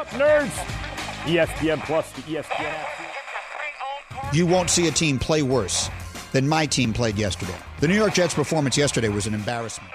up, 0.00 0.08
nerds? 0.08 0.48
ESPN 1.24 1.78
Plus, 1.84 2.10
the 2.12 2.22
ESPN 2.22 2.64
app. 2.64 4.34
You 4.34 4.46
won't 4.46 4.70
see 4.70 4.88
a 4.88 4.90
team 4.90 5.18
play 5.18 5.42
worse 5.42 5.90
than 6.32 6.48
my 6.48 6.64
team 6.64 6.94
played 6.94 7.16
yesterday. 7.16 7.54
The 7.80 7.88
New 7.88 7.96
York 7.96 8.14
Jets' 8.14 8.32
performance 8.32 8.78
yesterday 8.78 9.10
was 9.10 9.26
an 9.26 9.34
embarrassment. 9.34 9.92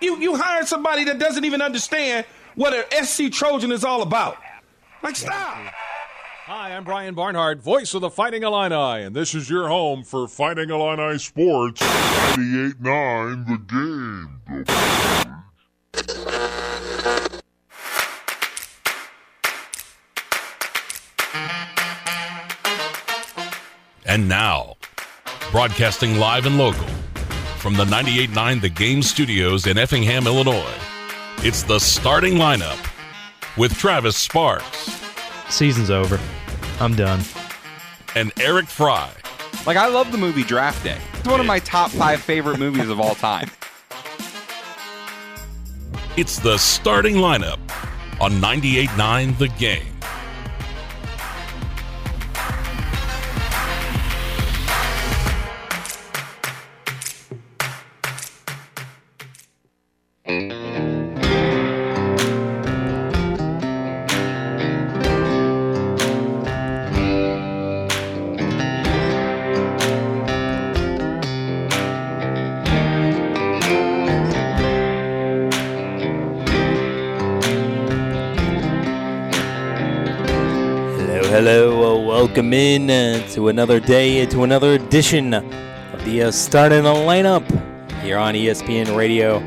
You 0.00 0.16
you 0.16 0.34
hired 0.34 0.66
somebody 0.66 1.04
that 1.04 1.20
doesn't 1.20 1.44
even 1.44 1.62
understand 1.62 2.26
what 2.56 2.74
an 2.74 3.04
SC 3.04 3.30
Trojan 3.30 3.70
is 3.70 3.84
all 3.84 4.02
about. 4.02 4.38
Like 5.02 5.14
stop. 5.14 5.72
Hi, 6.46 6.74
I'm 6.74 6.82
Brian 6.82 7.14
Barnhart, 7.14 7.60
voice 7.60 7.94
of 7.94 8.00
the 8.00 8.10
Fighting 8.10 8.42
Illini, 8.42 9.04
and 9.04 9.14
this 9.14 9.36
is 9.36 9.48
your 9.48 9.68
home 9.68 10.02
for 10.02 10.26
Fighting 10.26 10.70
Illini 10.70 11.16
Sports 11.18 11.80
98.9 11.80 13.46
The 13.46 14.64
Game. 14.66 15.29
And 24.10 24.28
now, 24.28 24.74
broadcasting 25.52 26.16
live 26.18 26.44
and 26.44 26.58
local 26.58 26.88
from 27.58 27.74
the 27.74 27.84
98.9 27.84 28.60
The 28.60 28.68
Game 28.68 29.02
studios 29.02 29.68
in 29.68 29.78
Effingham, 29.78 30.26
Illinois, 30.26 30.74
it's 31.44 31.62
the 31.62 31.78
starting 31.78 32.34
lineup 32.34 32.76
with 33.56 33.72
Travis 33.78 34.16
Sparks 34.16 35.00
Season's 35.48 35.90
over. 35.90 36.18
I'm 36.80 36.96
done. 36.96 37.20
and 38.16 38.32
Eric 38.40 38.66
Fry. 38.66 39.12
Like 39.64 39.76
I 39.76 39.86
love 39.86 40.10
the 40.10 40.18
movie 40.18 40.42
Draft 40.42 40.82
Day. 40.82 40.98
It's 41.20 41.28
one 41.28 41.38
of 41.38 41.46
my 41.46 41.60
top 41.60 41.92
five 41.92 42.20
favorite 42.20 42.58
movies 42.58 42.88
of 42.88 42.98
all 42.98 43.14
time. 43.14 43.48
It's 46.16 46.40
the 46.40 46.58
starting 46.58 47.14
lineup 47.14 47.60
on 48.20 48.32
98.9 48.32 49.38
The 49.38 49.48
Game. 49.50 49.99
Welcome 82.50 82.90
in 82.90 82.90
uh, 82.90 83.28
to 83.28 83.46
another 83.46 83.78
day, 83.78 84.26
to 84.26 84.42
another 84.42 84.72
edition 84.72 85.34
of 85.34 86.04
the 86.04 86.22
uh, 86.22 86.30
Start 86.32 86.72
in 86.72 86.82
the 86.82 86.92
Lineup 86.92 87.48
here 88.02 88.18
on 88.18 88.34
ESPN 88.34 88.96
Radio 88.96 89.38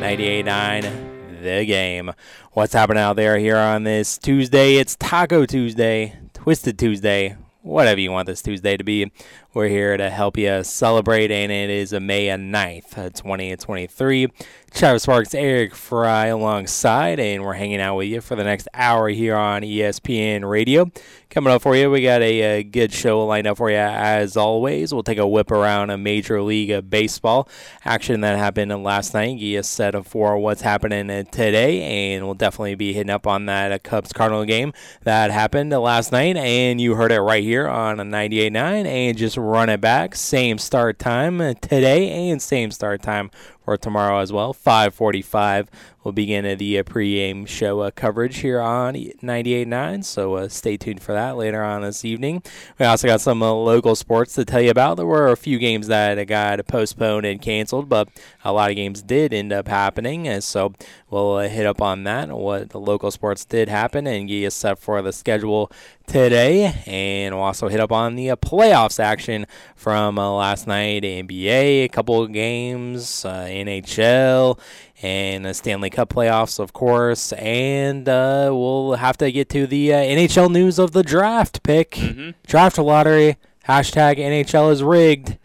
98.9 0.00 1.42
The 1.42 1.66
Game. 1.66 2.12
What's 2.52 2.72
happening 2.72 3.02
out 3.02 3.16
there 3.16 3.36
here 3.36 3.58
on 3.58 3.84
this 3.84 4.16
Tuesday? 4.16 4.76
It's 4.76 4.96
Taco 4.96 5.44
Tuesday, 5.44 6.14
Twisted 6.32 6.78
Tuesday, 6.78 7.36
whatever 7.60 8.00
you 8.00 8.10
want 8.10 8.26
this 8.26 8.40
Tuesday 8.40 8.78
to 8.78 8.84
be. 8.84 9.12
We're 9.56 9.68
here 9.68 9.96
to 9.96 10.10
help 10.10 10.36
you 10.36 10.62
celebrate, 10.64 11.30
and 11.30 11.50
it 11.50 11.70
is 11.70 11.94
a 11.94 11.98
May 11.98 12.26
9th, 12.26 12.98
uh, 12.98 13.08
2023. 13.08 14.30
Travis 14.76 15.04
Sparks, 15.04 15.34
Eric 15.34 15.74
Fry 15.74 16.26
alongside, 16.26 17.18
and 17.18 17.42
we're 17.42 17.54
hanging 17.54 17.80
out 17.80 17.96
with 17.96 18.08
you 18.08 18.20
for 18.20 18.36
the 18.36 18.44
next 18.44 18.68
hour 18.74 19.08
here 19.08 19.34
on 19.34 19.62
ESPN 19.62 20.46
Radio. 20.46 20.90
Coming 21.30 21.52
up 21.52 21.62
for 21.62 21.74
you, 21.74 21.90
we 21.90 22.02
got 22.02 22.20
a, 22.20 22.60
uh 22.60 22.62
good 22.62 22.92
show 22.92 23.24
lined 23.24 23.46
up 23.46 23.56
for 23.56 23.70
you 23.70 23.76
as 23.76 24.36
always. 24.36 24.92
We'll 24.92 25.02
take 25.02 25.18
a 25.18 25.26
whip 25.26 25.50
around 25.50 25.90
a 25.90 25.98
Major 25.98 26.42
League 26.42 26.70
of 26.70 26.90
Baseball 26.90 27.48
action 27.84 28.20
that 28.20 28.38
happened 28.38 28.70
last 28.82 29.14
night. 29.14 29.38
Get 29.38 29.64
set 29.64 29.94
up 29.94 30.06
for 30.06 30.36
what's 30.38 30.60
happening 30.60 31.08
today, 31.26 32.12
and 32.14 32.24
we'll 32.24 32.34
definitely 32.34 32.74
be 32.74 32.92
hitting 32.92 33.10
up 33.10 33.26
on 33.26 33.46
that 33.46 33.72
uh, 33.72 33.78
Cubs 33.78 34.12
Cardinal 34.12 34.44
game 34.44 34.74
that 35.04 35.30
happened 35.30 35.70
last 35.70 36.12
night, 36.12 36.36
and 36.36 36.80
you 36.80 36.94
heard 36.94 37.12
it 37.12 37.20
right 37.20 37.42
here 37.42 37.66
on 37.66 37.96
98.9, 37.96 38.86
and 38.86 39.16
just 39.16 39.38
run 39.46 39.68
it 39.68 39.80
back. 39.80 40.14
Same 40.14 40.58
start 40.58 40.98
time 40.98 41.40
uh, 41.40 41.54
today, 41.54 42.30
and 42.30 42.42
same 42.42 42.70
start 42.70 43.02
time 43.02 43.30
for 43.66 43.76
tomorrow 43.76 44.20
as 44.20 44.32
well. 44.32 44.54
5:45 44.54 45.66
will 46.06 46.12
begin 46.12 46.56
the 46.56 46.78
uh, 46.78 46.84
pregame 46.84 47.48
show 47.48 47.80
uh, 47.80 47.90
coverage 47.90 48.36
here 48.38 48.60
on 48.60 48.94
98.9. 48.94 50.04
So 50.04 50.34
uh, 50.34 50.48
stay 50.48 50.76
tuned 50.76 51.02
for 51.02 51.12
that 51.12 51.36
later 51.36 51.64
on 51.64 51.82
this 51.82 52.04
evening. 52.04 52.44
We 52.78 52.86
also 52.86 53.08
got 53.08 53.20
some 53.20 53.42
uh, 53.42 53.50
local 53.50 53.96
sports 53.96 54.34
to 54.34 54.44
tell 54.44 54.60
you 54.60 54.70
about. 54.70 54.98
There 54.98 55.04
were 55.04 55.32
a 55.32 55.36
few 55.36 55.58
games 55.58 55.88
that 55.88 56.14
got 56.28 56.64
postponed 56.68 57.26
and 57.26 57.42
canceled, 57.42 57.88
but 57.88 58.08
a 58.44 58.52
lot 58.52 58.70
of 58.70 58.76
games 58.76 59.02
did 59.02 59.34
end 59.34 59.52
up 59.52 59.66
happening. 59.66 60.28
And 60.28 60.44
so 60.44 60.74
we'll 61.10 61.34
uh, 61.34 61.48
hit 61.48 61.66
up 61.66 61.82
on 61.82 62.04
that, 62.04 62.28
what 62.28 62.70
the 62.70 62.78
local 62.78 63.10
sports 63.10 63.44
did 63.44 63.68
happen, 63.68 64.06
and 64.06 64.28
get 64.28 64.34
you 64.34 64.50
set 64.50 64.78
for 64.78 65.02
the 65.02 65.12
schedule 65.12 65.72
today. 66.06 66.72
And 66.86 67.34
we'll 67.34 67.42
also 67.42 67.66
hit 67.66 67.80
up 67.80 67.90
on 67.90 68.14
the 68.14 68.28
playoffs 68.28 69.00
action 69.00 69.44
from 69.74 70.18
last 70.18 70.68
night 70.68 71.02
NBA, 71.02 71.82
a 71.84 71.88
couple 71.88 72.22
of 72.22 72.32
games, 72.32 73.24
NHL, 73.64 74.58
and 75.02 75.44
the 75.44 75.54
Stanley 75.54 75.90
Cup 75.90 76.10
playoffs, 76.10 76.58
of 76.58 76.72
course. 76.72 77.32
And 77.34 78.08
uh, 78.08 78.50
we'll 78.52 78.94
have 78.94 79.16
to 79.18 79.30
get 79.30 79.48
to 79.50 79.66
the 79.66 79.92
uh, 79.92 79.98
NHL 79.98 80.50
news 80.50 80.78
of 80.78 80.92
the 80.92 81.02
draft 81.02 81.62
pick, 81.62 81.98
draft 82.46 82.78
lottery. 82.78 83.36
Hashtag 83.68 84.18
NHL 84.18 84.72
is 84.72 84.82
rigged. 84.82 85.38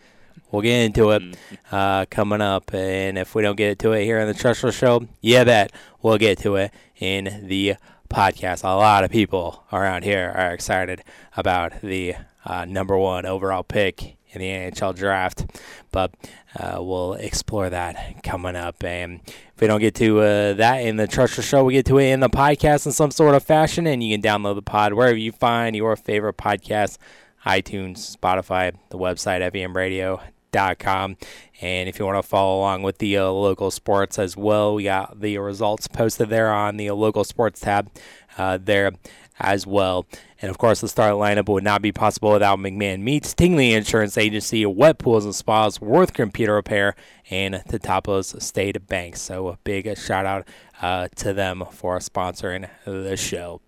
We'll 0.52 0.62
get 0.62 0.84
into 0.84 1.12
it 1.12 1.24
uh, 1.72 2.06
coming 2.10 2.42
up. 2.42 2.74
And 2.74 3.18
if 3.18 3.34
we 3.34 3.42
don't 3.42 3.56
get 3.56 3.80
to 3.80 3.94
it 3.94 4.04
here 4.04 4.20
in 4.20 4.28
the 4.28 4.34
Trustful 4.34 4.72
Show, 4.72 5.08
yeah, 5.22 5.44
bet 5.44 5.72
we'll 6.02 6.18
get 6.18 6.40
to 6.40 6.58
it 6.58 6.72
in 7.00 7.48
the 7.48 7.76
podcast. 8.10 8.64
A 8.64 8.76
lot 8.76 9.04
of 9.04 9.12
people 9.12 9.64
around 9.72 10.04
here 10.04 10.32
are 10.36 10.52
excited 10.52 11.04
about 11.38 11.82
the 11.82 12.16
uh, 12.46 12.66
number 12.66 12.98
one 12.98 13.26
overall 13.26 13.64
pick 13.64 14.18
in 14.30 14.42
the 14.42 14.48
NHL 14.48 14.96
draft, 14.96 15.46
but 15.92 16.14
uh, 16.56 16.78
we'll 16.82 17.14
explore 17.14 17.70
that 17.70 18.24
coming 18.24 18.56
up. 18.56 18.84
And 18.84 19.22
if 19.26 19.62
we 19.62 19.68
don't 19.68 19.80
get 19.80 19.96
to 19.96 20.20
uh, 20.20 20.54
that 20.54 20.78
in 20.78 20.98
the 20.98 21.08
Trustful 21.08 21.44
Show, 21.44 21.64
we 21.64 21.74
get 21.74 21.86
to 21.88 21.98
it 21.98 22.12
in 22.12 22.20
the 22.20 22.30
podcast 22.30 22.86
in 22.86 22.92
some 22.92 23.12
sort 23.12 23.36
of 23.36 23.44
fashion, 23.44 23.88
and 23.88 24.04
you 24.04 24.18
can 24.18 24.22
download 24.22 24.56
the 24.56 24.62
pod 24.62 24.94
wherever 24.94 25.18
you 25.18 25.32
find 25.32 25.76
your 25.76 25.96
favorite 25.96 26.38
podcast 26.38 26.98
iTunes, 27.46 28.16
Spotify, 28.16 28.76
the 28.90 28.98
website, 28.98 29.42
FEMradio.com. 29.52 31.18
And 31.62 31.90
if 31.90 31.98
you 31.98 32.06
want 32.06 32.22
to 32.22 32.28
follow 32.28 32.60
along 32.60 32.84
with 32.84 32.98
the 33.00 33.18
uh, 33.18 33.30
local 33.30 33.72
sports 33.72 34.20
as 34.20 34.36
well, 34.38 34.76
we 34.76 34.84
got 34.84 35.20
the 35.22 35.38
results 35.38 35.88
posted 35.88 36.30
there 36.30 36.52
on 36.54 36.78
the 36.78 36.92
local 36.92 37.24
sports 37.24 37.62
tab 37.62 37.90
uh, 38.38 38.58
there 38.62 38.92
as 39.40 39.66
well. 39.66 40.06
And 40.42 40.50
of 40.50 40.58
course, 40.58 40.82
the 40.82 40.88
start 40.88 41.14
lineup 41.14 41.48
would 41.50 41.64
not 41.64 41.84
be 41.84 41.92
possible 41.92 42.32
without 42.32 42.58
McMahon 42.58 43.02
Meats, 43.02 43.34
Tingley 43.34 43.74
Insurance 43.74 44.18
Agency, 44.18 44.66
Wet 44.66 44.98
Pools 44.98 45.24
and 45.24 45.36
Spas, 45.36 45.80
Worth 45.80 46.14
Computer 46.14 46.56
Repair, 46.56 46.96
and 47.30 47.56
Teutopolis 47.70 48.42
State 48.42 48.88
Bank. 48.88 49.18
So 49.18 49.50
a 49.50 49.58
big 49.64 49.96
shout 49.98 50.26
out 50.26 50.48
uh, 50.82 51.10
to 51.18 51.34
them 51.34 51.64
for 51.72 52.00
sponsoring 52.00 52.68
the 52.86 53.16
show. 53.16 53.62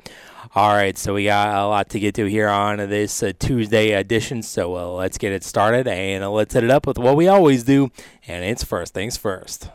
All 0.56 0.74
right, 0.74 0.98
so 0.98 1.14
we 1.14 1.26
got 1.26 1.56
a 1.56 1.68
lot 1.68 1.90
to 1.90 2.00
get 2.00 2.16
to 2.16 2.26
here 2.26 2.50
on 2.50 2.78
this 2.78 3.22
uh, 3.22 3.34
Tuesday 3.38 3.92
edition. 3.92 4.42
So 4.42 4.76
uh, 4.76 4.88
let's 4.94 5.20
get 5.20 5.32
it 5.32 5.44
started 5.44 5.88
and 5.88 6.28
let's 6.32 6.56
hit 6.56 6.64
it 6.64 6.72
up 6.72 6.88
with 6.88 6.98
what 6.98 7.16
we 7.16 7.28
always 7.28 7.64
do. 7.64 7.92
And 8.28 8.44
it's 8.44 8.64
first 8.64 8.96
things 8.96 9.16
first. 9.16 9.70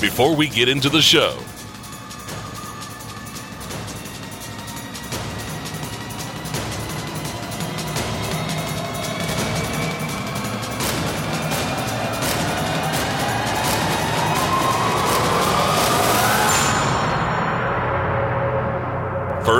Before 0.00 0.36
we 0.36 0.48
get 0.48 0.68
into 0.68 0.90
the 0.90 1.00
show, 1.00 1.38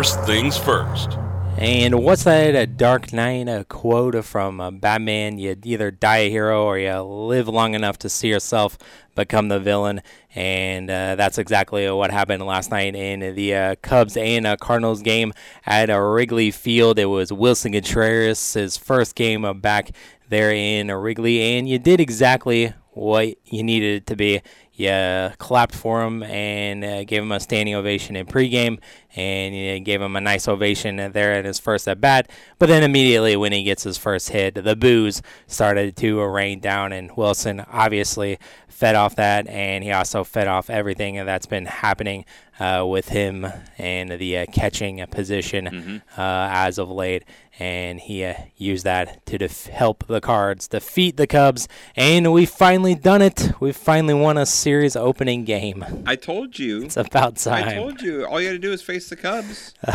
first 0.04 0.20
things 0.26 0.58
first. 0.58 1.16
And 1.56 2.02
what's 2.02 2.24
that 2.24 2.54
a 2.54 2.66
Dark 2.66 3.14
Knight 3.14 3.48
a 3.48 3.64
quote 3.64 4.22
from 4.22 4.60
uh, 4.60 4.70
Batman? 4.70 5.38
You 5.38 5.56
either 5.64 5.90
die 5.90 6.18
a 6.18 6.30
hero 6.30 6.62
or 6.62 6.78
you 6.78 7.00
live 7.00 7.48
long 7.48 7.72
enough 7.72 7.98
to 8.00 8.10
see 8.10 8.28
yourself 8.28 8.76
become 9.14 9.48
the 9.48 9.58
villain. 9.58 10.02
And 10.34 10.90
uh, 10.90 11.14
that's 11.14 11.38
exactly 11.38 11.90
what 11.90 12.10
happened 12.10 12.44
last 12.44 12.70
night 12.70 12.94
in 12.94 13.34
the 13.34 13.54
uh, 13.54 13.74
Cubs 13.76 14.18
and 14.18 14.46
uh, 14.46 14.58
Cardinals 14.58 15.00
game 15.00 15.32
at 15.64 15.88
uh, 15.88 15.98
Wrigley 15.98 16.50
Field. 16.50 16.98
It 16.98 17.06
was 17.06 17.32
Wilson 17.32 17.72
Contreras, 17.72 18.52
his 18.52 18.76
first 18.76 19.14
game 19.14 19.58
back 19.60 19.92
there 20.28 20.52
in 20.52 20.88
Wrigley. 20.88 21.40
And 21.56 21.66
you 21.66 21.78
did 21.78 21.98
exactly 21.98 22.74
what 22.90 23.36
you 23.46 23.62
needed 23.62 24.02
it 24.02 24.06
to 24.08 24.16
be. 24.16 24.42
You 24.76 25.30
clapped 25.38 25.74
for 25.74 26.02
him 26.02 26.22
and 26.24 26.84
uh, 26.84 27.04
gave 27.04 27.22
him 27.22 27.32
a 27.32 27.38
standing 27.38 27.74
ovation 27.74 28.16
in 28.16 28.26
pregame, 28.26 28.78
and 29.14 29.54
you 29.54 29.78
gave 29.80 30.02
him 30.02 30.16
a 30.16 30.20
nice 30.20 30.48
ovation 30.48 30.96
there 30.96 31.32
at 31.32 31.44
his 31.44 31.60
first 31.60 31.86
at 31.86 32.00
bat. 32.00 32.28
But 32.58 32.66
then 32.66 32.82
immediately 32.82 33.36
when 33.36 33.52
he 33.52 33.62
gets 33.62 33.84
his 33.84 33.98
first 33.98 34.30
hit, 34.30 34.54
the 34.64 34.74
boos 34.74 35.22
started 35.46 35.96
to 35.98 36.22
rain 36.24 36.58
down, 36.58 36.92
and 36.92 37.16
Wilson 37.16 37.60
obviously 37.70 38.38
fed 38.66 38.96
off 38.96 39.14
that, 39.14 39.46
and 39.46 39.84
he 39.84 39.92
also 39.92 40.24
fed 40.24 40.48
off 40.48 40.68
everything 40.68 41.24
that's 41.24 41.46
been 41.46 41.66
happening 41.66 42.24
uh, 42.60 42.84
with 42.86 43.08
him 43.08 43.46
and 43.78 44.10
the 44.12 44.38
uh, 44.38 44.46
catching 44.52 45.04
position 45.06 45.64
Mm-hmm. 45.66 45.96
uh, 46.20 46.48
as 46.52 46.78
of 46.78 46.88
late. 46.90 47.24
And 47.58 48.00
he 48.00 48.24
uh, 48.24 48.34
used 48.56 48.84
that 48.84 49.24
to 49.26 49.38
def- 49.38 49.66
help 49.66 50.06
the 50.08 50.20
Cards 50.20 50.66
defeat 50.66 51.16
the 51.16 51.26
Cubs, 51.28 51.68
and 51.94 52.32
we've 52.32 52.50
finally 52.50 52.96
done 52.96 53.22
it. 53.22 53.52
We've 53.60 53.76
finally 53.76 54.14
won 54.14 54.36
a 54.36 54.44
series 54.46 54.96
opening 54.96 55.44
game. 55.44 55.84
I 56.04 56.16
told 56.16 56.58
you. 56.58 56.82
It's 56.82 56.96
about 56.96 57.36
time. 57.36 57.68
I 57.68 57.74
told 57.74 58.02
you. 58.02 58.26
All 58.26 58.40
you 58.40 58.48
had 58.48 58.54
to 58.54 58.58
do 58.58 58.72
is 58.72 58.82
face 58.82 59.08
the 59.08 59.14
Cubs. 59.16 59.72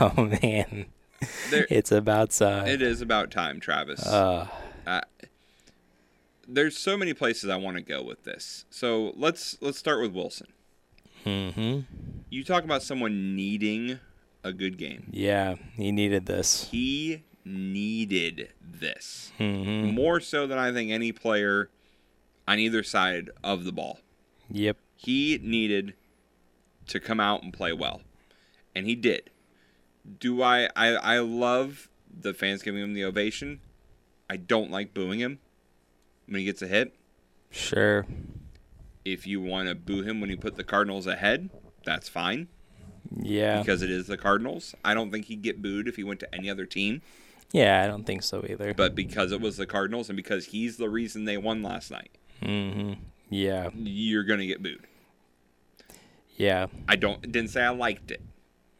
oh 0.00 0.14
man, 0.42 0.86
There- 1.50 1.66
it's 1.70 1.90
about 1.90 2.30
time. 2.30 2.68
It 2.68 2.82
is 2.82 3.00
about 3.00 3.30
time, 3.32 3.58
Travis. 3.58 4.06
Uh, 4.06 4.46
Uh, 4.86 5.00
there's 6.46 6.76
so 6.78 6.96
many 6.96 7.12
places 7.14 7.50
I 7.50 7.56
want 7.56 7.76
to 7.76 7.82
go 7.82 8.02
with 8.02 8.24
this. 8.24 8.64
So 8.70 9.12
let's 9.16 9.58
let's 9.60 9.76
start 9.78 10.00
with 10.00 10.12
Wilson. 10.12 10.46
Hmm 11.28 11.80
You 12.30 12.44
talk 12.44 12.64
about 12.64 12.82
someone 12.82 13.36
needing 13.36 13.98
a 14.44 14.52
good 14.52 14.78
game. 14.78 15.08
Yeah, 15.10 15.56
he 15.74 15.92
needed 15.92 16.26
this. 16.26 16.68
He 16.70 17.24
needed 17.44 18.52
this 18.60 19.32
hmm 19.38 19.86
more 19.90 20.20
so 20.20 20.46
than 20.46 20.58
I 20.58 20.72
think 20.72 20.90
any 20.90 21.12
player 21.12 21.70
on 22.46 22.58
either 22.58 22.82
side 22.82 23.30
of 23.42 23.64
the 23.64 23.72
ball. 23.72 24.00
Yep. 24.50 24.76
He 24.96 25.38
needed 25.42 25.94
to 26.88 26.98
come 27.00 27.20
out 27.20 27.42
and 27.42 27.52
play 27.52 27.72
well, 27.72 28.00
and 28.74 28.86
he 28.86 28.94
did. 28.94 29.30
Do 30.18 30.42
I? 30.42 30.68
I, 30.74 30.88
I 30.94 31.18
love 31.18 31.88
the 32.10 32.32
fans 32.32 32.62
giving 32.62 32.82
him 32.82 32.94
the 32.94 33.04
ovation. 33.04 33.60
I 34.30 34.36
don't 34.36 34.70
like 34.70 34.94
booing 34.94 35.20
him 35.20 35.38
when 36.26 36.38
he 36.40 36.44
gets 36.46 36.62
a 36.62 36.66
hit. 36.66 36.94
Sure. 37.50 38.06
If 39.12 39.26
you 39.26 39.40
want 39.40 39.68
to 39.68 39.74
boo 39.74 40.02
him 40.02 40.20
when 40.20 40.30
he 40.30 40.36
put 40.36 40.56
the 40.56 40.64
Cardinals 40.64 41.06
ahead, 41.06 41.50
that's 41.84 42.08
fine 42.08 42.48
Yeah. 43.16 43.60
because 43.60 43.82
it 43.82 43.90
is 43.90 44.06
the 44.06 44.16
Cardinals. 44.18 44.74
I 44.84 44.94
don't 44.94 45.10
think 45.10 45.26
he'd 45.26 45.42
get 45.42 45.62
booed 45.62 45.88
if 45.88 45.96
he 45.96 46.04
went 46.04 46.20
to 46.20 46.34
any 46.34 46.50
other 46.50 46.66
team, 46.66 47.00
Yeah, 47.52 47.82
I 47.82 47.86
don't 47.86 48.04
think 48.04 48.22
so 48.22 48.44
either. 48.48 48.74
but 48.74 48.94
because 48.94 49.32
it 49.32 49.40
was 49.40 49.56
the 49.56 49.66
Cardinals 49.66 50.08
and 50.10 50.16
because 50.16 50.46
he's 50.46 50.76
the 50.76 50.88
reason 50.90 51.24
they 51.24 51.38
won 51.38 51.62
last 51.62 51.90
night, 51.90 52.10
Mm-hmm. 52.42 52.94
Yeah. 53.30 53.70
you're 53.74 54.24
gonna 54.24 54.46
get 54.46 54.62
booed. 54.62 54.84
Yeah. 56.36 56.66
I 56.88 56.96
don't 56.96 57.20
didn't 57.22 57.48
say 57.50 57.62
I 57.62 57.70
liked 57.70 58.10
it. 58.10 58.22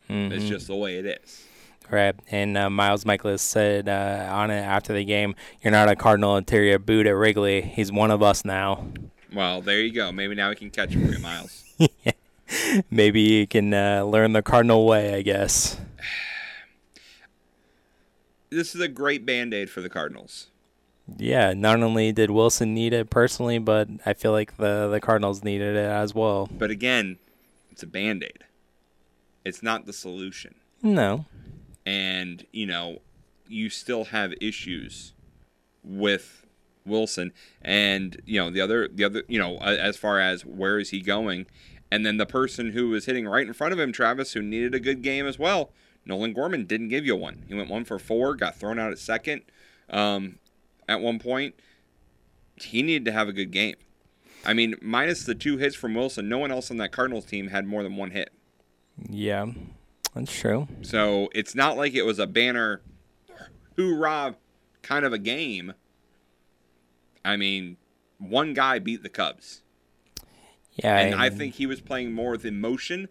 It's 0.08 0.44
Mhm. 0.44 0.48
just 0.48 0.66
the 0.68 0.76
way 0.76 0.96
it 0.98 1.06
is. 1.06 1.44
Right. 1.90 2.14
And 2.30 2.56
uh, 2.56 2.68
Miles 2.70 3.04
Mikolas 3.04 3.40
said 3.40 3.88
uh, 3.88 4.28
on 4.30 4.50
it 4.50 4.60
after 4.60 4.92
the 4.92 5.04
game, 5.04 5.34
"You're 5.62 5.70
not 5.70 5.88
a 5.88 5.96
Cardinal 5.96 6.36
interior 6.36 6.78
booed 6.78 7.06
at 7.06 7.12
Wrigley. 7.16 7.62
He's 7.62 7.90
one 7.90 8.10
of 8.10 8.22
us 8.22 8.44
now. 8.44 8.86
Well, 9.32 9.60
there 9.60 9.80
you 9.80 9.92
go. 9.92 10.12
Maybe 10.12 10.34
now 10.34 10.50
we 10.50 10.56
can 10.56 10.70
catch 10.70 10.90
him 10.90 11.06
for 11.06 11.12
you, 11.12 11.18
Miles. 11.18 11.64
Maybe 12.90 13.20
you 13.20 13.46
can 13.46 13.74
uh, 13.74 14.04
learn 14.04 14.32
the 14.32 14.42
Cardinal 14.42 14.86
way, 14.86 15.14
I 15.14 15.22
guess." 15.22 15.78
this 18.50 18.74
is 18.74 18.80
a 18.80 18.88
great 18.88 19.26
band 19.26 19.52
aid 19.52 19.70
for 19.70 19.80
the 19.80 19.90
Cardinals. 19.90 20.48
Yeah. 21.16 21.52
Not 21.54 21.82
only 21.82 22.12
did 22.12 22.30
Wilson 22.30 22.74
need 22.74 22.92
it 22.92 23.10
personally, 23.10 23.58
but 23.58 23.88
I 24.04 24.14
feel 24.14 24.32
like 24.32 24.56
the 24.56 24.88
the 24.88 25.00
Cardinals 25.00 25.44
needed 25.44 25.76
it 25.76 25.90
as 25.90 26.14
well. 26.14 26.48
But 26.50 26.70
again, 26.70 27.18
it's 27.70 27.82
a 27.82 27.86
band 27.86 28.24
aid. 28.24 28.44
It's 29.44 29.62
not 29.62 29.86
the 29.86 29.92
solution. 29.92 30.54
No. 30.82 31.26
And, 31.86 32.44
you 32.52 32.66
know, 32.66 32.98
you 33.46 33.70
still 33.70 34.06
have 34.06 34.34
issues 34.40 35.12
with 35.82 36.44
Wilson 36.88 37.32
and, 37.62 38.20
you 38.24 38.40
know, 38.40 38.50
the 38.50 38.60
other 38.60 38.88
the 38.88 39.04
other, 39.04 39.22
you 39.28 39.38
know, 39.38 39.58
as 39.58 39.96
far 39.96 40.20
as 40.20 40.44
where 40.44 40.78
is 40.78 40.90
he 40.90 41.00
going? 41.00 41.46
And 41.90 42.04
then 42.04 42.18
the 42.18 42.26
person 42.26 42.72
who 42.72 42.90
was 42.90 43.06
hitting 43.06 43.26
right 43.26 43.46
in 43.46 43.52
front 43.52 43.72
of 43.72 43.78
him, 43.78 43.92
Travis, 43.92 44.32
who 44.34 44.42
needed 44.42 44.74
a 44.74 44.80
good 44.80 45.02
game 45.02 45.26
as 45.26 45.38
well, 45.38 45.70
Nolan 46.04 46.32
Gorman 46.32 46.64
didn't 46.64 46.88
give 46.88 47.06
you 47.06 47.16
one. 47.16 47.44
He 47.48 47.54
went 47.54 47.70
one 47.70 47.84
for 47.84 47.98
four, 47.98 48.34
got 48.34 48.56
thrown 48.56 48.78
out 48.78 48.92
at 48.92 48.98
second 48.98 49.42
um, 49.90 50.38
at 50.88 51.00
one 51.00 51.18
point. 51.18 51.54
He 52.56 52.82
needed 52.82 53.04
to 53.06 53.12
have 53.12 53.28
a 53.28 53.32
good 53.32 53.50
game. 53.50 53.76
I 54.44 54.54
mean, 54.54 54.74
minus 54.80 55.24
the 55.24 55.34
two 55.34 55.56
hits 55.56 55.76
from 55.76 55.94
Wilson, 55.94 56.28
no 56.28 56.38
one 56.38 56.50
else 56.50 56.70
on 56.70 56.76
that 56.78 56.92
Cardinals 56.92 57.24
team 57.24 57.48
had 57.48 57.66
more 57.66 57.82
than 57.82 57.96
one 57.96 58.10
hit. 58.10 58.30
Yeah. 59.08 59.46
That's 60.14 60.32
true. 60.32 60.68
So 60.82 61.28
it's 61.34 61.54
not 61.54 61.76
like 61.76 61.94
it 61.94 62.04
was 62.04 62.18
a 62.18 62.26
banner 62.26 62.80
hoorah 63.76 64.36
kind 64.82 65.04
of 65.04 65.12
a 65.12 65.18
game. 65.18 65.74
I 67.24 67.36
mean, 67.36 67.76
one 68.18 68.54
guy 68.54 68.78
beat 68.78 69.02
the 69.02 69.08
Cubs. 69.08 69.62
Yeah. 70.72 70.96
And 70.98 71.14
I 71.14 71.30
think 71.30 71.54
he 71.54 71.66
was 71.66 71.80
playing 71.80 72.12
more 72.12 72.32
with 72.32 72.44
emotion. 72.44 73.08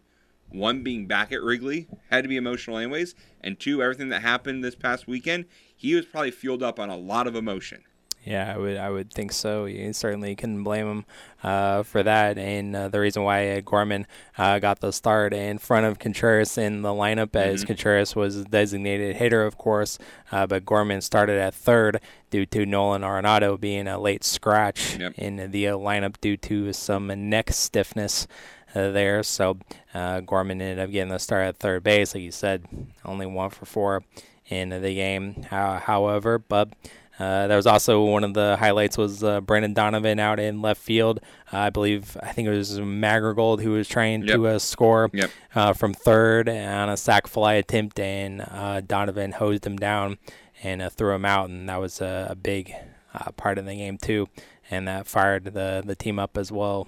One 0.49 0.81
being 0.83 1.07
back 1.07 1.33
at 1.33 1.41
Wrigley 1.41 1.87
had 2.09 2.23
to 2.23 2.29
be 2.29 2.37
emotional 2.37 2.77
anyways, 2.77 3.15
and 3.41 3.59
two, 3.59 3.83
everything 3.83 4.07
that 4.09 4.21
happened 4.21 4.63
this 4.63 4.75
past 4.75 5.05
weekend, 5.05 5.45
he 5.75 5.93
was 5.93 6.05
probably 6.05 6.31
fueled 6.31 6.63
up 6.63 6.79
on 6.79 6.89
a 6.89 6.95
lot 6.95 7.27
of 7.27 7.35
emotion. 7.35 7.83
Yeah, 8.23 8.53
I 8.53 8.57
would 8.57 8.75
I 8.75 8.89
would 8.89 9.13
think 9.13 9.31
so. 9.31 9.65
You 9.65 9.93
certainly 9.93 10.35
couldn't 10.35 10.63
blame 10.63 10.85
him 10.87 11.05
uh, 11.43 11.83
for 11.83 12.03
that. 12.03 12.37
And 12.37 12.75
uh, 12.75 12.89
the 12.89 12.99
reason 12.99 13.23
why 13.23 13.49
uh, 13.51 13.61
Gorman 13.61 14.05
uh, 14.37 14.59
got 14.59 14.81
the 14.81 14.91
start 14.91 15.33
in 15.33 15.59
front 15.59 15.85
of 15.85 15.97
Contreras 15.97 16.57
in 16.57 16.81
the 16.81 16.89
lineup, 16.89 17.35
as 17.37 17.61
Mm-hmm. 17.61 17.67
Contreras 17.67 18.15
was 18.17 18.43
designated 18.45 19.15
hitter, 19.15 19.45
of 19.45 19.57
course, 19.57 19.97
uh, 20.31 20.45
but 20.45 20.65
Gorman 20.65 20.99
started 20.99 21.39
at 21.39 21.53
third 21.53 22.01
due 22.29 22.45
to 22.47 22.65
Nolan 22.65 23.01
Arenado 23.03 23.59
being 23.59 23.87
a 23.87 23.99
late 23.99 24.23
scratch 24.23 24.97
Yep. 24.97 25.13
in 25.17 25.51
the 25.51 25.67
uh, 25.69 25.77
lineup 25.77 26.15
due 26.21 26.37
to 26.37 26.73
some 26.73 27.07
neck 27.29 27.51
stiffness. 27.51 28.27
Uh, 28.75 28.91
there, 28.91 29.23
so 29.23 29.57
uh, 29.93 30.19
Gorman 30.19 30.61
ended 30.61 30.77
up 30.83 30.91
getting 30.91 31.09
the 31.11 31.17
start 31.19 31.45
at 31.47 31.57
third 31.57 31.83
base, 31.83 32.13
like 32.13 32.23
you 32.23 32.31
said, 32.31 32.65
only 33.05 33.25
one 33.25 33.49
for 33.49 33.65
four 33.65 34.03
in 34.49 34.69
the 34.69 34.93
game. 34.93 35.45
Uh, 35.49 35.79
however, 35.79 36.37
but 36.37 36.73
uh, 37.17 37.47
there 37.47 37.55
was 37.57 37.65
also 37.65 38.03
one 38.03 38.23
of 38.25 38.33
the 38.35 38.57
highlights 38.57 38.97
was 38.97 39.23
uh, 39.23 39.39
Brendan 39.41 39.73
Donovan 39.73 40.19
out 40.19 40.39
in 40.39 40.61
left 40.61 40.81
field. 40.81 41.21
Uh, 41.51 41.57
I 41.59 41.69
believe 41.69 42.17
I 42.21 42.33
think 42.33 42.49
it 42.49 42.51
was 42.55 42.79
Madrigal 42.79 43.57
who 43.57 43.71
was 43.71 43.87
trying 43.87 44.27
to 44.27 44.41
Yep. 44.43 44.55
uh, 44.55 44.59
score 44.59 45.09
Yep. 45.13 45.31
uh, 45.55 45.73
from 45.73 45.93
third 45.93 46.47
on 46.49 46.89
a 46.89 46.97
sac 46.97 47.25
fly 47.25 47.53
attempt, 47.53 47.99
and 47.99 48.41
uh, 48.51 48.81
Donovan 48.81 49.31
hosed 49.31 49.65
him 49.65 49.77
down 49.77 50.17
and 50.63 50.81
uh, 50.81 50.89
threw 50.89 51.13
him 51.13 51.25
out, 51.25 51.49
and 51.49 51.67
that 51.69 51.79
was 51.79 52.01
a, 52.01 52.27
a 52.31 52.35
big 52.35 52.73
uh, 53.13 53.31
part 53.31 53.57
of 53.57 53.65
the 53.65 53.75
game 53.75 53.97
too, 53.97 54.27
and 54.69 54.87
that 54.87 55.07
fired 55.07 55.45
the 55.45 55.83
the 55.85 55.95
team 55.95 56.19
up 56.19 56.37
as 56.37 56.51
well. 56.51 56.87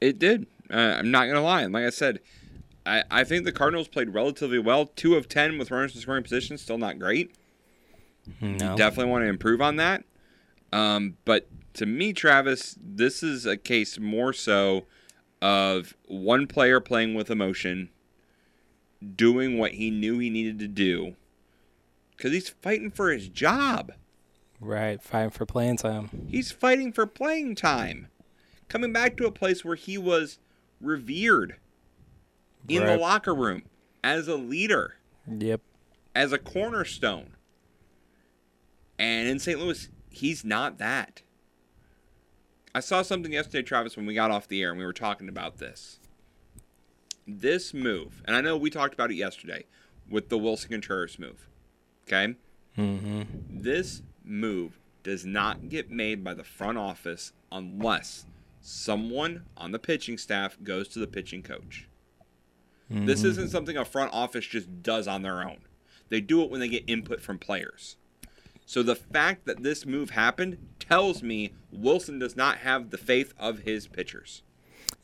It 0.00 0.18
did. 0.18 0.46
Uh, 0.70 0.96
I'm 0.98 1.10
not 1.10 1.26
gonna 1.26 1.42
lie. 1.42 1.64
Like 1.66 1.84
I 1.84 1.90
said, 1.90 2.20
I, 2.86 3.04
I 3.10 3.24
think 3.24 3.44
the 3.44 3.52
Cardinals 3.52 3.88
played 3.88 4.14
relatively 4.14 4.58
well. 4.58 4.86
Two 4.86 5.14
of 5.16 5.28
ten 5.28 5.58
with 5.58 5.70
runners 5.70 5.94
in 5.94 6.00
scoring 6.00 6.22
position, 6.22 6.58
still 6.58 6.78
not 6.78 6.98
great. 6.98 7.34
No. 8.40 8.76
Definitely 8.76 9.10
want 9.10 9.24
to 9.24 9.28
improve 9.28 9.60
on 9.62 9.76
that. 9.76 10.04
Um, 10.72 11.16
but 11.24 11.48
to 11.74 11.86
me, 11.86 12.12
Travis, 12.12 12.76
this 12.78 13.22
is 13.22 13.46
a 13.46 13.56
case 13.56 13.98
more 13.98 14.32
so 14.32 14.84
of 15.40 15.96
one 16.06 16.46
player 16.46 16.80
playing 16.80 17.14
with 17.14 17.30
emotion, 17.30 17.90
doing 19.14 19.56
what 19.58 19.72
he 19.72 19.90
knew 19.90 20.18
he 20.18 20.28
needed 20.28 20.58
to 20.58 20.68
do, 20.68 21.14
because 22.18 22.32
he's 22.32 22.48
fighting 22.50 22.90
for 22.90 23.10
his 23.12 23.28
job. 23.28 23.92
Right, 24.60 25.00
fighting 25.00 25.30
for 25.30 25.46
playing 25.46 25.76
time. 25.76 26.26
He's 26.28 26.50
fighting 26.50 26.92
for 26.92 27.06
playing 27.06 27.54
time. 27.54 28.08
Coming 28.68 28.92
back 28.92 29.16
to 29.16 29.26
a 29.26 29.30
place 29.30 29.64
where 29.64 29.76
he 29.76 29.96
was 29.96 30.38
revered 30.80 31.56
in 32.68 32.84
the 32.84 32.96
locker 32.98 33.34
room 33.34 33.62
as 34.04 34.26
a 34.28 34.34
leader, 34.36 34.96
Yep. 35.26 35.60
as 36.14 36.32
a 36.32 36.38
cornerstone. 36.38 37.36
And 38.98 39.28
in 39.28 39.38
St. 39.38 39.58
Louis, 39.60 39.88
he's 40.10 40.44
not 40.44 40.78
that. 40.78 41.22
I 42.74 42.80
saw 42.80 43.02
something 43.02 43.32
yesterday, 43.32 43.62
Travis, 43.62 43.96
when 43.96 44.06
we 44.06 44.14
got 44.14 44.30
off 44.32 44.48
the 44.48 44.60
air 44.60 44.70
and 44.70 44.78
we 44.78 44.84
were 44.84 44.92
talking 44.92 45.28
about 45.28 45.58
this. 45.58 46.00
This 47.26 47.72
move, 47.72 48.22
and 48.26 48.34
I 48.34 48.40
know 48.40 48.56
we 48.56 48.70
talked 48.70 48.92
about 48.94 49.10
it 49.12 49.14
yesterday 49.16 49.66
with 50.10 50.28
the 50.30 50.38
Wilson 50.38 50.70
Contreras 50.70 51.18
move. 51.18 51.47
Okay? 52.08 52.34
Mm-hmm. 52.76 53.22
This 53.50 54.02
move 54.24 54.78
does 55.02 55.24
not 55.24 55.68
get 55.68 55.90
made 55.90 56.24
by 56.24 56.34
the 56.34 56.44
front 56.44 56.78
office 56.78 57.32
unless 57.52 58.26
someone 58.60 59.44
on 59.56 59.72
the 59.72 59.78
pitching 59.78 60.18
staff 60.18 60.56
goes 60.62 60.88
to 60.88 60.98
the 60.98 61.06
pitching 61.06 61.42
coach. 61.42 61.88
This 62.90 63.22
isn't 63.22 63.50
something 63.50 63.76
a 63.76 63.84
front 63.84 64.14
office 64.14 64.46
just 64.46 64.82
does 64.82 65.06
on 65.06 65.20
their 65.20 65.42
own. 65.42 65.58
They 66.08 66.22
do 66.22 66.42
it 66.42 66.50
when 66.50 66.60
they 66.60 66.68
get 66.68 66.84
input 66.86 67.20
from 67.20 67.38
players. 67.38 67.96
So 68.64 68.82
the 68.82 68.96
fact 68.96 69.44
that 69.44 69.62
this 69.62 69.84
move 69.84 70.10
happened 70.10 70.56
tells 70.78 71.22
me 71.22 71.52
Wilson 71.70 72.18
does 72.18 72.34
not 72.34 72.58
have 72.58 72.88
the 72.88 72.98
faith 72.98 73.34
of 73.38 73.60
his 73.60 73.86
pitchers. 73.86 74.42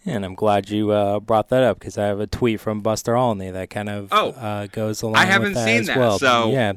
And 0.06 0.22
I'm 0.22 0.34
glad 0.34 0.68
you 0.68 0.90
uh, 0.90 1.18
brought 1.18 1.48
that 1.48 1.62
up 1.62 1.78
because 1.78 1.96
I 1.96 2.04
have 2.04 2.20
a 2.20 2.26
tweet 2.26 2.60
from 2.60 2.82
Buster 2.82 3.16
Olney 3.16 3.50
that 3.50 3.70
kind 3.70 3.88
of 3.88 4.08
Oh. 4.12 4.32
uh, 4.32 4.66
goes 4.66 5.00
along. 5.00 5.16
I 5.16 5.24
haven't 5.24 5.48
with 5.48 5.54
that 5.54 5.64
seen 5.64 5.80
as 5.80 5.86
that, 5.86 5.96
well. 5.96 6.18
so- 6.18 6.50
yeah, 6.52 6.74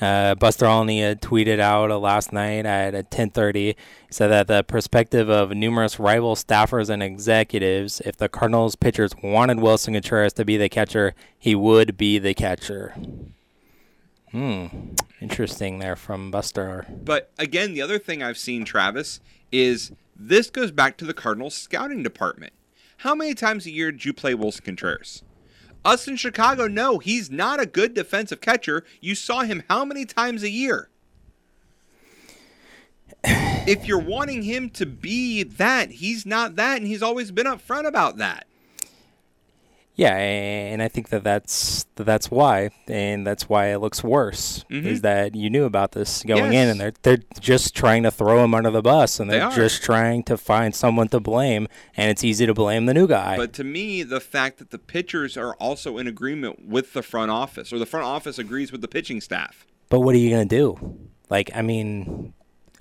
uh, 0.00 0.36
Buster 0.36 0.66
Olney 0.66 1.00
tweeted 1.16 1.58
out 1.58 1.90
uh, 1.90 1.98
last 1.98 2.32
night 2.32 2.66
at 2.66 2.94
uh, 2.94 3.02
10:30. 3.10 3.54
He 3.54 3.76
said 4.10 4.28
that 4.28 4.46
the 4.46 4.62
perspective 4.62 5.28
of 5.28 5.50
numerous 5.50 5.98
rival 5.98 6.36
staffers 6.36 6.88
and 6.88 7.02
executives, 7.02 8.00
if 8.04 8.16
the 8.16 8.28
Cardinals 8.28 8.76
pitchers 8.76 9.10
wanted 9.24 9.58
Wilson 9.58 9.94
Contreras 9.94 10.32
to 10.34 10.44
be 10.44 10.56
the 10.56 10.68
catcher, 10.68 11.14
he 11.36 11.56
would 11.56 11.96
be 11.96 12.20
the 12.20 12.32
catcher. 12.32 12.94
Hmm, 14.30 14.66
interesting 15.20 15.78
there 15.78 15.96
from 15.96 16.30
Buster. 16.30 16.86
But 17.04 17.32
again, 17.38 17.72
the 17.74 17.82
other 17.82 17.98
thing 17.98 18.22
I've 18.22 18.38
seen, 18.38 18.64
Travis, 18.64 19.20
is 19.50 19.90
this 20.18 20.50
goes 20.50 20.72
back 20.72 20.96
to 20.98 21.04
the 21.04 21.14
Cardinals 21.14 21.54
scouting 21.54 22.02
department. 22.02 22.52
How 22.98 23.14
many 23.14 23.34
times 23.34 23.66
a 23.66 23.70
year 23.70 23.92
did 23.92 24.04
you 24.04 24.12
play 24.12 24.34
Wilson 24.34 24.64
Contreras? 24.64 25.22
Us 25.84 26.08
in 26.08 26.16
Chicago 26.16 26.66
know 26.66 26.98
he's 26.98 27.30
not 27.30 27.60
a 27.60 27.66
good 27.66 27.94
defensive 27.94 28.40
catcher. 28.40 28.84
You 29.00 29.14
saw 29.14 29.42
him 29.42 29.62
how 29.68 29.84
many 29.84 30.04
times 30.04 30.42
a 30.42 30.50
year? 30.50 30.90
If 33.24 33.86
you're 33.86 33.98
wanting 33.98 34.42
him 34.42 34.70
to 34.70 34.86
be 34.86 35.42
that, 35.44 35.92
he's 35.92 36.26
not 36.26 36.56
that, 36.56 36.78
and 36.78 36.86
he's 36.86 37.02
always 37.02 37.30
been 37.30 37.46
upfront 37.46 37.86
about 37.86 38.16
that. 38.16 38.46
Yeah, 39.98 40.16
and 40.16 40.80
I 40.80 40.86
think 40.86 41.08
that 41.08 41.24
that's 41.24 41.84
that 41.96 42.04
that's 42.04 42.30
why, 42.30 42.70
and 42.86 43.26
that's 43.26 43.48
why 43.48 43.72
it 43.72 43.78
looks 43.78 44.04
worse. 44.04 44.64
Is 44.70 45.00
that 45.00 45.34
you 45.34 45.50
knew 45.50 45.64
about 45.64 45.90
this 45.90 46.22
going 46.22 46.52
in, 46.52 46.68
Mm-hmm. 46.68 46.70
And 46.70 46.80
they're 46.80 46.92
they're 47.02 47.24
just 47.40 47.74
trying 47.74 48.04
to 48.04 48.12
throw 48.12 48.44
him 48.44 48.54
under 48.54 48.70
the 48.70 48.80
bus, 48.80 49.18
and 49.18 49.28
They 49.28 49.38
they're 49.38 49.48
are. 49.48 49.54
just 49.56 49.82
trying 49.82 50.22
to 50.24 50.36
find 50.38 50.72
someone 50.72 51.08
to 51.08 51.18
blame, 51.18 51.66
and 51.96 52.12
it's 52.12 52.22
easy 52.22 52.46
to 52.46 52.54
blame 52.54 52.86
the 52.86 52.94
new 52.94 53.08
guy. 53.08 53.36
But 53.36 53.52
to 53.54 53.64
me, 53.64 54.04
the 54.04 54.20
fact 54.20 54.58
that 54.58 54.70
the 54.70 54.78
pitchers 54.78 55.36
are 55.36 55.54
also 55.54 55.98
in 55.98 56.06
agreement 56.06 56.68
with 56.68 56.92
the 56.92 57.02
front 57.02 57.32
office, 57.32 57.72
or 57.72 57.80
the 57.80 57.86
front 57.86 58.06
office 58.06 58.38
agrees 58.38 58.70
with 58.70 58.82
the 58.82 58.88
pitching 58.88 59.20
staff. 59.20 59.66
But 59.88 60.00
what 60.00 60.14
are 60.14 60.18
you 60.18 60.30
gonna 60.30 60.44
do? 60.44 60.96
Like, 61.28 61.50
I 61.56 61.62
mean, 61.62 62.34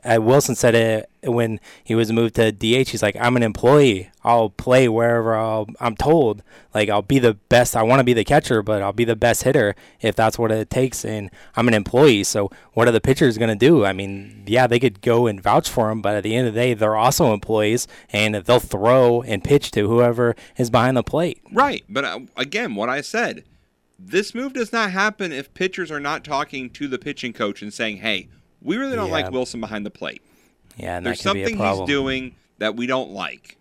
uh, 0.04 0.22
Wilson 0.22 0.56
said 0.56 0.76
it 0.76 1.10
when 1.24 1.60
he 1.84 1.96
was 1.96 2.12
moved 2.12 2.36
to 2.36 2.52
DH. 2.52 2.90
He's 2.90 3.02
like, 3.02 3.18
I'm 3.20 3.36
an 3.36 3.44
employee. 3.44 4.10
I'll 4.24 4.50
play 4.50 4.88
wherever 4.88 5.36
I'll, 5.36 5.68
I'm 5.80 5.96
told. 5.96 6.44
Like, 6.74 6.90
I'll 6.90 7.02
be 7.02 7.20
the 7.20 7.34
best. 7.34 7.76
I 7.76 7.84
want 7.84 8.00
to 8.00 8.04
be 8.04 8.14
the 8.14 8.24
catcher, 8.24 8.62
but 8.62 8.82
I'll 8.82 8.94
be 8.94 9.06
the 9.06 9.16
best 9.16 9.44
hitter 9.44 9.76
if 10.00 10.16
that's 10.16 10.38
what 10.38 10.52
it 10.52 10.70
takes. 10.70 11.04
And 11.04 11.32
I'm 11.56 11.68
an 11.68 11.74
employee. 11.74 12.24
So, 12.24 12.52
what 12.74 12.88
are 12.88 12.92
the 12.92 13.02
pitchers 13.02 13.38
gonna 13.38 13.56
do? 13.56 13.86
I 13.86 13.94
mean, 13.94 14.44
yeah, 14.46 14.68
they 14.68 14.80
could 14.80 15.02
go 15.02 15.28
and 15.28 15.42
vouch 15.42 15.70
for 15.70 15.90
him, 15.90 16.02
but 16.02 16.16
at 16.16 16.24
the 16.24 16.36
end 16.36 16.48
of 16.48 16.54
the 16.54 16.60
day, 16.60 16.74
they're 16.74 16.96
also 16.96 17.34
employees, 17.34 17.88
and 18.12 18.36
they'll 18.36 18.60
throw 18.60 19.22
and 19.24 19.44
pitch 19.44 19.72
to 19.72 19.88
whoever 19.88 20.36
is 20.58 20.70
behind 20.70 20.98
the 20.98 21.04
plate. 21.04 21.42
Right. 21.52 21.84
But 21.90 22.06
uh, 22.06 22.20
again, 22.36 22.76
what 22.76 22.90
I 22.90 23.02
said, 23.02 23.44
this 24.00 24.36
move 24.36 24.54
does 24.54 24.72
not 24.72 24.92
happen 24.92 25.32
if 25.32 25.54
pitchers 25.54 25.92
are 25.92 26.00
not 26.00 26.24
talking 26.24 26.70
to 26.72 26.88
the 26.88 27.00
pitching 27.00 27.34
coach 27.34 27.62
and 27.62 27.74
saying, 27.74 27.98
hey, 27.98 28.30
we 28.68 28.78
really 28.78 28.96
don't 28.96 29.08
Yeah. 29.08 29.14
like 29.14 29.32
Wilson 29.32 29.60
behind 29.62 29.86
the 29.86 29.90
plate. 29.90 30.22
Yeah, 30.76 30.98
and 30.98 31.06
There's 31.06 31.20
that 31.24 31.30
can 31.30 31.34
be 31.36 31.42
a 31.44 31.48
something 31.58 31.80
he's 31.80 31.88
doing 31.88 32.36
that 32.60 32.76
we 32.76 32.86
don't 32.86 33.12
like. 33.12 33.58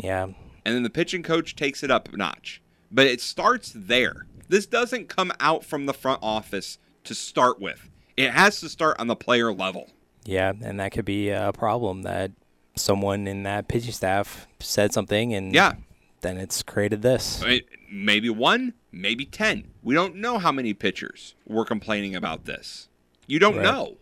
Yeah. 0.00 0.24
And 0.24 0.74
then 0.76 0.82
the 0.82 0.90
pitching 0.90 1.22
coach 1.22 1.56
takes 1.56 1.82
it 1.82 1.90
up 1.90 2.12
a 2.12 2.16
notch. 2.16 2.60
But 2.92 3.06
it 3.06 3.20
starts 3.20 3.72
there. 3.74 4.26
This 4.48 4.66
doesn't 4.66 5.08
come 5.08 5.32
out 5.40 5.64
from 5.64 5.86
the 5.86 5.94
front 5.94 6.20
office 6.22 6.78
to 7.04 7.14
start 7.14 7.60
with, 7.60 7.88
it 8.16 8.30
has 8.32 8.60
to 8.60 8.68
start 8.68 8.98
on 9.00 9.06
the 9.06 9.16
player 9.16 9.52
level. 9.52 9.90
Yeah, 10.24 10.52
and 10.62 10.78
that 10.78 10.92
could 10.92 11.04
be 11.06 11.30
a 11.30 11.52
problem 11.52 12.02
that 12.02 12.32
someone 12.76 13.26
in 13.26 13.44
that 13.44 13.66
pitching 13.66 13.92
staff 13.92 14.46
said 14.60 14.92
something 14.92 15.32
and 15.34 15.54
Yeah. 15.54 15.74
then 16.20 16.36
it's 16.36 16.62
created 16.62 17.00
this. 17.02 17.42
Maybe 17.90 18.28
one, 18.28 18.74
maybe 18.92 19.24
10. 19.24 19.68
We 19.82 19.94
don't 19.94 20.16
know 20.16 20.38
how 20.38 20.52
many 20.52 20.74
pitchers 20.74 21.34
were 21.46 21.64
complaining 21.64 22.14
about 22.14 22.44
this. 22.44 22.88
You 23.26 23.38
don't 23.38 23.56
Right. 23.56 23.62
know. 23.64 23.96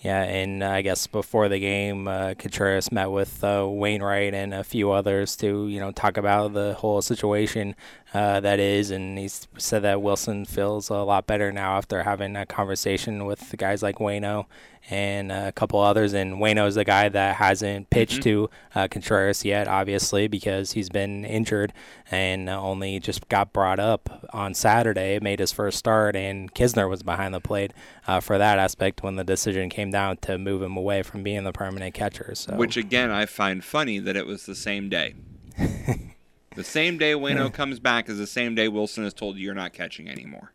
Yeah, 0.00 0.22
and 0.22 0.62
I 0.62 0.82
guess 0.82 1.06
before 1.06 1.48
the 1.48 1.58
game, 1.58 2.06
uh, 2.06 2.34
Contreras 2.38 2.92
met 2.92 3.10
with 3.10 3.42
uh, 3.42 3.66
Wainwright 3.68 4.34
and 4.34 4.52
a 4.52 4.62
few 4.62 4.90
others 4.90 5.36
to 5.36 5.68
you 5.68 5.80
know 5.80 5.90
talk 5.90 6.18
about 6.18 6.52
the 6.52 6.74
whole 6.74 7.00
situation 7.00 7.74
uh, 8.14 8.40
that 8.40 8.60
is, 8.60 8.90
and 8.90 9.18
he 9.18 9.28
said 9.28 9.82
that 9.82 10.00
Wilson 10.00 10.44
feels 10.44 10.88
a 10.90 10.98
lot 10.98 11.26
better 11.26 11.50
now 11.50 11.76
after 11.76 12.04
having 12.04 12.36
a 12.36 12.46
conversation 12.46 13.26
with 13.26 13.50
the 13.50 13.56
guys 13.56 13.82
like 13.82 13.96
Wayno 13.96 14.46
and 14.88 15.32
a 15.32 15.50
couple 15.52 15.80
others. 15.80 16.12
And 16.12 16.36
Wayno's 16.36 16.76
the 16.76 16.84
guy 16.84 17.08
that 17.08 17.36
hasn't 17.36 17.90
pitched 17.90 18.22
to 18.22 18.48
uh, 18.74 18.86
Contreras 18.88 19.44
yet, 19.44 19.66
obviously 19.66 20.28
because 20.28 20.72
he's 20.72 20.88
been 20.88 21.24
injured 21.24 21.72
and 22.10 22.48
uh, 22.48 22.60
only 22.60 23.00
just 23.00 23.28
got 23.28 23.52
brought 23.52 23.80
up 23.80 24.28
on 24.32 24.54
Saturday, 24.54 25.18
made 25.20 25.40
his 25.40 25.50
first 25.50 25.78
start, 25.78 26.14
and 26.14 26.54
Knizner 26.54 26.88
was 26.88 27.02
behind 27.02 27.34
the 27.34 27.40
plate 27.40 27.72
uh, 28.06 28.20
for 28.20 28.38
that 28.38 28.58
aspect 28.58 29.02
when 29.02 29.16
the 29.16 29.24
decision 29.24 29.68
came 29.68 29.90
down 29.90 30.18
to 30.18 30.38
move 30.38 30.62
him 30.62 30.76
away 30.76 31.02
from 31.02 31.24
being 31.24 31.42
the 31.42 31.52
permanent 31.52 31.94
catcher. 31.94 32.34
So 32.34 32.54
Which 32.54 32.76
again, 32.76 33.10
I 33.10 33.26
find 33.26 33.64
funny 33.64 33.98
that 33.98 34.16
it 34.16 34.26
was 34.26 34.46
the 34.46 34.54
same 34.54 34.88
day. 34.88 35.14
the 36.56 36.64
same 36.64 36.98
day 36.98 37.12
Wayno 37.12 37.52
comes 37.52 37.78
back 37.78 38.08
is 38.08 38.18
the 38.18 38.26
same 38.26 38.54
day 38.54 38.66
Wilson 38.68 39.04
is 39.04 39.14
told 39.14 39.36
you're 39.38 39.54
not 39.54 39.72
catching 39.72 40.08
anymore. 40.08 40.52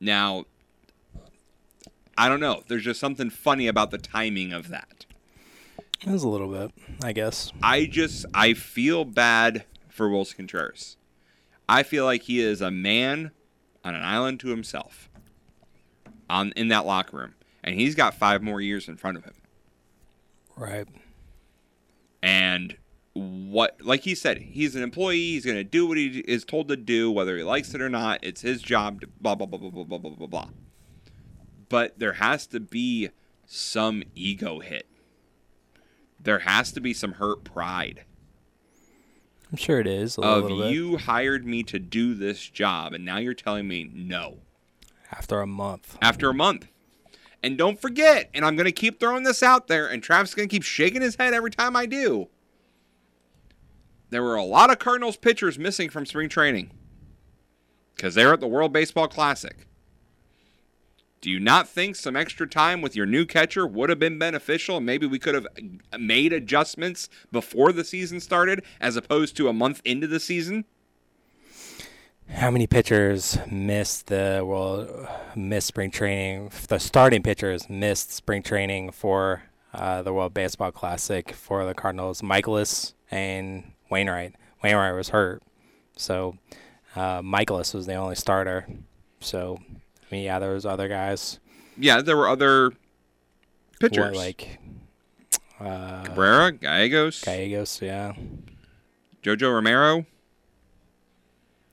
Now, 0.00 0.44
I 2.16 2.28
don't 2.28 2.40
know. 2.40 2.62
There's 2.68 2.84
just 2.84 3.00
something 3.00 3.30
funny 3.30 3.66
about 3.66 3.90
the 3.90 3.98
timing 3.98 4.52
of 4.52 4.68
that. 4.68 5.06
it 6.00 6.10
was 6.10 6.22
a 6.22 6.28
little 6.28 6.48
bit, 6.48 6.70
I 7.02 7.12
guess. 7.12 7.52
I 7.62 7.86
just 7.86 8.24
I 8.32 8.54
feel 8.54 9.04
bad 9.04 9.64
for 9.88 10.08
Wilson 10.08 10.36
Contreras. 10.36 10.96
I 11.68 11.82
feel 11.82 12.04
like 12.04 12.22
he 12.22 12.40
is 12.40 12.60
a 12.60 12.70
man 12.70 13.30
on 13.84 13.94
an 13.94 14.02
island 14.02 14.40
to 14.40 14.48
himself. 14.48 15.08
On 16.30 16.52
in 16.56 16.68
that 16.68 16.86
locker 16.86 17.18
room, 17.18 17.34
and 17.62 17.74
he's 17.74 17.94
got 17.94 18.14
five 18.14 18.42
more 18.42 18.58
years 18.60 18.88
in 18.88 18.96
front 18.96 19.18
of 19.18 19.24
him. 19.24 19.34
Right. 20.56 20.88
And 22.22 22.76
what, 23.14 23.80
like 23.82 24.02
he 24.02 24.14
said, 24.14 24.38
he's 24.38 24.74
an 24.74 24.82
employee. 24.82 25.32
He's 25.32 25.44
going 25.44 25.56
to 25.56 25.64
do 25.64 25.86
what 25.86 25.96
he 25.96 26.20
is 26.20 26.44
told 26.44 26.68
to 26.68 26.76
do, 26.76 27.10
whether 27.10 27.36
he 27.36 27.42
likes 27.42 27.74
it 27.74 27.80
or 27.80 27.88
not. 27.88 28.20
It's 28.22 28.42
his 28.42 28.60
job 28.60 29.00
to 29.00 29.06
blah, 29.20 29.34
blah, 29.34 29.46
blah, 29.46 29.58
blah, 29.58 29.70
blah, 29.70 29.84
blah, 29.84 29.98
blah, 29.98 30.10
blah, 30.10 30.26
blah. 30.26 30.48
But 31.68 31.98
there 31.98 32.14
has 32.14 32.46
to 32.48 32.60
be 32.60 33.10
some 33.46 34.02
ego 34.14 34.60
hit. 34.60 34.86
There 36.20 36.40
has 36.40 36.72
to 36.72 36.80
be 36.80 36.94
some 36.94 37.12
hurt 37.12 37.44
pride 37.44 38.04
I'm 39.54 39.58
sure 39.58 39.78
it 39.78 39.86
is 39.86 40.18
a 40.18 40.22
of 40.22 40.50
you 40.72 40.96
hired 40.96 41.46
me 41.46 41.62
to 41.62 41.78
do 41.78 42.14
this 42.14 42.48
job, 42.48 42.92
and 42.92 43.04
now 43.04 43.18
you're 43.18 43.34
telling 43.34 43.68
me 43.68 43.88
no 43.94 44.38
after 45.12 45.40
a 45.40 45.46
month. 45.46 45.96
after 46.02 46.28
a 46.28 46.34
month. 46.34 46.66
And 47.40 47.56
don't 47.56 47.80
forget, 47.80 48.30
and 48.34 48.44
I'm 48.44 48.56
going 48.56 48.64
to 48.64 48.72
keep 48.72 48.98
throwing 48.98 49.22
this 49.22 49.44
out 49.44 49.68
there, 49.68 49.86
and 49.86 50.02
Travis 50.02 50.30
is 50.30 50.34
going 50.34 50.48
to 50.48 50.52
keep 50.52 50.64
shaking 50.64 51.02
his 51.02 51.14
head 51.14 51.34
every 51.34 51.52
time 51.52 51.76
I 51.76 51.86
do. 51.86 52.30
There 54.10 54.22
were 54.22 54.36
a 54.36 54.44
lot 54.44 54.70
of 54.70 54.78
Cardinals 54.78 55.16
pitchers 55.16 55.58
missing 55.58 55.90
from 55.90 56.06
spring 56.06 56.28
training 56.28 56.70
because 57.94 58.14
they're 58.14 58.32
at 58.32 58.40
the 58.40 58.48
World 58.48 58.72
Baseball 58.72 59.08
Classic. 59.08 59.66
Do 61.20 61.30
you 61.30 61.40
not 61.40 61.66
think 61.66 61.96
some 61.96 62.16
extra 62.16 62.46
time 62.46 62.82
with 62.82 62.94
your 62.94 63.06
new 63.06 63.24
catcher 63.24 63.66
would 63.66 63.88
have 63.88 63.98
been 63.98 64.18
beneficial? 64.18 64.78
Maybe 64.80 65.06
we 65.06 65.18
could 65.18 65.34
have 65.34 65.46
made 65.98 66.34
adjustments 66.34 67.08
before 67.32 67.72
the 67.72 67.82
season 67.82 68.20
started 68.20 68.62
as 68.78 68.94
opposed 68.96 69.34
to 69.38 69.48
a 69.48 69.52
month 69.54 69.80
into 69.86 70.06
the 70.06 70.20
season? 70.20 70.66
How 72.28 72.50
many 72.50 72.66
pitchers 72.66 73.38
missed 73.50 74.08
the 74.08 74.42
well 74.44 75.08
missed 75.34 75.68
spring 75.68 75.90
training? 75.90 76.50
The 76.68 76.78
starting 76.78 77.22
pitchers 77.22 77.70
missed 77.70 78.12
spring 78.12 78.42
training 78.42 78.92
for 78.92 79.44
uh, 79.72 80.02
the 80.02 80.12
World 80.12 80.34
Baseball 80.34 80.72
Classic 80.72 81.32
for 81.32 81.64
the 81.64 81.74
Cardinals. 81.74 82.22
Mikolas 82.22 82.92
and 83.10 83.72
Wainwright. 83.90 84.34
Wainwright 84.62 84.94
was 84.94 85.10
hurt, 85.10 85.42
so 85.96 86.36
uh, 86.96 87.20
Mikolas 87.20 87.74
was 87.74 87.86
the 87.86 87.94
only 87.94 88.14
starter. 88.14 88.66
So, 89.20 89.58
I 89.70 90.14
mean, 90.14 90.24
yeah, 90.24 90.38
there 90.38 90.52
was 90.52 90.64
other 90.66 90.88
guys 90.88 91.38
Yeah, 91.78 92.00
there 92.02 92.16
were 92.16 92.28
other 92.28 92.72
pitchers. 93.80 93.98
were 93.98 94.14
like 94.14 94.58
uh, 95.60 96.02
Cabrera, 96.04 96.52
Gallegos, 96.52 97.22
Gallegos. 97.22 97.80
Yeah, 97.82 98.12
Jojo 99.22 99.52
Romero. 99.52 100.04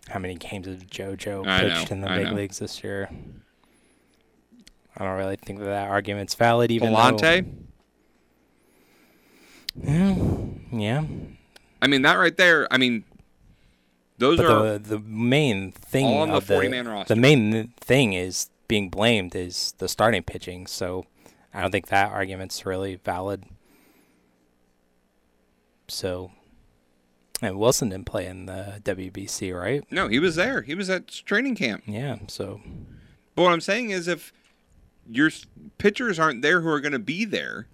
how 0.10 0.20
many 0.20 0.36
games 0.36 0.68
has 0.68 0.84
JoJo 0.84 1.46
know, 1.46 1.60
pitched 1.60 1.92
in 1.92 2.02
the 2.02 2.10
I 2.10 2.18
big 2.18 2.28
know. 2.28 2.34
leagues 2.34 2.60
this 2.60 2.84
year? 2.84 3.10
I 4.98 5.06
don't 5.06 5.18
really 5.18 5.38
think 5.38 5.60
that, 5.60 5.66
that 5.66 5.90
argument's 5.90 6.36
valid. 6.36 6.70
Even 6.72 6.92
though, 6.94 7.00
Pallante. 7.00 7.46
yeah, 10.72 11.04
I 11.82 11.88
mean, 11.88 12.04
that 12.04 12.16
right 12.16 12.36
there. 12.38 12.68
I 12.72 12.78
mean, 12.78 13.04
those 14.18 14.38
but 14.38 14.46
are 14.46 14.78
the 14.78 14.98
the 14.98 15.00
main 15.00 15.72
thing 15.72 16.06
all 16.06 16.22
on 16.22 16.30
the 16.30 16.40
40-man 16.40 16.88
roster. 16.88 17.16
the 17.16 17.20
main 17.20 17.74
thing 17.80 18.14
is 18.14 18.50
being 18.68 18.90
blamed 18.90 19.36
is 19.36 19.74
the 19.80 19.88
starting 19.88 20.24
pitching. 20.24 20.68
So 20.68 21.06
I 21.54 21.62
don't 21.62 21.72
think 21.72 21.88
that 21.88 22.12
argument's 22.12 22.66
really 22.66 22.96
valid. 22.96 23.44
So 25.88 26.32
And 27.42 27.58
Wilson 27.58 27.90
didn't 27.90 28.06
play 28.06 28.28
in 28.28 28.46
the 28.46 28.80
WBC, 28.84 29.60
right? 29.60 29.84
No, 29.92 30.08
he 30.08 30.20
was 30.20 30.36
there. 30.36 30.62
He 30.62 30.76
was 30.76 30.90
at 30.90 31.08
training 31.08 31.56
camp. 31.56 31.84
Yeah. 31.88 32.20
So 32.28 32.62
But 33.36 33.44
what 33.44 33.52
I'm 33.52 33.62
saying 33.62 33.90
is, 33.90 34.08
if 34.08 34.32
your 35.10 35.32
pitchers 35.80 36.20
aren't 36.20 36.44
there 36.44 36.62
who 36.62 36.70
are 36.70 36.80
going 36.80 36.92
to 36.92 37.00
be 37.00 37.26
there, 37.26 37.68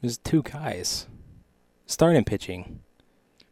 there's 0.00 0.18
two 0.18 0.42
guys 0.42 1.08
starting 1.86 2.24
pitching. 2.24 2.80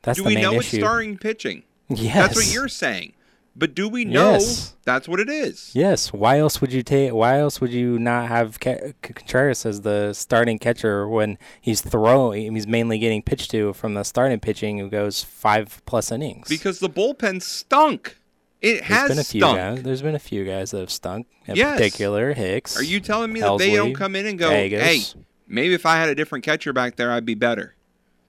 That's 0.08 0.18
do 0.18 0.24
we 0.24 0.34
know 0.36 0.52
issue. 0.54 0.58
it's 0.58 0.84
starting 0.84 1.16
pitching? 1.18 1.62
Yes. 1.88 2.14
That's 2.14 2.36
what 2.36 2.52
you're 2.52 2.68
saying. 2.68 3.14
But 3.56 3.74
do 3.74 3.88
we 3.88 4.04
know 4.04 4.32
Yes. 4.34 4.74
that's 4.84 5.08
what 5.08 5.18
it 5.18 5.28
is? 5.28 5.70
Yes. 5.74 6.12
Why 6.12 6.38
else 6.38 6.60
would 6.60 6.72
you 6.72 6.82
take? 6.84 7.12
Why 7.12 7.38
else 7.40 7.60
would 7.60 7.72
you 7.72 7.98
not 7.98 8.28
have 8.28 8.60
Ca- 8.60 8.92
Contreras 9.02 9.66
as 9.66 9.80
the 9.80 10.12
starting 10.12 10.60
catcher 10.60 11.08
when 11.08 11.38
he's 11.60 11.80
throwing? 11.80 12.54
He's 12.54 12.68
mainly 12.68 12.98
getting 12.98 13.20
pitched 13.20 13.50
to 13.52 13.72
from 13.72 13.94
the 13.94 14.04
starting 14.04 14.38
pitching, 14.38 14.78
who 14.78 14.88
goes 14.88 15.24
five 15.24 15.82
plus 15.86 16.12
innings. 16.12 16.48
Because 16.48 16.78
the 16.78 16.88
bullpen 16.90 17.42
stunk. 17.42 18.16
It 18.60 18.74
There's 18.74 18.84
has 18.86 19.08
been 19.08 19.18
a 19.18 19.24
few 19.24 19.40
stunk. 19.40 19.56
guys. 19.56 19.82
There's 19.82 20.02
been 20.02 20.14
a 20.14 20.18
few 20.20 20.44
guys 20.44 20.70
that 20.72 20.78
have 20.80 20.90
stunk. 20.90 21.26
In 21.46 21.56
Yes. 21.56 21.78
particular, 21.78 22.34
Hicks. 22.34 22.76
Are 22.76 22.84
you 22.84 23.00
telling 23.00 23.32
me 23.32 23.40
that 23.40 23.58
they 23.58 23.74
don't 23.74 23.94
come 23.94 24.14
in 24.14 24.26
and 24.26 24.38
go, 24.38 24.50
Vegas. 24.50 24.82
hey, 24.82 25.02
maybe 25.48 25.74
if 25.74 25.86
I 25.86 25.96
had 25.96 26.08
a 26.08 26.14
different 26.14 26.44
catcher 26.44 26.72
back 26.72 26.94
there, 26.96 27.10
I'd 27.10 27.24
be 27.24 27.34
better? 27.34 27.74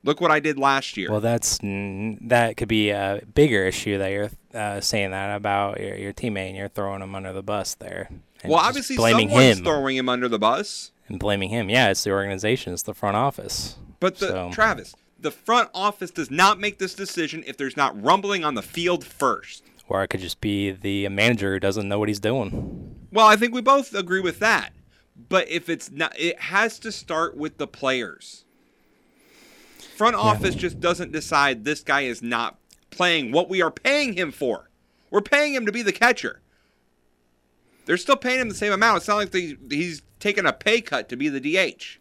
Look 0.03 0.21
what 0.21 0.31
I 0.31 0.39
did 0.39 0.57
last 0.57 0.95
year. 0.95 1.11
Well, 1.11 1.19
that's 1.19 1.59
that 1.61 2.53
could 2.57 2.67
be 2.69 2.89
a 2.89 3.21
bigger 3.33 3.65
issue 3.65 3.97
that 3.97 4.11
you're 4.11 4.29
uh, 4.53 4.79
saying 4.79 5.11
that 5.11 5.35
about 5.35 5.79
your, 5.79 5.95
your 5.97 6.13
teammate 6.13 6.47
and 6.49 6.57
you're 6.57 6.69
throwing 6.69 7.01
him 7.01 7.15
under 7.15 7.33
the 7.33 7.43
bus 7.43 7.75
there. 7.75 8.09
well, 8.45 8.59
obviously, 8.59 8.95
blaming 8.95 9.29
someone's 9.29 9.57
him 9.59 9.63
throwing 9.65 9.97
him 9.97 10.07
under 10.09 10.29
the 10.29 10.39
bus. 10.39 10.91
and 11.09 11.19
blaming 11.19 11.49
him. 11.49 11.69
Yeah, 11.69 11.89
it's 11.89 12.03
the 12.03 12.11
organization, 12.11 12.71
it's 12.73 12.83
the 12.83 12.93
front 12.93 13.17
office. 13.17 13.75
But 13.99 14.17
the 14.19 14.27
So- 14.27 14.51
Travis, 14.53 14.95
the 15.19 15.31
front 15.31 15.69
office 15.73 16.11
does 16.11 16.31
not 16.31 16.59
make 16.59 16.79
this 16.79 16.93
decision 16.93 17.43
if 17.45 17.57
there's 17.57 17.75
not 17.75 18.01
rumbling 18.01 18.45
on 18.45 18.55
the 18.55 18.61
field 18.61 19.03
first. 19.03 19.63
Or 19.89 20.03
it 20.03 20.07
could 20.09 20.21
just 20.21 20.39
be 20.39 20.71
the 20.71 21.09
manager 21.09 21.53
who 21.53 21.59
doesn't 21.59 21.89
know 21.89 21.99
what 21.99 22.07
he's 22.07 22.19
doing. 22.19 22.95
Well, 23.11 23.25
I 23.25 23.35
think 23.35 23.53
we 23.53 23.61
both 23.61 23.93
agree 23.93 24.21
with 24.21 24.39
that. 24.39 24.69
But 25.27 25.49
if 25.49 25.67
it's 25.67 25.91
not, 25.91 26.17
it 26.17 26.39
has 26.39 26.79
to 26.79 26.91
start 26.93 27.35
with 27.35 27.57
the 27.57 27.67
players. 27.67 28.45
Front 29.99 30.15
office 30.15 30.55
just 30.55 30.79
doesn't 30.79 31.11
decide 31.11 31.65
this 31.65 31.81
guy 31.81 32.03
is 32.03 32.23
not 32.23 32.57
playing 32.89 33.33
what 33.33 33.49
we 33.49 33.61
are 33.61 33.69
paying 33.69 34.13
him 34.13 34.31
for. 34.31 34.69
We're 35.11 35.19
paying 35.19 35.53
him 35.53 35.65
to 35.65 35.73
be 35.73 35.81
the 35.81 35.91
catcher. 35.91 36.39
They're 37.83 37.97
still 37.97 38.15
paying 38.15 38.39
him 38.39 38.47
the 38.47 38.55
same 38.55 38.71
amount. 38.71 38.99
It's 38.99 39.09
not 39.09 39.17
like 39.17 39.31
they, 39.31 39.57
he's 39.69 40.01
taking 40.21 40.45
a 40.45 40.53
pay 40.53 40.79
cut 40.79 41.09
to 41.09 41.17
be 41.17 41.27
the 41.27 41.41
DH. 41.41 41.99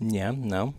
Yeah, 0.00 0.32
no. 0.36 0.74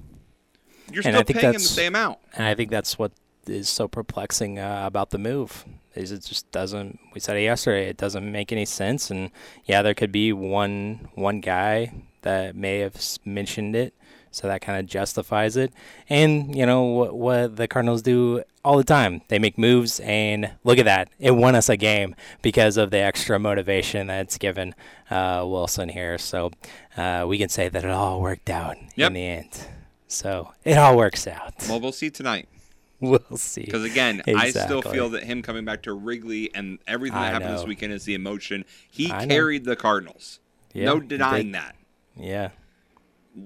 You're 0.92 1.04
And 1.06 1.14
still 1.14 1.16
I 1.16 1.24
think 1.24 1.40
paying 1.40 1.54
him 1.54 1.62
the 1.62 1.68
same 1.68 1.96
amount. 1.96 2.20
And 2.34 2.48
I 2.48 2.54
think 2.54 2.70
that's 2.70 3.00
what 3.00 3.14
is 3.48 3.70
so 3.70 3.88
perplexing 3.88 4.60
uh, 4.60 4.84
about 4.86 5.12
the 5.12 5.18
move. 5.18 5.64
Is 5.96 6.12
it 6.12 6.26
just 6.26 6.52
doesn't? 6.52 7.00
We 7.14 7.22
said 7.22 7.38
it 7.38 7.44
yesterday. 7.44 7.88
It 7.88 7.96
doesn't 7.96 8.30
make 8.30 8.52
any 8.52 8.66
sense. 8.66 9.10
And 9.10 9.32
yeah, 9.64 9.82
there 9.82 9.94
could 9.94 10.12
be 10.12 10.34
one 10.34 11.08
one 11.16 11.40
guy 11.40 11.94
that 12.22 12.54
may 12.54 12.80
have 12.80 13.02
mentioned 13.24 13.78
it, 13.78 13.94
so 14.32 14.48
that 14.48 14.62
kind 14.62 14.80
of 14.80 14.86
justifies 14.86 15.56
it. 15.58 15.74
And 16.10 16.56
you 16.56 16.66
know 16.66 16.84
what, 16.84 17.16
what 17.18 17.56
the 17.56 17.68
Cardinals 17.68 18.02
do 18.02 18.44
all 18.64 18.78
the 18.78 18.84
time? 18.84 19.22
They 19.30 19.40
make 19.40 19.58
moves, 19.58 20.00
and 20.02 20.52
look 20.64 20.78
at 20.78 20.86
that! 20.86 21.10
It 21.20 21.32
won 21.32 21.56
us 21.56 21.70
a 21.70 21.78
game 21.78 22.16
because 22.42 22.78
of 22.78 22.92
the 22.92 23.00
extra 23.00 23.40
motivation 23.40 24.08
that's 24.08 24.38
given 24.38 24.76
uh, 25.10 25.44
Wilson 25.48 25.90
here. 25.90 26.18
So 26.18 26.52
uh, 26.98 27.26
we 27.28 27.38
can 27.38 27.50
say 27.50 27.70
that 27.70 27.84
it 27.84 27.90
all 27.92 28.22
worked 28.22 28.50
out 28.50 28.78
Yep. 28.96 29.08
in 29.08 29.14
the 29.14 29.26
end. 29.26 29.68
So 30.08 30.52
it 30.64 30.78
all 30.78 30.98
works 30.98 31.28
out. 31.28 31.54
Well, 31.70 31.80
we'll 31.80 31.92
see 31.92 32.10
tonight. 32.10 32.48
We'll 33.02 33.38
see. 33.38 33.62
Because 33.64 33.86
again, 33.86 34.22
I 34.28 34.50
still 34.50 34.82
feel 34.82 35.08
that 35.12 35.24
him 35.24 35.42
coming 35.42 35.64
back 35.64 35.84
to 35.84 35.94
Wrigley 35.94 36.54
and 36.54 36.80
everything 36.86 37.18
that 37.18 37.28
I 37.30 37.32
happened 37.32 37.58
this 37.58 37.64
weekend 37.66 37.94
is 37.94 38.04
the 38.04 38.14
emotion. 38.14 38.66
He 38.92 39.10
I 39.10 39.24
know. 39.24 39.34
carried 39.36 39.64
the 39.64 39.78
Cardinals. 39.78 40.42
Yeah, 40.74 40.84
no 40.88 41.00
denying 41.00 41.54
that. 41.54 41.78
Yeah, 42.18 42.50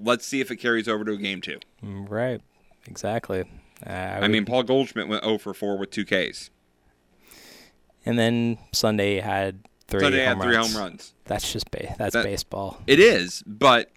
Let's 0.02 0.26
see 0.26 0.40
if 0.40 0.50
it 0.50 0.56
carries 0.56 0.88
over 0.88 1.04
to 1.04 1.12
a 1.12 1.16
game 1.16 1.40
two. 1.40 1.58
right. 1.82 2.40
Exactly. 2.86 3.44
Uh, 3.86 3.90
I, 3.90 4.20
would- 4.20 4.30
mean, 4.30 4.44
Paul 4.44 4.62
Goldschmidt 4.62 5.08
went 5.08 5.24
0 5.24 5.38
for 5.38 5.54
4 5.54 5.78
with 5.78 5.90
two 5.90 6.04
Ks. 6.04 6.50
and 8.06 8.18
then 8.18 8.58
Sunday 8.72 9.20
had 9.20 9.60
three. 9.88 10.00
Sunday 10.00 10.24
home 10.24 10.38
had 10.38 10.44
three 10.46 10.56
runs. 10.56 10.72
home 10.74 10.82
runs. 10.82 11.14
That's 11.24 11.52
just 11.52 11.70
ba- 11.70 11.94
that's 11.98 12.12
That- 12.14 12.24
baseball. 12.24 12.80
It 12.86 13.00
is, 13.00 13.42
but 13.46 13.90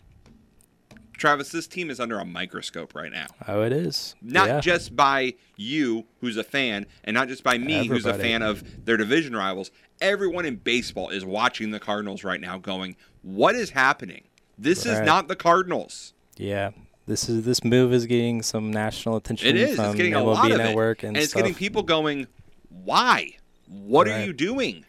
Travis, 1.17 1.49
this 1.49 1.67
team 1.67 1.89
is 1.89 1.99
under 1.99 2.19
a 2.19 2.25
microscope 2.25 2.93
right 2.93 3.11
now. 3.11 3.25
Oh, 3.47 3.63
it 3.63 3.71
is. 3.73 4.15
Not 4.21 4.47
yeah. 4.47 4.59
just 4.59 4.95
by 4.95 5.33
you, 5.55 6.05
who's 6.21 6.37
a 6.37 6.43
fan, 6.43 6.85
and 7.03 7.13
not 7.15 7.27
just 7.27 7.43
by 7.43 7.57
me, 7.57 7.87
who's 7.87 8.05
a 8.05 8.13
fan 8.13 8.43
of 8.43 8.85
their 8.85 8.97
division 8.97 9.35
rivals. 9.35 9.71
Everyone 9.99 10.45
in 10.45 10.57
baseball 10.57 11.09
is 11.09 11.25
watching 11.25 11.71
the 11.71 11.79
Cardinals 11.79 12.23
right 12.23 12.39
now, 12.39 12.59
going, 12.59 12.95
"What 13.23 13.55
is 13.55 13.71
happening? 13.71 14.25
This 14.57 14.85
is 14.85 14.99
not 15.01 15.27
the 15.27 15.35
Cardinals." 15.35 16.13
Yeah. 16.37 16.71
This 17.05 17.29
is 17.29 17.45
this 17.45 17.63
move 17.63 17.93
is 17.93 18.05
getting 18.05 18.41
some 18.41 18.69
national 18.69 19.15
attention 19.15 19.47
It 19.47 19.55
is. 19.55 19.75
from 19.77 19.85
It's 19.85 19.95
getting 19.95 20.13
a 20.13 20.19
MLB 20.19 20.33
lot 20.33 20.51
of 20.51 20.57
Network 20.57 21.03
it, 21.03 21.07
and, 21.07 21.17
and 21.17 21.23
it's 21.23 21.33
getting 21.33 21.55
people 21.55 21.83
going, 21.83 22.27
"Why? 22.69 23.37
What 23.67 24.07
are 24.07 24.25
you 24.25 24.33
doing?" 24.33 24.83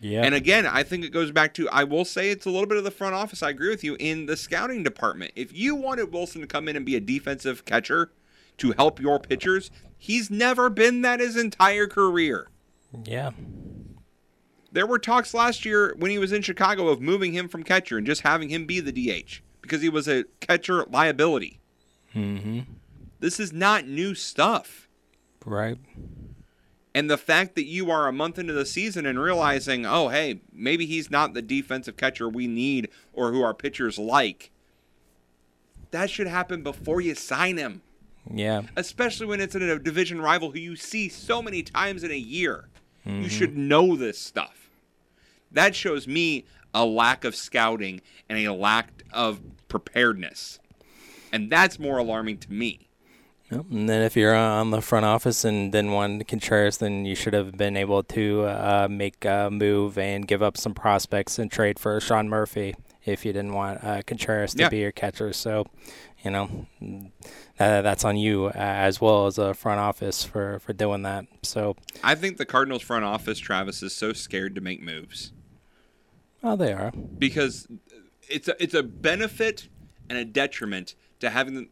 Yeah. 0.00 0.22
And 0.22 0.34
again, 0.34 0.66
I 0.66 0.82
think 0.82 1.04
it 1.04 1.10
goes 1.10 1.30
back 1.32 1.54
to 1.54 1.68
I 1.70 1.84
will 1.84 2.04
say 2.04 2.30
it's 2.30 2.46
a 2.46 2.50
little 2.50 2.66
bit 2.66 2.78
of 2.78 2.84
the 2.84 2.90
front 2.90 3.14
office. 3.14 3.42
I 3.42 3.50
agree 3.50 3.70
with 3.70 3.82
you 3.82 3.96
in 3.98 4.26
the 4.26 4.36
scouting 4.36 4.82
department. 4.82 5.32
If 5.34 5.52
you 5.56 5.74
wanted 5.74 6.12
Wilson 6.12 6.42
to 6.42 6.46
come 6.46 6.68
in 6.68 6.76
and 6.76 6.84
be 6.84 6.96
a 6.96 7.00
defensive 7.00 7.64
catcher 7.64 8.12
to 8.58 8.72
help 8.72 9.00
your 9.00 9.18
pitchers, 9.18 9.70
he's 9.98 10.30
never 10.30 10.70
been 10.70 11.02
that 11.02 11.20
his 11.20 11.36
entire 11.36 11.86
career. 11.86 12.48
yeah. 13.04 13.30
There 14.72 14.86
were 14.86 14.98
talks 14.98 15.32
last 15.32 15.64
year 15.64 15.94
when 15.98 16.10
he 16.10 16.18
was 16.18 16.32
in 16.32 16.42
Chicago 16.42 16.88
of 16.88 17.00
moving 17.00 17.32
him 17.32 17.48
from 17.48 17.62
catcher 17.62 17.96
and 17.98 18.06
just 18.06 18.22
having 18.22 18.48
him 18.48 18.66
be 18.66 18.80
the 18.80 18.92
DH 18.92 19.40
because 19.62 19.80
he 19.82 19.88
was 19.88 20.06
a 20.08 20.24
catcher 20.40 20.84
liability. 20.90 21.60
Mm-hmm. 22.14 22.60
This 23.20 23.40
is 23.40 23.52
not 23.52 23.86
new 23.86 24.14
stuff. 24.14 24.88
Right. 25.44 25.78
And 26.94 27.10
the 27.10 27.18
fact 27.18 27.54
that 27.56 27.66
you 27.66 27.90
are 27.90 28.08
a 28.08 28.12
month 28.12 28.38
into 28.38 28.52
the 28.52 28.64
season 28.66 29.04
and 29.06 29.18
realizing, 29.18 29.84
oh, 29.84 30.08
hey, 30.08 30.40
maybe 30.52 30.86
he's 30.86 31.10
not 31.10 31.34
the 31.34 31.42
defensive 31.42 31.96
catcher 31.96 32.28
we 32.28 32.46
need 32.46 32.88
or 33.12 33.32
who 33.32 33.42
our 33.42 33.54
pitchers 33.54 33.98
like, 33.98 34.50
that 35.90 36.10
should 36.10 36.26
happen 36.26 36.62
before 36.62 37.00
you 37.00 37.14
sign 37.14 37.58
him, 37.58 37.82
Yeah. 38.32 38.62
especially 38.76 39.26
when 39.26 39.40
it's 39.40 39.54
in 39.54 39.62
a 39.62 39.78
division 39.78 40.20
rival 40.20 40.50
who 40.50 40.58
you 40.58 40.74
see 40.74 41.08
so 41.08 41.40
many 41.42 41.62
times 41.62 42.02
in 42.02 42.10
a 42.10 42.16
year. 42.16 42.68
You 43.04 43.28
should 43.28 43.56
know 43.56 43.94
this 43.94 44.18
stuff. 44.18 44.55
That 45.52 45.74
shows 45.74 46.06
me 46.06 46.44
a 46.74 46.84
lack 46.84 47.24
of 47.24 47.34
scouting 47.34 48.00
and 48.28 48.38
a 48.38 48.52
lack 48.52 49.04
of 49.12 49.40
preparedness. 49.68 50.58
And 51.32 51.50
that's 51.50 51.78
more 51.78 51.98
alarming 51.98 52.38
to 52.38 52.52
me. 52.52 52.88
Yep. 53.50 53.66
And 53.70 53.88
then 53.88 54.02
if 54.02 54.16
you're 54.16 54.34
on 54.34 54.70
the 54.72 54.80
front 54.82 55.06
office 55.06 55.44
and 55.44 55.70
didn't 55.70 55.92
want 55.92 56.26
Contreras, 56.26 56.78
then 56.78 57.04
you 57.04 57.14
should 57.14 57.32
have 57.32 57.56
been 57.56 57.76
able 57.76 58.02
to 58.02 58.42
uh, 58.42 58.88
make 58.90 59.24
a 59.24 59.48
move 59.52 59.96
and 59.98 60.26
give 60.26 60.42
up 60.42 60.56
some 60.56 60.74
prospects 60.74 61.38
and 61.38 61.50
trade 61.50 61.78
for 61.78 62.00
Sean 62.00 62.28
Murphy 62.28 62.74
if 63.04 63.24
you 63.24 63.32
didn't 63.32 63.52
want 63.52 63.84
uh, 63.84 64.02
Contreras 64.04 64.52
to 64.54 64.62
Yeah. 64.62 64.68
be 64.68 64.78
your 64.78 64.90
catcher. 64.90 65.32
So, 65.32 65.64
you 66.24 66.32
know, 66.32 66.66
that, 67.58 67.82
that's 67.82 68.04
on 68.04 68.16
you 68.16 68.46
uh, 68.46 68.52
as 68.56 69.00
well 69.00 69.26
as 69.26 69.38
a 69.38 69.54
front 69.54 69.78
office 69.78 70.24
for, 70.24 70.58
for 70.58 70.72
doing 70.72 71.02
that. 71.02 71.26
So, 71.42 71.76
I 72.02 72.16
think 72.16 72.38
the 72.38 72.46
Cardinals 72.46 72.82
front 72.82 73.04
office, 73.04 73.38
Travis, 73.38 73.80
is 73.80 73.94
so 73.94 74.12
scared 74.12 74.56
to 74.56 74.60
make 74.60 74.82
moves. 74.82 75.32
Oh, 76.42 76.56
they 76.56 76.72
are. 76.72 76.92
because 77.18 77.66
it's 78.28 78.48
a, 78.48 78.62
it's 78.62 78.74
a 78.74 78.82
benefit 78.82 79.68
and 80.08 80.18
a 80.18 80.24
detriment 80.24 80.94
to 81.20 81.30
having 81.30 81.68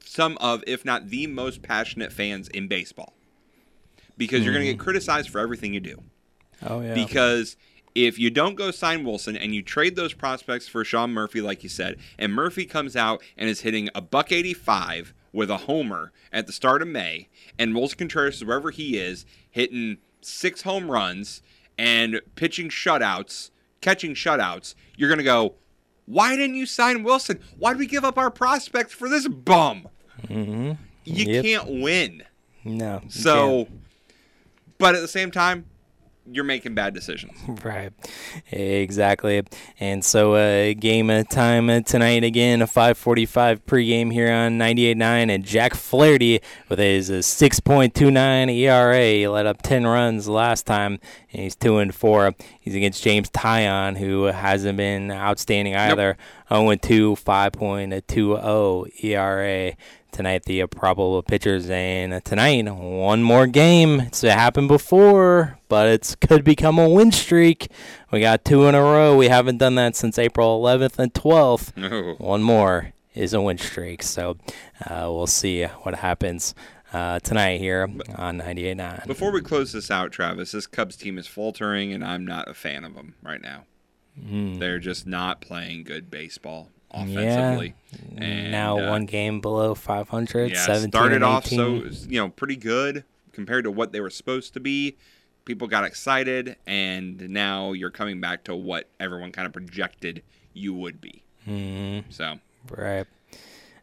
some 0.00 0.38
of, 0.40 0.62
if 0.66 0.84
not 0.84 1.08
the 1.08 1.26
most 1.26 1.62
passionate 1.62 2.12
fans 2.12 2.48
in 2.48 2.68
baseball. 2.68 3.14
Because 4.16 4.44
you're 4.44 4.52
going 4.52 4.64
to 4.64 4.72
get 4.72 4.78
hmm. 4.78 4.84
criticized 4.84 5.28
for 5.28 5.40
everything 5.40 5.74
you 5.74 5.80
do. 5.80 6.02
Oh, 6.62 6.80
yeah. 6.80 6.94
Because 6.94 7.56
if 7.94 8.18
you 8.18 8.30
don't 8.30 8.54
go 8.54 8.70
sign 8.70 9.04
Wilson 9.04 9.36
and 9.36 9.54
you 9.54 9.62
trade 9.62 9.96
those 9.96 10.12
prospects 10.12 10.68
for 10.68 10.84
Sean 10.84 11.12
Murphy, 11.12 11.40
like 11.40 11.62
you 11.62 11.68
said, 11.68 11.96
and 12.18 12.32
Murphy 12.32 12.64
comes 12.64 12.96
out 12.96 13.22
and 13.36 13.48
is 13.48 13.60
hitting 13.60 13.88
a 13.94 14.00
buck 14.00 14.30
85 14.30 15.14
with 15.32 15.50
a 15.50 15.58
homer 15.58 16.12
at 16.32 16.46
the 16.46 16.52
start 16.52 16.80
of 16.80 16.88
May, 16.88 17.28
and 17.58 17.74
Wilson 17.74 17.98
Contreras, 17.98 18.44
wherever 18.44 18.70
he 18.70 18.96
is, 18.96 19.26
hitting 19.50 19.98
six 20.20 20.62
home 20.62 20.90
runs 20.90 21.42
and 21.76 22.20
pitching 22.36 22.68
shutouts, 22.68 23.50
catching 23.84 24.14
shutouts, 24.14 24.74
you're 24.96 25.08
going 25.08 25.18
to 25.18 25.24
go, 25.24 25.54
why 26.06 26.34
didn't 26.36 26.56
you 26.56 26.66
sign 26.66 27.02
Wilson? 27.04 27.38
Why 27.58 27.72
did 27.72 27.78
we 27.78 27.86
give 27.86 28.04
up 28.04 28.18
our 28.18 28.30
prospects 28.30 28.92
for 28.92 29.08
this 29.08 29.28
bum? 29.28 29.88
mm-hmm. 30.26 30.72
You 31.04 31.32
Yep. 31.32 31.44
can't 31.44 31.80
win. 31.82 32.22
No. 32.64 33.02
So, 33.08 33.66
can't. 33.66 33.80
but 34.78 34.94
at 34.94 35.02
the 35.02 35.08
same 35.08 35.30
time, 35.30 35.66
you're 36.32 36.44
making 36.44 36.74
bad 36.74 36.94
decisions. 36.94 37.32
Right, 37.62 37.92
exactly. 38.50 39.42
And 39.78 40.02
so, 40.02 40.34
uh, 40.34 40.72
game 40.72 41.08
time 41.24 41.68
uh, 41.68 41.80
tonight 41.80 42.24
again, 42.24 42.62
a 42.62 42.66
5:45 42.66 43.60
pregame 43.66 44.10
here 44.12 44.32
on 44.32 44.58
98.9, 44.58 45.30
and 45.30 45.44
Jack 45.44 45.74
Flaherty 45.74 46.40
with 46.70 46.78
his 46.78 47.10
uh, 47.10 47.14
6.29 47.16 48.50
ERA 48.50 49.02
he 49.12 49.28
let 49.28 49.44
up 49.46 49.60
10 49.62 49.86
runs 49.86 50.26
last 50.26 50.64
time, 50.66 50.98
and 51.32 51.42
he's 51.42 51.54
two 51.56 51.76
and 51.78 51.94
four. 51.94 52.32
He's 52.64 52.74
against 52.74 53.02
James 53.02 53.28
Taillon, 53.28 53.98
who 53.98 54.22
hasn't 54.24 54.78
been 54.78 55.12
outstanding 55.12 55.76
either. 55.76 56.16
Nope. 56.50 56.80
0 56.80 57.14
2, 57.14 57.16
5.20 57.16 59.04
ERA 59.04 59.76
tonight 60.12 60.44
the 60.44 60.64
probable 60.68 61.22
pitchers 61.22 61.68
and 61.68 62.24
tonight 62.24 62.64
one 62.72 63.20
more 63.20 63.48
game 63.48 63.98
it's 63.98 64.20
happened 64.20 64.68
before 64.68 65.58
but 65.68 65.88
it 65.88 66.14
could 66.20 66.44
become 66.44 66.78
a 66.78 66.88
win 66.88 67.10
streak 67.10 67.66
we 68.12 68.20
got 68.20 68.44
two 68.44 68.64
in 68.66 68.76
a 68.76 68.80
row 68.80 69.16
we 69.16 69.26
haven't 69.26 69.58
done 69.58 69.74
that 69.74 69.96
since 69.96 70.16
april 70.16 70.62
11th 70.62 71.00
and 71.00 71.12
12th 71.14 71.76
no. 71.76 72.14
one 72.18 72.44
more 72.44 72.92
is 73.12 73.34
a 73.34 73.40
win 73.40 73.58
streak 73.58 74.04
so 74.04 74.36
uh, 74.86 75.10
we'll 75.10 75.26
see 75.26 75.64
what 75.64 75.96
happens 75.96 76.54
uh, 76.94 77.18
tonight 77.20 77.58
here 77.60 77.82
on 78.16 78.38
98.9 78.40 79.06
before 79.06 79.32
we 79.32 79.40
close 79.40 79.72
this 79.72 79.90
out 79.90 80.12
travis 80.12 80.52
this 80.52 80.66
cubs 80.66 80.96
team 80.96 81.18
is 81.18 81.26
faltering 81.26 81.92
and 81.92 82.04
i'm 82.04 82.24
not 82.24 82.48
a 82.48 82.54
fan 82.54 82.84
of 82.84 82.94
them 82.94 83.14
right 83.22 83.42
now 83.42 83.64
mm. 84.18 84.58
they're 84.58 84.78
just 84.78 85.06
not 85.06 85.40
playing 85.40 85.84
good 85.84 86.10
baseball 86.10 86.70
offensively. 86.94 87.74
Yeah. 88.12 88.24
And, 88.24 88.52
now 88.52 88.78
uh, 88.78 88.90
one 88.90 89.06
game 89.06 89.40
below 89.40 89.74
500. 89.74 90.52
Yeah, 90.52 90.64
17 90.64 90.90
started 90.90 91.22
off 91.22 91.46
so 91.46 91.84
you 92.08 92.20
know 92.20 92.28
pretty 92.28 92.56
good 92.56 93.04
compared 93.32 93.64
to 93.64 93.70
what 93.70 93.92
they 93.92 94.00
were 94.00 94.10
supposed 94.10 94.54
to 94.54 94.60
be. 94.60 94.96
People 95.44 95.68
got 95.68 95.84
excited, 95.84 96.56
and 96.66 97.28
now 97.28 97.72
you're 97.72 97.90
coming 97.90 98.20
back 98.20 98.44
to 98.44 98.56
what 98.56 98.88
everyone 98.98 99.30
kind 99.30 99.46
of 99.46 99.52
projected 99.52 100.22
you 100.54 100.72
would 100.72 101.00
be. 101.00 101.22
Mm-hmm. 101.46 102.10
So 102.10 102.38
right. 102.70 103.06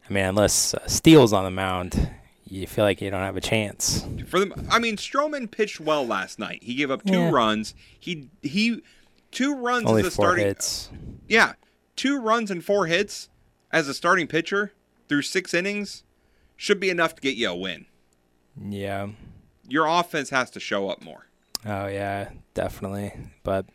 I 0.10 0.14
mean, 0.14 0.26
unless 0.26 0.74
uh, 0.74 0.88
Steele's 0.88 1.34
on 1.34 1.44
the 1.44 1.52
mound, 1.52 2.10
you 2.52 2.68
feel 2.68 2.84
like 2.84 3.02
you 3.02 3.10
don't 3.10 3.22
have 3.22 3.38
a 3.38 3.42
chance. 3.42 4.06
For 4.28 4.40
them, 4.40 4.54
I 4.70 4.78
mean, 4.80 4.98
Stroman 4.98 5.50
pitched 5.50 5.80
well 5.80 6.06
last 6.06 6.38
night. 6.38 6.64
He 6.64 6.76
gave 6.76 6.92
up 6.92 7.04
two 7.06 7.14
Yeah. 7.14 7.32
runs. 7.32 7.74
He 8.00 8.30
he, 8.42 8.82
two 9.32 9.56
runs 9.56 9.86
Only 9.88 10.02
as 10.02 10.08
a 10.08 10.12
four 10.12 10.26
starting. 10.26 10.46
hits. 10.46 10.90
Yeah, 11.28 11.54
two 11.96 12.20
runs 12.20 12.52
and 12.52 12.64
four 12.64 12.88
hits 12.88 13.30
as 13.72 13.88
a 13.88 13.94
starting 13.94 14.28
pitcher 14.28 14.74
through 15.08 15.22
six 15.24 15.54
innings 15.54 16.04
should 16.58 16.80
be 16.80 16.90
enough 16.90 17.16
to 17.16 17.22
get 17.22 17.36
you 17.36 17.50
a 17.50 17.56
win. 17.56 17.86
Yeah. 18.62 19.08
Your 19.68 19.88
offense 19.88 20.30
has 20.32 20.50
to 20.52 20.60
show 20.60 20.90
up 20.90 21.02
more. 21.02 21.28
Oh 21.66 21.88
yeah, 21.88 22.30
definitely. 22.54 23.14
But 23.44 23.66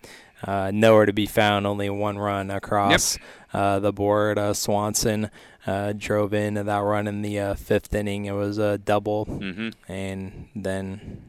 uh, 0.44 0.70
nowhere 0.74 1.06
to 1.06 1.12
be 1.14 1.24
found. 1.26 1.66
Only 1.66 1.88
one 1.88 2.18
run 2.18 2.50
across 2.50 3.16
uh, 3.54 3.78
the 3.78 3.92
board. 3.92 4.38
Uh, 4.38 4.52
Swanson 4.52 5.30
uh, 5.66 5.92
drove 5.96 6.32
in 6.32 6.54
that 6.54 6.78
run 6.78 7.06
in 7.08 7.22
the 7.22 7.38
uh, 7.40 7.54
fifth 7.54 7.94
inning. 7.94 8.24
It 8.26 8.32
was 8.32 8.58
a 8.58 8.78
double, 8.78 9.26
Mhm. 9.26 9.74
and 9.88 10.48
then 10.54 11.22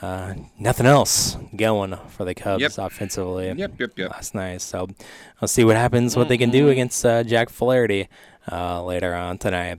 uh, 0.00 0.34
nothing 0.58 0.86
else 0.86 1.36
going 1.56 1.96
for 2.08 2.24
the 2.24 2.34
Cubs 2.34 2.62
Yep. 2.62 2.72
offensively. 2.78 3.48
Yep, 3.56 3.72
yep, 3.80 3.90
yep. 3.96 4.10
Last 4.10 4.34
night, 4.34 4.60
so 4.60 4.88
I'll 5.42 5.48
see 5.48 5.64
what 5.64 5.76
happens. 5.76 6.16
What 6.16 6.28
they 6.28 6.38
can 6.38 6.50
do 6.50 6.68
against 6.68 7.04
uh, 7.04 7.24
Jack 7.24 7.48
Flaherty 7.48 8.08
uh, 8.50 8.82
later 8.84 9.12
on 9.14 9.38
tonight. 9.38 9.78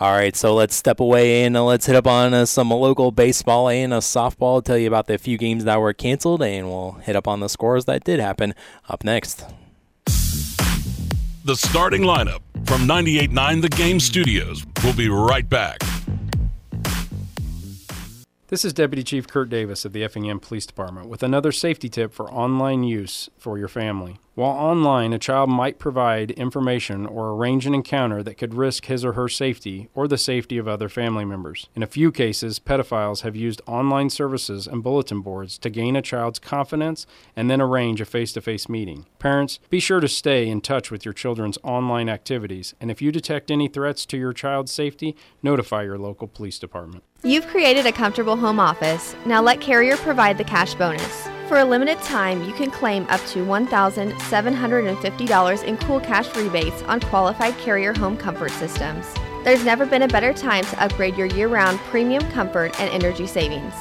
All 0.00 0.12
right, 0.12 0.34
so 0.34 0.54
let's 0.54 0.74
step 0.74 1.00
away 1.00 1.44
and 1.44 1.54
let's 1.66 1.84
hit 1.86 1.96
up 1.96 2.06
on 2.06 2.32
uh, 2.32 2.46
some 2.46 2.70
local 2.70 3.10
baseball 3.12 3.68
and 3.68 3.92
uh, 3.92 3.98
softball. 4.00 4.64
Tell 4.64 4.78
you 4.78 4.86
about 4.88 5.06
the 5.06 5.18
few 5.18 5.36
games 5.36 5.64
that 5.64 5.78
were 5.80 5.92
canceled, 5.92 6.42
and 6.42 6.66
we'll 6.68 6.92
hit 7.02 7.14
up 7.16 7.28
on 7.28 7.40
the 7.40 7.48
scores 7.48 7.84
that 7.86 8.04
did 8.04 8.20
happen 8.20 8.54
up 8.88 9.04
next. 9.04 9.44
The 11.48 11.56
starting 11.56 12.02
lineup 12.02 12.40
from 12.66 12.82
98.9 12.82 13.62
The 13.62 13.68
Game 13.70 14.00
Studios. 14.00 14.66
We'll 14.84 14.92
be 14.92 15.08
right 15.08 15.48
back. 15.48 15.80
This 18.48 18.64
is 18.64 18.72
Deputy 18.72 19.02
Chief 19.02 19.28
Kurt 19.28 19.50
Davis 19.50 19.84
of 19.84 19.92
the 19.92 20.02
Effingham 20.02 20.40
Police 20.40 20.64
Department 20.64 21.06
with 21.06 21.22
another 21.22 21.52
safety 21.52 21.90
tip 21.90 22.14
for 22.14 22.32
online 22.32 22.82
use 22.82 23.28
for 23.36 23.58
your 23.58 23.68
family. 23.68 24.20
While 24.36 24.52
online, 24.52 25.12
a 25.12 25.18
child 25.18 25.50
might 25.50 25.78
provide 25.78 26.30
information 26.30 27.04
or 27.04 27.32
arrange 27.32 27.66
an 27.66 27.74
encounter 27.74 28.22
that 28.22 28.38
could 28.38 28.54
risk 28.54 28.86
his 28.86 29.04
or 29.04 29.12
her 29.12 29.28
safety 29.28 29.90
or 29.94 30.08
the 30.08 30.16
safety 30.16 30.56
of 30.56 30.66
other 30.66 30.88
family 30.88 31.26
members. 31.26 31.68
In 31.74 31.82
a 31.82 31.86
few 31.86 32.10
cases, 32.10 32.58
pedophiles 32.58 33.20
have 33.20 33.36
used 33.36 33.60
online 33.66 34.08
services 34.08 34.66
and 34.66 34.82
bulletin 34.82 35.20
boards 35.20 35.58
to 35.58 35.68
gain 35.68 35.94
a 35.94 36.00
child's 36.00 36.38
confidence 36.38 37.04
and 37.36 37.50
then 37.50 37.60
arrange 37.60 38.00
a 38.00 38.06
face 38.06 38.32
to 38.32 38.40
face 38.40 38.66
meeting. 38.66 39.04
Parents, 39.18 39.58
be 39.68 39.78
sure 39.78 40.00
to 40.00 40.08
stay 40.08 40.48
in 40.48 40.62
touch 40.62 40.90
with 40.90 41.04
your 41.04 41.12
children's 41.12 41.58
online 41.62 42.08
activities, 42.08 42.74
and 42.80 42.90
if 42.90 43.02
you 43.02 43.12
detect 43.12 43.50
any 43.50 43.68
threats 43.68 44.06
to 44.06 44.16
your 44.16 44.32
child's 44.32 44.72
safety, 44.72 45.14
notify 45.42 45.82
your 45.82 45.98
local 45.98 46.28
police 46.28 46.58
department. 46.58 47.04
You've 47.24 47.48
created 47.48 47.84
a 47.84 47.90
comfortable 47.90 48.36
home 48.36 48.60
office. 48.60 49.16
Now 49.26 49.42
let 49.42 49.60
Carrier 49.60 49.96
provide 49.96 50.38
the 50.38 50.44
cash 50.44 50.74
bonus. 50.74 51.26
For 51.48 51.58
a 51.58 51.64
limited 51.64 52.00
time, 52.02 52.44
you 52.44 52.52
can 52.52 52.70
claim 52.70 53.08
up 53.08 53.20
to 53.30 53.44
$1,750 53.44 55.64
in 55.64 55.76
cool 55.78 55.98
cash 55.98 56.32
rebates 56.36 56.80
on 56.82 57.00
qualified 57.00 57.58
Carrier 57.58 57.92
home 57.92 58.16
comfort 58.16 58.52
systems. 58.52 59.04
There's 59.42 59.64
never 59.64 59.84
been 59.84 60.02
a 60.02 60.08
better 60.08 60.32
time 60.32 60.62
to 60.66 60.80
upgrade 60.80 61.16
your 61.16 61.26
year 61.26 61.48
round 61.48 61.80
premium 61.80 62.22
comfort 62.30 62.80
and 62.80 62.88
energy 62.90 63.26
savings. 63.26 63.74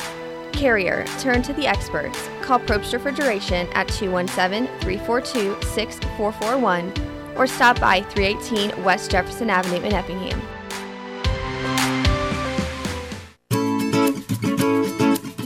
Carrier, 0.52 1.06
turn 1.20 1.44
to 1.44 1.54
the 1.54 1.68
experts. 1.68 2.18
Call 2.42 2.58
Probst 2.62 2.92
Refrigeration 2.92 3.68
at 3.74 3.88
217 3.90 4.66
342 4.80 5.62
6441 5.62 7.38
or 7.38 7.46
stop 7.46 7.80
by 7.80 8.02
318 8.02 8.84
West 8.84 9.12
Jefferson 9.12 9.52
Avenue 9.52 9.86
in 9.86 9.94
Effingham. 9.94 10.42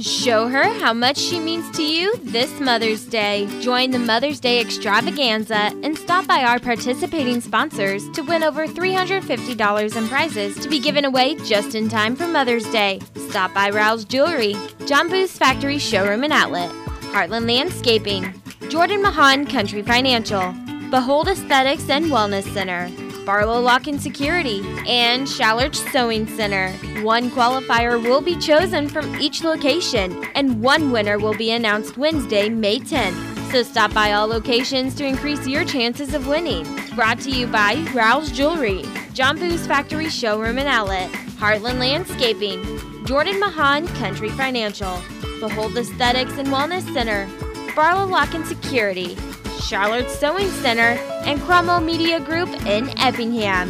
Show 0.02 0.48
her 0.48 0.64
how 0.80 0.94
much 0.94 1.18
she 1.18 1.40
means 1.40 1.70
to 1.78 1.84
you 1.84 2.16
this 2.24 2.60
Mother's 2.60 3.06
Day. 3.06 3.48
Join 3.62 3.92
the 3.92 4.00
Mother's 4.00 4.40
Day 4.40 4.60
extravaganza 4.60 5.72
and 5.84 5.96
stop 5.96 6.26
by 6.26 6.44
our 6.44 6.58
participating 6.60 7.40
sponsors 7.40 8.10
to 8.12 8.24
win 8.24 8.42
over 8.42 8.66
$350 8.66 9.96
in 9.96 10.08
prizes 10.08 10.58
to 10.58 10.68
be 10.68 10.80
given 10.80 11.06
away 11.06 11.36
just 11.46 11.76
in 11.76 11.88
time 11.88 12.16
for 12.16 12.26
Mother's 12.26 12.66
Day. 12.72 13.00
Stop 13.30 13.54
by 13.54 13.70
Rouse 13.70 14.04
Jewelry, 14.04 14.56
John 14.88 15.08
Boos 15.08 15.38
Factory 15.38 15.78
Showroom 15.78 16.24
and 16.24 16.34
Outlet, 16.34 16.72
Heartland 17.12 17.48
Landscaping, 17.48 18.34
Jordan 18.70 19.04
Mahan 19.04 19.46
Country 19.46 19.84
Financial, 19.84 20.52
Behold 20.90 21.28
Aesthetics 21.28 21.90
and 21.90 22.06
Wellness 22.06 22.52
Center, 22.54 22.90
Barlow 23.26 23.60
Lock 23.60 23.88
and 23.88 24.02
Security, 24.02 24.62
and 24.88 25.28
Shallard 25.28 25.76
Sewing 25.76 26.28
Center. 26.28 26.72
One 27.04 27.30
qualifier 27.32 28.02
will 28.02 28.22
be 28.22 28.36
chosen 28.36 28.90
from 28.90 29.20
each 29.20 29.44
location, 29.44 30.26
and 30.36 30.62
one 30.62 30.92
winner 30.92 31.20
will 31.20 31.36
be 31.36 31.52
announced 31.52 31.98
Wednesday, 31.98 32.50
May 32.50 32.80
10th. 32.80 33.52
So 33.52 33.64
stop 33.64 33.94
by 33.94 34.14
all 34.14 34.28
locations 34.28 34.96
to 34.96 35.06
increase 35.06 35.46
your 35.48 35.66
chances 35.66 36.14
of 36.14 36.28
winning. 36.28 36.66
Brought 36.96 37.20
to 37.22 37.30
you 37.32 37.48
by 37.48 37.86
Rouse 37.94 38.32
Jewelry, 38.32 38.84
John 39.14 39.38
Boos 39.38 39.68
Factory 39.68 40.10
Showroom 40.10 40.58
and 40.58 40.68
Outlet, 40.68 41.10
Heartland 41.38 41.80
Landscaping, 41.80 43.06
Jordan 43.06 43.40
Mahan 43.40 43.88
Country 43.88 44.30
Financial, 44.30 45.02
Behold 45.40 45.78
Aesthetics 45.78 46.38
and 46.38 46.48
Wellness 46.48 46.92
Center, 46.94 47.28
Barlow 47.76 48.06
Lock 48.06 48.34
and 48.34 48.46
Security, 48.46 49.18
Charlotte 49.62 50.10
Sewing 50.10 50.50
Center, 50.50 51.00
and 51.26 51.40
Cromwell 51.42 51.82
Media 51.82 52.20
Group 52.20 52.50
in 52.66 52.90
Effingham. 52.98 53.70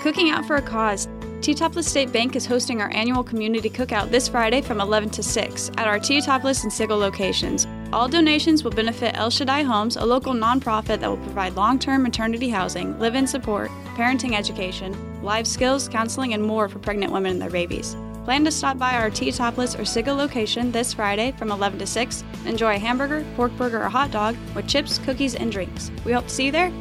Cooking 0.00 0.30
out 0.30 0.46
for 0.46 0.56
a 0.56 0.62
cause. 0.62 1.08
Teutopolis 1.40 1.84
State 1.84 2.10
Bank 2.10 2.36
is 2.36 2.46
hosting 2.46 2.80
our 2.80 2.90
annual 2.92 3.22
community 3.22 3.68
cookout 3.68 4.10
this 4.10 4.28
Friday 4.28 4.62
from 4.62 4.80
11 4.80 5.10
to 5.10 5.22
6 5.22 5.70
at 5.76 5.86
our 5.86 5.98
Teutopolis 5.98 6.62
and 6.62 6.72
Sigel 6.72 6.96
locations. 6.96 7.66
All 7.92 8.08
donations 8.08 8.64
will 8.64 8.70
benefit 8.70 9.14
El 9.16 9.28
Shaddai 9.28 9.62
Homes, 9.62 9.96
a 9.96 10.04
local 10.04 10.32
nonprofit 10.32 11.00
that 11.00 11.10
will 11.10 11.18
provide 11.18 11.54
long 11.54 11.78
term 11.78 12.02
maternity 12.02 12.48
housing, 12.48 12.98
live 12.98 13.14
in 13.14 13.26
support, 13.26 13.70
parenting 13.94 14.34
education, 14.34 15.22
life 15.22 15.46
skills, 15.46 15.88
counseling, 15.88 16.32
and 16.32 16.42
more 16.42 16.68
for 16.68 16.78
pregnant 16.78 17.12
women 17.12 17.32
and 17.32 17.42
their 17.42 17.50
babies. 17.50 17.94
Plan 18.24 18.44
to 18.46 18.50
stop 18.50 18.78
by 18.78 18.94
our 18.94 19.10
Teutopolis 19.10 19.78
or 19.78 19.84
Sigel 19.84 20.16
location 20.16 20.72
this 20.72 20.94
Friday 20.94 21.32
from 21.32 21.52
11 21.52 21.78
to 21.80 21.86
6. 21.86 22.24
Enjoy 22.46 22.76
a 22.76 22.78
hamburger, 22.78 23.22
pork 23.36 23.54
burger, 23.58 23.84
or 23.84 23.90
hot 23.90 24.10
dog 24.10 24.34
with 24.54 24.66
chips, 24.66 24.96
cookies, 24.96 25.34
and 25.34 25.52
drinks. 25.52 25.90
We 26.06 26.12
hope 26.12 26.24
to 26.24 26.30
see 26.30 26.46
you 26.46 26.52
there. 26.52 26.72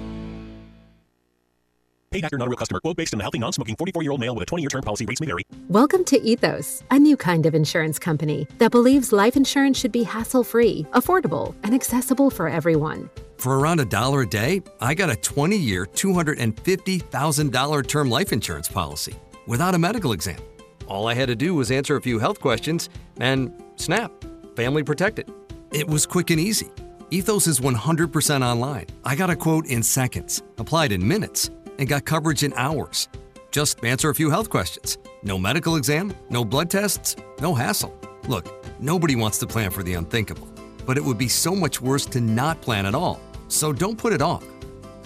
Paid 2.12 2.24
actor, 2.24 2.38
not 2.38 2.48
a 2.48 2.50
real 2.50 2.56
customer. 2.56 2.80
Quote 2.80 2.96
based 2.96 3.14
on 3.14 3.20
a 3.20 3.24
healthy, 3.24 3.40
non-smoking 3.40 3.76
44-year-old 3.76 4.22
male 4.22 4.36
with 4.36 4.44
a 4.44 4.46
20-year 4.46 4.70
term 4.70 4.84
policy. 4.84 5.06
Rates 5.06 5.20
may 5.20 5.28
vary. 5.28 5.44
Welcome 5.68 6.06
to 6.06 6.22
Ethos, 6.22 6.82
a 6.92 6.98
new 6.98 7.18
kind 7.18 7.46
of 7.46 7.54
insurance 7.54 8.00
company 8.00 8.48
that 8.60 8.72
believes 8.72 9.12
life 9.12 9.36
insurance 9.36 9.78
should 9.78 9.92
be 9.92 10.04
hassle 10.04 10.46
free, 10.46 10.88
affordable, 10.94 11.54
and 11.64 11.76
accessible 11.76 12.30
for 12.30 12.48
everyone. 12.48 13.10
For 13.36 13.60
around 13.60 13.82
a 13.82 13.86
dollar 13.86 14.22
a 14.22 14.28
day, 14.28 14.62
I 14.80 14.94
got 14.94 15.10
a 15.10 15.18
20 15.18 15.58
year, 15.58 15.88
$250,000 15.88 17.88
term 17.88 18.10
life 18.10 18.32
insurance 18.32 18.70
policy 18.70 19.16
without 19.46 19.76
a 19.76 19.78
medical 19.78 20.14
exam. 20.14 20.40
All 20.88 21.08
I 21.08 21.14
had 21.14 21.28
to 21.28 21.36
do 21.36 21.56
was 21.56 21.72
answer 21.72 21.96
a 21.96 22.02
few 22.02 22.20
health 22.20 22.40
questions 22.40 22.90
and 23.20 23.52
snap, 23.76 24.12
family 24.56 24.84
protected. 24.84 25.32
It 25.72 25.88
was 25.88 26.06
quick 26.06 26.30
and 26.30 26.40
easy. 26.40 26.70
Ethos 27.10 27.48
is 27.48 27.60
100% 27.60 28.42
online. 28.46 28.88
I 29.06 29.16
got 29.16 29.30
a 29.30 29.36
quote 29.36 29.68
in 29.68 29.84
seconds, 29.84 30.42
applied 30.58 30.92
in 30.92 31.08
minutes, 31.08 31.50
and 31.80 31.88
got 31.88 32.06
coverage 32.06 32.44
in 32.44 32.54
hours. 32.54 33.08
Just 33.52 33.84
answer 33.84 34.10
a 34.10 34.16
few 34.16 34.30
health 34.30 34.50
questions. 34.50 34.98
No 35.22 35.38
medical 35.38 35.76
exam, 35.76 36.14
no 36.30 36.44
blood 36.44 36.70
tests, 36.70 37.16
no 37.40 37.54
hassle. 37.54 37.96
Look, 38.28 38.48
nobody 38.80 39.16
wants 39.16 39.38
to 39.40 39.48
plan 39.48 39.70
for 39.70 39.84
the 39.84 39.94
unthinkable, 39.94 40.48
but 40.86 40.98
it 40.98 41.04
would 41.04 41.18
be 41.18 41.28
so 41.28 41.56
much 41.56 41.82
worse 41.82 42.06
to 42.08 42.20
not 42.20 42.62
plan 42.62 42.86
at 42.86 42.96
all. 42.96 43.20
So 43.48 43.72
don't 43.72 43.98
put 43.98 44.14
it 44.14 44.22
off. 44.22 44.44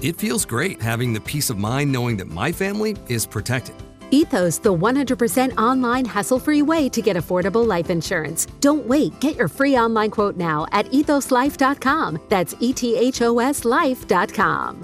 It 0.01 0.15
feels 0.15 0.45
great 0.45 0.81
having 0.81 1.11
the 1.11 1.21
peace 1.21 1.49
of 1.49 1.57
mind 1.57 1.91
knowing 1.91 2.17
that 2.17 2.27
my 2.27 2.51
family 2.51 2.95
is 3.09 3.25
protected. 3.25 3.75
Ethos, 4.11 4.57
the 4.57 4.73
100% 4.73 5.57
online 5.57 6.05
hassle 6.05 6.39
free 6.39 6.61
way 6.63 6.89
to 6.89 7.01
get 7.01 7.15
affordable 7.15 7.65
life 7.67 7.89
insurance. 7.89 8.47
Don't 8.59 8.87
wait. 8.87 9.19
Get 9.19 9.35
your 9.35 9.47
free 9.47 9.77
online 9.77 10.09
quote 10.09 10.35
now 10.37 10.65
at 10.71 10.87
ethoslife.com. 10.91 12.19
That's 12.29 12.55
E 12.59 12.73
T 12.73 12.97
H 12.97 13.21
O 13.21 13.39
S 13.39 13.63
life.com. 13.63 14.81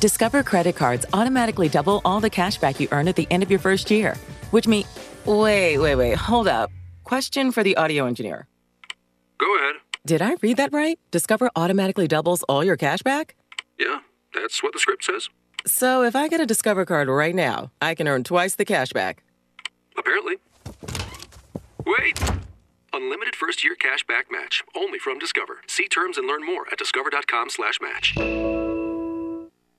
Discover 0.00 0.42
credit 0.42 0.76
cards 0.76 1.06
automatically 1.14 1.68
double 1.70 2.02
all 2.04 2.20
the 2.20 2.28
cash 2.28 2.58
back 2.58 2.78
you 2.78 2.88
earn 2.92 3.08
at 3.08 3.16
the 3.16 3.26
end 3.30 3.42
of 3.42 3.50
your 3.50 3.60
first 3.60 3.90
year, 3.90 4.16
which 4.50 4.68
means. 4.68 4.86
Wait, 5.24 5.78
wait, 5.78 5.94
wait, 5.94 6.16
hold 6.18 6.46
up. 6.46 6.70
Question 7.04 7.50
for 7.52 7.62
the 7.62 7.74
audio 7.78 8.04
engineer. 8.04 8.46
Go 9.38 9.56
ahead. 9.56 9.76
Did 10.04 10.20
I 10.20 10.36
read 10.42 10.58
that 10.58 10.74
right? 10.74 10.98
Discover 11.10 11.50
automatically 11.56 12.06
doubles 12.06 12.42
all 12.42 12.62
your 12.62 12.76
cash 12.76 13.00
back? 13.00 13.34
Yeah, 13.78 14.00
that's 14.34 14.62
what 14.62 14.74
the 14.74 14.78
script 14.78 15.04
says. 15.04 15.30
So 15.66 16.02
if 16.02 16.14
I 16.14 16.28
get 16.28 16.40
a 16.40 16.46
Discover 16.46 16.84
card 16.84 17.08
right 17.08 17.34
now, 17.34 17.70
I 17.80 17.94
can 17.94 18.06
earn 18.06 18.24
twice 18.24 18.54
the 18.54 18.64
cash 18.64 18.92
back. 18.92 19.22
Apparently. 19.96 20.36
Wait! 21.86 22.20
Unlimited 22.92 23.34
first 23.34 23.64
year 23.64 23.74
cash 23.74 24.06
back 24.06 24.26
match. 24.30 24.62
Only 24.76 24.98
from 24.98 25.18
Discover. 25.18 25.62
See 25.66 25.88
terms 25.88 26.18
and 26.18 26.26
learn 26.26 26.44
more 26.44 26.66
at 26.70 26.78
discover.com 26.78 27.50
slash 27.50 27.78
match. 27.80 28.63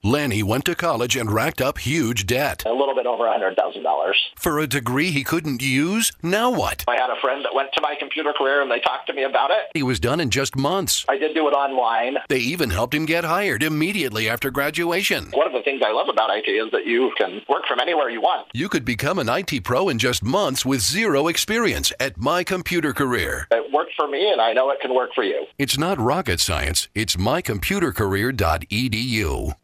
Lanny 0.06 0.44
went 0.44 0.66
to 0.66 0.76
college 0.76 1.16
and 1.16 1.32
racked 1.32 1.60
up 1.60 1.80
huge 1.80 2.28
debt. 2.28 2.64
A 2.68 2.72
little 2.72 2.94
bit 2.94 3.08
over 3.08 3.24
$100,000. 3.24 4.14
For 4.36 4.60
a 4.60 4.68
degree 4.68 5.10
he 5.10 5.24
couldn't 5.24 5.64
use? 5.64 6.12
Now 6.22 6.52
what? 6.52 6.84
I 6.88 6.94
had 6.94 7.10
a 7.10 7.20
friend 7.20 7.44
that 7.44 7.56
went 7.56 7.74
to 7.74 7.82
my 7.82 7.96
computer 7.98 8.32
career 8.38 8.62
and 8.62 8.70
they 8.70 8.80
talked 8.82 9.08
to 9.08 9.14
me 9.14 9.24
about 9.24 9.50
it. 9.50 9.72
He 9.74 9.82
was 9.82 10.00
done 10.00 10.20
in 10.20 10.30
just 10.30 10.56
months. 10.56 11.08
I 11.10 11.18
did 11.18 11.34
do 11.34 11.48
it 11.48 11.54
online. 11.54 12.18
They 12.30 12.38
even 12.38 12.70
helped 12.70 12.94
him 12.94 13.08
get 13.08 13.24
hired 13.24 13.64
immediately 13.64 14.30
after 14.30 14.52
graduation. 14.52 15.32
One 15.32 15.48
of 15.48 15.54
the 15.54 15.64
things 15.64 15.82
I 15.84 15.92
love 15.92 16.08
about 16.08 16.30
IT 16.30 16.52
is 16.52 16.70
that 16.70 16.86
you 16.86 17.12
can 17.18 17.42
work 17.50 17.64
from 17.68 17.80
anywhere 17.80 18.12
you 18.12 18.22
want. 18.22 18.50
You 18.54 18.70
could 18.70 18.86
become 18.86 19.18
an 19.18 19.28
IT 19.28 19.64
pro 19.64 19.90
in 19.90 19.98
just 19.98 20.22
months 20.22 20.64
with 20.64 20.82
zero 20.82 21.28
experience 21.28 21.92
at 22.00 22.16
My 22.16 22.44
Computer 22.44 22.94
Career. 22.94 23.48
It 23.50 23.74
worked 23.74 23.94
for 23.98 24.08
me 24.08 24.32
and 24.32 24.40
I 24.40 24.54
know 24.54 24.70
it 24.70 24.82
can 24.82 24.94
work 24.94 25.16
for 25.16 25.24
you. 25.24 25.48
It's 25.58 25.80
not 25.80 26.00
rocket 26.00 26.40
science, 26.40 26.90
it's 26.94 27.16
mycomputercareer.edu. 27.16 29.56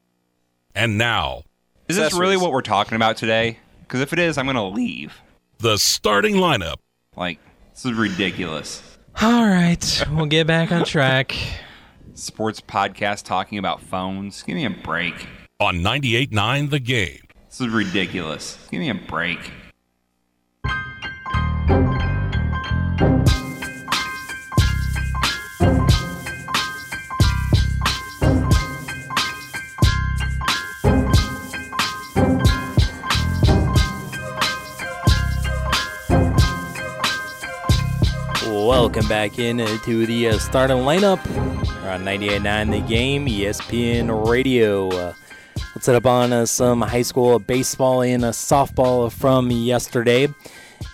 And 0.76 0.98
now, 0.98 1.44
Is 1.88 1.98
this 1.98 2.14
really 2.14 2.38
what 2.38 2.52
we're 2.52 2.62
talking 2.62 2.96
about 2.96 3.18
today? 3.18 3.60
Because 3.82 4.02
if 4.02 4.14
it 4.14 4.20
is, 4.20 4.38
I'm 4.38 4.46
going 4.46 4.56
to 4.56 4.64
leave. 4.64 5.20
the 5.60 5.78
starting 5.78 6.36
lineup. 6.36 6.76
Like, 7.16 7.40
this 7.74 7.86
is 7.86 7.94
ridiculous. 7.94 8.82
All 9.22 9.46
right, 9.46 10.04
we'll 10.12 10.26
get 10.26 10.48
back 10.48 10.72
on 10.72 10.86
track. 10.86 11.36
Sports 12.14 12.62
podcast 12.62 13.24
talking 13.26 13.58
about 13.58 13.82
phones. 13.82 14.42
Give 14.44 14.56
me 14.56 14.66
a 14.66 14.70
break. 14.70 15.28
On 15.60 15.76
98.9 15.78 16.70
The 16.70 16.80
Game. 16.80 17.20
This 17.50 17.62
is 17.62 17.68
ridiculous. 17.68 18.58
Give 18.72 18.80
me 18.80 18.90
a 18.90 18.96
break. 18.96 19.52
Welcome 38.72 39.10
back 39.10 39.38
in 39.38 39.58
to 39.58 40.06
the 40.06 40.30
uh, 40.30 40.38
starting 40.38 40.78
lineup 40.78 41.20
We're 41.84 41.90
on 41.90 42.06
98.9 42.06 42.72
The 42.72 42.80
Game, 42.88 43.28
ESPN 43.28 44.30
Radio. 44.30 44.88
Uh, 44.88 45.14
let's 45.76 45.86
set 45.86 45.94
up 45.96 46.06
on 46.06 46.32
uh, 46.32 46.46
some 46.46 46.82
high 46.82 47.02
school 47.02 47.38
baseball 47.38 48.02
and 48.02 48.24
uh, 48.24 48.32
softball 48.32 49.12
from 49.12 49.52
yesterday 49.52 50.30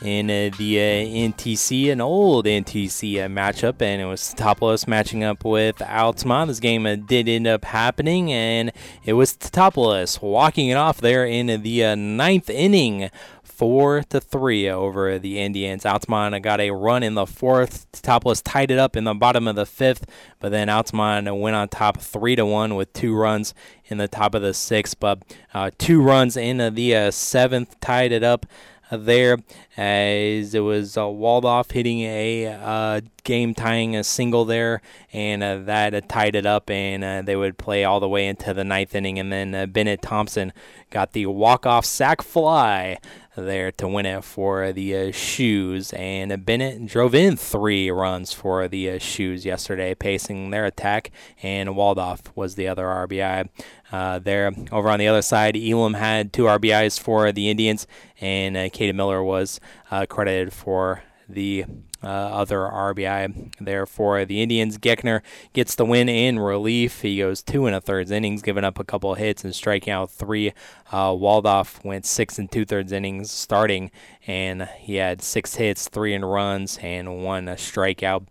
in 0.02 0.26
uh, 0.26 0.50
the 0.58 0.80
uh, 0.80 1.32
NTC, 1.32 1.92
an 1.92 2.02
old 2.02 2.46
NTC 2.46 3.14
matchup, 3.30 3.80
and 3.80 4.02
it 4.02 4.06
was 4.06 4.34
Teutopolis 4.34 4.88
matching 4.88 5.24
up 5.24 5.46
with 5.46 5.80
Altamont. 5.80 6.48
This 6.48 6.60
game 6.60 6.84
did 7.06 7.30
end 7.30 7.46
up 7.46 7.64
happening, 7.64 8.32
and 8.34 8.72
it 9.06 9.14
was 9.14 9.38
Teutopolis 9.38 10.20
walking 10.20 10.70
it 10.70 10.78
off 10.78 11.00
there 11.00 11.28
in 11.28 11.62
the 11.62 11.96
ninth 11.96 12.50
inning 12.50 13.12
four 13.58 14.04
to 14.04 14.22
three 14.22 14.70
over 14.70 15.18
the 15.18 15.40
Indians. 15.40 15.84
Altamont 15.84 16.40
got 16.44 16.62
a 16.62 16.70
run 16.70 17.02
in 17.02 17.16
the 17.16 17.26
fourth. 17.26 17.92
Topless 18.04 18.42
tied 18.44 18.70
it 18.70 18.78
up 18.78 18.96
in 18.96 19.04
the 19.04 19.16
bottom 19.16 19.48
of 19.48 19.56
the 19.56 19.66
fifth, 19.66 20.06
but 20.40 20.50
then 20.50 20.70
Altamont 20.70 21.36
went 21.36 21.56
on 21.56 21.68
top 21.68 22.00
three 22.00 22.36
to 22.36 22.46
one 22.46 22.76
with 22.76 22.94
two 22.94 23.16
runs 23.16 23.56
in 23.88 23.98
the 23.98 24.08
top 24.08 24.36
of 24.36 24.44
the 24.44 24.54
sixth. 24.54 25.00
But 25.00 25.24
uh, 25.56 25.72
two 25.80 26.04
runs 26.04 26.38
in 26.38 26.76
the 26.76 26.96
uh, 26.96 27.12
seventh 27.12 27.80
tied 27.80 28.12
it 28.12 28.24
up 28.24 28.46
there 28.92 29.38
as 29.76 30.54
it 30.54 30.60
was 30.60 30.96
uh, 30.96 31.02
Waldoff 31.02 31.72
hitting 31.72 32.02
a 32.02 32.46
uh, 32.48 33.02
game 33.24 33.54
tying 33.54 33.96
a 33.96 34.04
single 34.04 34.46
there, 34.46 34.82
and 35.12 35.44
uh, 35.44 35.58
that 35.58 35.94
uh, 35.94 36.02
tied 36.08 36.36
it 36.36 36.46
up, 36.46 36.70
and 36.70 37.04
uh, 37.04 37.22
they 37.22 37.36
would 37.36 37.58
play 37.58 37.84
all 37.84 38.00
the 38.00 38.08
way 38.08 38.28
into 38.28 38.54
the 38.54 38.64
ninth 38.64 38.96
inning, 38.96 39.20
and 39.20 39.32
then 39.32 39.54
uh, 39.54 39.66
Bennett 39.66 40.02
Thompson 40.02 40.54
got 40.90 41.14
the 41.14 41.26
walk 41.26 41.66
off 41.66 41.86
sac 41.86 42.22
fly 42.22 42.98
there 43.38 43.72
to 43.74 43.88
win 43.88 44.06
it 44.06 44.24
for 44.24 44.72
the 44.72 44.96
uh, 44.96 45.12
Shoes, 45.12 45.94
and 45.94 46.46
Bennett 46.46 46.86
drove 46.88 47.16
in 47.16 47.38
three 47.38 47.90
runs 47.92 48.34
for 48.34 48.68
the 48.68 48.92
uh, 48.92 48.98
Shoes 49.00 49.46
yesterday, 49.46 49.96
pacing 49.96 50.50
their 50.50 50.66
attack, 50.66 51.12
and 51.42 51.70
Waldoff 51.70 52.36
was 52.36 52.56
the 52.56 52.68
other 52.68 52.86
RBI. 52.86 53.50
Uh, 53.92 54.20
there 54.20 54.52
over 54.72 54.90
on 54.90 55.00
the 55.00 55.08
other 55.08 55.22
side, 55.22 55.56
Elam 55.56 55.94
had 55.94 56.34
two 56.34 56.44
RBIs 56.44 57.00
for 57.00 57.32
the 57.32 57.50
Indians, 57.50 57.88
and 58.20 58.58
uh, 58.58 58.70
Katie 58.70 58.92
Miller 58.92 59.24
was 59.24 59.60
uh, 59.92 60.06
credited 60.08 60.52
for 60.52 61.04
the 61.30 61.66
uh, 62.04 62.08
other 62.08 62.60
RBI 62.60 63.54
there 63.60 63.86
for 63.86 64.24
the 64.26 64.42
Indians. 64.42 64.78
Geckner 64.78 65.22
gets 65.54 65.76
the 65.76 65.86
win 65.86 66.10
in 66.10 66.40
relief. 66.40 67.02
He 67.02 67.18
goes 67.18 67.42
two 67.42 67.66
and 67.66 67.76
a 67.76 67.82
thirds 67.82 68.12
innings, 68.12 68.42
giving 68.42 68.64
up 68.64 68.80
a 68.80 68.84
couple 68.84 69.14
of 69.14 69.18
hits 69.18 69.44
and 69.44 69.54
striking 69.54 69.92
out 69.92 70.10
three. 70.10 70.54
Uh, 70.92 71.10
Waldoff 71.10 71.84
went 71.84 72.06
six 72.06 72.38
and 72.40 72.52
two 72.52 72.66
thirds 72.66 72.92
innings 72.92 73.32
starting, 73.32 73.92
and 74.26 74.64
he 74.78 74.96
had 74.96 75.22
six 75.22 75.56
hits, 75.56 75.90
three 75.90 76.14
in 76.14 76.24
runs, 76.24 76.78
and 76.82 77.24
one 77.24 77.46
strikeout. 77.48 78.26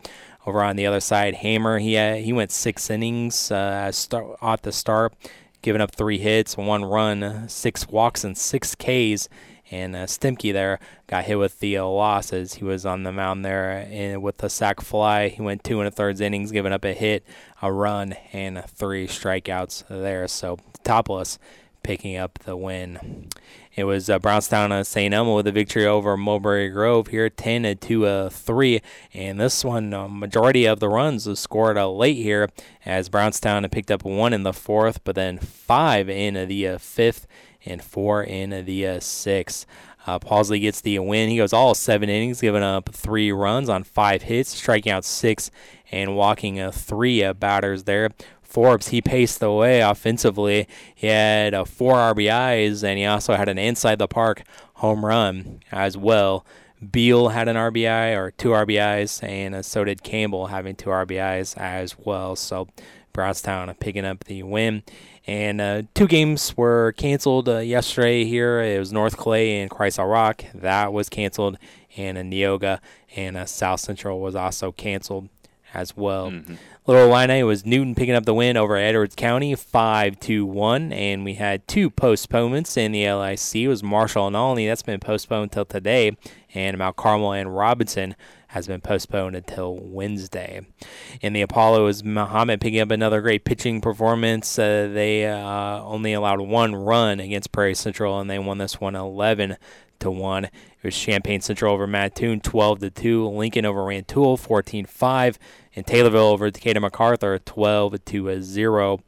Over 0.46 0.62
on 0.62 0.76
the 0.76 0.86
other 0.86 1.00
side, 1.00 1.34
Hammer 1.34 1.80
he 1.80 1.94
had, 1.94 2.20
he 2.20 2.32
went 2.32 2.52
six 2.52 2.88
innings 2.88 3.50
uh, 3.50 3.90
start, 3.90 4.38
at 4.40 4.62
the 4.62 4.70
start, 4.70 5.12
giving 5.60 5.82
up 5.82 5.90
three 5.90 6.18
hits, 6.18 6.56
one 6.56 6.84
run, 6.84 7.48
six 7.48 7.88
walks, 7.88 8.22
and 8.22 8.38
six 8.38 8.76
Ks 8.76 9.28
and 9.70 9.96
uh, 9.96 10.06
Stimke 10.06 10.52
there 10.52 10.78
got 11.06 11.24
hit 11.24 11.38
with 11.38 11.60
the 11.60 11.76
uh, 11.78 11.84
loss 11.84 12.32
as 12.32 12.54
he 12.54 12.64
was 12.64 12.86
on 12.86 13.02
the 13.02 13.12
mound 13.12 13.44
there 13.44 13.86
and 13.90 14.22
with 14.22 14.38
the 14.38 14.48
sac 14.48 14.80
fly. 14.80 15.28
He 15.28 15.42
went 15.42 15.64
two 15.64 15.80
and 15.80 15.88
a 15.88 15.90
thirds 15.90 16.20
innings, 16.20 16.52
giving 16.52 16.72
up 16.72 16.84
a 16.84 16.92
hit, 16.92 17.26
a 17.62 17.72
run, 17.72 18.14
and 18.32 18.64
three 18.66 19.06
strikeouts 19.06 19.84
there. 19.88 20.28
So 20.28 20.58
topless 20.84 21.38
picking 21.82 22.16
up 22.16 22.38
the 22.40 22.56
win. 22.56 23.28
It 23.76 23.84
was 23.84 24.08
uh, 24.08 24.18
Brownstown 24.18 24.72
uh, 24.72 24.82
St. 24.82 25.12
Elmo 25.12 25.36
with 25.36 25.46
a 25.46 25.52
victory 25.52 25.86
over 25.86 26.16
Mulberry 26.16 26.70
Grove 26.70 27.08
here, 27.08 27.28
10 27.28 27.76
to 27.76 28.06
uh, 28.06 28.28
3. 28.30 28.80
And 29.12 29.38
this 29.38 29.64
one, 29.64 29.92
uh, 29.92 30.08
majority 30.08 30.64
of 30.64 30.80
the 30.80 30.88
runs 30.88 31.26
was 31.26 31.38
scored 31.38 31.76
uh, 31.76 31.88
late 31.90 32.16
here 32.16 32.48
as 32.84 33.08
Brownstown 33.08 33.68
picked 33.68 33.90
up 33.90 34.02
one 34.02 34.32
in 34.32 34.42
the 34.44 34.54
fourth, 34.54 35.04
but 35.04 35.14
then 35.14 35.38
five 35.38 36.08
in 36.08 36.48
the 36.48 36.66
uh, 36.66 36.78
fifth 36.78 37.26
and 37.66 37.82
four 37.82 38.22
in 38.22 38.64
the 38.64 38.86
uh, 38.86 39.00
sixth. 39.00 39.66
Uh, 40.06 40.20
Pausley 40.20 40.60
gets 40.60 40.80
the 40.80 40.98
win. 41.00 41.28
He 41.28 41.36
goes 41.36 41.52
all 41.52 41.74
seven 41.74 42.08
innings, 42.08 42.40
giving 42.40 42.62
up 42.62 42.90
three 42.90 43.32
runs 43.32 43.68
on 43.68 43.82
five 43.82 44.22
hits, 44.22 44.50
striking 44.50 44.92
out 44.92 45.04
six 45.04 45.50
and 45.90 46.16
walking 46.16 46.60
uh, 46.60 46.70
three 46.70 47.24
uh, 47.24 47.32
batters 47.32 47.84
there. 47.84 48.10
Forbes, 48.42 48.88
he 48.88 49.02
paced 49.02 49.40
the 49.40 49.52
way 49.52 49.80
offensively. 49.80 50.68
He 50.94 51.08
had 51.08 51.52
uh, 51.52 51.64
four 51.64 51.94
RBIs, 51.94 52.84
and 52.84 52.98
he 52.98 53.04
also 53.04 53.34
had 53.34 53.48
an 53.48 53.58
inside 53.58 53.98
the 53.98 54.08
park 54.08 54.44
home 54.74 55.04
run 55.04 55.60
as 55.72 55.96
well. 55.96 56.46
Beal 56.90 57.28
had 57.28 57.48
an 57.48 57.56
RBI 57.56 58.16
or 58.16 58.30
two 58.30 58.50
RBIs, 58.50 59.22
and 59.22 59.56
uh, 59.56 59.62
so 59.62 59.82
did 59.84 60.02
Campbell 60.02 60.46
having 60.46 60.76
two 60.76 60.90
RBIs 60.90 61.56
as 61.58 61.98
well. 61.98 62.36
So 62.36 62.68
Brownstown 63.12 63.74
picking 63.80 64.04
up 64.04 64.24
the 64.24 64.42
win. 64.42 64.84
And 65.26 65.60
uh, 65.60 65.82
two 65.94 66.06
games 66.06 66.56
were 66.56 66.92
canceled 66.92 67.48
uh, 67.48 67.58
yesterday 67.58 68.24
here. 68.24 68.60
It 68.60 68.78
was 68.78 68.92
North 68.92 69.16
Clay 69.16 69.60
and 69.60 69.70
Christ 69.70 69.98
Rock. 69.98 70.44
That 70.54 70.92
was 70.92 71.08
canceled. 71.08 71.58
And 71.96 72.16
uh, 72.16 72.22
Neoga 72.22 72.80
and 73.16 73.36
uh, 73.36 73.46
South 73.46 73.80
Central 73.80 74.20
was 74.20 74.36
also 74.36 74.70
canceled 74.70 75.28
as 75.74 75.96
well. 75.96 76.32
Little 76.86 77.12
Illini 77.12 77.42
was 77.42 77.66
Newton 77.66 77.94
picking 77.94 78.14
up 78.14 78.24
the 78.24 78.34
win 78.34 78.56
over 78.56 78.76
Edwards 78.76 79.14
County, 79.14 79.54
five 79.54 80.18
to 80.20 80.46
one, 80.46 80.92
and 80.92 81.24
we 81.24 81.34
had 81.34 81.66
two 81.66 81.90
postponements 81.90 82.76
in 82.76 82.92
the 82.92 83.10
LIC. 83.10 83.56
It 83.56 83.68
was 83.68 83.82
Marshall 83.82 84.28
and 84.28 84.36
Olney 84.36 84.66
that's 84.68 84.82
been 84.82 85.00
postponed 85.00 85.52
till 85.52 85.64
today, 85.64 86.16
and 86.54 86.78
Mount 86.78 86.96
Carmel 86.96 87.32
and 87.32 87.56
Robinson 87.56 88.14
has 88.56 88.66
been 88.66 88.80
postponed 88.80 89.36
until 89.36 89.76
Wednesday. 89.76 90.62
In 91.20 91.34
the 91.34 91.42
Apollo 91.42 91.88
is 91.88 92.02
Mahomet 92.02 92.58
picking 92.58 92.80
up 92.80 92.90
another 92.90 93.20
great 93.20 93.44
pitching 93.44 93.82
performance. 93.82 94.58
Uh, 94.58 94.88
they 94.90 95.26
uh, 95.26 95.82
only 95.82 96.14
allowed 96.14 96.40
one 96.40 96.74
run 96.74 97.20
against 97.20 97.52
Prairie 97.52 97.74
Central, 97.74 98.18
and 98.18 98.30
they 98.30 98.38
won 98.38 98.56
this 98.56 98.80
one 98.80 98.96
11 98.96 99.58
to 99.98 100.10
one. 100.10 100.46
It 100.46 100.52
was 100.82 100.96
Champaign 100.96 101.42
Central 101.42 101.74
over 101.74 101.86
Mattoon, 101.86 102.40
12 102.40 102.78
to 102.78 102.90
two. 102.90 103.28
Lincoln 103.28 103.66
over 103.66 103.84
Rantoul, 103.84 104.38
14-5, 104.38 105.36
and 105.74 105.86
Taylorville 105.86 106.32
over 106.32 106.50
Decatur 106.50 106.80
MacArthur, 106.80 107.38
12 107.38 108.06
to 108.06 108.42
zero. 108.42 109.00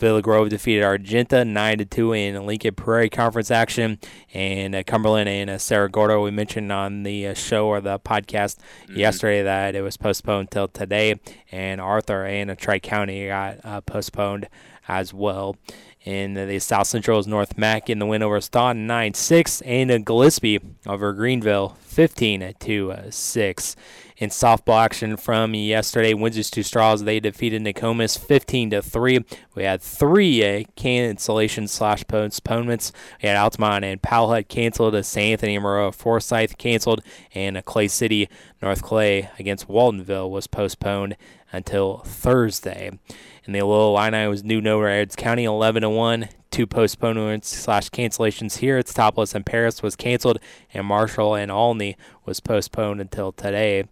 Villa 0.00 0.22
Grove 0.22 0.48
defeated 0.48 0.82
Argenta 0.82 1.44
9 1.44 1.78
to 1.78 1.84
2 1.84 2.12
in 2.14 2.46
Lincoln 2.46 2.74
Prairie 2.74 3.10
Conference 3.10 3.50
action. 3.50 3.98
And 4.32 4.74
uh, 4.74 4.82
Cumberland 4.82 5.28
and 5.28 5.50
uh, 5.50 5.58
Cerro 5.58 5.88
Gordo, 5.88 6.22
we 6.22 6.30
mentioned 6.30 6.72
on 6.72 7.02
the 7.02 7.28
uh, 7.28 7.34
show 7.34 7.66
or 7.66 7.82
the 7.82 7.98
podcast 7.98 8.56
yesterday 8.88 9.42
that 9.42 9.74
it 9.74 9.82
was 9.82 9.98
postponed 9.98 10.50
till 10.50 10.68
today. 10.68 11.20
And 11.52 11.82
Arthur 11.82 12.24
and 12.24 12.56
Tri 12.58 12.78
County 12.78 13.26
got 13.26 13.58
uh, 13.62 13.82
postponed 13.82 14.48
as 14.88 15.12
well. 15.12 15.56
In 16.04 16.32
the 16.32 16.58
South 16.60 16.86
Central 16.86 17.18
is 17.18 17.26
North 17.26 17.58
Mac 17.58 17.90
in 17.90 17.98
the 17.98 18.06
win 18.06 18.22
over 18.22 18.40
Staunton 18.40 18.86
9 18.86 19.12
6. 19.12 19.60
And 19.62 20.06
Gillespie 20.06 20.60
over 20.86 21.12
Greenville 21.12 21.76
15 21.82 22.54
to 22.58 22.94
6 23.10 23.76
in 24.20 24.28
softball 24.30 24.82
action 24.82 25.16
from 25.16 25.54
yesterday. 25.54 26.14
Windsor 26.14 26.42
Stew-Stras 26.42 27.04
they 27.04 27.20
defeated 27.20 27.62
Nokomis 27.62 28.18
15 28.18 28.70
to 28.70 28.82
three. 28.82 29.24
We 29.54 29.64
had 29.64 29.82
three 29.82 30.42
uh, 30.42 30.64
cancellations 30.76 31.70
slash 31.70 32.04
postponements. 32.06 32.92
We 33.22 33.28
had 33.28 33.36
Altamont 33.36 33.84
and 33.84 34.00
Powell 34.00 34.42
canceled. 34.44 34.94
Uh, 34.94 35.02
St. 35.02 35.32
Anthony 35.32 35.58
Maroa 35.58 35.94
Forsyth 35.94 36.56
canceled, 36.58 37.02
and 37.34 37.56
uh, 37.56 37.62
Clay 37.62 37.88
City 37.88 38.28
North 38.62 38.82
Clay 38.82 39.30
against 39.38 39.68
Waldenville 39.68 40.30
was 40.30 40.46
postponed 40.46 41.16
until 41.52 41.98
Thursday. 41.98 42.98
And 43.44 43.54
the 43.54 43.62
Little 43.62 43.96
Illini 43.96 44.28
was 44.28 44.44
New 44.44 44.60
over 44.60 44.88
Edwards 44.88 45.16
County 45.16 45.44
11 45.44 45.82
to 45.82 45.90
one. 45.90 46.28
Two 46.50 46.66
postponements 46.66 47.48
slash 47.48 47.90
cancellations 47.90 48.58
here. 48.58 48.76
It's 48.76 48.92
Teutopolis 48.92 49.34
and 49.36 49.46
Paris 49.46 49.82
was 49.82 49.94
canceled, 49.94 50.38
and 50.74 50.84
Marshall 50.84 51.36
and 51.36 51.50
Olney 51.50 51.96
was 52.24 52.40
postponed 52.40 53.00
until 53.00 53.30
today. 53.30 53.84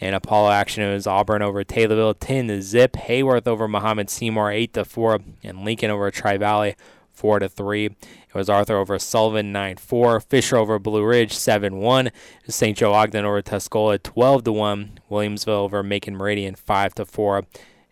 And 0.00 0.16
Apollo 0.16 0.50
action 0.50 0.82
it 0.82 0.92
was 0.92 1.06
Auburn 1.06 1.40
over 1.42 1.62
Taylorville 1.62 2.16
10 2.18 2.48
to 2.48 2.62
zip. 2.62 2.94
Heyworth 2.94 3.46
over 3.46 3.68
Mahomet 3.68 4.10
Seymour 4.10 4.50
8 4.50 4.74
to 4.74 4.84
4, 4.84 5.20
and 5.44 5.64
Lincoln 5.64 5.90
over 5.90 6.10
Tri 6.10 6.36
Valley 6.36 6.74
4 7.12 7.40
to 7.40 7.48
3. 7.48 7.90
It 8.30 8.34
was 8.34 8.48
Arthur 8.48 8.76
over 8.76 8.98
Sullivan 8.98 9.50
9 9.52 9.76
4. 9.76 10.20
Fisher 10.20 10.56
over 10.56 10.78
Blue 10.78 11.04
Ridge 11.04 11.32
7 11.32 11.76
1. 11.78 12.10
St. 12.48 12.78
Joe 12.78 12.92
Ogden 12.92 13.24
over 13.24 13.42
Tuscola 13.42 14.00
12 14.00 14.44
to 14.44 14.52
1. 14.52 15.00
Williamsville 15.10 15.48
over 15.48 15.82
Macon 15.82 16.16
Meridian 16.16 16.54
5 16.54 16.94
to 16.94 17.04
4 17.04 17.44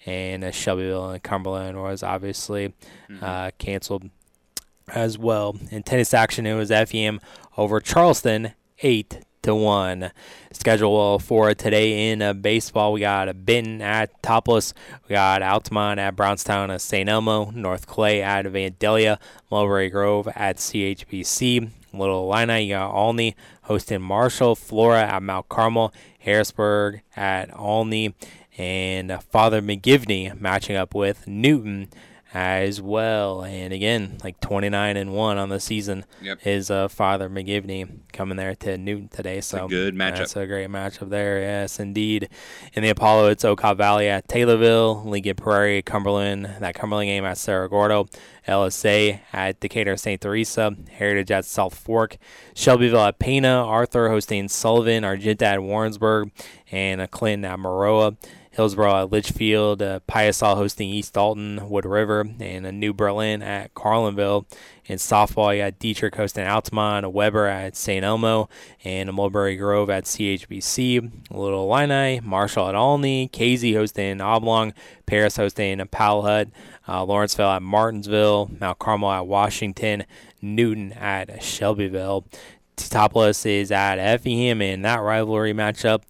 and 0.06 0.44
uh, 0.44 0.50
Shelbyville 0.50 1.10
and 1.10 1.22
Cumberland 1.22 1.82
was 1.82 2.02
obviously 2.02 2.72
uh, 3.20 3.50
canceled 3.58 4.08
as 4.88 5.18
well. 5.18 5.56
In 5.70 5.82
tennis 5.82 6.14
action, 6.14 6.46
it 6.46 6.54
was 6.54 6.70
FEM 6.70 7.20
over 7.56 7.80
Charleston, 7.80 8.52
eight 8.82 9.20
to 9.42 9.54
one. 9.54 10.10
Schedule 10.52 11.18
for 11.18 11.54
today 11.54 12.10
in 12.10 12.22
uh, 12.22 12.32
baseball, 12.32 12.92
we 12.92 13.00
got 13.00 13.28
a 13.28 13.34
Benton 13.34 13.82
at 13.82 14.22
Teutopolis, 14.22 14.72
we 15.08 15.14
got 15.14 15.42
Altamont 15.42 16.00
at 16.00 16.16
Brownstown 16.16 16.70
at 16.70 16.80
St. 16.80 17.08
Elmo, 17.08 17.50
North 17.50 17.86
Clay 17.86 18.22
at 18.22 18.44
Vandalia, 18.46 19.18
Mulberry 19.50 19.90
Grove 19.90 20.28
at 20.34 20.56
CHBC. 20.56 21.70
Little 21.92 22.30
Illini, 22.30 22.64
you 22.64 22.74
got 22.74 22.92
Olney 22.92 23.34
hosting 23.62 24.02
Marshall, 24.02 24.54
Flora 24.54 25.02
at 25.02 25.22
Mount 25.22 25.48
Carmel, 25.48 25.92
Harrisburg 26.18 27.02
at 27.16 27.50
Olney, 27.58 28.14
and 28.58 29.10
uh, 29.10 29.18
Father 29.18 29.62
McGivney 29.62 30.38
matching 30.38 30.76
up 30.76 30.94
with 30.94 31.26
Newton 31.26 31.88
as 32.34 32.80
well. 32.82 33.42
And 33.42 33.72
again, 33.72 34.18
like 34.22 34.38
29 34.40 34.96
and 34.96 35.12
1 35.14 35.38
on 35.38 35.48
the 35.48 35.60
season 35.60 36.04
Yep. 36.22 36.46
is 36.46 36.70
uh, 36.70 36.88
Father 36.88 37.30
McGivney 37.30 37.88
coming 38.12 38.36
there 38.36 38.54
to 38.56 38.76
Newton 38.76 39.08
today. 39.08 39.40
So 39.40 39.66
good 39.68 39.94
matchup. 39.94 40.18
That's 40.18 40.36
a 40.36 40.46
great 40.46 40.68
matchup 40.68 41.08
there. 41.08 41.40
Yes, 41.40 41.80
indeed. 41.80 42.28
In 42.74 42.82
the 42.82 42.90
Apollo, 42.90 43.28
it's 43.30 43.44
Okaw 43.44 43.76
Valley 43.76 44.08
at 44.08 44.28
Taylorville, 44.28 45.04
Lincoln 45.06 45.36
Prairie, 45.36 45.82
Cumberland. 45.82 46.46
That 46.60 46.74
Cumberland 46.74 47.08
game 47.08 47.24
at 47.24 47.38
Cerro 47.38 47.68
Gordo. 47.68 48.06
LSA 48.46 49.20
at 49.32 49.60
Decatur 49.60 49.96
St. 49.98 50.20
Teresa, 50.20 50.74
Heritage 50.90 51.30
at 51.30 51.44
South 51.44 51.74
Fork, 51.74 52.16
Shelbyville 52.54 53.00
at 53.04 53.18
Pana, 53.18 53.62
Arthur 53.62 54.08
hosting 54.08 54.48
Sullivan, 54.48 55.04
Argenta 55.04 55.44
at 55.44 55.62
Warrensburg, 55.62 56.30
and 56.72 57.10
Clinton 57.10 57.44
at 57.44 57.58
Maroa. 57.58 58.16
Hillsboro 58.58 59.02
at 59.02 59.12
Litchfield, 59.12 59.80
uh, 59.82 60.00
hosting 60.10 60.88
East 60.88 61.14
Dalton, 61.14 61.68
Wood 61.68 61.86
River, 61.86 62.28
and 62.40 62.66
a 62.66 62.72
New 62.72 62.92
Berlin 62.92 63.40
at 63.40 63.72
Carlinville. 63.72 64.46
In 64.86 64.96
softball, 64.96 65.54
you 65.54 65.62
got 65.62 65.78
Dieterich 65.78 66.16
hosting 66.16 66.44
Altamont, 66.44 67.12
Weber 67.12 67.46
at 67.46 67.76
St. 67.76 68.04
Elmo, 68.04 68.48
and 68.82 69.12
Mulberry 69.12 69.54
Grove 69.54 69.90
at 69.90 70.06
CHBC. 70.06 71.30
Little 71.30 71.72
Illini, 71.72 72.18
Marshall 72.18 72.68
at 72.68 72.74
Olney, 72.74 73.28
Casey 73.28 73.74
hosting 73.74 74.20
Oblong, 74.20 74.74
Paris 75.06 75.36
hosting 75.36 75.78
Powell 75.92 76.22
Hut, 76.22 76.48
uh, 76.88 77.04
Lawrenceville 77.04 77.50
at 77.50 77.62
Martinsville, 77.62 78.50
Mount 78.58 78.80
Carmel 78.80 79.12
at 79.12 79.28
Washington, 79.28 80.04
Newton 80.42 80.94
at 80.94 81.44
Shelbyville. 81.44 82.24
Teutopolis 82.78 83.44
is 83.44 83.70
at 83.70 83.98
Effingham 83.98 84.62
in 84.62 84.82
that 84.82 85.00
rivalry 85.00 85.52
matchup. 85.52 86.02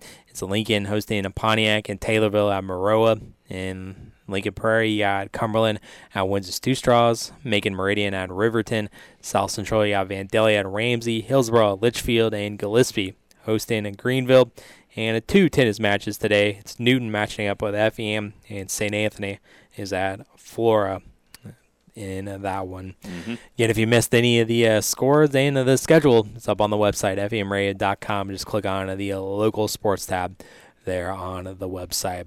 Lincoln 0.46 0.86
hosting 0.86 1.24
a 1.24 1.30
Pontiac 1.30 1.88
and 1.88 2.00
Taylorville 2.00 2.52
at 2.52 2.64
Maroa. 2.64 3.20
In 3.48 4.12
Lincoln 4.26 4.52
Prairie, 4.52 4.90
you 4.90 4.98
got 5.00 5.32
Cumberland 5.32 5.80
at 6.14 6.28
Windsor 6.28 6.52
Stew-Stras, 6.52 7.32
Macon 7.42 7.74
Meridian 7.74 8.12
at 8.12 8.30
Riverton, 8.30 8.90
South 9.22 9.50
Central, 9.50 9.86
you 9.86 9.92
got 9.92 10.08
Vandalia 10.08 10.60
at 10.60 10.66
Ramsey, 10.66 11.22
Hillsboro 11.22 11.74
at 11.74 11.82
Litchfield, 11.82 12.34
and 12.34 12.58
Gillespie 12.58 13.14
hosting 13.44 13.86
in 13.86 13.94
Greenville. 13.94 14.52
And 14.96 15.26
two 15.28 15.48
tennis 15.48 15.78
matches 15.78 16.18
today. 16.18 16.56
It's 16.60 16.78
Newton 16.80 17.10
matching 17.10 17.46
up 17.46 17.62
with 17.62 17.74
Effingham, 17.74 18.34
and 18.48 18.70
St. 18.70 18.94
Anthony 18.94 19.38
is 19.76 19.92
at 19.92 20.26
Flora 20.36 21.02
in 21.98 22.28
uh, 22.28 22.38
that 22.38 22.66
one. 22.66 22.94
Yet, 23.56 23.70
if 23.70 23.78
you 23.78 23.86
missed 23.86 24.14
any 24.14 24.40
of 24.40 24.48
the 24.48 24.66
uh, 24.66 24.80
scores 24.80 25.34
and 25.34 25.58
uh, 25.58 25.64
the 25.64 25.76
schedule, 25.76 26.28
it's 26.34 26.48
up 26.48 26.60
on 26.60 26.70
the 26.70 26.76
website, 26.76 27.18
femradio.com. 27.18 28.30
Just 28.30 28.46
click 28.46 28.64
on 28.66 28.96
the 28.96 29.12
uh, 29.12 29.20
local 29.20 29.68
sports 29.68 30.06
tab 30.06 30.36
there 30.88 31.12
on 31.12 31.44
the 31.44 31.68
website. 31.68 32.26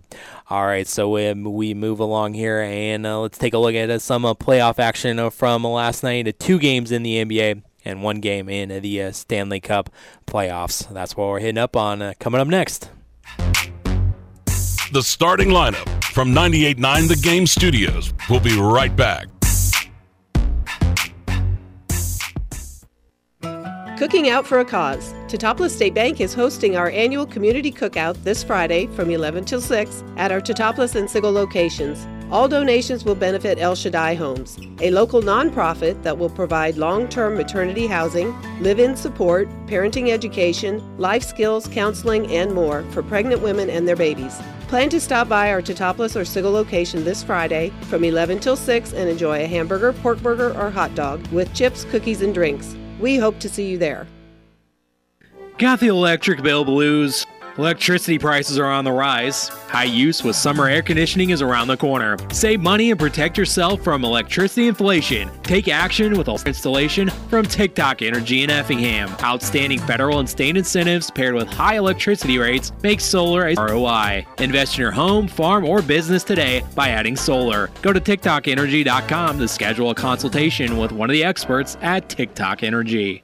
All 0.50 0.66
right, 0.66 0.88
so 0.88 1.18
um, 1.18 1.44
we 1.44 1.74
move 1.74 2.00
along 2.00 2.36
here 2.36 2.62
and 2.62 3.06
uh, 3.08 3.20
let's 3.20 3.38
take 3.40 3.54
a 3.54 3.58
look 3.58 3.74
at 3.74 3.90
uh, 3.90 3.98
some 3.98 4.24
uh, 4.24 4.36
playoff 4.36 4.78
action 4.78 5.18
uh, 5.18 5.32
from 5.32 5.64
last 5.64 6.04
night. 6.04 6.28
Uh, 6.28 6.32
two 6.38 6.60
games 6.60 6.92
in 6.92 7.02
the 7.02 7.26
NBA 7.26 7.64
and 7.84 8.04
one 8.04 8.20
game 8.20 8.48
in 8.48 8.72
uh, 8.72 8.80
the 8.80 9.02
uh, 9.02 9.12
Stanley 9.12 9.60
Cup 9.60 9.90
playoffs. 10.28 10.88
That's 10.94 11.18
what 11.18 11.28
we're 11.28 11.40
hitting 11.40 11.58
up 11.58 11.76
on 11.76 12.02
uh, 12.02 12.14
coming 12.20 12.40
up 12.40 12.48
next. 12.48 12.92
The 14.94 15.02
starting 15.02 15.50
lineup 15.50 16.04
from 16.06 16.30
98.9 16.32 17.08
The 17.08 17.16
Game 17.16 17.48
Studios. 17.48 18.14
We'll 18.30 18.42
be 18.42 18.60
right 18.60 18.96
back. 18.96 19.28
Cooking 24.02 24.30
out 24.30 24.48
for 24.48 24.62
a 24.62 24.66
cause. 24.66 25.14
Teutopolis 25.28 25.70
State 25.70 25.94
Bank 25.94 26.22
is 26.22 26.34
hosting 26.34 26.76
our 26.76 26.90
annual 26.90 27.24
community 27.24 27.72
cookout 27.72 28.16
this 28.24 28.44
Friday 28.44 28.88
from 28.96 29.12
11 29.12 29.46
till 29.46 29.62
6 29.62 30.04
at 30.18 30.32
our 30.32 30.42
Teutopolis 30.42 30.96
and 30.96 31.08
Sigel 31.08 31.32
locations. 31.32 32.08
All 32.32 32.48
donations 32.48 33.06
will 33.06 33.14
benefit 33.14 33.60
El 33.60 33.76
Shaddai 33.76 34.16
Homes, 34.16 34.58
a 34.80 34.90
local 34.90 35.22
nonprofit 35.22 36.02
that 36.02 36.18
will 36.18 36.32
provide 36.32 36.78
long 36.78 37.10
term 37.10 37.38
maternity 37.38 37.86
housing, 37.86 38.34
live 38.60 38.80
in 38.80 38.96
support, 38.96 39.48
parenting 39.68 40.10
education, 40.10 40.82
life 40.98 41.22
skills, 41.22 41.68
counseling, 41.68 42.26
and 42.32 42.56
more 42.56 42.82
for 42.90 43.04
pregnant 43.04 43.44
women 43.44 43.70
and 43.70 43.88
their 43.88 43.96
babies. 43.96 44.42
Plan 44.68 44.90
to 44.90 45.00
stop 45.00 45.30
by 45.30 45.52
our 45.52 45.62
Teutopolis 45.62 46.20
or 46.20 46.26
Sigel 46.26 46.52
location 46.52 47.04
this 47.04 47.22
Friday 47.22 47.72
from 47.84 48.04
11 48.04 48.40
till 48.40 48.56
6 48.56 48.94
and 48.94 49.08
enjoy 49.08 49.44
a 49.44 49.48
hamburger, 49.48 49.94
pork 49.94 50.18
burger, 50.24 50.60
or 50.60 50.72
hot 50.72 50.96
dog 50.96 51.24
with 51.28 51.54
chips, 51.54 51.86
cookies, 51.92 52.24
and 52.24 52.34
drinks. 52.34 52.76
We 53.02 53.18
hope 53.18 53.40
to 53.40 53.50
see 53.50 53.72
you 53.72 53.78
there. 53.78 54.08
Got 55.58 55.80
the 55.80 55.88
electric 55.88 56.42
bill 56.42 56.64
blues? 56.64 57.26
Electricity 57.58 58.18
prices 58.18 58.58
are 58.58 58.72
on 58.72 58.86
the 58.86 58.92
rise. 58.92 59.50
High 59.50 59.84
use 59.84 60.24
with 60.24 60.36
summer 60.36 60.68
air 60.68 60.82
conditioning 60.82 61.32
is 61.32 61.42
around 61.42 61.68
the 61.68 61.76
corner. 61.76 62.18
Save 62.32 62.62
money 62.62 62.92
and 62.92 63.00
protect 63.00 63.38
yourself 63.38 63.82
from 63.82 64.06
electricity 64.06 64.68
inflation. 64.68 65.30
Take 65.44 65.68
action 65.68 66.18
with 66.18 66.30
a 66.30 66.42
installation 66.46 67.10
from 67.30 67.46
TikTok 67.46 68.02
Energy 68.02 68.44
in 68.44 68.50
Effingham. 68.50 69.10
Outstanding 69.22 69.80
federal 69.80 70.20
and 70.20 70.30
state 70.30 70.56
incentives 70.56 71.12
paired 71.12 71.36
with 71.36 71.48
high 71.48 71.76
electricity 71.76 72.38
rates 72.38 72.72
make 72.84 73.02
solar 73.02 73.48
a 73.48 73.56
ROI. 73.56 74.26
Invest 74.40 74.76
in 74.76 74.82
your 74.82 74.92
home, 74.92 75.28
farm, 75.28 75.66
or 75.66 75.82
business 75.82 76.24
today 76.24 76.64
by 76.74 76.90
adding 76.90 77.18
solar. 77.18 77.70
Go 77.82 77.92
to 77.92 78.00
TikTokenergy.com 78.00 79.40
to 79.40 79.48
schedule 79.48 79.90
a 79.90 79.96
consultation 79.96 80.78
with 80.78 80.92
one 80.92 81.10
of 81.10 81.14
the 81.14 81.24
experts 81.24 81.78
at 81.82 82.08
TikTok 82.08 82.64
Energy. 82.64 83.24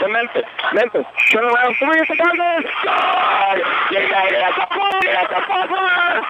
To 0.00 0.08
Memphis. 0.08 0.44
Memphis, 0.74 1.06
turn 1.32 1.44
around 1.44 1.74
three 1.78 1.98
at 2.00 2.08
the 2.08 2.16
Douglas. 2.16 2.70
God, 2.84 3.58
you 3.90 4.00
got 4.08 4.26
it 4.30 4.38
at 4.38 4.54
the 4.54 4.66
buzzer, 4.70 5.08
at 5.08 5.28
the 5.28 5.40
buzzer. 5.48 6.22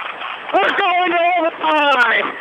We're 0.55 0.79
going 0.79 1.13
to 1.13 1.21
overtime. 1.39 2.37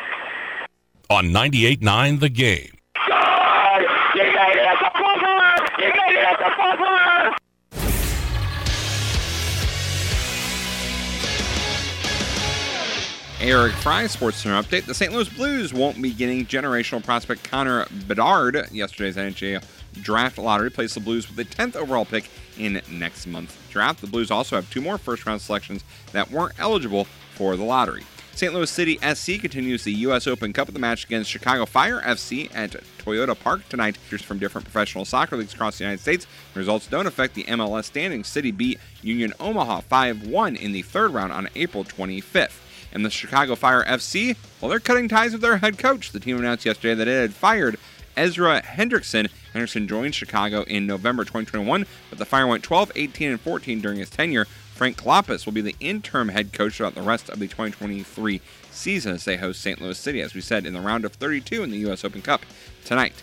On 1.10 1.26
98.9 1.26 2.20
The 2.20 2.30
Game. 2.30 2.72
God, 3.08 3.82
you 4.16 4.24
got 4.34 4.50
it 4.52 4.60
at 4.60 4.80
the 4.80 4.92
buzzer. 4.94 5.84
You 5.84 5.94
got 5.94 6.12
it 6.12 6.18
at 6.18 6.38
the 6.40 6.52
buzzer. 6.58 7.38
Eric 13.40 13.74
Fry, 13.74 14.08
Sports 14.08 14.38
Center 14.38 14.62
update. 14.62 14.86
The 14.86 14.94
St. 14.94 15.14
Louis 15.14 15.30
Blues 15.30 15.74
won't 15.74 16.02
be 16.02 16.12
getting 16.12 16.46
generational 16.46 17.04
prospect 17.04 17.44
Connor 17.44 17.86
Bedard. 18.08 18.72
Yesterday's 18.72 19.16
NHL 19.16 19.64
draft 19.94 20.38
lottery 20.38 20.72
place 20.72 20.94
the 20.94 21.00
Blues 21.00 21.28
with 21.28 21.38
the 21.38 21.46
10th 21.46 21.76
overall 21.76 22.06
pick 22.06 22.30
in 22.58 22.82
next 22.92 23.28
month's 23.28 23.58
draft. 23.70 24.02
The 24.02 24.08
Blues 24.08 24.32
also 24.32 24.56
have 24.56 24.70
two 24.70 24.82
more 24.82 24.98
first 24.98 25.26
round 25.26 25.42
selections 25.42 25.84
that 26.12 26.32
weren't 26.32 26.60
eligible 26.60 27.06
for 27.36 27.56
the 27.56 27.64
lottery. 27.64 28.04
St. 28.38 28.54
Louis 28.54 28.70
City 28.70 29.00
SC 29.00 29.42
continues 29.42 29.84
the 29.84 29.94
U.S. 29.94 30.28
Open 30.28 30.54
Cup 30.54 30.68
with 30.68 30.76
the 30.76 30.80
match 30.80 31.06
against 31.06 31.28
Chicago 31.28 31.66
Fire 31.66 32.00
FC 32.02 32.54
at 32.54 32.70
Toyota 33.00 33.38
Park 33.38 33.68
tonight. 33.68 33.98
Just 34.12 34.26
from 34.26 34.38
different 34.38 34.66
professional 34.66 35.06
soccer 35.06 35.36
leagues 35.38 35.56
across 35.56 35.80
the 35.80 35.86
United 35.86 36.02
States. 36.02 36.28
The 36.54 36.60
results 36.60 36.86
don't 36.86 37.08
affect 37.08 37.34
the 37.34 37.46
MLS 37.46 37.86
standings. 37.86 38.28
City 38.28 38.52
beat 38.52 38.80
Union 39.02 39.34
Omaha 39.40 39.82
5 39.82 40.28
1 40.28 40.56
in 40.56 40.72
the 40.72 40.84
third 40.84 41.16
round 41.16 41.34
on 41.34 41.50
April 41.56 41.84
25th. 41.84 42.60
And 42.94 43.04
the 43.04 43.10
Chicago 43.10 43.56
Fire 43.56 43.84
FC, 43.84 44.36
well, 44.62 44.70
they're 44.70 44.80
cutting 44.80 45.08
ties 45.08 45.32
with 45.32 45.42
their 45.42 45.58
head 45.58 45.80
coach. 45.80 46.12
The 46.12 46.20
team 46.20 46.38
announced 46.38 46.64
yesterday 46.64 46.94
that 46.94 47.08
it 47.08 47.20
had 47.20 47.34
fired 47.34 47.80
Ezra 48.16 48.62
Hendrickson. 48.62 49.32
Henderson 49.54 49.88
joined 49.88 50.16
Chicago 50.16 50.64
in 50.64 50.86
November 50.88 51.24
2021, 51.24 51.86
but 52.10 52.20
the 52.20 52.26
Fire 52.26 52.48
went 52.48 52.64
12, 52.64 52.92
18, 52.96 53.32
and 53.32 53.42
14 53.42 53.82
during 53.82 54.00
his 54.00 54.10
tenure. 54.10 54.46
Frank 54.76 54.98
Klopas 54.98 55.46
will 55.46 55.54
be 55.54 55.62
the 55.62 55.76
interim 55.80 56.30
head 56.30 56.54
coach 56.54 56.76
throughout 56.76 56.94
the 56.94 57.02
rest 57.02 57.30
of 57.30 57.40
the 57.40 57.48
2023 57.48 58.42
season 58.72 59.14
as 59.16 59.26
they 59.26 59.38
host 59.38 59.62
St. 59.62 59.82
Louis 59.82 59.98
City, 59.98 60.22
as 60.22 60.36
we 60.36 60.42
said, 60.42 60.66
in 60.66 60.74
the 60.74 60.82
round 60.82 61.04
of 61.04 61.14
32 61.14 61.64
in 61.64 61.72
the 61.72 61.80
U.S. 61.80 62.06
Open 62.06 62.22
Cup 62.22 62.46
tonight. 62.86 63.14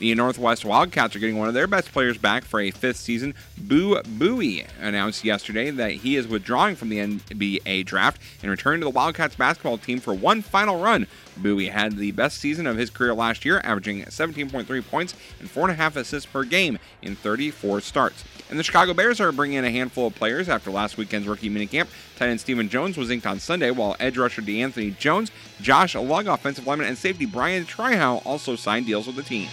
The 0.00 0.12
Northwest 0.16 0.64
Wildcats 0.64 1.14
are 1.14 1.20
getting 1.20 1.38
one 1.38 1.46
of 1.46 1.54
their 1.54 1.68
best 1.68 1.92
players 1.92 2.18
back 2.18 2.44
for 2.44 2.60
a 2.60 2.72
fifth 2.72 2.96
season. 2.96 3.32
Boo 3.56 4.02
Buie 4.02 4.66
announced 4.80 5.24
yesterday 5.24 5.70
that 5.70 5.92
he 5.92 6.16
is 6.16 6.26
withdrawing 6.26 6.74
from 6.74 6.88
the 6.88 6.98
NBA 6.98 7.86
draft 7.86 8.20
and 8.42 8.50
returning 8.50 8.80
to 8.80 8.86
the 8.86 8.90
Wildcats 8.90 9.36
basketball 9.36 9.78
team 9.78 10.00
for 10.00 10.12
one 10.12 10.42
final 10.42 10.80
run. 10.80 11.06
Buie 11.40 11.70
had 11.70 11.96
the 11.96 12.12
best 12.12 12.38
season 12.38 12.66
of 12.66 12.76
his 12.76 12.90
career 12.90 13.14
last 13.14 13.44
year, 13.44 13.60
averaging 13.64 14.04
17.3 14.04 14.88
points 14.88 15.14
and 15.40 15.48
4.5 15.48 15.96
assists 15.96 16.30
per 16.30 16.44
game 16.44 16.78
in 17.02 17.16
34 17.16 17.80
starts. 17.80 18.24
And 18.50 18.58
the 18.58 18.62
Chicago 18.62 18.94
Bears 18.94 19.20
are 19.20 19.32
bringing 19.32 19.58
in 19.58 19.64
a 19.64 19.70
handful 19.70 20.06
of 20.06 20.14
players 20.14 20.48
after 20.48 20.70
last 20.70 20.96
weekend's 20.96 21.26
rookie 21.26 21.50
minicamp. 21.50 21.88
Tight 22.16 22.28
end 22.28 22.40
Stephen 22.40 22.68
Jones 22.68 22.96
was 22.96 23.10
inked 23.10 23.26
on 23.26 23.38
Sunday, 23.38 23.70
while 23.70 23.96
edge 23.98 24.18
rusher 24.18 24.42
DeAnthony 24.42 24.96
Jones, 24.98 25.30
Josh 25.60 25.94
Lugg, 25.94 26.26
offensive 26.26 26.66
lineman, 26.66 26.86
and 26.86 26.98
safety 26.98 27.26
Brian 27.26 27.64
Trihow 27.64 28.24
also 28.26 28.56
signed 28.56 28.86
deals 28.86 29.06
with 29.06 29.16
the 29.16 29.22
team. 29.22 29.48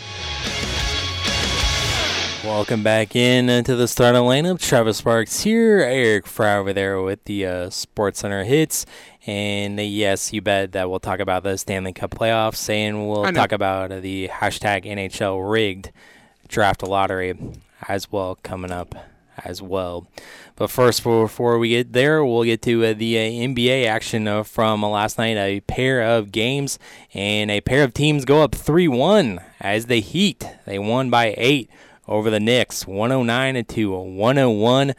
Welcome 2.44 2.82
back 2.82 3.16
in 3.16 3.50
into 3.50 3.76
the 3.76 3.88
starting 3.88 4.24
lineup. 4.24 4.60
Travis 4.60 4.98
Sparks 4.98 5.42
here, 5.42 5.82
Eric 5.82 6.26
Fry 6.26 6.56
over 6.56 6.74
there 6.74 7.00
with 7.00 7.24
the 7.26 7.46
uh, 7.46 7.70
Sports 7.70 8.22
Center 8.22 8.44
hits. 8.44 8.88
And 9.28 9.80
uh, 9.80 9.84
yes, 9.84 10.34
you 10.34 10.42
bet 10.42 10.72
that 10.72 10.90
we'll 10.90 11.00
talk 11.00 11.20
about 11.20 11.44
the 11.44 11.56
Stanley 11.60 11.94
Cup 11.94 12.10
playoffs 12.10 12.68
and 12.68 13.08
we'll 13.08 13.32
talk 13.32 13.52
about 13.52 13.92
uh, 13.92 14.00
the 14.00 14.28
hashtag 14.30 14.86
NHL 14.86 15.52
rigged 15.52 15.92
draft 16.48 16.82
lottery 16.82 17.38
as 17.88 18.12
well 18.12 18.40
coming 18.42 18.72
up 18.72 18.96
as 19.46 19.62
well. 19.62 20.08
But 20.56 20.72
first, 20.72 21.04
before 21.04 21.60
we 21.60 21.70
get 21.70 21.94
there, 21.94 22.26
we'll 22.26 22.44
get 22.44 22.64
to 22.64 22.86
uh, 22.86 22.94
the 22.94 23.20
uh, 23.20 23.22
NBA 23.22 23.86
action 23.86 24.28
uh, 24.28 24.42
from 24.42 24.82
last 24.82 25.20
night. 25.20 25.38
A 25.38 25.60
pair 25.62 26.02
of 26.02 26.32
games 26.32 26.80
and 27.14 27.52
a 27.52 27.62
pair 27.62 27.84
of 27.84 27.94
teams 27.94 28.26
go 28.26 28.42
up 28.42 28.56
3 28.56 28.88
1 28.88 29.40
as 29.60 29.86
the 29.86 30.02
Heat. 30.02 30.44
They 30.66 30.80
won 30.80 31.12
by 31.12 31.36
8 31.38 31.70
over 32.12 32.30
the 32.30 32.40
Knicks, 32.42 32.86
109 32.86 33.64
to 33.64 33.92
101. 33.92 34.94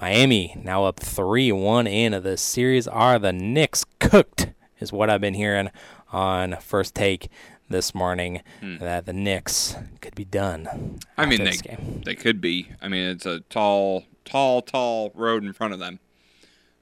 Miami 0.00 0.56
now 0.64 0.84
up 0.86 0.98
3 0.98 1.52
1 1.52 1.86
in 1.86 2.22
the 2.22 2.36
series. 2.38 2.88
Are 2.88 3.18
the 3.18 3.32
Knicks 3.32 3.84
cooked? 4.00 4.48
Is 4.80 4.92
what 4.92 5.08
I've 5.10 5.20
been 5.20 5.34
hearing 5.34 5.70
on 6.10 6.56
first 6.60 6.94
take 6.94 7.28
this 7.68 7.94
morning 7.94 8.42
Hmm. 8.60 8.78
that 8.78 9.04
the 9.06 9.12
Knicks 9.12 9.76
could 10.00 10.14
be 10.14 10.24
done. 10.24 10.98
I 11.16 11.26
mean, 11.26 11.44
they, 11.44 11.56
they 12.04 12.14
could 12.14 12.40
be. 12.40 12.68
I 12.82 12.88
mean, 12.88 13.08
it's 13.08 13.26
a 13.26 13.40
tall, 13.40 14.04
tall, 14.24 14.62
tall 14.62 15.12
road 15.14 15.44
in 15.44 15.52
front 15.52 15.74
of 15.74 15.78
them. 15.78 16.00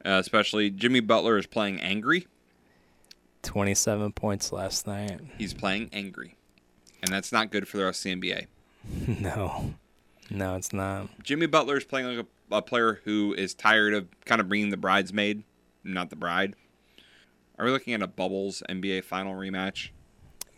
Uh, 0.04 0.10
especially 0.20 0.70
Jimmy 0.70 1.00
Butler 1.00 1.38
is 1.38 1.46
playing 1.46 1.80
angry. 1.80 2.26
27 3.42 4.12
points 4.12 4.52
last 4.52 4.86
night. 4.86 5.20
He's 5.38 5.54
playing 5.54 5.90
angry. 5.92 6.36
And 7.02 7.12
that's 7.12 7.32
not 7.32 7.50
good 7.50 7.66
for 7.66 7.76
the 7.78 7.84
rest 7.84 8.04
of 8.06 8.20
the 8.20 8.30
NBA. 8.30 8.46
no, 9.06 9.74
no, 10.30 10.56
it's 10.56 10.72
not. 10.72 11.08
Jimmy 11.22 11.46
Butler 11.46 11.76
is 11.76 11.84
playing 11.84 12.16
like 12.16 12.26
a, 12.50 12.56
a 12.56 12.62
player 12.62 13.00
who 13.04 13.34
is 13.34 13.54
tired 13.54 13.94
of 13.94 14.08
kind 14.24 14.40
of 14.40 14.48
being 14.48 14.70
the 14.70 14.76
bridesmaid, 14.76 15.42
not 15.84 16.10
the 16.10 16.16
bride. 16.16 16.54
Are 17.58 17.64
we 17.66 17.70
looking 17.70 17.94
at 17.94 18.02
a 18.02 18.06
Bubbles 18.06 18.62
NBA 18.68 19.04
final 19.04 19.34
rematch? 19.34 19.90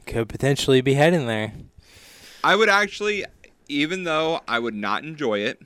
Could 0.07 0.29
potentially 0.29 0.81
be 0.81 0.95
heading 0.95 1.27
there. 1.27 1.53
I 2.43 2.57
would 2.57 2.69
actually, 2.69 3.25
even 3.69 4.05
though 4.05 4.41
I 4.47 4.59
would 4.59 4.75
not 4.75 5.03
enjoy 5.05 5.41
it, 5.41 5.61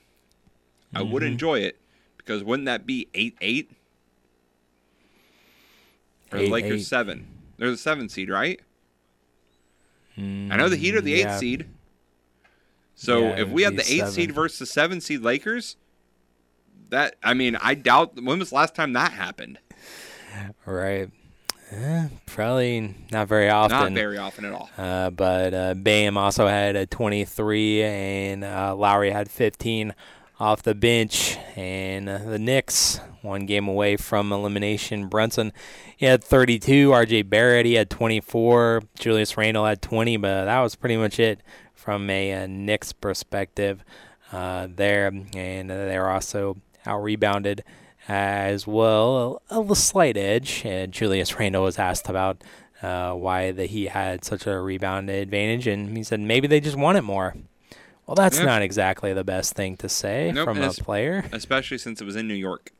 I 0.95 1.03
would 1.03 1.23
Mhm. 1.23 1.27
enjoy 1.33 1.61
it 1.61 1.79
because 2.17 2.43
wouldn't 2.43 2.67
that 2.67 2.87
be 2.87 3.09
8 3.15 3.37
8? 3.41 3.71
Or 6.33 6.39
the 6.39 6.51
Lakers 6.51 6.83
8-8. 6.83 6.87
7? 6.87 7.27
They're 7.59 7.71
the 7.71 7.77
7 7.77 8.09
seed, 8.09 8.31
right? 8.31 8.61
I 10.17 10.57
know 10.57 10.69
the 10.69 10.77
Heat 10.77 10.95
are 10.97 11.01
the 11.01 11.15
8 11.15 11.19
yeah. 11.21 11.39
seed. 11.39 11.69
So 13.01 13.21
Yeah, 13.21 13.43
if 13.43 13.49
we 13.51 13.63
had 13.63 13.77
the 13.77 13.83
8 13.83 13.99
seven. 13.99 14.13
seed 14.13 14.33
versus 14.33 14.59
the 14.59 14.67
7 14.67 15.01
seed 15.01 15.23
Lakers, 15.23 15.77
that, 16.91 17.15
I 17.23 17.33
mean, 17.33 17.55
I 17.55 17.75
doubt, 17.75 18.21
when 18.21 18.41
was 18.41 18.49
the 18.51 18.57
last 18.57 18.75
time 18.75 18.93
that 18.95 19.13
happened? 19.13 19.59
Right. 20.67 21.09
Eh, 21.71 22.09
probably 22.27 22.97
not 23.13 23.29
very 23.29 23.49
often. 23.51 23.79
Not 23.79 23.93
very 23.93 24.19
often 24.19 24.45
at 24.47 24.53
all. 24.53 24.69
Uh, 24.77 25.11
but 25.11 25.55
uh, 25.55 25.75
Bam 25.75 26.17
also 26.17 26.49
had 26.49 26.75
a 26.75 26.87
23, 26.87 27.83
and 27.85 28.43
uh, 28.43 28.75
Lowry 28.75 29.11
had 29.13 29.31
15 29.31 29.95
off 30.41 30.63
the 30.65 30.75
bench. 30.75 31.37
And 31.55 32.09
uh, 32.09 32.19
the 32.19 32.39
Knicks, 32.39 32.99
one 33.23 33.47
game 33.47 33.69
away 33.69 33.97
from 33.97 34.33
elimination. 34.33 35.07
Brunson, 35.07 35.53
he 35.97 36.07
had 36.07 36.25
32. 36.25 36.91
R.J. 36.91 37.23
Barrett, 37.23 37.65
he 37.65 37.75
had 37.75 37.91
24. 37.91 38.83
Julius 38.99 39.37
Randle 39.37 39.67
had 39.67 39.81
20, 39.83 40.17
but 40.17 40.47
that 40.47 40.61
was 40.61 40.75
pretty 40.75 40.97
much 40.97 41.21
it 41.21 41.41
from 41.79 42.11
a, 42.11 42.33
uh 42.33 42.47
Knicks 42.47 42.93
perspective 42.93 43.85
uh, 44.33 44.67
there. 44.75 45.07
And 45.07 45.71
they 45.71 45.99
were 45.99 46.11
also 46.11 46.57
out 46.85 47.03
rebounded 47.03 47.63
as 48.09 48.67
well. 48.67 49.41
A, 49.51 49.61
a 49.61 49.77
slight 49.77 50.17
edge. 50.17 50.63
And 50.65 50.93
Julius 50.93 51.39
Randle 51.39 51.63
was 51.63 51.79
asked 51.79 52.09
about 52.09 52.43
uh, 52.83 53.13
why 53.13 53.53
that 53.53 53.71
he 53.71 53.87
had 53.87 54.25
such 54.25 54.47
a 54.47 54.59
rebound 54.61 55.11
advantage, 55.11 55.67
and 55.67 55.97
he 55.97 56.03
said 56.05 56.21
maybe 56.21 56.47
they 56.47 56.61
just 56.61 56.77
want 56.77 56.97
it 56.99 57.03
more. 57.03 57.35
Well, 58.07 58.15
that's 58.15 58.39
Yeah. 58.39 58.45
not 58.47 58.63
exactly 58.63 59.13
the 59.13 59.25
best 59.25 59.55
thing 59.55 59.77
to 59.79 59.89
say 59.89 60.31
Nope, 60.33 60.45
from 60.45 60.63
a 60.63 60.71
player. 60.71 61.25
especially 61.33 61.79
since 61.79 62.01
it 62.01 62.05
was 62.05 62.15
in 62.17 62.29
New 62.29 62.35
York. 62.35 62.71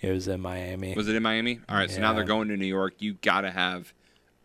It 0.00 0.12
was 0.12 0.28
in 0.28 0.40
Miami. 0.40 0.94
Was 0.94 1.08
it 1.08 1.16
in 1.16 1.22
Miami? 1.22 1.60
All 1.68 1.76
right, 1.76 1.90
so 1.90 2.00
now 2.00 2.12
they're 2.14 2.24
going 2.24 2.48
to 2.48 2.56
New 2.56 2.66
York. 2.66 2.94
You 3.00 3.14
got 3.14 3.40
to 3.42 3.50
have 3.50 3.92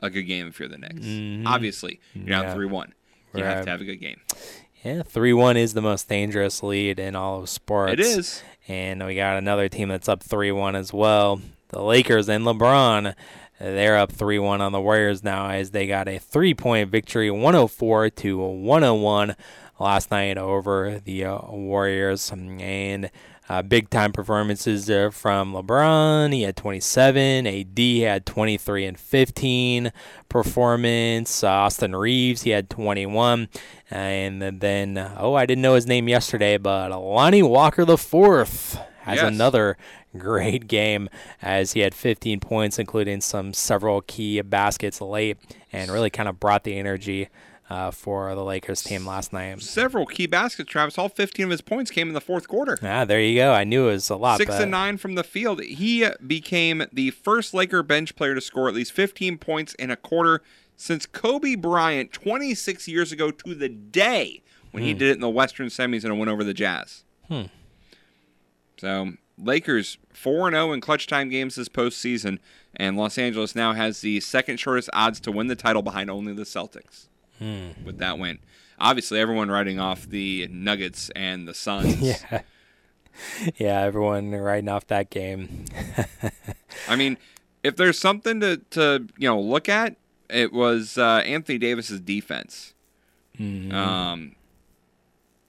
a 0.01 0.09
good 0.09 0.23
game 0.23 0.47
if 0.47 0.59
you're 0.59 0.67
the 0.67 0.77
Knicks. 0.79 1.05
Mhm. 1.05 1.45
Obviously, 1.45 1.99
you're 2.13 2.25
down 2.27 2.53
three 2.53 2.65
one. 2.65 2.93
You 3.37 3.43
have 3.43 3.65
to 3.65 3.71
have 3.71 3.81
a 3.81 3.85
good 3.85 3.99
game. 3.99 4.19
Yeah, 4.83 5.01
three 5.03 5.33
one 5.33 5.57
is 5.57 5.73
the 5.73 5.81
most 5.81 6.07
dangerous 6.07 6.61
lead 6.61 6.99
in 6.99 7.15
all 7.15 7.41
of 7.41 7.49
sports. 7.49 7.93
It 7.93 7.99
is. 7.99 8.43
And 8.67 9.05
we 9.05 9.15
got 9.15 9.37
another 9.37 9.67
team 9.69 9.89
that's 9.89 10.07
up 10.09 10.21
three 10.21 10.51
one 10.51 10.75
as 10.75 10.93
well. 10.93 11.41
The 11.69 11.81
Lakers 11.81 12.29
and 12.29 12.45
LeBron. 12.45 13.15
They're 13.59 13.97
up 13.97 14.11
three 14.11 14.37
one 14.37 14.61
on 14.61 14.73
the 14.73 14.81
Warriors 14.81 15.23
now 15.23 15.49
as 15.49 15.71
they 15.71 15.87
got 15.87 16.07
a 16.07 16.19
three 16.19 16.53
point 16.53 16.89
victory, 16.89 17.31
one 17.31 17.55
oh 17.55 17.67
four 17.67 18.09
to 18.09 18.37
one 18.37 18.83
oh 18.83 18.95
one 18.95 19.35
last 19.79 20.11
night 20.11 20.37
over 20.37 20.99
the 21.03 21.25
uh, 21.25 21.39
Warriors. 21.49 22.31
And 22.31 23.09
uh, 23.47 23.61
big 23.61 23.89
time 23.89 24.11
performances 24.11 24.87
there 24.87 25.11
from 25.11 25.53
LeBron. 25.53 26.33
He 26.33 26.41
had 26.43 26.55
27. 26.55 27.45
AD 27.45 27.79
had 28.01 28.25
23 28.25 28.85
and 28.85 28.99
15 28.99 29.91
performance. 30.29 31.43
Uh, 31.43 31.47
Austin 31.49 31.95
Reaves 31.95 32.43
he 32.43 32.51
had 32.51 32.69
21. 32.69 33.49
And 33.91 34.41
then 34.61 34.97
oh 35.17 35.33
I 35.35 35.45
didn't 35.45 35.61
know 35.61 35.75
his 35.75 35.85
name 35.87 36.07
yesterday, 36.09 36.57
but 36.57 36.89
Lonnie 36.89 37.43
Walker 37.43 37.85
the 37.85 37.97
fourth 37.97 38.79
has 39.01 39.17
Yes. 39.17 39.33
another 39.33 39.77
great 40.17 40.67
game 40.67 41.09
as 41.41 41.73
he 41.73 41.81
had 41.81 41.93
15 41.93 42.39
points, 42.39 42.79
including 42.79 43.21
some 43.21 43.53
several 43.53 44.01
key 44.01 44.41
baskets 44.41 44.99
late, 45.01 45.37
and 45.71 45.91
really 45.91 46.09
kind 46.09 46.27
of 46.29 46.39
brought 46.39 46.63
the 46.63 46.77
energy 46.77 47.29
uh, 47.69 47.91
for 47.91 48.33
the 48.35 48.43
Lakers 48.43 48.83
team 48.83 49.05
last 49.05 49.33
night. 49.33 49.61
Several 49.61 50.05
key 50.05 50.27
baskets, 50.27 50.69
Travis. 50.69 50.97
All 50.97 51.09
15 51.09 51.45
of 51.45 51.51
his 51.51 51.61
points 51.61 51.89
came 51.91 52.07
in 52.07 52.13
the 52.13 52.21
fourth 52.21 52.47
quarter. 52.47 52.77
Ah, 52.83 53.05
there 53.05 53.19
you 53.21 53.35
go. 53.39 53.53
I 53.53 53.63
knew 53.63 53.87
it 53.89 53.93
was 53.93 54.09
a 54.09 54.15
lot. 54.15 54.37
Six 54.37 54.51
but 54.51 54.61
and 54.63 54.71
nine 54.71 54.97
from 54.97 55.15
the 55.15 55.23
field. 55.23 55.61
He 55.63 56.07
became 56.25 56.83
the 56.93 57.09
first 57.11 57.53
Laker 57.53 57.81
bench 57.83 58.15
player 58.15 58.35
to 58.35 58.41
score 58.41 58.67
at 58.67 58.75
least 58.75 58.91
15 58.91 59.37
points 59.39 59.73
in 59.75 59.89
a 59.89 59.95
quarter 59.95 60.41
since 60.77 61.05
Kobe 61.05 61.55
Bryant 61.55 62.11
26 62.11 62.87
years 62.87 63.11
ago 63.11 63.31
to 63.31 63.55
the 63.55 63.69
day 63.69 64.43
when 64.71 64.83
he 64.83 64.91
Hmm. 64.91 64.97
did 64.99 65.09
it 65.11 65.15
in 65.15 65.21
the 65.21 65.29
Western 65.29 65.67
semis 65.67 66.03
in 66.05 66.11
a 66.11 66.15
win 66.15 66.27
over 66.29 66.43
the 66.43 66.53
Jazz. 66.53 67.03
Hmm. 67.29 67.43
So 68.77 69.13
Lakers 69.37 69.97
4 70.13 70.51
0 70.51 70.73
in 70.73 70.81
clutch 70.81 71.07
time 71.07 71.29
games 71.29 71.55
this 71.55 71.69
postseason, 71.69 72.39
and 72.75 72.97
Los 72.97 73.17
Angeles 73.17 73.55
now 73.55 73.73
has 73.73 74.01
the 74.01 74.19
second 74.19 74.59
shortest 74.59 74.89
odds 74.93 75.19
to 75.21 75.31
win 75.31 75.47
the 75.47 75.55
title 75.55 75.81
behind 75.81 76.09
only 76.09 76.33
the 76.33 76.43
Celtics 76.43 77.07
Hmm. 77.39 77.69
with 77.85 77.97
that 77.99 78.17
win. 78.17 78.39
Obviously, 78.79 79.19
everyone 79.19 79.49
writing 79.49 79.79
off 79.79 80.07
the 80.07 80.47
Nuggets 80.51 81.09
and 81.15 81.47
the 81.47 81.53
Suns. 81.53 81.99
yeah. 82.01 82.41
Yeah, 83.55 83.81
everyone 83.81 84.31
writing 84.31 84.67
off 84.67 84.87
that 84.87 85.09
game. 85.09 85.65
I 86.89 86.95
mean, 86.97 87.17
if 87.63 87.77
there's 87.77 87.97
something 87.97 88.41
to, 88.41 88.57
to 88.71 89.07
you 89.17 89.27
know 89.29 89.39
look 89.39 89.69
at, 89.69 89.95
it 90.29 90.51
was 90.51 90.97
uh, 90.97 91.21
Anthony 91.25 91.57
Davis's 91.57 92.01
defense. 92.01 92.73
Mhm. 93.39 93.71
Um, 93.73 94.35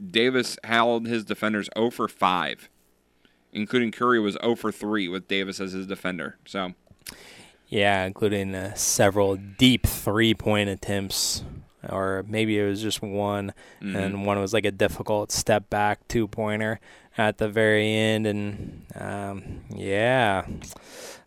Davis 0.05 0.59
held 0.65 1.07
his 1.07 1.25
defenders 1.25 1.69
0 1.77 1.91
for 1.91 2.07
5, 2.07 2.69
including 3.53 3.91
Curry 3.91 4.21
was 4.21 4.37
0 4.43 4.55
for 4.57 4.71
3 4.71 5.09
with 5.09 5.27
Davis 5.27 5.59
as 5.61 5.73
his 5.73 5.87
defender. 5.87 6.37
So 6.47 6.75
Yeah, 7.69 8.05
including 8.05 8.55
uh, 8.55 8.75
several 8.75 9.37
deep 9.37 9.87
three 9.87 10.35
point 10.35 10.69
attempts, 10.69 11.43
or 11.89 12.25
maybe 12.29 12.59
it 12.59 12.67
was 12.67 12.81
just 12.83 13.03
one, 13.03 13.53
Mhm. 13.83 13.97
and 13.97 14.27
one 14.27 14.41
was 14.41 14.53
like 14.53 14.65
a 14.65 14.71
difficult 14.71 15.31
step 15.33 15.69
back 15.71 16.07
two 16.09 16.27
pointer 16.29 16.81
at 17.19 17.39
the 17.39 17.49
very 17.49 17.93
end. 17.95 18.27
And 18.27 18.87
um, 18.95 19.61
yeah, 19.75 20.47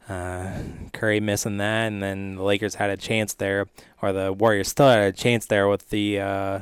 uh, 0.08 0.60
Curry 0.93 1.20
missing 1.20 1.58
that, 1.58 1.88
and 1.88 2.02
then 2.02 2.36
the 2.36 2.43
Lakers 2.43 2.76
had 2.76 2.89
a 2.89 2.97
chance 2.97 3.34
there, 3.34 3.68
or 4.02 4.12
the 4.12 4.34
Warriors 4.34 4.68
still 4.70 4.89
had 4.89 5.00
a 5.02 5.12
chance 5.12 5.45
there 5.45 5.68
with 5.68 5.89
the 5.89 6.20
uh, 6.20 6.60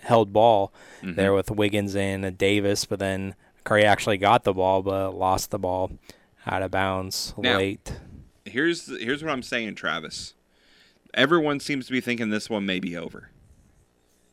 held 0.00 0.32
ball 0.32 0.72
there 1.02 1.30
Mhm. 1.32 1.36
with 1.36 1.50
Wiggins 1.50 1.96
and 1.96 2.36
Davis, 2.38 2.84
but 2.84 2.98
then 2.98 3.34
Curry 3.64 3.84
actually 3.84 4.18
got 4.18 4.44
the 4.44 4.52
ball, 4.52 4.82
but 4.82 5.12
lost 5.16 5.50
the 5.50 5.58
ball 5.58 5.90
out 6.46 6.62
of 6.62 6.70
bounds 6.70 7.34
Now- 7.36 7.56
late. 7.58 7.92
here's 8.44 8.86
here's 9.00 9.24
what 9.24 9.32
I'm 9.32 9.42
saying, 9.42 9.74
Travis. 9.74 10.34
Everyone 11.16 11.58
seems 11.58 11.86
to 11.86 11.92
be 11.92 12.00
thinking 12.00 12.28
this 12.30 12.50
one 12.50 12.66
may 12.66 12.78
be 12.78 12.96
over. 12.96 13.30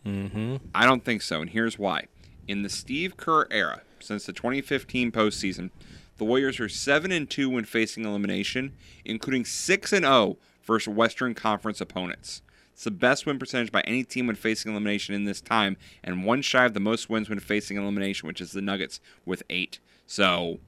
Mm-hmm. 0.05 0.57
I 0.75 0.85
don't 0.85 1.05
think 1.05 1.21
so, 1.21 1.41
and 1.41 1.49
here's 1.49 1.79
why. 1.79 2.07
In 2.47 2.61
the 2.61 2.69
Steve 2.69 3.15
Kerr 3.15 3.47
era, 3.49 3.81
since 3.99 4.25
the 4.25 4.33
2015 4.33 5.11
postseason, 5.11 5.69
the 6.17 6.25
Warriors 6.25 6.59
are 6.59 6.67
7 6.67 7.11
and 7.11 7.29
2 7.29 7.49
when 7.49 7.63
facing 7.63 8.03
elimination, 8.03 8.73
including 9.05 9.45
6 9.45 9.93
and 9.93 10.05
0 10.05 10.37
versus 10.63 10.93
Western 10.93 11.33
Conference 11.33 11.79
opponents. 11.79 12.41
It's 12.73 12.83
the 12.83 12.91
best 12.91 13.25
win 13.25 13.39
percentage 13.39 13.71
by 13.71 13.81
any 13.81 14.03
team 14.03 14.27
when 14.27 14.35
facing 14.35 14.71
elimination 14.71 15.15
in 15.15 15.23
this 15.23 15.39
time, 15.39 15.77
and 16.03 16.25
one 16.25 16.41
shy 16.41 16.65
of 16.65 16.73
the 16.73 16.79
most 16.79 17.09
wins 17.09 17.29
when 17.29 17.39
facing 17.39 17.77
elimination, 17.77 18.27
which 18.27 18.41
is 18.41 18.51
the 18.51 18.61
Nuggets 18.61 18.99
with 19.25 19.43
8. 19.49 19.79
So 20.05 20.59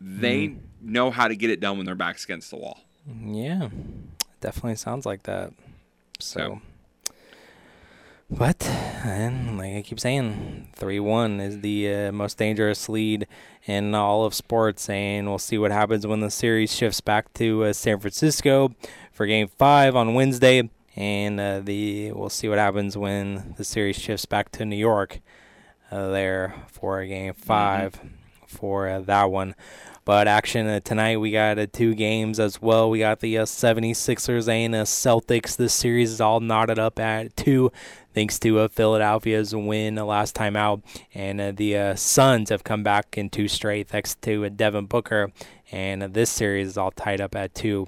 they 0.00 0.56
know 0.82 1.10
how 1.10 1.28
to 1.28 1.36
get 1.36 1.50
it 1.50 1.60
done 1.60 1.78
when 1.78 1.86
their 1.86 1.94
back's 1.94 2.24
against 2.24 2.50
the 2.50 2.56
wall. 2.56 2.80
Yeah, 3.06 3.68
definitely 4.44 4.76
sounds 4.76 5.06
like 5.06 5.22
that. 5.22 5.54
So, 6.20 6.60
but 8.30 8.62
and 9.02 9.56
like 9.56 9.74
I 9.74 9.82
keep 9.82 9.98
saying, 9.98 10.68
three 10.74 11.00
one 11.00 11.40
is 11.40 11.62
the 11.62 11.92
uh, 11.92 12.12
most 12.12 12.36
dangerous 12.36 12.88
lead 12.88 13.26
in 13.64 13.94
all 13.94 14.26
of 14.26 14.34
sports, 14.34 14.90
and 14.90 15.26
we'll 15.26 15.38
see 15.38 15.56
what 15.56 15.72
happens 15.72 16.06
when 16.06 16.20
the 16.20 16.30
series 16.30 16.74
shifts 16.74 17.00
back 17.00 17.32
to 17.34 17.64
uh, 17.64 17.72
San 17.72 17.98
Francisco 17.98 18.74
for 19.12 19.24
Game 19.24 19.48
Five 19.48 19.96
on 19.96 20.12
Wednesday, 20.12 20.68
and 20.94 21.40
uh, 21.40 21.60
the 21.60 22.12
we'll 22.12 22.28
see 22.28 22.48
what 22.48 22.58
happens 22.58 22.98
when 22.98 23.54
the 23.56 23.64
series 23.64 23.98
shifts 23.98 24.26
back 24.26 24.52
to 24.52 24.66
New 24.66 24.76
York 24.76 25.20
uh, 25.90 26.08
there 26.08 26.54
for 26.68 27.02
Game 27.06 27.32
5 27.32 28.00
for 28.46 28.88
uh, 28.88 29.00
that 29.00 29.30
one. 29.30 29.54
But 30.04 30.28
action 30.28 30.66
uh, 30.66 30.80
tonight, 30.80 31.16
we 31.16 31.30
got 31.30 31.58
uh, 31.58 31.66
two 31.72 31.94
games 31.94 32.38
as 32.38 32.60
well. 32.60 32.90
We 32.90 32.98
got 32.98 33.20
the 33.20 33.38
uh, 33.38 33.44
76ers 33.46 34.48
and 34.48 34.74
uh, 34.74 34.82
Celtics. 34.84 35.56
This 35.56 35.72
series 35.72 36.10
is 36.12 36.20
all 36.20 36.40
knotted 36.40 36.78
up 36.78 36.98
at 37.00 37.34
two, 37.38 37.72
thanks 38.12 38.38
to 38.40 38.58
uh, 38.58 38.68
Philadelphia's 38.68 39.54
win 39.54 39.98
uh, 39.98 40.04
last 40.04 40.34
time 40.34 40.56
out. 40.56 40.82
And 41.14 41.40
uh, 41.40 41.52
the 41.52 41.78
uh, 41.78 41.94
Suns 41.94 42.50
have 42.50 42.64
come 42.64 42.82
back 42.82 43.16
in 43.16 43.30
two 43.30 43.48
straight, 43.48 43.88
thanks 43.88 44.14
to 44.16 44.44
uh, 44.44 44.50
Devin 44.50 44.86
Booker. 44.86 45.32
And 45.72 46.02
uh, 46.02 46.08
this 46.08 46.30
series 46.30 46.68
is 46.68 46.76
all 46.76 46.90
tied 46.90 47.22
up 47.22 47.34
at 47.34 47.54
two 47.54 47.86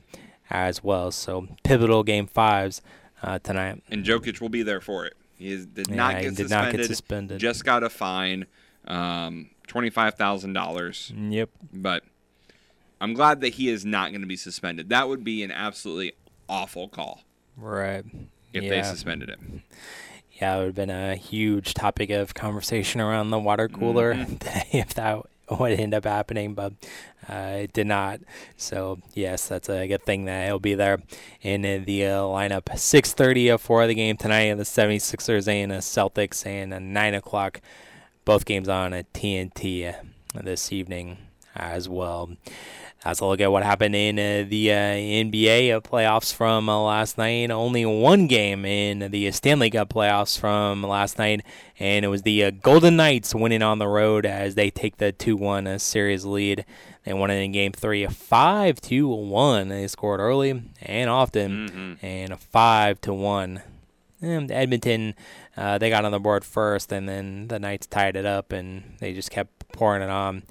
as 0.49 0.83
well. 0.83 1.11
So 1.11 1.49
pivotal 1.65 2.03
game 2.03 2.27
fives 2.27 2.81
uh, 3.23 3.41
tonight. 3.41 3.83
and 3.91 4.07
Jokic 4.07 4.41
will 4.41 4.49
be 4.49 4.63
there 4.63 4.81
for 4.81 5.05
it. 5.05 5.13
He 5.37 5.55
did 5.67 5.89
Yeah, 5.89 5.95
not 5.97 6.15
he 6.17 6.23
get 6.23 6.29
did 6.37 6.37
suspended. 6.49 6.51
not 6.51 6.73
get 6.79 6.87
suspended. 6.87 7.41
Just 7.41 7.63
got 7.67 7.83
a 7.83 7.91
fine, 7.91 8.47
um, 8.87 9.51
twenty 9.67 9.91
five 9.91 10.15
thousand 10.15 10.53
dollars. 10.53 11.13
Yep. 11.17 11.51
But 11.73 12.03
I'm 13.01 13.15
glad 13.15 13.41
that 13.43 13.55
he 13.55 13.69
is 13.69 13.85
not 13.85 14.11
going 14.11 14.23
to 14.23 14.27
be 14.27 14.37
suspended. 14.37 14.89
That 14.89 15.09
would 15.09 15.23
be 15.25 15.43
an 15.43 15.51
absolutely 15.51 16.13
awful 16.49 16.89
call 16.89 17.23
Right. 17.57 18.05
if 18.53 18.69
they 18.69 18.83
suspended 18.83 19.29
him. 19.29 19.63
Yeah, 20.33 20.55
it 20.55 20.59
would 20.59 20.67
have 20.67 20.75
been 20.75 20.91
a 20.91 21.17
huge 21.17 21.75
topic 21.75 22.11
of 22.11 22.35
conversation 22.35 23.01
around 23.01 23.31
the 23.31 23.39
water 23.39 23.69
cooler 23.69 24.15
Mm-hmm. 24.15 24.77
if 24.77 24.95
that 24.95 25.23
would 25.51 25.79
end 25.79 25.95
up 25.95 26.05
happening, 26.05 26.55
but 26.55 26.73
uh, 27.29 27.59
it 27.63 27.73
did 27.73 27.87
not. 27.87 28.21
So 28.57 28.99
yes, 29.15 29.47
that's 29.49 29.69
a 29.69 29.87
good 29.87 30.03
thing 30.05 30.25
that 30.27 30.47
he'll 30.47 30.59
be 30.59 30.75
there 30.75 30.99
in 31.43 31.63
the 31.63 32.07
uh, 32.07 32.21
lineup. 32.23 32.65
6:30 32.65 33.59
for 33.61 33.87
the 33.87 33.95
game 33.95 34.17
tonight, 34.17 34.43
in 34.49 34.59
the 34.59 34.65
76ers 34.65 35.49
and 35.49 35.71
the 35.71 35.77
Celtics, 35.77 36.45
and 36.47 36.73
uh, 36.75 36.79
9 36.79 37.15
o'clock. 37.15 37.61
Both 38.27 38.45
games 38.45 38.69
on 38.69 38.93
at 38.93 39.13
TNT 39.13 39.95
this 40.35 40.73
evening 40.73 41.17
as 41.55 41.89
well. 41.89 42.37
That's 43.05 43.21
a 43.21 43.27
look 43.27 43.41
at 43.41 43.53
what 43.53 43.63
happened 43.63 43.95
in 43.95 44.19
uh, 44.19 44.49
the 44.49 44.73
uh, 44.73 44.75
NBA 44.75 45.77
uh, 45.77 45.81
playoffs 45.81 46.35
from 46.35 46.69
uh, 46.69 46.77
last 46.77 47.17
night. 47.17 47.53
Only 47.53 47.87
one 47.87 48.27
game 48.27 48.65
in 48.65 49.13
the 49.13 49.31
Stanley 49.31 49.71
Cup 49.71 49.91
playoffs 49.91 50.37
from 50.37 50.83
last 50.83 51.17
night, 51.17 51.43
and 51.79 52.05
it 52.05 52.09
was 52.09 52.23
the 52.23 52.43
uh, 52.43 52.51
Golden 52.51 52.97
Knights 52.97 53.33
winning 53.33 53.63
on 53.63 53.79
the 53.79 53.87
road 53.87 54.27
as 54.27 54.57
they 54.57 54.71
take 54.71 54.97
the 54.97 55.13
2 55.13 55.37
1 55.37 55.69
uh, 55.69 55.79
series 55.79 56.25
lead. 56.25 56.65
They 57.05 57.13
won 57.13 57.31
it 57.31 57.37
in 57.37 57.53
game 57.53 57.71
three, 57.71 58.05
5 58.07 58.81
to 58.81 59.07
1. 59.07 59.69
They 59.69 59.87
scored 59.87 60.19
early 60.19 60.65
and 60.83 61.09
often, 61.09 61.99
and 62.03 62.37
5 62.41 63.01
to 63.03 63.15
1. 63.15 63.63
And 64.21 64.51
Edmonton, 64.51 65.15
uh, 65.57 65.79
they 65.79 65.91
got 65.91 66.05
on 66.05 66.13
the 66.13 66.19
board 66.21 66.45
first, 66.45 66.91
and 66.91 67.09
then 67.09 67.49
the 67.49 67.59
Knights 67.59 67.87
tied 67.87 68.17
it 68.17 68.25
up, 68.25 68.53
and 68.53 68.95
they 68.99 69.13
just 69.13 69.31
kept 69.31 69.69
pouring 69.73 70.03
it 70.03 70.09
on. 70.09 70.45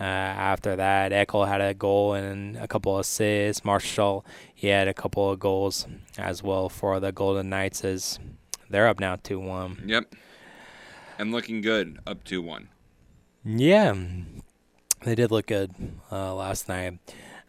Uh, 0.00 0.04
after 0.04 0.76
that, 0.76 1.10
Eichel 1.10 1.48
had 1.48 1.60
a 1.60 1.74
goal 1.74 2.14
and 2.14 2.56
a 2.56 2.68
couple 2.68 2.94
of 2.94 3.00
assists. 3.00 3.64
Marshall, 3.64 4.24
he 4.54 4.68
had 4.68 4.86
a 4.86 4.94
couple 4.94 5.28
of 5.28 5.40
goals 5.40 5.88
as 6.16 6.42
well 6.42 6.68
for 6.68 7.00
the 7.00 7.10
Golden 7.10 7.48
Knights 7.48 7.84
as 7.84 8.20
they're 8.70 8.86
up 8.86 9.00
now 9.00 9.16
2 9.16 9.40
1. 9.40 9.82
Yep. 9.86 10.14
and 11.18 11.32
looking 11.32 11.60
good 11.60 11.98
up 12.06 12.22
2 12.22 12.40
1. 12.40 12.68
Yeah, 13.44 13.94
they 15.02 15.16
did 15.16 15.32
look 15.32 15.46
good 15.46 15.72
uh, 16.12 16.34
last 16.34 16.68
night. 16.68 16.98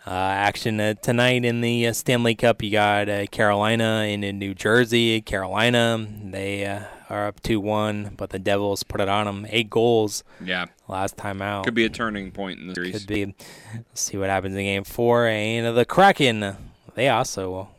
Uh, 0.10 0.14
action 0.14 0.80
uh, 0.80 0.96
tonight 1.04 1.46
in 1.46 1.62
the 1.62 1.86
uh, 1.86 1.94
Stanley 1.94 2.34
Cup. 2.34 2.64
You 2.64 2.72
got 2.72 3.08
uh, 3.08 3.28
Carolina 3.28 4.06
in, 4.10 4.24
in 4.24 4.40
New 4.40 4.56
Jersey. 4.56 5.22
Carolina, 5.22 6.04
they 6.24 6.66
uh, 6.66 6.86
are 7.12 7.28
up 7.28 7.40
2 7.44 7.60
1, 7.60 8.16
but 8.18 8.32
the 8.32 8.40
Devils 8.40 8.82
put 8.82 9.02
it 9.02 9.08
on 9.08 9.28
them. 9.28 9.46
Eight 9.52 9.70
goals 9.70 10.24
Yeah. 10.44 10.66
last 10.88 11.16
time 11.16 11.44
out. 11.44 11.64
Could 11.66 11.76
be 11.76 11.86
a 11.86 11.90
turning 11.90 12.32
point 12.32 12.60
in 12.60 12.66
the 12.70 12.74
series. 12.74 12.98
Could 12.98 13.08
be. 13.08 13.36
Let's 13.76 14.02
see 14.02 14.18
what 14.18 14.32
happens 14.32 14.56
in 14.56 14.64
game 14.64 14.84
four. 14.84 15.28
And 15.28 15.78
the 15.78 15.86
Kraken, 15.86 16.56
they 16.96 17.08
also 17.10 17.70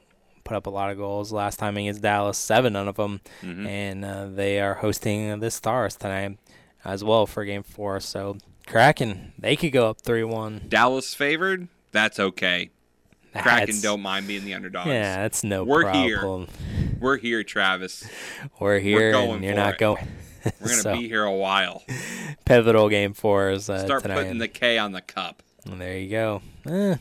put 0.44 0.56
up 0.56 0.66
a 0.66 0.70
lot 0.70 0.92
of 0.92 0.98
goals 0.98 1.32
last 1.32 1.58
time 1.58 1.76
against 1.76 2.00
Dallas, 2.00 2.38
seven 2.38 2.76
of 2.76 2.94
them. 2.94 3.22
Mhm. 3.42 3.66
And 3.66 4.04
uh, 4.04 4.26
they 4.28 4.60
are 4.60 4.74
hosting 4.74 5.40
the 5.40 5.50
Stars 5.50 5.96
tonight 5.96 6.38
as 6.84 7.02
well 7.02 7.26
for 7.26 7.44
game 7.44 7.64
four. 7.64 7.98
So 7.98 8.36
Kraken, 8.68 9.32
they 9.36 9.56
could 9.56 9.72
go 9.72 9.90
up 9.90 10.00
3 10.00 10.22
1. 10.22 10.66
Dallas 10.68 11.12
favored? 11.12 11.66
That's 11.92 12.18
okay. 12.20 12.70
Kraken 13.32 13.44
That's- 13.44 13.80
don't 13.82 14.00
mind 14.00 14.26
being 14.26 14.44
the 14.44 14.54
underdogs. 14.54 14.88
Yeah, 14.88 15.22
that's 15.22 15.44
no 15.44 15.64
We're 15.64 15.82
problem. 15.82 16.46
here. 16.48 16.96
We're 17.00 17.16
here, 17.16 17.44
Travis. 17.44 18.04
We're 18.58 18.80
here, 18.80 19.12
going 19.12 19.36
and 19.36 19.44
you're 19.44 19.54
not 19.54 19.74
it. 19.74 19.78
going. 19.78 20.08
We're 20.60 20.68
gonna 20.68 20.74
So, 20.82 20.96
be 20.96 21.06
here 21.08 21.24
a 21.24 21.32
while. 21.32 21.82
pivotal 22.44 22.88
game 22.88 23.12
for 23.14 23.50
us 23.50 23.68
uh, 23.68 23.84
Start 23.84 24.02
tonight. 24.02 24.16
putting 24.16 24.38
the 24.38 24.48
K 24.48 24.78
on 24.78 24.92
the 24.92 25.00
cup. 25.00 25.42
And 25.64 25.80
there 25.80 25.96
you 25.98 26.10
go. 26.10 26.42
Eh, 26.66 26.94
I 26.94 26.96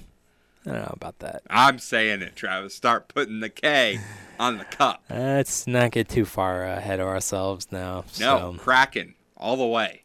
don't 0.66 0.74
know 0.76 0.94
about 0.94 1.20
that. 1.20 1.42
I'm 1.50 1.80
saying 1.80 2.22
it, 2.22 2.36
Travis. 2.36 2.76
Start 2.76 3.08
putting 3.08 3.40
the 3.40 3.50
K 3.50 4.00
on 4.40 4.58
the 4.58 4.66
cup. 4.66 5.02
Let's 5.10 5.66
not 5.68 5.92
get 5.92 6.10
too 6.10 6.26
far 6.26 6.64
ahead 6.66 7.00
of 7.00 7.08
ourselves 7.08 7.68
now. 7.72 8.04
No, 8.20 8.54
So. 8.54 8.56
Kraken 8.60 9.16
all 9.36 9.56
the 9.58 9.66
way. 9.66 10.04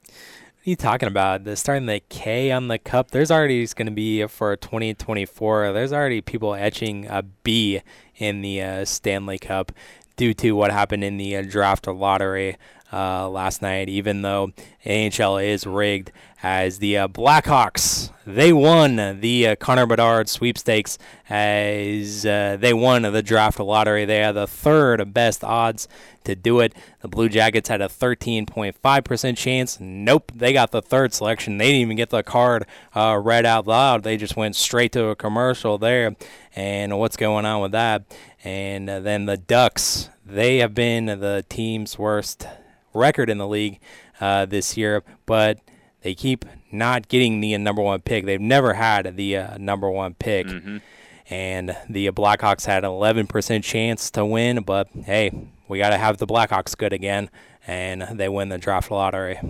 Are 0.66 0.70
you 0.70 0.76
talking 0.76 1.08
about? 1.08 1.44
The 1.44 1.56
starting 1.56 1.84
the 1.84 2.00
K 2.08 2.50
on 2.50 2.68
the 2.68 2.78
cup. 2.78 3.10
There's 3.10 3.30
already 3.30 3.66
going 3.66 3.84
to 3.84 3.92
be 3.92 4.26
for 4.28 4.56
2024. 4.56 5.74
There's 5.74 5.92
already 5.92 6.22
people 6.22 6.54
etching 6.54 7.06
a 7.06 7.22
B 7.22 7.82
in 8.16 8.40
the 8.40 8.62
uh, 8.62 8.84
Stanley 8.86 9.36
Cup 9.36 9.72
due 10.16 10.32
to 10.32 10.52
what 10.52 10.70
happened 10.70 11.04
in 11.04 11.18
the 11.18 11.36
uh, 11.36 11.42
draft 11.42 11.86
lottery 11.86 12.56
uh, 12.94 13.28
last 13.28 13.62
night. 13.62 13.88
Even 13.88 14.22
though 14.22 14.52
AHL 14.86 15.38
is 15.38 15.66
rigged, 15.66 16.12
as 16.44 16.78
the 16.78 16.98
uh, 16.98 17.08
Blackhawks 17.08 18.10
they 18.26 18.52
won 18.52 19.20
the 19.20 19.48
uh, 19.48 19.56
Connor 19.56 19.86
Bedard 19.86 20.28
sweepstakes 20.28 20.98
as 21.28 22.24
uh, 22.24 22.56
they 22.58 22.72
won 22.72 23.02
the 23.02 23.22
draft 23.22 23.58
lottery. 23.58 24.04
They 24.04 24.18
had 24.18 24.32
the 24.32 24.46
third 24.46 25.12
best 25.12 25.44
odds 25.44 25.88
to 26.24 26.34
do 26.34 26.60
it. 26.60 26.74
The 27.00 27.08
Blue 27.08 27.28
Jackets 27.28 27.68
had 27.68 27.82
a 27.82 27.88
13.5% 27.88 29.36
chance. 29.36 29.78
Nope, 29.80 30.32
they 30.34 30.52
got 30.52 30.70
the 30.70 30.82
third 30.82 31.12
selection. 31.12 31.58
They 31.58 31.66
didn't 31.66 31.80
even 31.80 31.96
get 31.96 32.10
the 32.10 32.22
card 32.22 32.66
uh, 32.94 33.20
read 33.22 33.44
out 33.44 33.66
loud. 33.66 34.02
They 34.02 34.16
just 34.16 34.36
went 34.36 34.56
straight 34.56 34.92
to 34.92 35.08
a 35.08 35.16
commercial 35.16 35.76
there. 35.76 36.16
And 36.56 36.98
what's 36.98 37.16
going 37.16 37.44
on 37.44 37.60
with 37.60 37.72
that? 37.72 38.04
And 38.42 38.88
uh, 38.88 39.00
then 39.00 39.26
the 39.26 39.36
Ducks, 39.36 40.08
they 40.24 40.58
have 40.58 40.74
been 40.74 41.06
the 41.06 41.44
team's 41.48 41.98
worst 41.98 42.46
record 42.94 43.28
in 43.28 43.38
the 43.38 43.48
league 43.48 43.80
uh, 44.20 44.46
this 44.46 44.76
year, 44.76 45.02
but 45.26 45.58
they 46.02 46.14
keep 46.14 46.44
not 46.72 47.08
getting 47.08 47.40
the 47.40 47.56
number 47.58 47.82
one 47.82 48.00
pick. 48.00 48.24
They've 48.24 48.40
never 48.40 48.74
had 48.74 49.16
the 49.16 49.36
uh, 49.36 49.58
number 49.58 49.90
one 49.90 50.14
pick. 50.14 50.46
And 51.30 51.74
the 51.88 52.10
Blackhawks 52.10 52.66
had 52.66 52.84
an 52.84 52.90
11% 52.90 53.64
chance 53.64 54.10
to 54.10 54.26
win, 54.26 54.62
but 54.62 54.88
hey, 54.92 55.48
we 55.68 55.78
got 55.78 55.90
to 55.90 55.96
have 55.96 56.18
the 56.18 56.26
Blackhawks 56.26 56.76
good 56.76 56.92
again, 56.92 57.30
and 57.66 58.02
they 58.18 58.28
win 58.28 58.50
the 58.50 58.58
draft 58.58 58.90
lottery. 58.90 59.40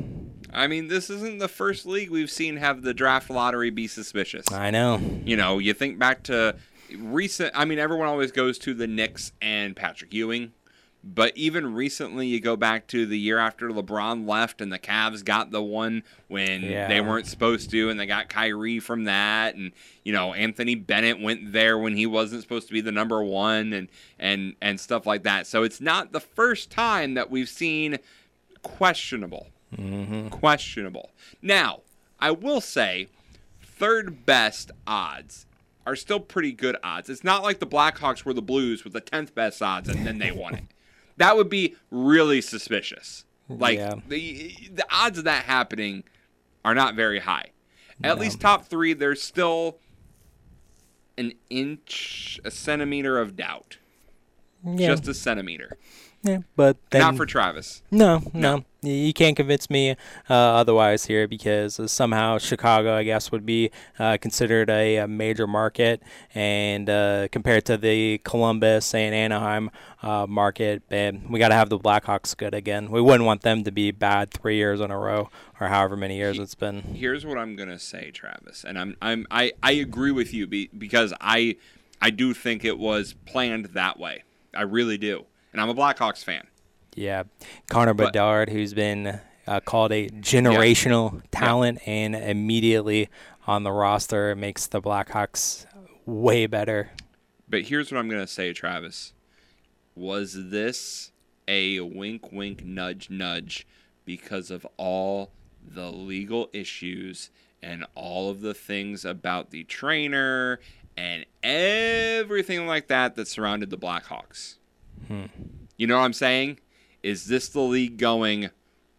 I 0.52 0.68
mean, 0.68 0.86
this 0.86 1.10
isn't 1.10 1.38
the 1.38 1.48
first 1.48 1.84
league 1.84 2.10
we've 2.10 2.30
seen 2.30 2.58
have 2.58 2.82
the 2.82 2.94
draft 2.94 3.28
lottery 3.28 3.70
be 3.70 3.88
suspicious. 3.88 4.50
I 4.52 4.70
know. 4.70 5.00
You 5.24 5.36
know, 5.36 5.58
you 5.58 5.74
think 5.74 5.98
back 5.98 6.22
to 6.24 6.54
recent. 6.96 7.50
I 7.56 7.64
mean, 7.64 7.80
everyone 7.80 8.06
always 8.06 8.30
goes 8.30 8.56
to 8.58 8.74
the 8.74 8.86
Knicks 8.86 9.32
and 9.42 9.74
Patrick 9.74 10.14
Ewing, 10.14 10.52
but 11.06 11.36
even 11.36 11.74
recently, 11.74 12.26
you 12.26 12.40
go 12.40 12.56
back 12.56 12.86
to 12.88 13.04
the 13.04 13.18
year 13.18 13.38
after 13.38 13.68
LeBron 13.68 14.26
left 14.26 14.60
and 14.62 14.72
the 14.72 14.78
Cavs 14.78 15.22
got 15.24 15.50
the 15.50 15.62
one 15.62 16.02
when 16.28 16.62
Yeah. 16.62 16.88
they 16.88 17.00
weren't 17.02 17.26
supposed 17.26 17.70
to, 17.70 17.90
and 17.90 18.00
they 18.00 18.06
got 18.06 18.28
Kyrie 18.30 18.80
from 18.80 19.04
that, 19.04 19.54
and 19.54 19.72
you 20.02 20.12
know 20.12 20.32
Anthony 20.32 20.74
Bennett 20.74 21.20
went 21.20 21.52
there 21.52 21.76
when 21.78 21.96
he 21.96 22.06
wasn't 22.06 22.42
supposed 22.42 22.66
to 22.68 22.72
be 22.72 22.80
the 22.80 22.92
number 22.92 23.22
one, 23.22 23.72
and 23.72 23.88
and 24.18 24.54
and 24.62 24.80
stuff 24.80 25.06
like 25.06 25.24
that. 25.24 25.46
So 25.46 25.62
it's 25.62 25.80
not 25.80 26.12
the 26.12 26.20
first 26.20 26.70
time 26.70 27.14
that 27.14 27.30
we've 27.30 27.48
seen 27.48 27.98
questionable 28.62 29.48
Mm-hmm. 29.76 30.28
questionable. 30.28 31.10
Now, 31.42 31.80
I 32.20 32.30
will 32.30 32.60
say, 32.60 33.08
third 33.60 34.24
best 34.24 34.70
odds 34.86 35.46
are 35.84 35.96
still 35.96 36.20
pretty 36.20 36.52
good 36.52 36.76
odds. 36.84 37.10
It's 37.10 37.24
not 37.24 37.42
like 37.42 37.58
the 37.58 37.66
Blackhawks 37.66 38.24
were 38.24 38.32
the 38.32 38.40
Blues 38.40 38.84
with 38.84 38.92
the 38.92 39.00
tenth 39.00 39.34
best 39.34 39.60
odds 39.60 39.88
and 39.88 40.06
then 40.06 40.18
they 40.18 40.30
won 40.30 40.54
it. 40.54 40.64
That 41.16 41.36
would 41.36 41.48
be 41.48 41.76
really 41.90 42.40
suspicious. 42.40 43.24
Like 43.48 43.78
Yeah. 43.78 43.94
the 44.08 44.54
the 44.72 44.86
odds 44.90 45.18
of 45.18 45.24
that 45.24 45.44
happening 45.44 46.04
are 46.64 46.74
not 46.74 46.94
very 46.94 47.20
high. 47.20 47.50
At 48.02 48.18
least 48.18 48.40
top 48.40 48.66
three, 48.66 48.92
there's 48.92 49.22
still 49.22 49.78
an 51.16 51.32
inch, 51.48 52.40
a 52.44 52.50
centimeter 52.50 53.18
of 53.20 53.36
doubt. 53.36 53.78
Yeah. 54.64 54.88
Just 54.88 55.06
a 55.06 55.14
centimeter. 55.14 55.76
Yeah, 56.24 56.38
but 56.56 56.78
then, 56.90 57.02
Not 57.02 57.16
for 57.16 57.26
Travis. 57.26 57.82
No, 57.90 58.22
no, 58.32 58.64
Y- 58.82 58.88
you 58.88 59.12
can't 59.12 59.36
convince 59.36 59.68
me 59.68 59.90
uh, 59.90 60.34
otherwise 60.34 61.04
here 61.04 61.28
because 61.28 61.78
uh, 61.78 61.86
somehow 61.86 62.38
Chicago, 62.38 62.96
I 62.96 63.02
guess, 63.02 63.30
would 63.30 63.44
be 63.44 63.70
uh, 63.98 64.16
considered 64.18 64.70
a, 64.70 64.96
a 64.96 65.06
major 65.06 65.46
market, 65.46 66.02
and 66.34 66.88
uh, 66.88 67.28
compared 67.30 67.66
to 67.66 67.76
the 67.76 68.18
Columbus 68.24 68.94
and 68.94 69.14
Anaheim 69.14 69.70
uh, 70.02 70.26
market, 70.26 70.82
and 70.90 71.28
we 71.28 71.38
got 71.38 71.48
to 71.48 71.54
have 71.54 71.68
the 71.68 71.78
Blackhawks 71.78 72.34
good 72.34 72.54
again. 72.54 72.90
We 72.90 73.02
wouldn't 73.02 73.26
want 73.26 73.42
them 73.42 73.62
to 73.64 73.70
be 73.70 73.90
bad 73.90 74.30
three 74.30 74.56
years 74.56 74.80
in 74.80 74.90
a 74.90 74.98
row 74.98 75.28
or 75.60 75.68
however 75.68 75.94
many 75.96 76.16
years 76.16 76.38
it's 76.38 76.54
been. 76.54 76.80
here's 76.94 77.26
what 77.26 77.36
I'm 77.38 77.54
gonna 77.54 77.78
say, 77.78 78.10
Travis, 78.10 78.64
and 78.64 78.78
I'm 78.78 78.96
I'm 79.02 79.26
I, 79.30 79.52
I 79.62 79.72
agree 79.72 80.10
with 80.10 80.32
you 80.32 80.46
be, 80.46 80.70
because 80.76 81.12
I 81.20 81.56
I 82.00 82.08
do 82.10 82.32
think 82.32 82.64
it 82.64 82.78
was 82.78 83.14
planned 83.26 83.66
that 83.66 83.98
way. 83.98 84.24
I 84.56 84.62
really 84.62 84.98
do, 84.98 85.26
and 85.54 85.60
I'm 85.62 85.70
a 85.70 85.74
Blackhawks 85.74 86.22
fan. 86.22 86.46
Yeah, 86.94 87.22
Connor 87.70 87.94
But- 87.94 88.12
Bedard, 88.12 88.50
who's 88.50 88.74
been 88.74 89.20
uh, 89.46 89.60
called 89.60 89.92
a 89.92 90.08
generational 90.08 91.22
talent, 91.30 91.78
and 91.86 92.14
immediately 92.14 93.08
on 93.46 93.62
the 93.62 93.72
roster 93.72 94.34
makes 94.34 94.66
the 94.66 94.82
Blackhawks 94.82 95.64
way 96.04 96.46
better. 96.46 96.90
But 97.48 97.62
here's 97.62 97.90
what 97.92 97.98
I'm 97.98 98.08
gonna 98.08 98.26
say, 98.26 98.52
Travis. 98.52 99.12
Was 99.94 100.50
this 100.50 101.12
a 101.46 101.80
wink, 101.80 102.32
wink, 102.32 102.64
nudge, 102.64 103.10
nudge 103.10 103.66
because 104.04 104.50
of 104.50 104.66
all 104.76 105.30
the 105.64 105.90
legal 105.90 106.50
issues 106.52 107.30
and 107.62 107.86
all 107.94 108.28
of 108.30 108.40
the 108.40 108.54
things 108.54 109.04
about 109.04 109.50
the 109.50 109.62
trainer 109.64 110.58
and 110.96 111.24
everything 111.42 112.66
like 112.66 112.88
that 112.88 113.14
that 113.14 113.28
surrounded 113.28 113.70
the 113.70 113.78
Blackhawks? 113.78 114.56
Hmm. 115.08 115.24
You 115.76 115.86
know 115.86 115.98
what 115.98 116.04
I'm 116.04 116.12
saying? 116.12 116.58
Is 117.02 117.26
this 117.26 117.48
the 117.48 117.60
league 117.60 117.98
going, 117.98 118.50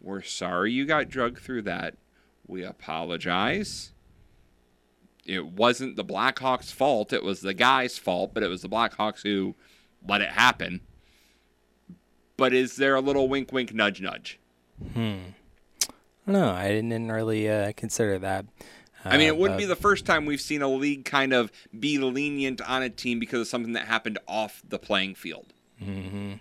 we're 0.01 0.21
sorry 0.21 0.71
you 0.71 0.85
got 0.85 1.09
drugged 1.09 1.39
through 1.39 1.63
that. 1.63 1.95
We 2.47 2.63
apologize. 2.63 3.91
It 5.25 5.45
wasn't 5.47 5.95
the 5.95 6.05
Blackhawks' 6.05 6.71
fault. 6.71 7.11
It 7.11 7.23
was 7.23 7.41
the 7.41 7.53
guy's 7.55 7.97
fault, 7.97 8.33
but 8.33 8.43
it 8.43 8.47
was 8.47 8.61
the 8.61 8.69
Blackhawks 8.69 9.23
who 9.23 9.55
let 10.07 10.21
it 10.21 10.29
happen. 10.29 10.81
But 12.37 12.53
is 12.53 12.75
there 12.75 12.95
a 12.95 13.01
little 13.01 13.27
wink, 13.27 13.51
wink, 13.51 13.73
nudge, 13.73 14.01
nudge? 14.01 14.39
Hmm. 14.93 15.15
No, 16.27 16.49
I 16.51 16.67
didn't 16.69 17.11
really 17.11 17.49
uh, 17.49 17.71
consider 17.77 18.19
that. 18.19 18.45
I 19.03 19.17
mean, 19.17 19.29
Uh, 19.29 19.33
it 19.33 19.37
wouldn't 19.37 19.57
but- 19.57 19.63
be 19.63 19.67
the 19.67 19.75
first 19.75 20.05
time 20.05 20.25
we've 20.25 20.41
seen 20.41 20.61
a 20.61 20.67
league 20.67 21.05
kind 21.05 21.33
of 21.33 21.51
be 21.79 21.97
lenient 21.97 22.61
on 22.61 22.83
a 22.83 22.89
team 22.89 23.19
because 23.19 23.41
of 23.41 23.47
something 23.47 23.73
that 23.73 23.87
happened 23.87 24.19
off 24.27 24.61
the 24.67 24.77
playing 24.79 25.15
field. 25.15 25.53
Hmm 25.83 26.33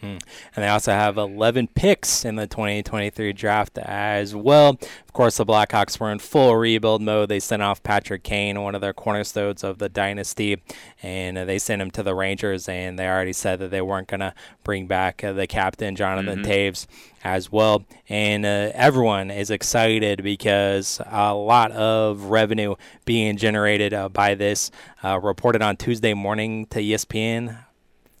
Hmm. 0.00 0.18
And 0.54 0.62
they 0.62 0.68
also 0.68 0.92
have 0.92 1.16
11 1.16 1.68
picks 1.68 2.26
in 2.26 2.36
the 2.36 2.46
2023 2.46 3.32
draft 3.32 3.78
as 3.78 4.34
well. 4.34 4.78
Of 4.82 5.12
course, 5.14 5.38
the 5.38 5.46
Blackhawks 5.46 5.98
were 5.98 6.12
in 6.12 6.18
full 6.18 6.54
rebuild 6.54 7.00
mode. 7.00 7.30
They 7.30 7.40
sent 7.40 7.62
off 7.62 7.82
Patrick 7.82 8.22
Kane, 8.22 8.60
one 8.60 8.74
of 8.74 8.82
their 8.82 8.92
cornerstones 8.92 9.64
of 9.64 9.78
the 9.78 9.88
dynasty, 9.88 10.62
and 11.02 11.38
they 11.38 11.58
sent 11.58 11.80
him 11.80 11.90
to 11.92 12.02
the 12.02 12.14
Rangers. 12.14 12.68
And 12.68 12.98
they 12.98 13.08
already 13.08 13.32
said 13.32 13.58
that 13.60 13.70
they 13.70 13.80
weren't 13.80 14.06
going 14.08 14.20
to 14.20 14.34
bring 14.64 14.86
back 14.86 15.24
uh, 15.24 15.32
the 15.32 15.46
captain, 15.46 15.96
Jonathan 15.96 16.42
Mhm. 16.42 16.46
Toews, 16.46 16.86
as 17.24 17.50
well. 17.50 17.82
And 18.06 18.44
uh, 18.44 18.72
everyone 18.74 19.30
is 19.30 19.50
excited 19.50 20.22
because 20.22 21.00
a 21.06 21.32
lot 21.32 21.72
of 21.72 22.24
revenue 22.24 22.74
being 23.06 23.38
generated 23.38 23.94
uh, 23.94 24.10
by 24.10 24.34
this. 24.34 24.70
Uh, 25.02 25.18
reported 25.20 25.62
on 25.62 25.76
Tuesday 25.78 26.12
morning 26.12 26.66
to 26.66 26.80
ESPN 26.80 27.64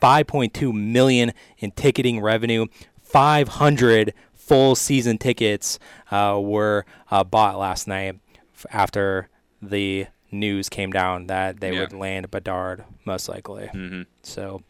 5.2 0.00 0.72
million 0.72 1.32
in 1.58 1.70
ticketing 1.72 2.20
revenue, 2.20 2.66
500 3.02 4.12
full 4.34 4.74
season 4.74 5.18
tickets 5.18 5.78
uh, 6.10 6.38
were 6.42 6.84
uh, 7.10 7.24
bought 7.24 7.58
last 7.58 7.88
night 7.88 8.18
f- 8.54 8.66
after 8.70 9.28
the 9.60 10.06
news 10.30 10.68
came 10.68 10.90
down 10.92 11.26
that 11.28 11.60
they 11.60 11.72
Yeah. 11.72 11.80
would 11.80 11.92
land 11.92 12.30
Bedard 12.30 12.84
most 13.04 13.28
likely. 13.28 13.66
Mm-hmm. 13.74 14.02
So, 14.22 14.62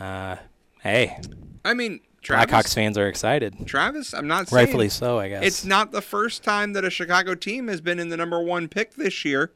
uh, 0.00 0.36
hey, 0.82 1.18
I 1.64 1.74
mean, 1.74 2.00
Travis, 2.22 2.46
Blackhawks 2.52 2.74
fans 2.74 2.96
are 2.98 3.06
excited. 3.08 3.66
Travis, 3.66 4.14
I'm 4.14 4.26
not 4.28 4.48
saying 4.48 4.56
Rightfully 4.64 4.88
so, 4.88 5.18
I 5.18 5.28
guess. 5.28 5.44
It's 5.44 5.64
not 5.64 5.92
the 5.92 6.02
first 6.02 6.42
time 6.42 6.72
that 6.72 6.84
a 6.84 6.90
Chicago 6.90 7.34
team 7.34 7.68
has 7.68 7.80
been 7.80 7.98
in 7.98 8.08
the 8.08 8.16
number 8.16 8.40
one 8.40 8.68
pick 8.68 8.94
this 8.94 9.24
year. 9.24 9.52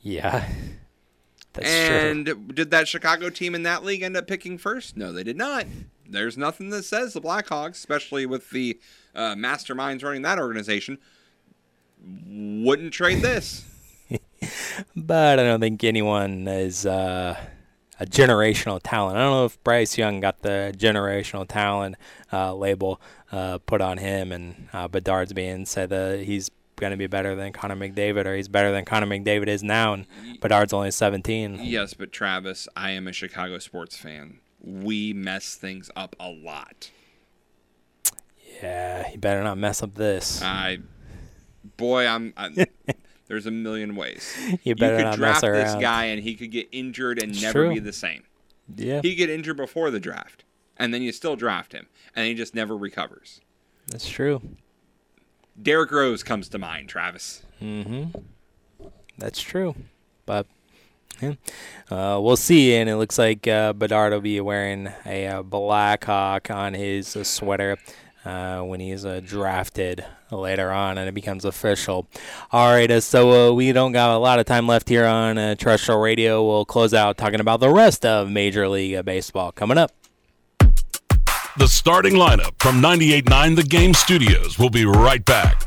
Yeah. 0.00 0.48
That's 1.58 1.68
and 1.68 2.54
did 2.54 2.70
that 2.70 2.88
Chicago 2.88 3.30
team 3.30 3.54
in 3.54 3.62
that 3.64 3.84
league 3.84 4.02
end 4.02 4.16
up 4.16 4.26
picking 4.26 4.58
first? 4.58 4.96
No, 4.96 5.12
they 5.12 5.24
did 5.24 5.36
not. 5.36 5.66
There's 6.08 6.38
nothing 6.38 6.70
that 6.70 6.84
says 6.84 7.12
the 7.12 7.20
Blackhawks, 7.20 7.72
especially 7.72 8.26
with 8.26 8.50
the 8.50 8.78
uh, 9.14 9.34
masterminds 9.34 10.02
running 10.02 10.22
that 10.22 10.38
organization, 10.38 10.98
wouldn't 12.02 12.92
trade 12.92 13.20
this. 13.20 13.64
but 14.96 15.38
I 15.38 15.42
don't 15.42 15.60
think 15.60 15.84
anyone 15.84 16.46
is 16.48 16.86
uh, 16.86 17.36
a 18.00 18.06
generational 18.06 18.80
talent. 18.82 19.16
I 19.16 19.20
don't 19.20 19.32
know 19.32 19.44
if 19.44 19.62
Bryce 19.64 19.98
Young 19.98 20.20
got 20.20 20.42
the 20.42 20.72
generational 20.76 21.46
talent 21.46 21.96
uh, 22.32 22.54
label 22.54 23.00
uh, 23.32 23.58
put 23.58 23.80
on 23.80 23.98
him, 23.98 24.32
and 24.32 24.68
uh, 24.72 24.88
Bedard's 24.88 25.32
being 25.32 25.66
said 25.66 25.90
that 25.90 26.20
he's 26.20 26.50
going 26.78 26.90
to 26.92 26.96
be 26.96 27.06
better 27.06 27.34
than 27.34 27.52
Connor 27.52 27.76
McDavid, 27.76 28.24
or 28.26 28.34
he's 28.36 28.48
better 28.48 28.72
than 28.72 28.84
Connor 28.84 29.06
McDavid 29.06 29.48
is 29.48 29.62
now, 29.62 29.92
and 29.92 30.06
Bedard's 30.40 30.72
only 30.72 30.90
17. 30.90 31.60
Yes, 31.62 31.94
but 31.94 32.12
Travis, 32.12 32.68
I 32.76 32.90
am 32.92 33.06
a 33.08 33.12
Chicago 33.12 33.58
sports 33.58 33.96
fan. 33.96 34.40
We 34.60 35.12
mess 35.12 35.54
things 35.54 35.90
up 35.96 36.16
a 36.18 36.30
lot. 36.30 36.90
Yeah, 38.62 39.06
he 39.08 39.16
better 39.16 39.42
not 39.42 39.58
mess 39.58 39.82
up 39.82 39.94
this. 39.94 40.42
I, 40.42 40.78
boy, 41.76 42.06
I'm. 42.06 42.32
I, 42.36 42.66
there's 43.28 43.46
a 43.46 43.50
million 43.50 43.94
ways. 43.94 44.36
You 44.64 44.74
better 44.74 44.96
could 44.96 45.04
not 45.04 45.18
mess 45.18 45.40
draft 45.40 45.54
this 45.54 45.74
guy, 45.80 46.06
and 46.06 46.22
he 46.22 46.34
could 46.34 46.50
get 46.50 46.68
injured 46.72 47.22
and 47.22 47.32
It's 47.32 47.42
never 47.42 47.66
true. 47.66 47.74
be 47.74 47.78
the 47.78 47.92
same. 47.92 48.24
Yeah. 48.74 49.00
He 49.02 49.14
get 49.14 49.30
injured 49.30 49.56
before 49.56 49.90
the 49.90 50.00
draft, 50.00 50.44
and 50.76 50.92
then 50.92 51.02
you 51.02 51.12
still 51.12 51.36
draft 51.36 51.72
him, 51.72 51.86
and 52.16 52.26
he 52.26 52.34
just 52.34 52.54
never 52.54 52.76
recovers. 52.76 53.40
That's 53.86 54.08
true. 54.08 54.40
Derrick 55.60 55.90
Rose 55.90 56.22
comes 56.22 56.48
to 56.50 56.58
mind, 56.58 56.88
Travis. 56.88 57.42
Mm-hmm. 57.62 58.18
That's 59.18 59.40
true. 59.40 59.74
But 60.26 60.46
yeah. 61.20 61.34
uh, 61.90 62.20
we'll 62.20 62.36
see. 62.36 62.74
And 62.74 62.88
it 62.88 62.96
looks 62.96 63.18
like 63.18 63.46
uh, 63.48 63.72
Bedard 63.72 64.12
will 64.12 64.20
be 64.20 64.40
wearing 64.40 64.90
a 65.04 65.26
uh, 65.26 65.42
Black 65.42 66.04
Hawk 66.04 66.50
on 66.50 66.74
his 66.74 67.16
uh, 67.16 67.24
sweater 67.24 67.76
uh, 68.24 68.60
when 68.60 68.80
he's 68.80 69.04
uh, 69.04 69.20
drafted 69.24 70.04
later 70.30 70.70
on 70.70 70.98
and 70.98 71.08
it 71.08 71.14
becomes 71.14 71.44
official. 71.44 72.06
All 72.52 72.70
right, 72.70 72.90
uh, 72.90 73.00
so 73.00 73.50
uh, 73.50 73.52
we 73.52 73.72
don't 73.72 73.92
got 73.92 74.10
a 74.14 74.18
lot 74.18 74.38
of 74.38 74.46
time 74.46 74.66
left 74.66 74.88
here 74.88 75.06
on 75.06 75.38
uh, 75.38 75.54
terrestrial 75.54 76.00
radio. 76.00 76.46
We'll 76.46 76.64
close 76.64 76.92
out 76.92 77.16
talking 77.16 77.40
about 77.40 77.60
the 77.60 77.70
rest 77.70 78.04
of 78.04 78.30
Major 78.30 78.68
League 78.68 78.94
uh, 78.94 79.02
Baseball 79.02 79.52
coming 79.52 79.78
up. 79.78 79.92
The 81.58 81.66
starting 81.66 82.12
lineup 82.12 82.52
from 82.60 82.80
98.9 82.80 83.56
The 83.56 83.64
Game 83.64 83.92
Studios 83.92 84.60
will 84.60 84.70
be 84.70 84.84
right 84.84 85.24
back. 85.24 85.64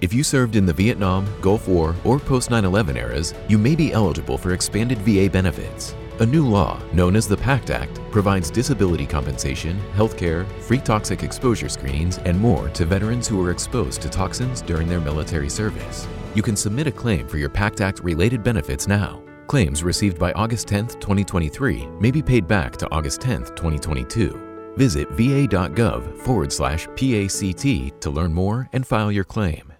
If 0.00 0.12
you 0.12 0.24
served 0.24 0.56
in 0.56 0.66
the 0.66 0.72
Vietnam, 0.72 1.24
Gulf 1.40 1.68
War, 1.68 1.94
or 2.02 2.18
post 2.18 2.50
9 2.50 2.64
11 2.64 2.96
eras, 2.96 3.32
you 3.46 3.58
may 3.58 3.76
be 3.76 3.92
eligible 3.92 4.38
for 4.38 4.54
expanded 4.54 4.98
VA 5.02 5.30
benefits. 5.30 5.94
A 6.18 6.26
new 6.26 6.44
law, 6.44 6.80
known 6.92 7.14
as 7.14 7.28
the 7.28 7.36
PACT 7.36 7.70
Act, 7.70 8.00
provides 8.10 8.50
disability 8.50 9.06
compensation, 9.06 9.78
health 9.92 10.16
care, 10.16 10.46
free 10.62 10.78
toxic 10.78 11.22
exposure 11.22 11.68
screenings, 11.68 12.18
and 12.18 12.36
more 12.36 12.68
to 12.70 12.86
veterans 12.86 13.28
who 13.28 13.36
were 13.36 13.52
exposed 13.52 14.02
to 14.02 14.08
toxins 14.08 14.62
during 14.62 14.88
their 14.88 15.00
military 15.00 15.48
service. 15.48 16.08
You 16.34 16.42
can 16.42 16.56
submit 16.56 16.88
a 16.88 16.92
claim 16.92 17.28
for 17.28 17.38
your 17.38 17.50
PACT 17.50 17.82
Act 17.82 18.00
related 18.00 18.42
benefits 18.42 18.88
now. 18.88 19.22
Claims 19.46 19.84
received 19.84 20.18
by 20.18 20.32
August 20.32 20.66
10, 20.66 20.88
2023 20.88 21.86
may 22.00 22.10
be 22.10 22.20
paid 22.22 22.48
back 22.48 22.76
to 22.78 22.90
August 22.90 23.20
10, 23.20 23.44
2022. 23.54 24.74
Visit 24.76 25.08
va.gov 25.10 26.18
forward 26.18 26.52
slash 26.52 26.86
PACT 26.96 28.00
to 28.00 28.10
learn 28.10 28.34
more 28.34 28.68
and 28.72 28.86
file 28.86 29.12
your 29.12 29.24
claim. 29.24 29.72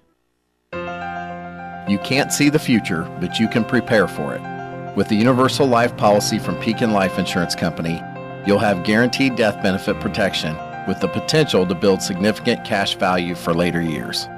You 1.88 1.98
can't 1.98 2.32
see 2.32 2.48
the 2.48 2.58
future, 2.58 3.02
but 3.20 3.38
you 3.38 3.48
can 3.48 3.64
prepare 3.64 4.08
for 4.08 4.34
it. 4.34 4.96
With 4.96 5.08
the 5.08 5.16
Universal 5.16 5.66
Life 5.66 5.96
policy 5.96 6.38
from 6.38 6.56
Pekin 6.58 6.92
Life 6.92 7.18
Insurance 7.18 7.54
Company, 7.54 8.00
you'll 8.46 8.58
have 8.58 8.84
guaranteed 8.84 9.36
death 9.36 9.62
benefit 9.62 10.00
protection 10.00 10.56
with 10.88 11.00
the 11.00 11.08
potential 11.08 11.66
to 11.66 11.74
build 11.74 12.00
significant 12.00 12.64
cash 12.64 12.94
value 12.94 13.34
for 13.34 13.52
later 13.52 13.82
years. 13.82 14.28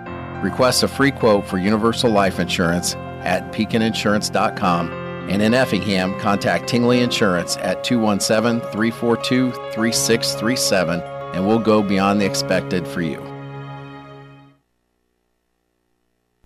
Request 0.43 0.83
a 0.83 0.89
free 0.89 1.11
quote 1.11 1.47
for 1.47 1.59
Universal 1.59 2.11
Life 2.11 2.41
Insurance 2.41 2.95
at 3.25 3.53
pekininsurance.com 3.53 5.08
and 5.29 5.43
in 5.43 5.55
Effingham, 5.55 6.19
contact 6.21 6.69
Tingley 6.69 7.01
Insurance 7.01 7.57
at 7.59 7.85
217 7.85 8.61
342 8.73 9.53
3637 9.53 11.01
and 11.35 11.47
we'll 11.47 11.59
go 11.59 11.83
beyond 11.83 12.21
the 12.21 12.27
expected 12.27 12.87
for 12.87 13.03
you. 13.03 13.21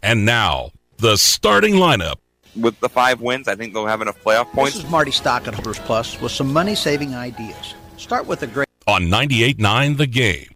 And 0.03 0.25
now, 0.25 0.71
the 0.99 1.17
starting 1.17 1.75
lineup. 1.75 2.17
With 2.57 2.79
the 2.81 2.89
five 2.89 3.21
wins, 3.21 3.49
I 3.49 3.55
think 3.55 3.73
they'll 3.73 3.87
have 3.87 4.03
enough 4.03 4.23
playoff 4.23 4.51
points. 4.53 4.75
This 4.75 4.85
is 4.85 4.91
Marty 4.91 5.11
Stock 5.11 5.47
at 5.49 5.55
Hunters 5.55 5.79
Plus 5.81 6.21
with 6.21 6.33
some 6.33 6.53
money 6.53 6.75
saving 6.75 7.15
ideas. 7.15 7.75
Start 7.97 8.27
with 8.27 8.43
a 8.43 8.47
great. 8.47 8.69
on 8.87 9.05
98.9 9.05 9.97
The 9.97 10.07
Game. 10.07 10.52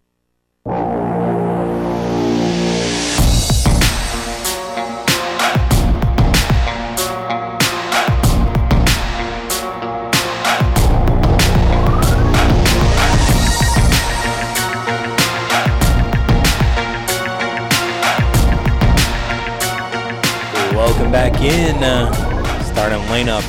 In. 21.47 21.81
Uh, 21.81 22.63
starting 22.63 22.99
lineup 23.07 23.43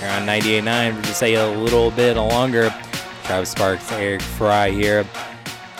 here 0.00 0.10
on 0.10 0.26
98.9 0.26 0.96
for 0.96 1.02
just 1.02 1.18
say 1.20 1.34
a 1.34 1.46
little 1.46 1.90
bit 1.92 2.16
longer. 2.16 2.74
Travis 3.24 3.50
Sparks, 3.50 3.92
Eric 3.92 4.20
Fry 4.22 4.70
here. 4.70 5.06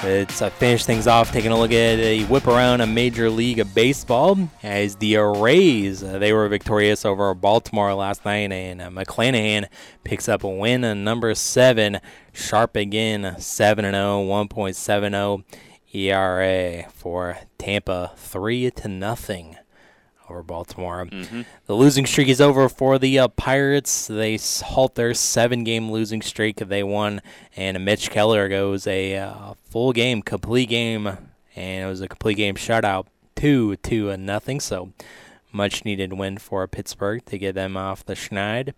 Let's 0.05 0.41
uh, 0.41 0.51
finish 0.51 0.85
things 0.85 1.07
off 1.09 1.33
taking 1.33 1.51
a 1.51 1.59
look 1.59 1.73
at 1.73 1.99
a 1.99 2.25
whip 2.25 2.47
around 2.47 2.81
a 2.81 2.87
Major 2.87 3.29
League 3.29 3.59
of 3.59 3.75
Baseball 3.75 4.51
as 4.63 4.97
the 4.97 5.17
Rays, 5.17 6.03
uh, 6.05 6.19
they 6.19 6.33
were 6.33 6.47
victorious 6.49 7.05
over 7.05 7.35
Baltimore 7.35 7.95
last 7.95 8.25
night, 8.25 8.53
and 8.53 8.81
uh, 8.81 8.91
McClanahan 8.91 9.67
picks 10.05 10.29
up 10.29 10.45
a 10.45 10.49
win 10.49 10.85
on 10.85 11.03
number 11.03 11.35
seven. 11.35 12.01
Sharp 12.33 12.77
again, 12.77 13.35
7 13.39 13.85
0, 13.85 13.93
1.70 13.93 15.45
ERA 15.93 16.89
for 16.91 17.39
Tampa, 17.59 18.13
3 18.17 18.71
to 18.71 18.89
nothing 18.89 19.57
over 20.33 20.43
Baltimore. 20.43 21.07
The 21.67 21.75
losing 21.75 22.07
streak 22.07 22.29
is 22.29 22.41
over 22.41 22.69
for 22.69 22.99
the 22.99 23.19
uh, 23.19 23.29
Pirates. 23.29 24.07
They 24.07 24.39
halt 24.63 24.95
their 24.95 25.13
seven-game 25.15 25.91
losing 25.91 26.23
streak. 26.23 26.57
They 26.57 26.83
won, 26.83 27.21
and 27.55 27.85
Mitch 27.85 28.11
Keller 28.11 28.49
goes 28.49 28.87
a 28.87 29.17
uh, 29.19 29.55
full 29.69 29.93
game, 29.93 30.23
complete 30.23 30.71
game, 30.71 31.07
and 31.55 31.85
it 31.85 31.87
was 31.87 32.01
a 32.01 32.09
complete 32.09 32.37
game 32.37 32.55
shutout, 32.55 33.07
two 33.37 33.77
to 33.77 34.11
a 34.11 34.17
nothing. 34.17 34.59
So 34.59 34.93
much 35.53 35.85
needed 35.85 36.15
win 36.15 36.39
for 36.39 36.67
Pittsburgh 36.67 37.25
to 37.27 37.39
get 37.39 37.55
them 37.55 37.77
off 37.77 38.05
the 38.05 38.15
schneid. 38.15 38.73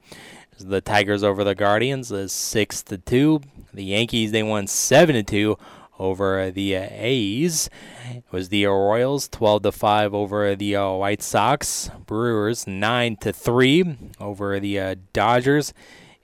The 0.59 0.81
Tigers 0.81 1.23
over 1.23 1.45
the 1.45 1.55
Guardians 1.55 2.11
is 2.11 2.33
six 2.33 2.83
to 2.85 2.99
two. 2.99 3.43
The 3.73 3.85
Yankees 3.85 4.33
they 4.33 4.43
won 4.43 4.67
seven 4.67 5.15
to 5.15 5.23
two 5.23 5.59
over 5.99 6.51
the 6.51 6.75
A's. 6.75 7.71
It 8.11 8.25
was 8.31 8.49
the 8.49 8.67
Royals 8.67 9.29
12 9.29 9.63
to 9.63 9.73
5 9.73 10.15
over 10.15 10.55
the 10.55 10.77
uh, 10.77 10.91
White 10.93 11.23
Sox. 11.23 11.91
Brewers 12.07 12.67
9 12.67 13.17
to 13.17 13.33
3 13.33 13.97
over 14.21 14.61
the 14.61 14.79
uh, 14.79 14.95
Dodgers. 15.13 15.73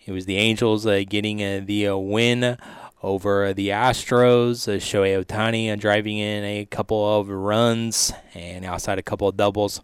It 0.05 0.13
was 0.13 0.27
the 0.27 0.37
Angels 0.37 0.87
uh, 0.87 1.03
getting 1.09 1.43
uh, 1.43 1.63
the 1.65 1.89
uh, 1.89 1.97
win 1.97 2.57
over 3.03 3.55
the 3.55 3.69
Astros. 3.69 4.67
Uh, 4.69 4.79
Shohei 4.79 5.25
Ohtani 5.25 5.79
driving 5.79 6.19
in 6.19 6.45
a 6.45 6.65
couple 6.67 7.19
of 7.19 7.29
runs 7.29 8.13
and 8.35 8.65
outside 8.65 8.99
a 8.99 9.03
couple 9.03 9.29
of 9.29 9.37
doubles 9.37 9.81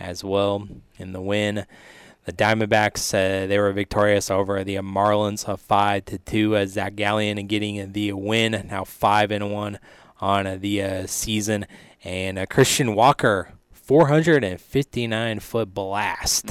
as 0.00 0.24
well 0.24 0.68
in 0.98 1.12
the 1.12 1.20
win. 1.20 1.66
The 2.28 2.34
Diamondbacks 2.34 3.14
uh, 3.14 3.46
they 3.46 3.58
were 3.58 3.72
victorious 3.72 4.30
over 4.30 4.62
the 4.62 4.74
Marlins, 4.74 5.48
uh, 5.48 5.56
five 5.56 6.04
to 6.04 6.18
two. 6.18 6.56
Uh, 6.56 6.66
Zac 6.66 6.94
Gallen 6.94 7.38
and 7.38 7.48
getting 7.48 7.92
the 7.92 8.12
win, 8.12 8.66
now 8.68 8.84
five 8.84 9.30
and 9.30 9.50
one 9.50 9.78
on 10.20 10.46
uh, 10.46 10.58
the 10.60 10.82
uh, 10.82 11.06
season, 11.06 11.66
and 12.04 12.38
uh, 12.38 12.44
Christian 12.44 12.94
Walker, 12.94 13.54
459 13.72 15.40
foot 15.40 15.72
blast, 15.72 16.50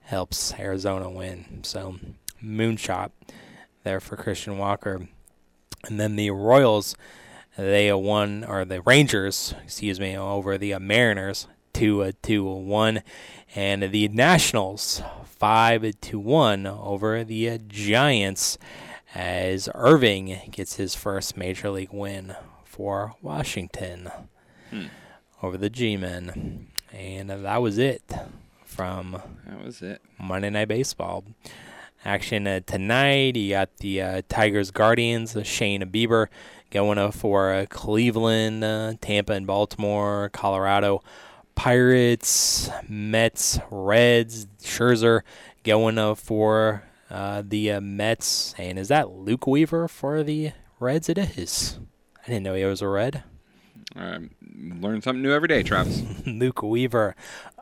helps 0.00 0.54
Arizona 0.54 1.10
win. 1.10 1.60
So 1.62 1.96
moonshot 2.42 3.10
there 3.84 4.00
for 4.00 4.16
Christian 4.16 4.56
Walker. 4.56 5.08
And 5.84 6.00
then 6.00 6.16
the 6.16 6.30
Royals, 6.30 6.96
they 7.58 7.92
won, 7.92 8.44
or 8.44 8.64
the 8.64 8.80
Rangers, 8.80 9.54
excuse 9.62 10.00
me, 10.00 10.16
over 10.16 10.56
the 10.56 10.78
Mariners, 10.78 11.48
2 11.74 12.02
uh, 12.02 12.12
2 12.22 12.44
1. 12.44 13.02
And 13.54 13.82
the 13.90 14.08
Nationals, 14.08 15.02
5 15.24 15.92
to 16.02 16.18
1 16.18 16.66
over 16.66 17.24
the 17.24 17.58
Giants 17.68 18.58
as 19.14 19.68
Irvin 19.74 20.38
gets 20.50 20.76
his 20.76 20.94
first 20.94 21.36
major 21.36 21.70
league 21.70 21.92
win 21.92 22.34
for 22.64 23.14
Washington 23.22 24.10
Hmm. 24.70 24.86
over 25.42 25.56
the 25.56 25.70
G-men. 25.70 26.66
And 26.92 27.30
that 27.30 27.62
was 27.62 27.78
it 27.78 28.02
from 28.64 29.22
That 29.46 29.64
was 29.64 29.80
it. 29.80 30.02
Monday 30.18 30.50
Night 30.50 30.68
Baseball. 30.68 31.24
Action 32.04 32.46
uh, 32.46 32.60
tonight, 32.66 33.36
you 33.36 33.50
got 33.50 33.76
the 33.78 34.00
uh, 34.02 34.22
Tigers 34.28 34.70
Guardians, 34.70 35.34
uh, 35.34 35.42
Shane 35.42 35.82
Bieber 35.82 36.26
going 36.70 36.98
uh, 36.98 37.10
for 37.10 37.52
uh, 37.52 37.66
Cleveland, 37.68 38.62
uh, 38.62 38.94
Tampa, 39.00 39.32
and 39.32 39.46
Baltimore, 39.46 40.30
Colorado. 40.32 41.02
Pirates, 41.56 42.70
Mets, 42.88 43.58
Reds, 43.70 44.46
Scherzer 44.62 45.22
going 45.64 45.98
uh, 45.98 46.14
for 46.14 46.84
uh, 47.10 47.42
the 47.44 47.72
uh, 47.72 47.80
Mets. 47.80 48.54
And 48.56 48.78
is 48.78 48.88
that 48.88 49.10
Luke 49.10 49.48
Weaver 49.48 49.88
for 49.88 50.22
the 50.22 50.52
Reds? 50.78 51.08
It 51.08 51.18
is. 51.18 51.80
I 52.24 52.28
didn't 52.28 52.44
know 52.44 52.54
he 52.54 52.64
was 52.64 52.82
a 52.82 52.88
Red. 52.88 53.24
Um, 53.96 54.30
learn 54.80 55.02
something 55.02 55.22
new 55.22 55.32
every 55.32 55.48
day, 55.48 55.62
Travis. 55.62 56.02
Luke 56.26 56.62
Weaver, 56.62 57.16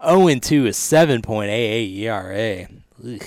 0 0.04 0.34
2, 0.40 0.66
a 0.66 0.70
7.88 0.70 1.98
ERA. 1.98 2.68
Ugh. 3.02 3.22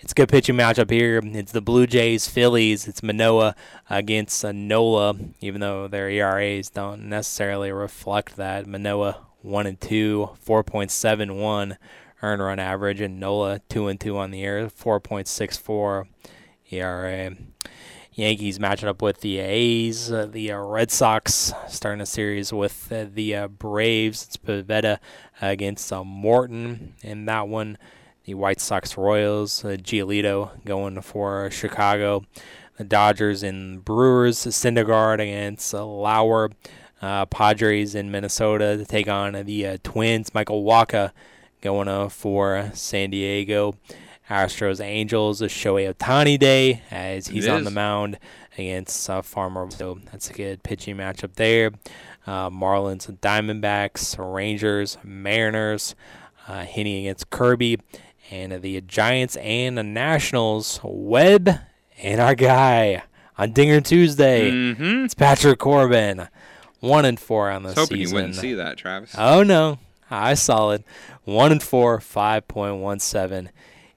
It's 0.00 0.12
a 0.12 0.14
good 0.14 0.28
pitching 0.28 0.54
matchup 0.54 0.88
here. 0.88 1.20
It's 1.24 1.50
the 1.50 1.60
Blue 1.60 1.84
Jays, 1.84 2.28
Phillies. 2.28 2.86
It's 2.86 3.02
Manoah 3.02 3.56
against 3.90 4.44
uh, 4.44 4.52
Nola, 4.52 5.16
even 5.40 5.60
though 5.60 5.88
their 5.88 6.08
ERAs 6.08 6.70
don't 6.70 7.08
necessarily 7.08 7.72
reflect 7.72 8.36
that. 8.36 8.68
Manoah 8.68 9.25
1 9.46 9.66
and 9.66 9.80
2, 9.80 10.30
4.71 10.44 11.76
earned 12.22 12.42
run 12.42 12.58
average, 12.58 13.00
and 13.00 13.20
Nola 13.20 13.60
2 13.68 13.88
and 13.88 14.00
2 14.00 14.18
on 14.18 14.30
the 14.30 14.42
air, 14.42 14.66
4.64 14.66 16.06
ERA. 16.70 17.36
Yankees 18.12 18.58
matching 18.58 18.88
up 18.88 19.02
with 19.02 19.20
the 19.20 19.38
A's. 19.38 20.10
Uh, 20.10 20.24
the 20.24 20.50
uh, 20.50 20.58
Red 20.58 20.90
Sox 20.90 21.52
starting 21.68 22.00
a 22.00 22.06
series 22.06 22.50
with 22.50 22.90
uh, 22.90 23.04
the 23.12 23.36
uh, 23.36 23.48
Braves. 23.48 24.24
It's 24.24 24.38
Pivetta 24.38 24.98
against 25.42 25.92
uh, 25.92 26.02
Morton 26.02 26.94
in 27.02 27.26
that 27.26 27.46
one. 27.46 27.76
The 28.24 28.32
White 28.32 28.58
Sox 28.58 28.96
Royals. 28.96 29.62
Uh, 29.62 29.76
Giolito 29.78 30.64
going 30.64 30.98
for 31.02 31.50
Chicago. 31.50 32.24
The 32.78 32.84
Dodgers 32.84 33.42
and 33.42 33.84
Brewers. 33.84 34.38
Syndergaard 34.38 35.20
against 35.20 35.74
Lauer. 35.74 36.50
Uh, 37.06 37.24
Padres 37.26 37.94
in 37.94 38.10
Minnesota 38.10 38.76
to 38.76 38.84
take 38.84 39.06
on 39.08 39.32
the 39.44 39.66
uh, 39.66 39.76
Twins. 39.84 40.34
Michael 40.34 40.64
Wacha 40.64 41.12
going 41.60 41.86
uh, 41.86 42.08
for 42.08 42.70
San 42.74 43.10
Diego. 43.10 43.76
Astros 44.28 44.80
Angels, 44.84 45.40
a 45.40 45.46
Shohei 45.46 45.94
Ohtani 45.94 46.36
day 46.36 46.82
as 46.90 47.28
he's 47.28 47.46
on 47.46 47.62
the 47.62 47.70
mound 47.70 48.18
against 48.58 49.08
uh, 49.08 49.22
Farmer. 49.22 49.70
So 49.70 50.00
that's 50.10 50.30
a 50.30 50.32
good 50.32 50.64
pitching 50.64 50.96
matchup 50.96 51.34
there. 51.34 51.70
Uh, 52.26 52.50
Marlins 52.50 53.08
and 53.08 53.20
Diamondbacks, 53.20 54.16
Rangers, 54.18 54.98
Mariners, 55.04 55.94
uh, 56.48 56.62
Heaney 56.64 57.02
against 57.02 57.30
Kirby, 57.30 57.78
and 58.32 58.52
uh, 58.52 58.58
the 58.58 58.80
Giants 58.80 59.36
and 59.36 59.78
the 59.78 59.84
Nationals. 59.84 60.80
Webb 60.82 61.48
and 62.02 62.20
our 62.20 62.34
guy 62.34 63.04
on 63.38 63.52
Dinger 63.52 63.80
Tuesday. 63.80 64.50
Mhm. 64.50 65.04
It's 65.04 65.14
Patrick 65.14 65.60
Corbin, 65.60 66.26
one 66.80 67.04
and 67.04 67.18
four 67.18 67.50
on 67.50 67.62
the 67.62 67.68
I 67.68 67.72
was 67.72 67.78
hoping 67.78 68.00
you 68.00 68.12
wouldn't 68.12 68.34
see 68.36 68.54
that, 68.54 68.76
Travis. 68.76 69.14
Oh 69.16 69.42
no, 69.42 69.78
I 70.10 70.34
solid. 70.34 70.84
One 71.24 71.52
and 71.52 71.62
four, 71.62 72.00
five 72.00 72.46
point 72.48 72.76
one 72.76 72.98
seven 73.00 73.50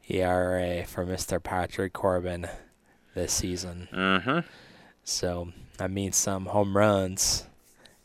ERA 0.08 0.86
for 0.86 1.06
Mister 1.06 1.40
Patrick 1.40 1.94
Corbin 1.94 2.48
this 3.16 3.32
season. 3.34 3.88
Uh 3.94 4.20
huh. 4.20 4.42
So 5.04 5.50
that 5.78 5.92
means 5.92 6.16
some 6.18 6.48
home 6.48 6.76
runs 6.76 7.46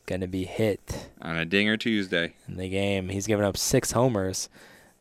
gonna 0.06 0.28
be 0.28 0.44
hit 0.44 1.08
On 1.22 1.36
a 1.36 1.44
Dinger 1.46 1.76
Tuesday. 1.78 2.34
in 2.46 2.56
the 2.56 2.68
game. 2.68 3.08
He's 3.08 3.26
given 3.26 3.44
up 3.44 3.56
six 3.56 3.92
homers 3.92 4.48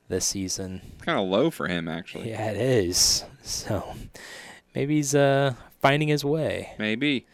this 0.07 0.25
season. 0.25 0.81
Kind 1.01 1.19
of 1.19 1.27
low 1.27 1.49
for 1.49 1.67
him, 1.67 1.87
actually. 1.89 2.29
Yeah, 2.29 2.51
it 2.51 2.57
is. 2.57 3.25
So 3.41 3.95
maybe 4.73 4.95
he's 4.95 5.13
uh 5.13 5.55
finding 5.81 6.07
his 6.07 6.23
way. 6.23 6.73
Maybe. 6.79 7.25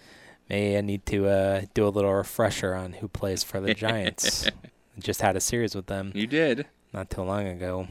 Maybe 0.49 0.77
I 0.77 0.81
need 0.81 1.05
to 1.07 1.27
uh, 1.27 1.61
do 1.73 1.87
a 1.87 1.89
little 1.89 2.13
refresher 2.13 2.73
on 2.73 2.93
who 2.93 3.07
plays 3.07 3.43
for 3.43 3.59
the 3.59 3.73
Giants. 3.73 4.49
Just 4.99 5.21
had 5.21 5.35
a 5.35 5.39
series 5.39 5.75
with 5.75 5.85
them. 5.85 6.11
You 6.15 6.27
did. 6.27 6.65
Not 6.91 7.09
too 7.09 7.21
long 7.21 7.47
ago. 7.47 7.87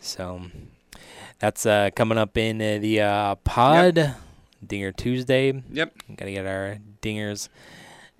So 0.00 0.42
that's 1.38 1.66
uh, 1.66 1.90
coming 1.94 2.18
up 2.18 2.36
in 2.36 2.60
uh, 2.60 2.78
the 2.80 3.00
uh, 3.02 3.34
pod. 3.36 4.14
Dinger 4.66 4.92
Tuesday. 4.92 5.60
Yep. 5.72 5.92
Got 6.16 6.24
to 6.26 6.32
get 6.32 6.46
our 6.46 6.78
dingers 7.02 7.48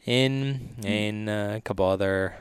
in 0.05 0.70
and 0.85 1.28
uh, 1.30 1.53
a 1.57 1.61
couple 1.61 1.87
other 1.87 2.35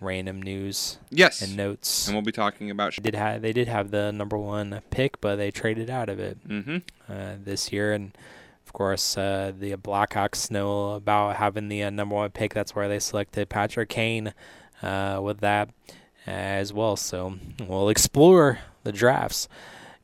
random 0.00 0.42
news. 0.42 0.98
Yes. 1.10 1.40
And 1.40 1.56
notes. 1.56 2.06
And 2.08 2.16
we'll 2.16 2.24
be 2.24 2.32
talking 2.32 2.70
about. 2.70 2.94
Did 3.00 3.14
ha- 3.14 3.38
they 3.38 3.52
did 3.52 3.68
have 3.68 3.92
the 3.92 4.10
number 4.12 4.36
one 4.36 4.82
pick, 4.90 5.20
but 5.20 5.36
they 5.36 5.50
traded 5.52 5.88
out 5.88 6.08
of 6.08 6.18
it 6.18 6.36
Mhm. 6.48 6.82
uh, 7.08 7.36
this 7.42 7.72
year, 7.72 7.92
and 7.92 8.10
course 8.74 9.16
uh, 9.16 9.52
the 9.58 9.76
Blackhawks 9.76 10.50
know 10.50 10.92
about 10.92 11.36
having 11.36 11.68
the 11.68 11.84
uh, 11.84 11.90
number 11.90 12.14
one 12.14 12.30
pick. 12.30 12.52
That's 12.52 12.74
where 12.74 12.88
they 12.88 12.98
selected 12.98 13.48
Patrick 13.48 13.88
Kane 13.88 14.34
uh, 14.82 15.20
with 15.22 15.40
that 15.40 15.70
as 16.26 16.74
well. 16.74 16.96
So 16.96 17.38
we'll 17.66 17.88
explore 17.88 18.58
the 18.82 18.92
drafts 18.92 19.48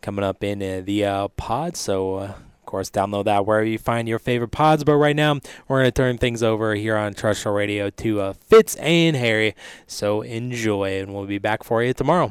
coming 0.00 0.24
up 0.24 0.42
in 0.42 0.62
uh, 0.62 0.82
the 0.84 1.04
uh, 1.04 1.28
pod. 1.28 1.76
So. 1.76 2.14
Uh, 2.14 2.34
of 2.60 2.72
course, 2.72 2.90
download 2.90 3.24
that 3.24 3.46
wherever 3.46 3.66
you 3.66 3.78
find 3.78 4.06
your 4.08 4.20
favorite 4.20 4.52
pods. 4.52 4.84
But 4.84 4.94
right 4.94 5.16
now, 5.16 5.40
we're 5.66 5.80
going 5.80 5.86
to 5.86 5.90
turn 5.90 6.18
things 6.18 6.40
over 6.40 6.76
here 6.76 6.96
on 6.96 7.14
Terrestrial 7.14 7.52
Radio 7.52 7.90
to 7.90 8.20
uh, 8.20 8.32
Fitz 8.34 8.76
and 8.76 9.16
Harry. 9.16 9.56
So 9.88 10.22
enjoy, 10.22 11.00
and 11.00 11.12
we'll 11.12 11.26
be 11.26 11.38
back 11.38 11.64
for 11.64 11.82
you 11.82 11.92
tomorrow. 11.92 12.30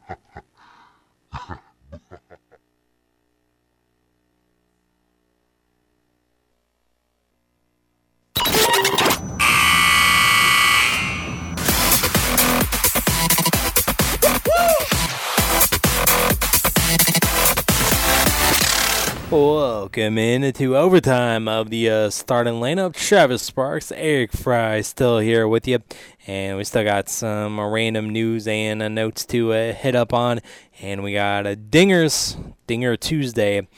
Welcome 19.31 20.17
into 20.17 20.75
overtime 20.75 21.47
of 21.47 21.69
the 21.69 21.89
uh, 21.89 22.09
starting 22.09 22.55
lineup. 22.55 22.93
Travis 22.93 23.41
Sparks, 23.41 23.89
Eric 23.93 24.33
Fry 24.33 24.81
still 24.81 25.19
here 25.19 25.47
with 25.47 25.69
you. 25.69 25.79
And 26.27 26.57
we 26.57 26.65
still 26.65 26.83
got 26.83 27.07
some 27.07 27.57
uh, 27.57 27.65
random 27.69 28.09
news 28.09 28.45
and 28.45 28.83
uh, 28.83 28.89
notes 28.89 29.25
to 29.27 29.53
uh, 29.53 29.71
hit 29.71 29.95
up 29.95 30.13
on. 30.13 30.41
And 30.81 31.01
we 31.01 31.13
got 31.13 31.47
a 31.47 31.55
Dingers, 31.55 32.35
Dinger 32.67 32.97
Tuesday 32.97 33.69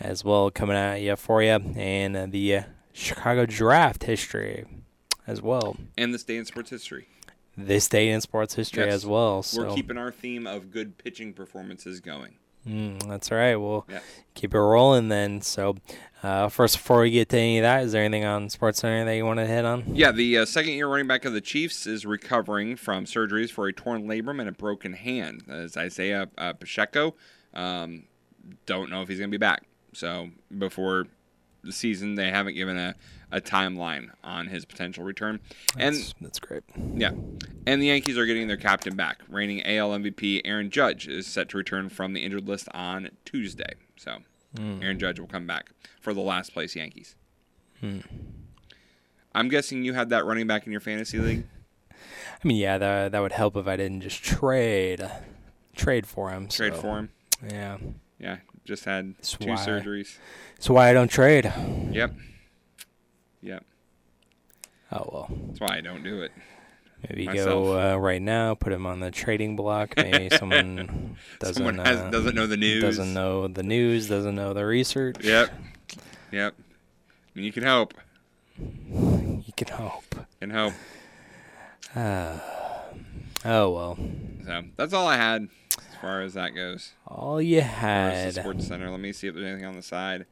as 0.00 0.24
well 0.24 0.50
coming 0.50 0.78
at 0.78 1.02
you 1.02 1.14
for 1.16 1.42
you. 1.42 1.58
And 1.76 2.16
uh, 2.16 2.26
the 2.30 2.56
uh, 2.56 2.62
Chicago 2.94 3.44
draft 3.44 4.04
history 4.04 4.64
as 5.26 5.42
well. 5.42 5.76
And 5.98 6.14
this 6.14 6.22
day 6.22 6.38
in 6.38 6.46
sports 6.46 6.70
history. 6.70 7.06
This 7.54 7.86
day 7.86 8.08
in 8.08 8.22
sports 8.22 8.54
history 8.54 8.86
Yes. 8.86 8.94
as 8.94 9.06
well. 9.06 9.44
We're 9.54 9.74
keeping 9.74 9.98
our 9.98 10.10
theme 10.10 10.46
of 10.46 10.70
good 10.70 10.96
pitching 10.96 11.34
performances 11.34 12.00
going. 12.00 12.36
Mm, 12.68 13.08
that's 13.08 13.30
right. 13.30 13.56
We'll 13.56 13.84
Yeah. 13.88 14.00
keep 14.34 14.54
it 14.54 14.58
rolling 14.58 15.08
then. 15.08 15.40
So, 15.40 15.76
uh, 16.22 16.48
first, 16.48 16.76
before 16.76 17.00
we 17.02 17.10
get 17.10 17.28
to 17.30 17.36
any 17.38 17.58
of 17.58 17.62
that, 17.62 17.82
is 17.84 17.92
there 17.92 18.04
anything 18.04 18.24
on 18.24 18.48
Sports 18.50 18.78
Center 18.80 19.04
that 19.04 19.16
you 19.16 19.24
want 19.24 19.40
to 19.40 19.46
hit 19.46 19.64
on? 19.64 19.84
Yeah, 19.94 20.12
the 20.12 20.38
uh, 20.38 20.44
second 20.44 20.72
year 20.74 20.86
running 20.88 21.08
back 21.08 21.24
of 21.24 21.32
the 21.32 21.40
Chiefs 21.40 21.86
is 21.86 22.06
recovering 22.06 22.76
from 22.76 23.04
surgeries 23.04 23.50
for 23.50 23.66
a 23.66 23.72
torn 23.72 24.04
labrum 24.06 24.38
and 24.38 24.48
a 24.48 24.52
broken 24.52 24.92
hand. 24.92 25.42
As 25.48 25.76
Isaiah 25.76 26.28
uh, 26.38 26.52
Pacheco, 26.52 27.14
um, 27.54 28.04
don't 28.66 28.90
know 28.90 29.02
if 29.02 29.08
he's 29.08 29.18
going 29.18 29.30
to 29.30 29.34
be 29.36 29.38
back. 29.38 29.64
So 29.92 30.30
before 30.56 31.06
the 31.64 31.72
season, 31.72 32.14
they 32.14 32.30
haven't 32.30 32.54
given 32.54 32.76
a, 32.76 32.94
a 33.32 33.40
timeline 33.40 34.10
on 34.22 34.46
his 34.46 34.64
potential 34.64 35.02
return. 35.02 35.40
That's, 35.76 35.96
and 36.12 36.14
that's 36.20 36.38
great. 36.38 36.62
yeah, 36.94 37.10
and 37.66 37.82
the 37.82 37.86
Yankees 37.86 38.16
are 38.18 38.26
getting 38.26 38.46
their 38.46 38.56
captain 38.56 38.94
back. 38.94 39.22
Reigning 39.28 39.64
AL 39.66 39.90
MVP 39.90 40.42
Aaron 40.44 40.70
Judge 40.70 41.08
is 41.08 41.26
set 41.26 41.48
to 41.48 41.56
return 41.56 41.88
from 41.88 42.12
the 42.12 42.22
injured 42.22 42.46
list 42.46 42.68
on 42.72 43.08
Tuesday. 43.24 43.74
So 43.96 44.18
Mm. 44.56 44.82
Aaron 44.84 44.98
Judge 44.98 45.18
will 45.18 45.26
come 45.26 45.46
back 45.46 45.70
for 45.98 46.12
the 46.12 46.20
last 46.20 46.52
place 46.52 46.76
Yankees. 46.76 47.14
Hmm. 47.80 48.00
I'm 49.34 49.48
guessing 49.48 49.82
you 49.82 49.94
had 49.94 50.10
that 50.10 50.26
running 50.26 50.46
back 50.46 50.66
in 50.66 50.72
your 50.72 50.80
fantasy 50.82 51.18
league. 51.18 51.46
I 51.90 52.46
mean, 52.46 52.58
yeah, 52.58 52.76
that 52.76 53.12
that 53.12 53.20
would 53.20 53.32
help 53.32 53.56
if 53.56 53.66
I 53.66 53.76
didn't 53.76 54.02
just 54.02 54.22
trade 54.22 55.08
trade 55.74 56.06
for 56.06 56.28
him. 56.30 56.48
Trade 56.48 56.74
so, 56.74 56.80
for 56.82 56.98
him. 56.98 57.08
Yeah. 57.50 57.78
Yeah, 58.18 58.36
just 58.66 58.84
had 58.84 59.14
That's 59.16 59.32
two 59.32 59.48
why- 59.48 59.54
surgeries. 59.56 60.18
That's 60.56 60.68
why 60.68 60.90
I 60.90 60.92
don't 60.92 61.08
trade. 61.10 61.50
Yep. 61.90 62.12
Yep. 63.42 63.64
Oh 64.92 65.08
well. 65.12 65.30
That's 65.48 65.60
why 65.60 65.76
I 65.76 65.80
don't 65.80 66.02
do 66.02 66.22
it. 66.22 66.32
Maybe 67.08 67.26
myself. 67.26 67.46
go 67.48 67.94
uh, 67.94 67.96
right 67.96 68.22
now, 68.22 68.54
put 68.54 68.72
him 68.72 68.86
on 68.86 69.00
the 69.00 69.10
trading 69.10 69.56
block. 69.56 69.94
Maybe 69.96 70.28
someone 70.36 71.16
doesn't 71.40 71.54
Someone 71.56 71.78
has- 71.78 71.98
uh, 71.98 72.10
doesn't 72.10 72.34
know 72.36 72.46
the 72.46 72.56
news. 72.56 72.82
doesn't 72.82 73.12
know 73.12 73.48
the 73.48 73.62
news, 73.64 74.08
doesn't 74.08 74.34
know 74.36 74.52
the 74.54 74.64
research. 74.64 75.16
Yep. 75.24 75.50
Yep. 76.30 76.54
I 76.58 77.30
mean, 77.34 77.44
you 77.44 77.52
can 77.52 77.64
help. 77.64 77.94
You 78.58 79.52
can 79.56 79.68
hope. 79.68 80.14
Can 80.40 80.50
hope. 80.50 80.74
Uh, 81.96 82.38
oh 83.44 83.70
well. 83.70 83.98
So 84.46 84.62
that's 84.76 84.92
all 84.92 85.08
I 85.08 85.16
had 85.16 85.48
as 85.76 85.78
far 86.00 86.20
as 86.22 86.34
that 86.34 86.50
goes. 86.54 86.92
All 87.08 87.40
you 87.42 87.60
As 87.60 87.64
far 87.66 87.80
as 88.10 88.34
the 88.34 88.40
had. 88.42 88.44
Sports 88.44 88.66
Center. 88.68 88.90
Let 88.90 89.00
me 89.00 89.12
see 89.12 89.26
if 89.26 89.34
there's 89.34 89.46
anything 89.46 89.66
on 89.66 89.74
the 89.74 89.82
side. 89.82 90.26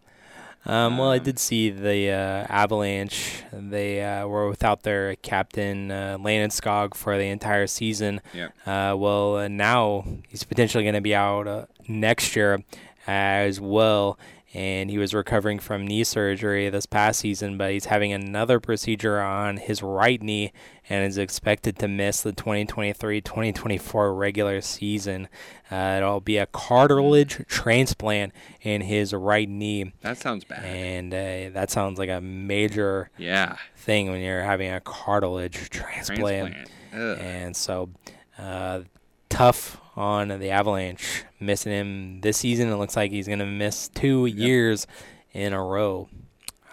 Um, 0.67 0.99
well, 0.99 1.11
I 1.11 1.19
did 1.19 1.39
see 1.39 1.71
the 1.71 2.11
uh, 2.11 2.47
Avalanche. 2.49 3.43
They 3.53 4.05
uh, 4.05 4.27
were 4.27 4.49
without 4.49 4.83
their 4.83 5.17
captain 5.17 5.91
uh, 5.91 6.19
Landeskog 6.19 6.95
for 6.95 7.17
the 7.17 7.25
entire 7.25 7.67
season. 7.67 8.21
Yep. 8.35 8.53
Uh, 8.67 8.95
well, 8.97 9.37
uh, 9.37 9.49
now 9.49 10.05
he's 10.29 10.45
potentially 10.45 10.85
going 10.85 10.95
to 10.95 11.01
be 11.01 11.15
out 11.15 11.49
uh, 11.49 11.67
next 11.89 12.37
year 12.37 12.63
as 13.07 13.61
well. 13.61 14.19
And 14.53 14.91
he 14.91 14.99
was 14.99 15.15
recovering 15.15 15.61
from 15.61 15.87
knee 15.87 16.03
surgery 16.03 16.69
this 16.71 16.85
past 16.85 17.21
season, 17.21 17.57
but 17.57 17.71
he's 17.71 17.85
having 17.87 18.13
another 18.13 18.59
procedure 18.59 19.21
on 19.21 19.59
his 19.59 19.81
right 19.81 20.21
knee 20.21 20.53
and 20.91 21.07
is 21.07 21.16
expected 21.16 21.78
to 21.78 21.88
miss 21.88 22.20
the 22.22 22.32
2023-2024 22.32 24.18
regular 24.18 24.61
season. 24.61 25.28
Uh, 25.70 25.95
it'll 25.99 26.20
be 26.20 26.36
a 26.36 26.47
cartilage 26.47 27.45
transplant 27.47 28.32
in 28.62 28.80
his 28.82 29.12
right 29.14 29.49
knee. 29.49 29.93
That 30.03 30.18
sounds 30.18 30.45
bad. 30.45 30.64
And 30.64 31.14
uh, 31.14 31.55
that 31.55 31.70
sounds 31.70 31.99
like 31.99 32.11
a 32.11 32.20
major 32.20 33.11
Yeah. 33.18 33.57
thing 33.76 34.11
when 34.11 34.20
you're 34.20 34.43
having 34.43 34.72
a 34.72 34.80
cartilage 34.80 35.70
transplant. 35.70 36.55
Transplant. 36.93 37.20
And 37.20 37.57
so, 37.57 37.91
uh, 38.36 38.80
tough 39.28 39.80
on 39.97 40.28
the 40.28 40.51
Avalanche. 40.51 41.24
Missing 41.38 41.72
him 41.72 42.20
this 42.20 42.38
season. 42.38 42.68
It 42.68 42.76
looks 42.76 42.97
like 42.97 43.12
he's 43.12 43.26
going 43.28 43.38
to 43.38 43.47
miss 43.47 43.88
two 43.88 44.26
years 44.26 44.86
in 45.32 45.53
a 45.53 45.62
row 45.62 46.09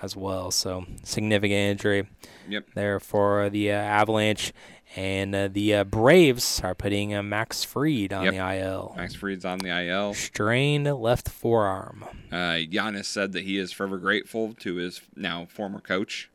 as 0.02 0.16
well. 0.16 0.50
So, 0.52 0.86
significant 1.04 1.52
injury 1.80 2.08
Yep. 2.50 2.68
there 2.76 3.00
for 3.00 3.50
the 3.50 3.72
uh, 3.72 3.76
Avalanche. 3.76 4.54
And 4.96 5.36
uh, 5.36 5.50
the 5.50 5.76
uh, 5.76 5.84
Braves 5.84 6.62
are 6.64 6.74
putting 6.74 7.14
uh, 7.14 7.22
Max 7.22 7.64
Fried 7.64 8.14
on 8.14 8.24
Yep. 8.24 8.34
the 8.34 8.56
IL. 8.60 8.94
Max 8.96 9.14
Fried's 9.16 9.44
on 9.44 9.60
the 9.60 9.70
IL. 9.70 10.14
Strained 10.14 10.86
left 10.86 11.28
forearm. 11.30 12.06
Uh, 12.32 12.64
Giannis 12.64 13.06
said 13.06 13.34
that 13.34 13.44
he 13.44 13.58
is 13.58 13.72
forever 13.74 13.98
grateful 13.98 14.54
to 14.60 14.76
his 14.76 15.02
now 15.16 15.46
former 15.50 15.82
coach, 15.82 16.30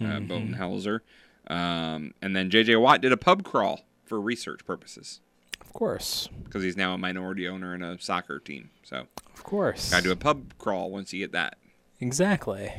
uh, 0.00 0.04
Mhm. 0.04 0.28
Budenholzer. 0.28 1.00
Um, 1.46 2.14
and 2.20 2.34
then 2.36 2.50
J.J. 2.50 2.76
Watt 2.76 3.00
did 3.00 3.12
a 3.12 3.16
pub 3.16 3.44
crawl 3.44 3.82
for 4.04 4.20
research 4.20 4.66
purposes 4.66 5.20
Of 5.60 5.72
course. 5.72 6.28
because 6.44 6.62
he's 6.64 6.76
now 6.76 6.94
a 6.94 6.98
minority 6.98 7.46
owner 7.48 7.74
in 7.76 7.82
a 7.82 7.98
soccer 8.00 8.38
team. 8.40 8.70
So, 8.82 9.06
Of 9.34 9.44
course. 9.44 9.90
got 9.92 9.98
to 9.98 10.02
do 10.02 10.10
a 10.12 10.16
pub 10.16 10.52
crawl 10.58 10.90
once 10.90 11.12
you 11.12 11.20
get 11.20 11.32
that. 11.32 11.56
Exactly. 12.00 12.72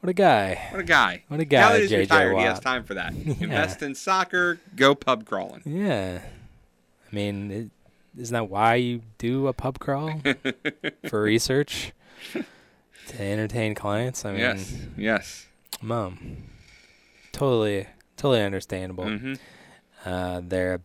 What 0.00 0.08
a 0.10 0.14
guy. 0.14 0.66
What 0.70 0.80
a 0.80 0.84
guy. 0.84 1.22
What 1.28 1.40
a 1.40 1.44
Now 1.44 1.48
guy, 1.48 1.72
that 1.72 1.80
he's 1.82 1.90
J.J. 1.90 2.00
retired, 2.02 2.36
he 2.38 2.42
has 2.44 2.60
time 2.60 2.84
for 2.84 2.94
that. 2.94 3.12
Yeah. 3.14 3.34
Invest 3.40 3.82
in 3.82 3.94
soccer, 3.94 4.58
go 4.76 4.94
pub 4.94 5.26
crawling. 5.26 5.62
Yeah. 5.66 6.20
I 7.10 7.14
mean, 7.14 7.70
isn't 8.18 8.32
that 8.32 8.48
why 8.48 8.76
you 8.76 9.02
do 9.18 9.46
a 9.46 9.52
pub 9.52 9.78
crawl? 9.78 10.20
for 11.08 11.22
research? 11.22 11.92
To 12.32 13.20
entertain 13.22 13.74
clients? 13.74 14.24
I 14.24 14.30
mean, 14.30 14.40
yes. 14.40 14.74
Yes. 14.96 15.46
Mom. 15.82 16.36
Totally, 17.32 17.86
totally 18.16 18.42
understandable. 18.42 19.04
Mhm. 19.04 19.38
Uh, 20.04 20.40
there. 20.44 20.80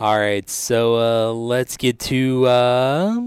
All 0.00 0.18
right, 0.18 0.48
so 0.48 0.96
uh, 0.96 1.32
let's 1.32 1.76
get 1.76 1.98
to 2.00 2.46
uh, 2.46 3.20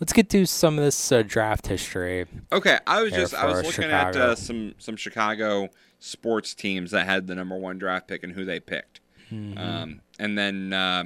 let's 0.00 0.12
get 0.12 0.28
to 0.30 0.44
some 0.44 0.76
of 0.78 0.84
this 0.84 1.12
uh, 1.12 1.22
draft 1.26 1.66
history. 1.68 2.26
Okay, 2.52 2.78
I 2.86 3.02
was 3.02 3.12
just 3.12 3.32
I 3.34 3.46
was 3.46 3.62
looking 3.64 3.84
at 3.90 4.12
Chicago. 4.14 4.32
uh, 4.32 4.34
some 4.34 4.74
some 4.78 4.96
Chicago 4.96 5.68
sports 6.00 6.54
teams 6.54 6.90
that 6.90 7.06
had 7.06 7.26
the 7.26 7.34
number 7.34 7.56
one 7.56 7.78
draft 7.78 8.08
pick 8.08 8.22
and 8.24 8.32
who 8.32 8.44
they 8.44 8.58
picked, 8.60 9.00
Mhm. 9.32 9.56
um, 9.58 10.00
and 10.18 10.36
then 10.36 10.72
uh, 10.72 11.04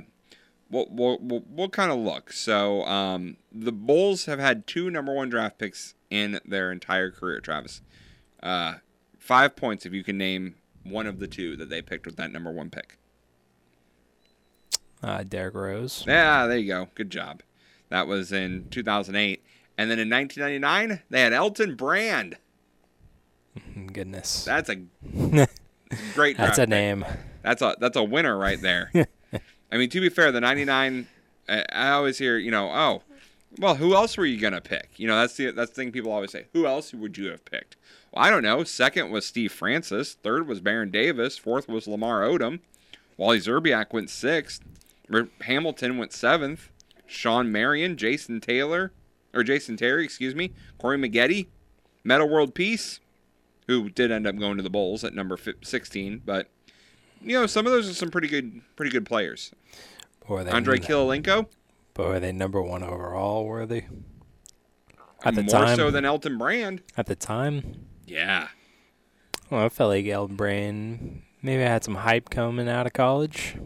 we'll 0.71 0.87
we'll 0.91 1.19
we'll, 1.21 1.45
we'll 1.49 1.69
kind 1.69 1.93
of 1.93 1.99
look. 1.99 2.33
So 2.33 2.85
um, 2.87 3.37
the 3.53 3.73
Bulls 3.73 4.25
have 4.25 4.39
had 4.39 4.67
two 4.67 4.91
number 4.91 5.13
one 5.13 5.29
draft 5.29 5.59
picks 5.59 5.95
in 6.11 6.41
their 6.47 6.73
entire 6.73 7.11
career. 7.11 7.41
Travis, 7.41 7.83
uh, 8.43 8.77
five 9.19 9.55
points 9.55 9.85
if 9.85 9.93
you 9.93 10.03
can 10.03 10.17
name 10.17 10.55
one 10.83 11.07
of 11.07 11.19
the 11.19 11.29
two 11.29 11.57
that 11.57 11.69
they 11.69 11.83
picked 11.83 12.07
with 12.07 12.17
that 12.17 12.33
number 12.33 12.51
one 12.51 12.71
pick. 12.71 12.97
Uh, 15.05 15.23
Derrick 15.23 15.55
Rose. 15.55 16.05
Yeah, 16.07 16.47
there 16.47 16.57
you 16.59 16.67
go. 16.69 16.89
Good 16.95 17.11
job. 17.11 17.43
That 17.91 18.07
was 18.07 18.33
in 18.33 18.69
2008, 18.71 19.45
and 19.77 19.91
then 19.91 19.99
in 19.99 20.09
1999 20.09 21.03
they 21.11 21.21
had 21.21 21.33
Elton 21.33 21.75
Brand. 21.77 22.37
Goodness. 23.93 24.45
That's 24.45 24.71
a 24.71 24.77
great. 26.15 26.37
That's 26.37 26.59
a 26.59 26.63
pick. 26.63 26.69
name. 26.71 27.05
That's 27.43 27.61
a 27.63 27.77
that's 27.79 27.97
a 27.97 28.03
winner 28.03 28.37
right 28.39 28.61
there. 28.61 28.91
I 29.73 29.77
mean, 29.77 29.91
to 29.91 30.01
be 30.01 30.09
fair, 30.09 30.33
the 30.33 30.41
'99. 30.41 31.07
I, 31.47 31.65
I 31.71 31.91
always 31.91 32.17
hear, 32.17 32.39
you 32.39 32.51
know, 32.51 32.71
oh, 32.73 33.03
well, 33.59 33.75
who 33.75 33.95
else 33.95 34.17
were 34.17 34.25
you 34.25 34.41
gonna 34.41 34.63
pick? 34.63 34.91
You 34.97 35.07
know, 35.07 35.21
that's 35.21 35.37
the 35.37 35.51
that's 35.51 35.71
the 35.71 35.75
thing 35.77 35.93
people 35.93 36.11
always 36.11 36.33
say. 36.33 36.47
Who 36.55 36.67
else 36.67 36.95
would 36.95 37.19
you 37.19 37.27
have 37.31 37.45
picked? 37.45 37.77
Well, 38.13 38.25
I 38.25 38.31
don't 38.31 38.43
know. 38.43 38.65
Second 38.65 39.11
was 39.11 39.27
Steve 39.27 39.53
Francis. 39.53 40.15
Third 40.15 40.49
was 40.49 40.61
Baron 40.61 40.91
Davis. 40.91 41.37
Fourth 41.37 41.69
was 41.69 41.87
Lamar 41.87 42.23
Odom. 42.23 42.61
Wally 43.17 43.39
Szczerbiak 43.39 43.93
went 43.93 44.11
sixth. 44.11 44.63
Hamilton 45.43 45.99
went 45.99 46.13
seventh. 46.13 46.71
Shawn 47.07 47.53
Marion, 47.53 47.97
Jason 47.97 48.41
Taylor, 48.41 48.93
or 49.35 49.43
Jason 49.43 49.77
Terry, 49.77 50.05
excuse 50.05 50.35
me. 50.35 50.53
Corey 50.79 50.97
Maggette, 50.97 51.47
Metta 52.03 52.25
World 52.25 52.55
Peace, 52.55 53.01
who 53.67 53.91
did 53.91 54.11
end 54.11 54.27
up 54.27 54.37
going 54.37 54.57
to 54.57 54.63
the 54.63 54.71
Bulls 54.71 55.05
at 55.05 55.15
number 55.15 55.39
16, 55.63 56.23
but 56.25 56.49
you 57.21 57.39
know 57.39 57.47
some 57.47 57.67
of 57.67 57.73
those 57.73 57.89
are 57.89 57.95
some 57.95 58.11
pretty 58.11 58.29
good, 58.29 58.63
pretty 58.77 58.91
good 58.91 59.07
players. 59.07 59.53
Or 60.27 60.43
they 60.43 60.51
Andrei 60.51 60.79
Kirilenko, 60.79 61.47
But 61.93 62.09
were 62.09 62.21
they 62.21 62.33
number 62.33 62.63
one 62.63 62.83
overall? 62.83 63.45
Were 63.45 63.67
they? 63.67 63.87
At 65.25 65.35
the 65.35 65.43
more 65.43 65.51
time. 65.51 65.77
so 65.77 65.91
than 65.91 66.05
Elton 66.05 66.39
Brand. 66.39 66.83
At 66.97 67.07
the 67.07 67.17
time. 67.17 67.87
Yeah, 68.07 68.49
Well, 69.51 69.65
I 69.65 69.69
felt 69.69 69.91
like 69.91 70.07
Elton 70.07 70.37
Brand 70.37 71.23
maybe 71.43 71.63
I 71.63 71.67
had 71.69 71.85
some 71.85 71.95
hype 71.97 72.31
coming 72.31 72.69
out 72.69 72.87
of 72.87 72.93
college. 72.93 73.57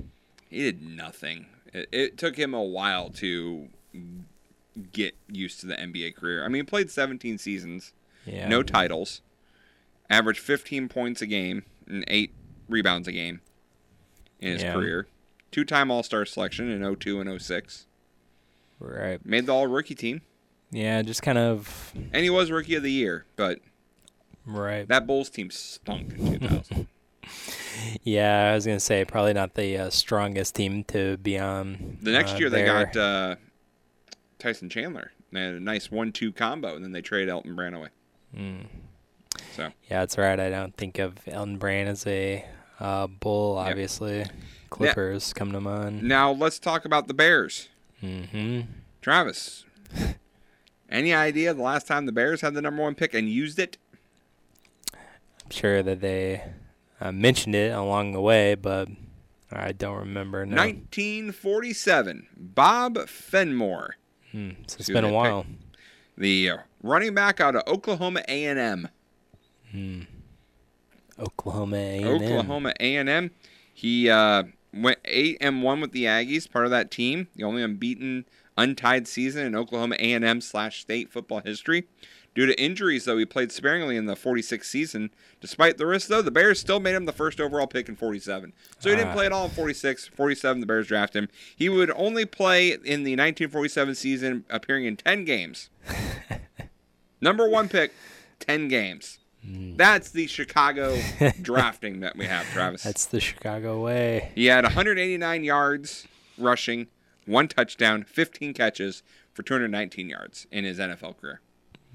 He 0.48 0.58
did 0.58 0.82
nothing. 0.82 1.46
It, 1.72 1.88
it 1.92 2.18
took 2.18 2.36
him 2.36 2.54
a 2.54 2.62
while 2.62 3.10
to 3.10 3.68
get 4.92 5.14
used 5.30 5.60
to 5.60 5.66
the 5.66 5.74
NBA 5.74 6.14
career. 6.16 6.44
I 6.44 6.48
mean, 6.48 6.60
he 6.60 6.62
played 6.64 6.90
17 6.90 7.38
seasons, 7.38 7.92
Yeah. 8.26 8.48
no 8.48 8.62
titles, 8.62 9.22
averaged 10.08 10.40
15 10.40 10.88
points 10.88 11.20
a 11.22 11.26
game 11.26 11.64
and 11.86 12.04
eight 12.08 12.32
rebounds 12.68 13.08
a 13.08 13.12
game 13.12 13.40
in 14.40 14.52
his 14.52 14.62
Yeah. 14.62 14.72
career. 14.74 15.06
Two-time 15.50 15.90
All-Star 15.90 16.24
selection 16.26 16.70
in 16.70 16.82
02 16.84 17.20
and 17.20 17.28
06. 17.28 17.86
Right. 18.78 19.24
Made 19.26 19.46
the 19.46 19.52
All-Rookie 19.54 19.94
team. 19.94 20.20
Yeah, 20.70 21.00
just 21.02 21.22
kind 21.22 21.38
of 21.38 21.92
And 22.12 22.22
he 22.22 22.30
was 22.30 22.50
Rookie 22.50 22.74
of 22.74 22.82
the 22.82 22.92
Year, 22.92 23.24
but 23.36 23.60
right. 24.44 24.86
that 24.88 25.06
Bulls 25.06 25.30
team 25.30 25.50
stunk 25.50 26.12
in 26.18 26.38
2000. 26.40 26.86
Yeah, 28.02 28.50
I 28.50 28.54
was 28.54 28.66
gonna 28.66 28.80
say 28.80 29.04
probably 29.04 29.34
not 29.34 29.54
the 29.54 29.76
uh, 29.76 29.90
strongest 29.90 30.54
team 30.54 30.84
to 30.84 31.16
be 31.18 31.38
on. 31.38 31.98
the 32.02 32.12
next 32.12 32.34
uh, 32.34 32.36
year 32.36 32.50
they 32.50 32.62
there. 32.62 32.86
got 32.86 32.96
uh, 32.96 33.36
Tyson 34.38 34.68
Chandler. 34.68 35.12
They 35.32 35.42
had 35.42 35.54
a 35.54 35.60
nice 35.60 35.90
one-two 35.90 36.32
combo, 36.32 36.74
and 36.74 36.82
then 36.82 36.92
they 36.92 37.02
traded 37.02 37.28
Elton 37.28 37.54
Brand 37.54 37.74
away. 37.74 37.88
Mm. 38.34 38.66
So 39.54 39.64
Yeah, 39.90 40.00
that's 40.00 40.16
right. 40.16 40.38
I 40.38 40.48
don't 40.48 40.74
think 40.76 40.98
of 40.98 41.16
Elton 41.26 41.58
Brand 41.58 41.88
as 41.88 42.06
a 42.06 42.44
uh, 42.80 43.06
bull. 43.08 43.58
Obviously, 43.58 44.24
Clippers 44.70 45.32
come 45.32 45.52
to 45.52 45.60
mind. 45.60 46.02
now 46.02 46.30
let's 46.30 46.58
talk 46.58 46.84
about 46.84 47.08
the 47.08 47.14
Bears. 47.14 47.68
Mm-hmm. 48.02 48.60
Travis, 49.02 49.64
any 50.90 51.12
idea 51.12 51.52
the 51.52 51.62
last 51.62 51.86
time 51.86 52.06
the 52.06 52.12
Bears 52.12 52.40
had 52.40 52.54
the 52.54 52.62
number 52.62 52.82
one 52.82 52.94
pick 52.94 53.14
and 53.14 53.28
used 53.28 53.58
it? 53.58 53.76
I'm 54.94 55.50
sure 55.50 55.82
that 55.82 56.00
they 56.00 56.42
uh, 57.00 57.12
mentioned 57.12 57.54
it 57.54 57.72
along 57.72 58.12
the 58.12 58.20
way, 58.20 58.54
but 58.54 58.88
I 59.50 59.72
don't 59.72 59.98
remember. 59.98 60.44
No. 60.44 60.56
1947. 60.62 62.28
Bob 62.36 63.08
Fenimore. 63.08 63.96
Hmm, 64.32 64.50
so 64.66 64.76
it's 64.80 64.90
been 64.90 65.04
a 65.04 65.12
while. 65.12 65.46
The 66.16 66.50
uh, 66.50 66.56
running 66.82 67.14
back 67.14 67.40
out 67.40 67.56
of 67.56 67.62
Oklahoma 67.66 68.22
A&M. 68.28 68.88
Hmm. 69.70 70.02
Oklahoma 71.18 71.76
A&M. 71.76 72.06
Oklahoma 72.06 72.74
A&M. 72.80 73.30
He 73.72 74.10
uh, 74.10 74.44
went 74.74 74.98
eight 75.04 75.38
and 75.40 75.62
one 75.62 75.80
with 75.80 75.92
the 75.92 76.04
Aggies, 76.04 76.50
part 76.50 76.64
of 76.64 76.70
that 76.70 76.90
team. 76.90 77.28
The 77.36 77.44
only 77.44 77.62
unbeaten, 77.62 78.26
untied 78.56 79.08
season 79.08 79.46
in 79.46 79.54
Oklahoma 79.54 79.96
A&M 79.98 80.40
slash 80.40 80.80
state 80.80 81.10
football 81.10 81.40
history. 81.40 81.84
Due 82.34 82.46
to 82.46 82.60
injuries, 82.60 83.04
though, 83.04 83.18
he 83.18 83.24
played 83.24 83.50
sparingly 83.50 83.96
in 83.96 84.06
the 84.06 84.14
46th 84.14 84.64
season. 84.66 85.10
Despite 85.40 85.76
the 85.76 85.86
risk, 85.86 86.06
though, 86.08 86.22
the 86.22 86.30
Bears 86.30 86.60
still 86.60 86.78
made 86.78 86.94
him 86.94 87.04
the 87.04 87.12
first 87.12 87.40
overall 87.40 87.66
pick 87.66 87.88
in 87.88 87.96
47. 87.96 88.52
So 88.78 88.90
he 88.90 88.96
didn't 88.96 89.10
Ah. 89.10 89.14
play 89.14 89.26
at 89.26 89.32
all 89.32 89.46
in 89.46 89.50
46. 89.50 90.06
47, 90.08 90.60
the 90.60 90.66
Bears 90.66 90.86
drafted 90.86 91.24
him. 91.24 91.30
He 91.56 91.68
would 91.68 91.90
only 91.96 92.24
play 92.26 92.68
in 92.84 93.02
the 93.02 93.16
1947 93.16 93.94
season, 93.96 94.44
appearing 94.50 94.84
in 94.84 94.96
10 94.96 95.24
games. 95.24 95.68
Number 97.20 97.48
one 97.48 97.68
pick, 97.68 97.92
10 98.40 98.68
games. 98.68 99.18
That's 99.44 100.10
the 100.10 100.26
Chicago 100.26 100.98
drafting 101.42 102.00
that 102.00 102.16
we 102.16 102.26
have, 102.26 102.44
Travis. 102.52 102.82
That's 102.82 103.06
the 103.06 103.20
Chicago 103.20 103.82
way. 103.82 104.30
He 104.34 104.46
had 104.46 104.64
189 104.64 105.42
yards 105.44 106.06
rushing, 106.36 106.88
one 107.24 107.48
touchdown, 107.48 108.04
15 108.04 108.52
catches 108.52 109.02
for 109.32 109.42
219 109.42 110.08
yards 110.10 110.46
in 110.52 110.64
his 110.64 110.78
NFL 110.78 111.18
career. 111.20 111.40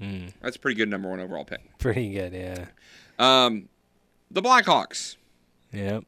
Hmm. 0.04 0.26
That's 0.42 0.56
a 0.56 0.58
pretty 0.58 0.76
good 0.76 0.90
number 0.90 1.08
one 1.08 1.20
overall 1.20 1.44
pick. 1.44 1.78
Pretty 1.78 2.12
good, 2.12 2.32
yeah. 2.34 2.66
Um, 3.18 3.68
the 4.30 4.42
Blackhawks, 4.42 5.16
Yep. 5.72 6.04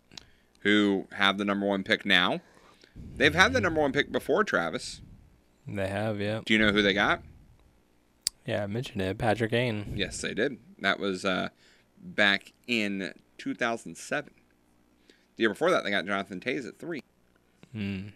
who 0.61 1.07
have 1.13 1.39
the 1.39 1.45
number 1.45 1.67
one 1.67 1.83
pick 1.83 2.05
now, 2.05 2.41
they've 3.17 3.35
had 3.35 3.53
the 3.53 3.61
number 3.61 3.81
one 3.81 3.93
pick 3.93 4.13
before, 4.13 4.45
Travis. 4.45 5.01
They 5.67 5.89
have, 5.89 6.21
yeah. 6.21 6.41
Do 6.45 6.53
you 6.53 6.59
know 6.59 6.73
who 6.73 6.83
they 6.83 6.93
got? 6.95 7.23
Yeah, 8.45 8.63
I 8.65 8.67
mentioned 8.67 9.03
it. 9.03 9.19
Patrick 9.19 9.51
Kane. 9.51 9.93
Yes, 9.97 10.21
they 10.21 10.35
did. 10.35 10.59
That 10.81 11.01
was 11.01 11.25
uh, 11.25 11.49
back 12.01 12.53
in 12.69 13.13
2007. 13.39 14.31
The 15.37 15.43
year 15.43 15.49
before 15.51 15.71
that, 15.71 15.85
they 15.85 15.91
got 15.91 16.07
Jonathan 16.07 16.39
Toews 16.41 16.67
at 16.69 16.79
three. 16.79 17.03
Hmm. 17.73 18.09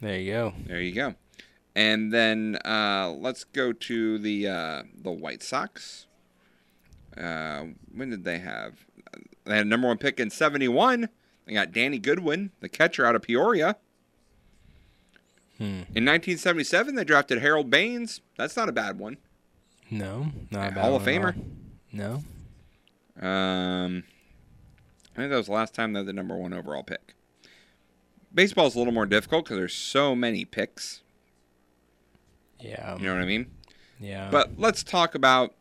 There 0.00 0.18
you 0.18 0.32
go. 0.32 0.54
There 0.66 0.80
you 0.80 0.94
go. 0.94 1.14
And 1.76 2.10
then 2.10 2.56
uh, 2.64 3.14
let's 3.18 3.44
go 3.44 3.70
to 3.70 4.18
the 4.18 4.48
uh, 4.48 4.82
the 4.96 5.12
White 5.12 5.42
Sox. 5.42 6.06
Uh, 7.16 7.66
when 7.94 8.08
did 8.08 8.24
they 8.24 8.38
have? 8.38 8.86
They 9.44 9.58
had 9.58 9.66
number 9.66 9.86
one 9.86 9.98
pick 9.98 10.18
in 10.18 10.30
'71. 10.30 11.10
They 11.44 11.52
got 11.52 11.72
Danny 11.72 11.98
Goodwin, 11.98 12.50
the 12.60 12.70
catcher 12.70 13.04
out 13.04 13.14
of 13.14 13.22
Peoria. 13.22 13.76
Hmm. 15.58 15.84
In 15.94 16.04
1977, 16.04 16.94
they 16.94 17.04
drafted 17.04 17.40
Harold 17.40 17.70
Baines. 17.70 18.22
That's 18.36 18.56
not 18.56 18.68
a 18.70 18.72
bad 18.72 18.98
one. 18.98 19.18
No, 19.90 20.32
not 20.50 20.72
a 20.72 20.74
bad 20.74 20.78
Hall 20.78 20.96
of 20.96 21.02
one 21.02 21.14
at 21.14 21.24
all. 21.24 21.32
Famer. 21.32 21.44
No. 21.92 23.26
Um, 23.26 24.04
I 25.12 25.16
think 25.16 25.30
that 25.30 25.36
was 25.36 25.46
the 25.46 25.52
last 25.52 25.74
time 25.74 25.92
they 25.92 26.00
had 26.00 26.06
the 26.06 26.12
number 26.14 26.36
one 26.36 26.54
overall 26.54 26.82
pick. 26.82 27.14
Baseball's 28.34 28.74
a 28.74 28.78
little 28.78 28.94
more 28.94 29.06
difficult 29.06 29.44
because 29.44 29.58
there's 29.58 29.74
so 29.74 30.14
many 30.14 30.44
picks. 30.46 31.02
Yeah. 32.60 32.96
You 32.98 33.04
know 33.04 33.14
what 33.14 33.22
I 33.22 33.26
mean? 33.26 33.50
Yeah. 34.00 34.28
But 34.30 34.58
let's 34.58 34.82
talk 34.82 35.14
about 35.14 35.54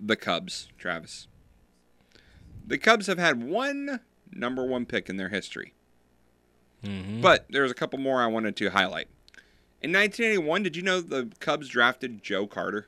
the 0.00 0.16
Cubs, 0.16 0.68
Travis. 0.78 1.28
The 2.66 2.78
Cubs 2.78 3.06
have 3.06 3.18
had 3.18 3.42
one 3.42 4.00
number 4.30 4.64
one 4.64 4.86
pick 4.86 5.08
in 5.08 5.16
their 5.16 5.28
history. 5.28 5.74
Mhm. 6.82 7.20
But 7.20 7.46
there's 7.50 7.70
a 7.70 7.74
couple 7.74 7.98
more 7.98 8.22
I 8.22 8.26
wanted 8.26 8.56
to 8.56 8.70
highlight. 8.70 9.08
In 9.82 9.90
1981, 9.92 10.62
did 10.62 10.76
you 10.76 10.82
know 10.82 11.00
the 11.00 11.30
Cubs 11.40 11.68
drafted 11.68 12.22
Joe 12.22 12.46
Carter? 12.46 12.86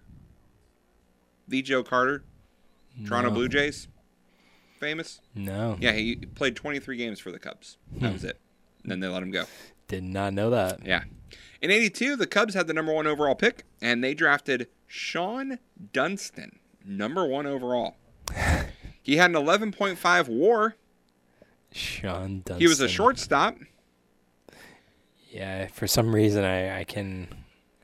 The 1.49 1.62
Joe 1.62 1.83
Carter? 1.83 2.25
Toronto 3.05 3.29
No. 3.31 3.35
Blue 3.35 3.49
Jays? 3.49 3.89
Famous? 4.79 5.21
No. 5.35 5.77
Yeah, 5.81 5.93
he 5.93 6.17
played 6.17 6.55
23 6.57 6.97
games 6.97 7.19
for 7.21 7.33
the 7.33 7.39
Cubs. 7.39 7.77
That 7.93 8.09
Hmm. 8.09 8.12
was 8.12 8.25
it. 8.25 8.39
And 8.83 8.91
then 8.93 9.01
they 9.01 9.09
let 9.09 9.23
him 9.23 9.31
go. 9.31 9.47
Did 9.89 10.05
not 10.05 10.33
know 10.33 10.51
that. 10.51 10.85
Yeah. 10.87 11.05
In 11.65 11.71
82, 11.71 12.17
the 12.17 12.27
Cubs 12.27 12.53
had 12.53 12.67
the 12.67 12.75
number 12.75 12.93
one 12.93 13.07
overall 13.07 13.35
pick, 13.35 13.65
and 13.81 14.05
they 14.05 14.12
drafted 14.12 14.69
Shawon 14.87 15.61
Dunston, 15.95 16.59
number 16.85 17.25
one 17.25 17.47
overall. 17.47 17.97
He 19.01 19.17
had 19.17 19.31
an 19.31 19.37
11.5 19.37 20.29
war. 20.29 20.77
Shawon 21.73 22.45
Dunston. 22.45 22.61
He 22.61 22.67
was 22.67 22.81
a 22.81 22.89
shortstop. 22.89 23.57
Yeah, 25.31 25.69
for 25.69 25.87
some 25.87 26.15
reason 26.15 26.45
I, 26.45 26.81
I 26.81 26.85
can 26.85 27.29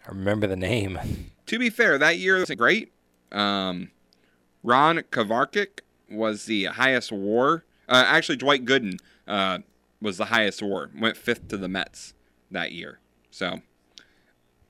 remember 0.07 0.47
the 0.47 0.57
name. 0.57 0.99
To 1.47 1.59
be 1.59 1.71
fair, 1.71 1.97
that 1.97 2.19
year 2.19 2.37
was 2.39 2.51
great. 2.51 2.93
Um, 3.33 3.93
Ron 4.63 4.99
Karkovice 5.11 5.81
was 6.11 6.45
the 6.45 6.65
highest 6.65 7.13
war. 7.13 7.65
Uh, 7.89 8.05
actually, 8.07 8.37
Dwight 8.37 8.67
Gooden 8.67 8.99
uh, 9.27 9.61
was 10.03 10.19
the 10.19 10.27
highest 10.27 10.61
war. 10.61 10.91
Went 10.95 11.17
fifth 11.17 11.49
to 11.49 11.57
the 11.57 11.67
Mets 11.67 12.13
that 12.51 12.73
year. 12.73 12.99
So 13.31 13.63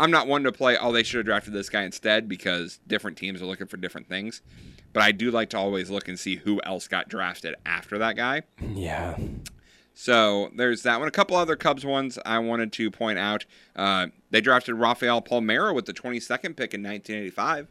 I'm 0.01 0.11
not 0.11 0.27
one 0.27 0.45
to 0.45 0.53
play, 0.53 0.79
oh, 0.79 0.93
they 0.93 1.03
should 1.03 1.19
have 1.19 1.27
drafted 1.27 1.53
this 1.53 1.69
guy 1.69 1.83
instead 1.83 2.27
because 2.27 2.81
different 2.87 3.19
teams 3.19 3.43
are 3.43 3.45
looking 3.45 3.67
for 3.67 3.77
different 3.77 4.09
things. 4.09 4.41
But 4.95 5.03
I 5.03 5.13
do 5.13 5.31
like 5.31 5.51
to 5.51 5.59
always 5.59 5.91
look 5.91 6.09
and 6.09 6.19
see 6.19 6.37
who 6.37 6.59
else 6.65 6.89
got 6.89 7.09
drafted 7.09 7.55
after 7.67 7.99
that 7.99 8.17
guy. 8.17 8.43
Yeah. 8.75 9.19
So 9.93 10.51
there's 10.57 10.83
that 10.85 10.99
one. 10.99 11.07
A 11.07 11.11
couple 11.11 11.37
other 11.37 11.55
Cubs 11.55 11.85
ones 11.85 12.19
I 12.25 12.39
wanted 12.39 12.73
to 12.73 12.91
point 12.91 13.19
out. 13.19 13.45
Uh, 13.77 14.07
they 14.31 14.41
drafted 14.41 14.77
Rafael 14.77 15.21
Palmeiro 15.21 15.75
with 15.75 15.85
the 15.85 15.93
22nd 15.93 16.57
pick 16.57 16.73
in 16.73 16.83
1985. 16.83 17.69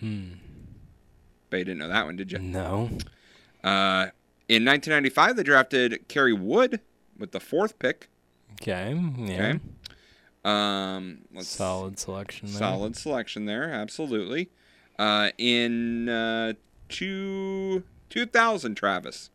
Hmm. 0.00 0.32
Bet 1.48 1.60
you 1.60 1.64
didn't 1.64 1.78
know 1.78 1.88
that 1.88 2.04
one, 2.04 2.16
did 2.16 2.30
you? 2.30 2.38
No. 2.38 2.90
Uh, 3.64 4.12
in 4.48 4.66
1995, 4.66 5.36
they 5.36 5.42
drafted 5.42 6.08
Kerry 6.08 6.34
Wood 6.34 6.80
with 7.18 7.32
the 7.32 7.40
fourth 7.40 7.78
pick. 7.78 8.10
Okay. 8.60 8.94
Yeah. 9.16 9.34
Okay. 9.34 9.60
Um, 10.46 11.18
Solid 11.40 11.98
selection 11.98 12.48
there. 12.48 12.58
Solid 12.58 12.96
selection 12.96 13.46
there, 13.46 13.70
absolutely. 13.72 14.50
Uh, 14.98 15.30
in 15.38 16.08
uh, 16.08 16.52
two, 16.88 17.82
2000, 18.10 18.74
Travis, 18.74 19.30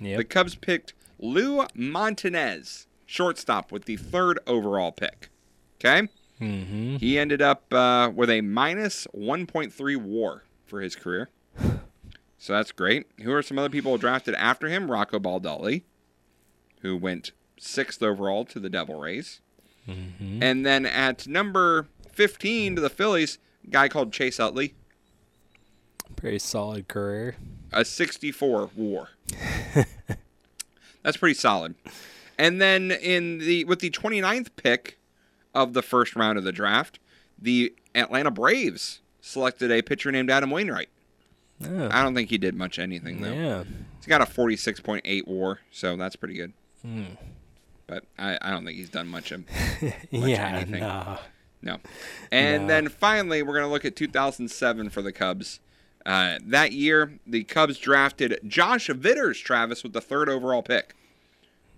Yep. 0.00 0.16
the 0.18 0.24
Cubs 0.24 0.54
picked 0.54 0.94
Lou 1.18 1.64
Montanez, 1.74 2.86
shortstop, 3.06 3.70
with 3.72 3.84
the 3.84 3.96
third 3.96 4.38
overall 4.46 4.92
pick. 4.92 5.28
Okay? 5.80 6.08
Mm-hmm. 6.40 6.96
He 6.96 7.18
ended 7.18 7.42
up 7.42 7.72
uh, 7.72 8.10
with 8.14 8.30
a 8.30 8.40
minus 8.40 9.06
1.3 9.16 9.96
war 9.96 10.44
for 10.66 10.80
his 10.80 10.96
career. 10.96 11.28
So 12.40 12.52
that's 12.52 12.70
great. 12.70 13.08
Who 13.22 13.32
are 13.32 13.42
some 13.42 13.58
other 13.58 13.68
people 13.68 13.98
drafted 13.98 14.36
after 14.36 14.68
him? 14.68 14.92
Rocco 14.92 15.18
Baldelli, 15.18 15.82
who 16.82 16.96
went 16.96 17.32
sixth 17.58 18.00
overall 18.00 18.44
to 18.44 18.60
the 18.60 18.70
Devil 18.70 18.94
Rays. 19.00 19.40
Mm-hmm. 19.88 20.42
And 20.42 20.66
then 20.66 20.84
at 20.86 21.26
number 21.26 21.86
15 22.12 22.76
to 22.76 22.80
the 22.80 22.90
Phillies, 22.90 23.38
a 23.66 23.70
guy 23.70 23.88
called 23.88 24.12
Chase 24.12 24.38
Utley, 24.38 24.74
Pretty 26.16 26.38
solid 26.38 26.88
career. 26.88 27.36
a 27.72 27.84
64 27.84 28.70
war. 28.76 29.08
That's 31.02 31.16
pretty 31.16 31.34
solid. 31.34 31.74
And 32.38 32.60
then 32.60 32.90
in 32.90 33.38
the 33.38 33.64
with 33.64 33.80
the 33.80 33.90
29th 33.90 34.48
pick 34.56 34.98
of 35.54 35.72
the 35.74 35.82
first 35.82 36.16
round 36.16 36.38
of 36.38 36.44
the 36.44 36.52
draft, 36.52 36.98
the 37.40 37.74
Atlanta 37.94 38.30
Braves 38.30 39.00
selected 39.20 39.70
a 39.70 39.82
pitcher 39.82 40.10
named 40.12 40.30
Adam 40.30 40.50
Wainwright. 40.50 40.88
Oh. 41.64 41.88
I 41.90 42.02
don't 42.02 42.14
think 42.14 42.30
he 42.30 42.38
did 42.38 42.54
much 42.54 42.78
anything 42.78 43.20
though. 43.20 43.32
Yeah. 43.32 43.64
He's 43.96 44.06
got 44.06 44.20
a 44.20 44.26
46.8 44.26 45.26
WAR, 45.26 45.60
so 45.70 45.96
that's 45.96 46.16
pretty 46.16 46.34
good. 46.34 46.52
Hmm. 46.82 47.04
But 47.88 48.04
I, 48.18 48.38
I 48.40 48.50
don't 48.50 48.64
think 48.64 48.76
he's 48.78 48.90
done 48.90 49.08
much 49.08 49.32
of 49.32 49.40
much 49.82 49.92
Yeah, 50.10 50.46
anything. 50.56 50.80
nah. 50.80 51.18
No. 51.62 51.78
And 52.30 52.62
No. 52.62 52.68
then 52.68 52.88
finally, 52.88 53.42
we're 53.42 53.54
going 53.54 53.64
to 53.66 53.70
look 53.72 53.84
at 53.84 53.96
2007 53.96 54.90
for 54.90 55.02
the 55.02 55.10
Cubs. 55.10 55.58
Uh, 56.06 56.38
that 56.46 56.70
year, 56.72 57.18
the 57.26 57.42
Cubs 57.44 57.78
drafted 57.78 58.38
Josh 58.46 58.86
Vitters, 58.88 59.38
Travis, 59.40 59.82
with 59.82 59.92
the 59.94 60.00
third 60.00 60.28
overall 60.28 60.62
pick. 60.62 60.94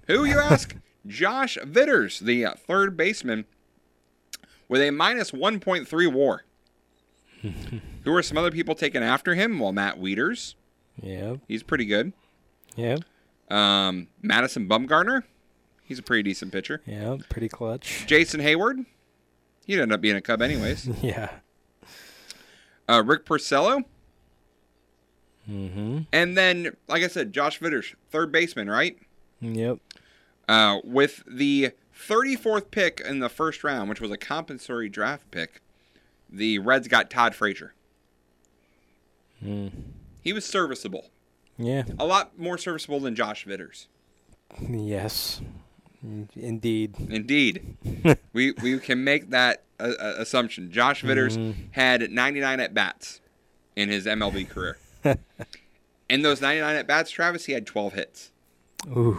Who, 0.09 0.25
you 0.25 0.39
ask? 0.41 0.77
Josh 1.07 1.57
Vitters, 1.65 2.19
the 2.21 2.45
uh, 2.45 2.55
third 2.55 2.97
baseman, 2.97 3.47
with 4.69 4.83
a 4.83 4.91
minus 4.91 5.31
1.3 5.31 6.13
war. 6.13 6.45
Who 8.05 8.15
are 8.15 8.23
some 8.23 8.37
other 8.37 8.51
people 8.51 8.75
taken 8.75 9.03
after 9.03 9.35
him? 9.35 9.59
Well, 9.59 9.73
Matt 9.73 9.99
Wieters. 9.99 10.57
Yeah. 11.01 11.37
He's 11.49 11.63
pretty 11.63 11.87
good. 11.87 12.13
Yeah. 12.77 12.99
Um, 13.51 14.09
Madison 14.21 14.69
Bumgarner. 14.69 15.23
He's 15.91 15.99
a 15.99 16.05
pretty 16.05 16.23
decent 16.23 16.53
pitcher. 16.53 16.83
Yeah, 16.87 17.17
pretty 17.31 17.49
clutch. 17.49 18.05
Jason 18.07 18.41
Heyward. 18.41 18.87
He'd 19.67 19.81
end 19.81 19.93
up 19.93 20.01
being 20.01 20.15
a 20.15 20.21
Cub 20.21 20.41
anyways. 20.41 20.87
yeah. 21.03 21.31
Uh, 22.89 23.03
Rick 23.05 23.27
Porcello. 23.27 23.83
Mm-hmm. 25.51 26.03
And 26.13 26.39
then, 26.39 26.77
like 26.87 27.03
I 27.03 27.09
said, 27.09 27.33
Josh 27.33 27.59
Vitters, 27.59 27.97
third 28.09 28.31
baseman, 28.31 28.71
right? 28.71 28.97
Yep. 29.41 29.79
Uh, 30.49 30.79
with 30.85 31.25
the 31.27 31.73
34th 31.99 32.71
pick 32.71 33.03
in 33.05 33.19
the 33.19 33.29
first 33.29 33.65
round, 33.65 33.89
which 33.89 34.01
was 34.01 34.13
a 34.13 34.17
compensatory 34.17 34.89
draft 34.89 35.29
pick, 35.33 35.61
the 36.31 36.61
Reds 36.61 36.87
got 36.87 37.11
Todd 37.11 37.35
Frazier. 37.35 37.75
Mm. 39.45 39.73
He 40.23 40.33
was 40.33 40.45
serviceable. 40.45 41.11
Yeah. 41.59 41.83
A 41.99 42.05
lot 42.05 42.39
more 42.39 42.59
serviceable 42.59 43.01
than 43.01 43.17
Josh 43.17 43.45
Vitters. 43.45 43.89
Yes. 44.69 45.41
Indeed. 46.03 46.97
Indeed. 47.11 47.77
we 48.33 48.53
we 48.63 48.79
can 48.79 49.05
make 49.05 49.31
that 49.31 49.65
uh, 49.79 49.93
uh, 49.99 50.15
assumption. 50.19 50.71
Josh 50.73 51.03
Vitters 51.03 51.37
Mhm. 51.39 51.55
had 51.73 52.11
99 52.11 52.61
at 52.61 52.73
bats 52.75 53.21
in 53.77 53.89
his 53.89 54.07
MLB 54.07 54.49
career. 54.49 54.79
in 56.09 56.23
those 56.23 56.41
99 56.41 56.77
at 56.77 56.87
bats, 56.87 57.11
Travis, 57.11 57.45
he 57.47 57.53
had 57.53 57.67
12 57.67 57.93
hits. 57.95 58.31
Ooh, 58.89 59.19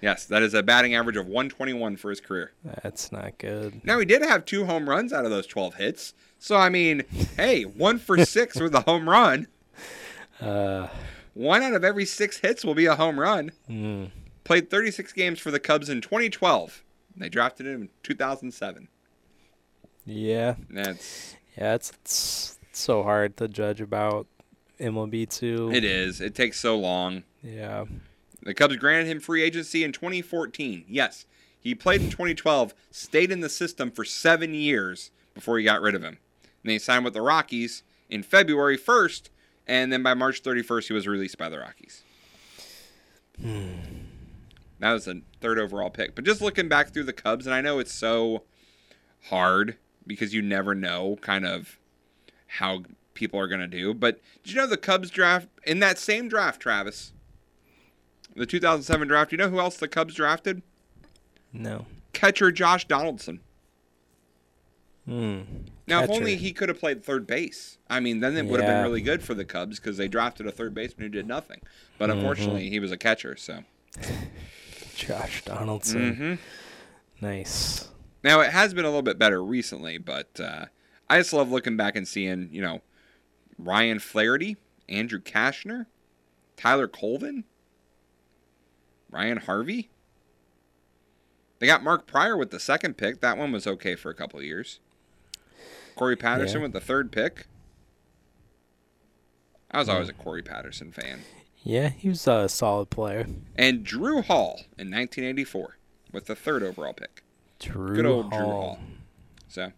Yes, 0.00 0.24
that 0.26 0.42
is 0.44 0.54
a 0.54 0.62
batting 0.62 0.94
average 0.94 1.16
of 1.16 1.26
121 1.26 1.96
for 1.96 2.10
his 2.10 2.20
career. 2.20 2.52
that's 2.84 3.10
not 3.10 3.36
good. 3.38 3.80
Now 3.84 3.98
he 3.98 4.04
did 4.04 4.22
have 4.22 4.44
two 4.44 4.64
home 4.66 4.88
runs 4.88 5.12
out 5.12 5.24
of 5.24 5.32
those 5.32 5.46
12 5.48 5.74
hits. 5.74 6.14
So 6.38 6.54
I 6.56 6.68
mean, 6.68 7.02
hey, 7.36 7.64
one 7.64 7.98
for 7.98 8.24
six 8.24 8.60
with 8.60 8.74
a 8.76 8.80
home 8.82 9.08
run. 9.08 9.48
Uh, 10.40 10.86
One 11.34 11.62
out 11.64 11.72
of 11.74 11.82
every 11.84 12.04
six 12.04 12.38
hits 12.38 12.64
will 12.64 12.74
be 12.74 12.86
a 12.86 12.94
home 12.94 13.18
run. 13.18 13.50
mm, 13.68 14.10
Played 14.48 14.70
36 14.70 15.12
games 15.12 15.38
for 15.38 15.50
the 15.50 15.60
Cubs 15.60 15.90
in 15.90 16.00
2012. 16.00 16.82
They 17.14 17.28
drafted 17.28 17.66
him 17.66 17.82
in 17.82 17.88
2007. 18.02 18.88
yeah. 20.06 20.54
That's 20.70 21.36
Yeah, 21.58 21.74
it's, 21.74 21.90
it's 21.90 22.58
so 22.72 23.02
hard 23.02 23.36
to 23.36 23.46
judge 23.46 23.82
about 23.82 24.26
MLB 24.80 25.28
too. 25.28 25.70
it 25.70 25.84
is. 25.84 26.22
It 26.22 26.34
takes 26.34 26.58
so 26.58 26.78
long. 26.78 27.24
Yeah. 27.42 27.84
The 28.42 28.54
Cubs 28.54 28.76
granted 28.76 29.10
him 29.10 29.20
free 29.20 29.42
agency 29.42 29.84
in 29.84 29.92
2014. 29.92 30.86
Yes, 30.88 31.26
he 31.60 31.74
played 31.74 32.00
in 32.00 32.08
2012, 32.08 32.72
stayed 32.90 33.30
in 33.30 33.40
the 33.40 33.50
system 33.50 33.90
for 33.90 34.06
seven 34.06 34.54
years 34.54 35.10
before 35.34 35.58
he 35.58 35.64
got 35.64 35.82
rid 35.82 35.94
of 35.94 36.02
him. 36.02 36.16
And 36.42 36.70
then 36.70 36.72
he 36.72 36.78
signed 36.78 37.04
with 37.04 37.12
the 37.12 37.20
Rockies 37.20 37.82
in 38.08 38.22
February 38.22 38.78
1st, 38.78 39.28
and 39.66 39.92
then 39.92 40.02
by 40.02 40.14
March 40.14 40.42
31st, 40.42 40.86
he 40.86 40.94
was 40.94 41.06
released 41.06 41.36
by 41.36 41.50
the 41.50 41.58
Rockies. 41.58 42.02
Hmm. 43.42 44.07
That 44.80 44.92
was 44.92 45.08
a 45.08 45.20
third 45.40 45.58
overall 45.58 45.90
pick. 45.90 46.14
But 46.14 46.24
just 46.24 46.40
looking 46.40 46.68
back 46.68 46.90
through 46.92 47.04
the 47.04 47.12
Cubs, 47.12 47.46
and 47.46 47.54
I 47.54 47.60
know 47.60 47.78
it's 47.78 47.92
so 47.94 48.44
hard 49.24 49.76
because 50.06 50.32
you 50.32 50.40
never 50.42 50.74
know 50.74 51.18
kind 51.20 51.44
of 51.44 51.78
how 52.46 52.84
people 53.14 53.38
are 53.40 53.48
going 53.48 53.60
to 53.60 53.66
do. 53.66 53.92
But 53.92 54.20
did 54.44 54.52
you 54.54 54.56
know 54.60 54.66
the 54.66 54.76
Cubs 54.76 55.10
draft, 55.10 55.48
in 55.66 55.80
that 55.80 55.98
same 55.98 56.28
draft, 56.28 56.60
Travis, 56.60 57.12
the 58.36 58.46
2007 58.46 59.08
draft, 59.08 59.32
you 59.32 59.38
know 59.38 59.48
who 59.50 59.58
else 59.58 59.76
the 59.76 59.88
Cubs 59.88 60.14
drafted? 60.14 60.62
No. 61.52 61.86
Catcher 62.12 62.52
Josh 62.52 62.86
Donaldson. 62.86 63.40
Hmm. 65.06 65.40
Now, 65.86 66.02
if 66.04 66.10
only 66.10 66.36
he 66.36 66.52
could 66.52 66.68
have 66.68 66.78
played 66.78 67.02
third 67.02 67.26
base. 67.26 67.78
I 67.88 67.98
mean, 67.98 68.20
then 68.20 68.36
it 68.36 68.44
would 68.44 68.60
have 68.60 68.68
Yeah. 68.68 68.82
been 68.82 68.90
really 68.90 69.00
good 69.00 69.22
for 69.22 69.32
the 69.34 69.44
Cubs 69.44 69.78
because 69.80 69.96
they 69.96 70.06
drafted 70.06 70.46
a 70.46 70.52
third 70.52 70.74
baseman 70.74 71.04
who 71.06 71.08
did 71.08 71.26
nothing. 71.26 71.60
But 71.96 72.10
Mhm. 72.10 72.14
unfortunately, 72.18 72.68
he 72.68 72.78
was 72.78 72.92
a 72.92 72.96
catcher, 72.98 73.34
so. 73.36 73.64
Josh 74.98 75.44
Donaldson. 75.44 76.16
Mhm. 76.16 76.38
Nice. 77.20 77.88
Now 78.24 78.40
it 78.40 78.50
has 78.50 78.74
been 78.74 78.84
a 78.84 78.88
little 78.88 79.02
bit 79.02 79.18
better 79.18 79.42
recently, 79.42 79.96
but 79.98 80.40
uh, 80.40 80.66
I 81.08 81.18
just 81.18 81.32
love 81.32 81.50
looking 81.50 81.76
back 81.76 81.94
and 81.96 82.06
seeing, 82.06 82.48
you 82.52 82.60
know, 82.60 82.82
Ryan 83.58 83.98
Flaherty, 84.00 84.56
Andrew 84.88 85.20
Cashner, 85.20 85.86
Tyler 86.56 86.88
Colvin, 86.88 87.44
Ryan 89.10 89.38
Harvey. 89.38 89.88
They 91.60 91.66
got 91.66 91.82
Mark 91.84 92.06
Prior 92.06 92.36
with 92.36 92.50
the 92.50 92.60
second 92.60 92.96
pick. 92.96 93.20
That 93.20 93.38
one 93.38 93.52
was 93.52 93.66
okay 93.66 93.94
for 93.94 94.10
a 94.10 94.14
couple 94.14 94.38
of 94.40 94.44
years. 94.44 94.80
Corey 95.96 96.16
Patterson 96.16 96.58
Yeah. 96.58 96.62
with 96.64 96.72
the 96.72 96.80
third 96.80 97.10
pick. 97.12 97.46
I 99.70 99.78
was 99.78 99.88
always 99.88 100.08
a 100.08 100.12
Corey 100.12 100.42
Patterson 100.42 100.92
fan. 100.92 101.20
Yeah, 101.68 101.90
he 101.90 102.08
was 102.08 102.26
a 102.26 102.48
solid 102.48 102.88
player. 102.88 103.26
And 103.54 103.84
Drew 103.84 104.22
Hall 104.22 104.60
in 104.78 104.90
1984 104.90 105.76
with 106.12 106.24
the 106.24 106.34
third 106.34 106.62
overall 106.62 106.94
pick. 106.94 107.22
Drew 107.58 107.94
Good 107.94 108.06
old 108.06 108.30
Drew 108.30 108.38
Hall. 108.40 108.50
Hall. 108.50 108.78
So 109.48 109.72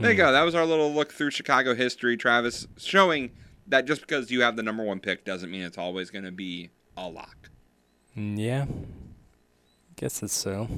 there 0.00 0.12
you 0.12 0.16
go. 0.16 0.32
That 0.32 0.44
was 0.44 0.54
our 0.54 0.64
little 0.64 0.90
look 0.94 1.12
through 1.12 1.32
Chicago 1.32 1.74
history, 1.74 2.16
Travis, 2.16 2.66
showing 2.78 3.32
that 3.66 3.84
just 3.84 4.00
because 4.00 4.30
you 4.30 4.40
have 4.40 4.56
the 4.56 4.62
number 4.62 4.82
one 4.82 4.98
pick 4.98 5.26
doesn't 5.26 5.50
mean 5.50 5.60
it's 5.60 5.76
always 5.76 6.08
going 6.10 6.24
to 6.24 6.32
be 6.32 6.70
a 6.96 7.06
lock. 7.06 7.50
Mm, 8.16 8.38
Yeah. 8.38 8.64
Guess 9.96 10.22
it's 10.22 10.32
so. 10.32 10.68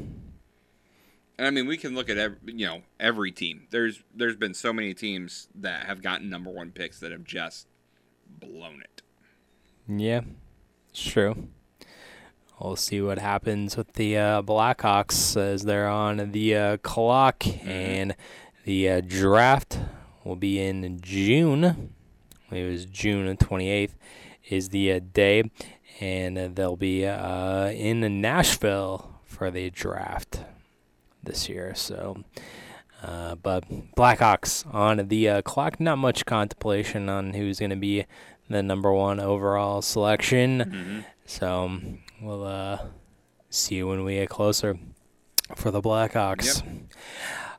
And 1.39 1.47
I 1.47 1.51
mean, 1.51 1.69
we 1.69 1.77
can 1.77 1.95
look 1.95 2.11
at 2.11 2.19
every, 2.19 2.39
you 2.47 2.67
know 2.67 2.83
every 2.99 3.31
team. 3.31 3.69
There's 3.71 4.03
there's 4.13 4.35
been 4.35 4.55
so 4.55 4.73
many 4.73 4.93
teams 4.93 5.47
that 5.55 5.87
have 5.87 6.03
gotten 6.03 6.29
number 6.29 6.51
one 6.51 6.73
picks 6.73 6.99
that 6.99 7.13
have 7.13 7.23
just 7.23 7.69
blown 8.29 8.83
it. 8.83 9.03
Yeah, 9.87 10.23
it's 10.91 11.03
true. 11.03 11.49
We'll 12.61 12.77
see 12.77 13.01
what 13.01 13.19
happens 13.19 13.77
with 13.77 13.93
the 13.93 14.17
uh, 14.17 14.43
Blackhawks 14.43 15.37
as 15.37 15.63
they're 15.63 15.89
on 15.89 16.33
the 16.33 16.57
uh, 16.57 16.77
clock, 16.79 17.47
and 17.65 18.17
the 18.65 18.89
uh, 18.89 19.01
draft 19.01 19.79
will 20.25 20.37
be 20.37 20.61
in 20.61 20.99
June. 21.01 21.93
It 22.51 22.69
was 22.69 22.85
June 22.85 23.37
twenty 23.37 23.71
eighth 23.71 23.95
is 24.49 24.71
the 24.71 24.93
uh, 24.93 25.01
day, 25.13 25.51
and 26.01 26.37
uh, 26.37 26.49
they'll 26.53 26.77
be 26.77 27.07
uh, 27.07 27.69
in 27.69 28.21
Nashville 28.21 29.21
for 29.25 29.51
the 29.51 29.71
draft 29.71 30.45
this 31.23 31.49
year. 31.49 31.75
So. 31.75 32.25
Uh, 33.01 33.37
but 33.37 33.63
Blackhawks 33.97 34.67
on 34.75 35.07
the 35.07 35.29
uh, 35.29 35.43
clock. 35.43 35.79
Not 35.79 35.99
much 35.99 36.27
contemplation 36.27 37.09
on 37.09 37.33
who's 37.33 37.61
going 37.61 37.71
to 37.71 37.77
be 37.77 38.07
the 38.49 38.63
number 38.63 38.93
one 38.93 39.21
overall 39.21 39.83
selection. 39.83 41.05
Mhm. 41.05 41.05
So 41.27 41.65
um, 41.65 41.99
we'll 42.21 42.45
uh, 42.45 42.79
see 43.51 43.83
when 43.83 44.05
we 44.05 44.15
get 44.15 44.29
closer 44.29 44.79
for 45.57 45.71
the 45.71 45.81
Blackhawks. 45.83 46.63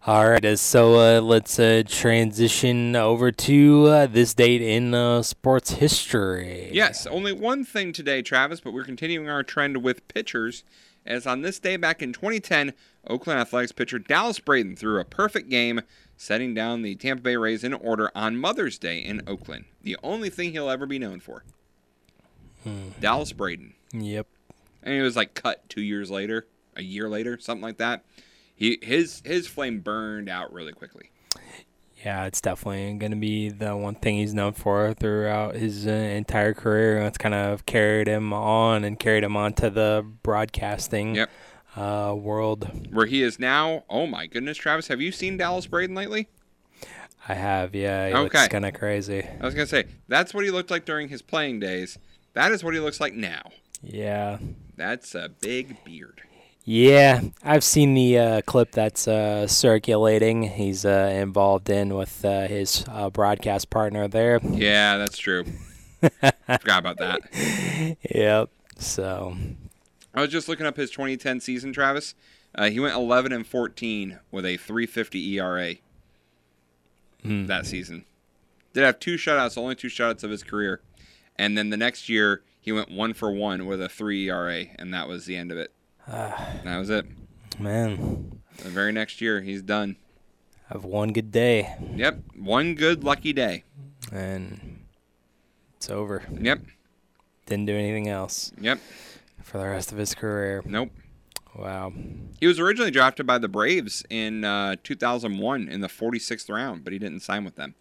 All 0.07 0.29
right, 0.29 0.43
uh, 0.43 0.55
so 0.55 0.95
uh, 0.95 1.21
let's 1.21 1.59
uh, 1.59 1.83
transition 1.85 2.95
over 2.95 3.31
to 3.31 3.85
uh, 3.85 4.05
this 4.07 4.33
date 4.33 4.61
in 4.61 4.93
uh, 4.93 5.21
sports 5.21 5.71
history. 5.71 6.69
Yes, 6.71 7.05
only 7.05 7.33
one 7.33 7.65
thing 7.65 7.91
today, 7.91 8.21
Travis, 8.21 8.61
but 8.61 8.71
we're 8.71 8.85
continuing 8.85 9.29
our 9.29 9.43
trend 9.43 9.83
with 9.83 10.07
pitchers. 10.07 10.63
As 11.05 11.27
on 11.27 11.41
this 11.41 11.59
day 11.59 11.75
back 11.75 12.01
in 12.01 12.13
2010, 12.13 12.73
Oakland 13.07 13.39
Athletics 13.39 13.71
pitcher 13.71 13.99
Dallas 13.99 14.39
Braden 14.39 14.75
threw 14.77 14.99
a 14.99 15.05
perfect 15.05 15.49
game, 15.49 15.81
setting 16.19 16.53
down 16.53 16.81
the 16.81 16.95
Tampa 16.95 17.23
Bay 17.23 17.37
Rays 17.37 17.63
in 17.63 17.73
order 17.73 18.11
on 18.13 18.35
Mother's 18.35 18.77
Day 18.77 18.99
in 18.99 19.21
Oakland. 19.25 19.63
The 19.81 19.95
only 20.03 20.29
thing 20.29 20.51
he'll 20.51 20.69
ever 20.69 20.85
be 20.85 20.99
known 20.99 21.21
for. 21.21 21.45
Dallas 22.99 23.31
Braden. 23.31 23.73
Yep. 23.93 24.27
And 24.83 24.95
he 24.95 24.99
was 24.99 25.15
like 25.15 25.33
cut 25.33 25.67
two 25.69 25.81
years 25.81 26.11
later, 26.11 26.45
a 26.75 26.83
year 26.83 27.07
later, 27.07 27.39
something 27.39 27.63
like 27.63 27.77
that. 27.77 28.03
He 28.53 28.79
his 28.81 29.21
his 29.23 29.47
flame 29.47 29.79
burned 29.79 30.27
out 30.27 30.51
really 30.51 30.73
quickly. 30.73 31.09
Yeah, 32.03 32.25
it's 32.25 32.41
definitely 32.41 32.97
going 32.97 33.11
to 33.11 33.17
be 33.17 33.49
the 33.49 33.75
one 33.75 33.95
thing 33.95 34.15
he's 34.15 34.33
known 34.33 34.53
for 34.53 34.93
throughout 34.93 35.55
his 35.55 35.87
uh, 35.87 35.89
entire 35.89 36.53
career. 36.53 36.97
It's 36.99 37.17
kind 37.17 37.35
of 37.35 37.65
carried 37.65 38.07
him 38.07 38.31
on 38.33 38.83
and 38.83 38.99
carried 38.99 39.23
him 39.23 39.35
on 39.35 39.53
to 39.53 39.69
the 39.69 40.05
broadcasting 40.23 41.15
Yep. 41.15 41.29
Uh, 41.79 42.13
world. 42.13 42.69
Where 42.91 43.05
he 43.05 43.23
is 43.23 43.39
now, 43.39 43.83
oh 43.89 44.05
my 44.07 44.27
goodness, 44.27 44.57
Travis, 44.57 44.87
have 44.87 45.01
you 45.01 45.11
seen 45.11 45.37
Dallas 45.37 45.65
Braden 45.67 45.95
lately? 45.95 46.27
I 47.27 47.33
have, 47.35 47.75
yeah. 47.75 48.07
He 48.07 48.13
Okay. 48.13 48.23
looks 48.23 48.47
kind 48.47 48.65
of 48.65 48.73
crazy. 48.73 49.23
I 49.39 49.45
was 49.45 49.53
gonna 49.53 49.67
say 49.67 49.85
that's 50.07 50.33
what 50.33 50.43
he 50.43 50.51
looked 50.51 50.71
like 50.71 50.85
during 50.85 51.09
his 51.09 51.21
playing 51.21 51.59
days. 51.59 51.97
That 52.33 52.51
is 52.51 52.63
what 52.63 52.73
he 52.73 52.79
looks 52.79 52.99
like 52.99 53.13
now. 53.13 53.43
Yeah. 53.81 54.37
That's 54.75 55.13
a 55.15 55.29
big 55.41 55.83
beard. 55.83 56.21
Yeah, 56.65 57.21
I've 57.43 57.63
seen 57.63 57.95
the 57.95 58.17
uh, 58.19 58.41
clip 58.41 58.71
that's 58.73 59.07
uh, 59.07 59.47
circulating. 59.47 60.43
He's 60.43 60.85
uh, 60.85 61.11
involved 61.15 61.69
in 61.69 61.95
with 61.95 62.23
uh, 62.23 62.47
his 62.47 62.85
uh, 62.87 63.09
broadcast 63.09 63.69
partner 63.71 64.07
there. 64.07 64.39
Yeah, 64.43 64.97
that's 64.97 65.17
true. 65.17 65.45
Forgot 66.01 66.79
about 66.79 66.97
that. 66.97 67.97
Yep. 68.13 68.49
So, 68.77 69.35
I 70.13 70.21
was 70.21 70.29
just 70.31 70.47
looking 70.49 70.65
up 70.65 70.77
his 70.77 70.89
2010 70.91 71.39
season, 71.39 71.71
Travis. 71.73 72.15
Uh, 72.55 72.69
he 72.69 72.79
went 72.79 72.95
11 72.95 73.31
and 73.31 73.45
14 73.45 74.19
with 74.31 74.45
a 74.45 74.57
350 74.57 75.33
ERA 75.39 75.75
Hmm. 77.21 77.45
that 77.47 77.65
season. 77.65 78.05
Did 78.73 78.83
have 78.85 78.99
two 78.99 79.15
shutouts, 79.15 79.57
only 79.57 79.75
two 79.75 79.87
shutouts 79.87 80.23
of 80.23 80.31
his 80.31 80.41
career. 80.43 80.81
And 81.37 81.57
then 81.57 81.69
the 81.69 81.77
next 81.77 82.07
year, 82.09 82.41
he 82.61 82.71
went 82.71 82.89
one 82.91 83.13
for 83.13 83.31
one 83.31 83.65
with 83.65 83.81
a 83.81 83.89
3 83.89 84.29
ERA, 84.29 84.65
and 84.77 84.93
that 84.93 85.07
was 85.07 85.25
the 85.25 85.35
end 85.35 85.51
of 85.51 85.57
it. 85.57 85.71
that 86.07 86.77
was 86.77 86.89
it. 86.89 87.05
man, 87.59 88.39
The 88.57 88.69
very 88.69 88.91
next 88.91 89.21
year, 89.21 89.41
he's 89.41 89.61
done. 89.61 89.97
have 90.69 90.83
one 90.85 91.11
good 91.13 91.31
day 91.31 91.75
Yep, 91.95 92.19
one 92.35 92.73
good 92.75 93.03
lucky 93.03 93.33
day. 93.33 93.63
and 94.11 94.79
it's 95.77 95.89
over. 95.89 96.23
Yep, 96.39 96.61
Didn't 97.45 97.65
do 97.65 97.75
anything 97.75 98.07
else 98.07 98.51
yep. 98.59 98.79
For 99.49 99.57
the 99.57 99.65
rest 99.67 99.91
of 99.91 99.97
his 99.97 100.13
career. 100.15 100.61
Nope. 100.65 100.91
Wow. 101.55 101.91
He 102.39 102.45
was 102.47 102.59
originally 102.59 102.91
drafted 102.91 103.25
by 103.25 103.37
the 103.39 103.47
Braves 103.47 104.03
in 104.09 104.43
uh, 104.45 104.75
2001 104.83 105.67
in 105.67 105.81
the 105.81 105.87
46th 105.87 106.49
round, 106.53 106.83
but 106.83 106.93
he 106.93 106.99
didn't 106.99 107.21
sign 107.21 107.43
with 107.43 107.55
them. 107.55 107.75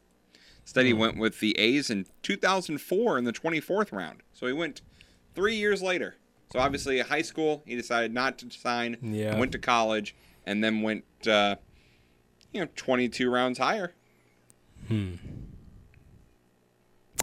Instead, 0.62 0.86
he 0.86 0.92
Hmm. 0.92 0.98
went 0.98 1.18
with 1.18 1.40
the 1.40 1.58
A's 1.58 1.90
in 1.90 2.06
2004 2.22 3.18
in 3.18 3.24
the 3.24 3.32
24th 3.32 3.92
round. 3.92 4.22
So 4.32 4.46
he 4.46 4.52
went 4.52 4.80
three 5.34 5.54
years 5.56 5.82
later. 5.82 6.16
So 6.52 6.58
obviously, 6.58 6.98
at 7.00 7.06
high 7.08 7.22
school, 7.22 7.62
he 7.66 7.76
decided 7.76 8.12
not 8.14 8.38
to 8.38 8.50
sign. 8.50 8.96
Yeah. 9.02 9.38
Went 9.38 9.52
to 9.52 9.58
college, 9.58 10.14
and 10.46 10.64
then 10.64 10.80
went, 10.80 11.04
uh, 11.26 11.56
you 12.52 12.60
know, 12.62 12.68
22 12.74 13.30
rounds 13.30 13.58
higher. 13.58 13.92
Hmm. 14.88 15.14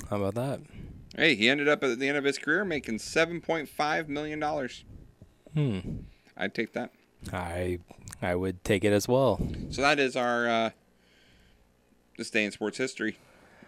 How 0.10 0.18
about 0.22 0.36
that? 0.36 0.62
Hey, 1.16 1.36
he 1.36 1.50
ended 1.50 1.70
up 1.70 1.82
at 1.84 1.98
the 1.98 2.10
end 2.10 2.18
of 2.18 2.26
his 2.26 2.38
career 2.38 2.66
making 2.66 2.98
7.5 2.98 4.08
million 4.10 4.40
dollars. 4.40 4.84
Hmm. 5.54 5.80
I'd 6.36 6.54
take 6.54 6.74
that. 6.74 6.92
I 7.32 7.80
I 8.22 8.36
would 8.36 8.64
take 8.64 8.84
it 8.84 8.92
as 8.92 9.08
well. 9.08 9.40
So 9.70 9.82
that 9.82 10.00
is 10.00 10.16
our 10.16 10.48
uh, 10.48 10.70
this 12.18 12.30
day 12.30 12.44
in 12.44 12.52
sports 12.52 12.78
history. 12.78 13.18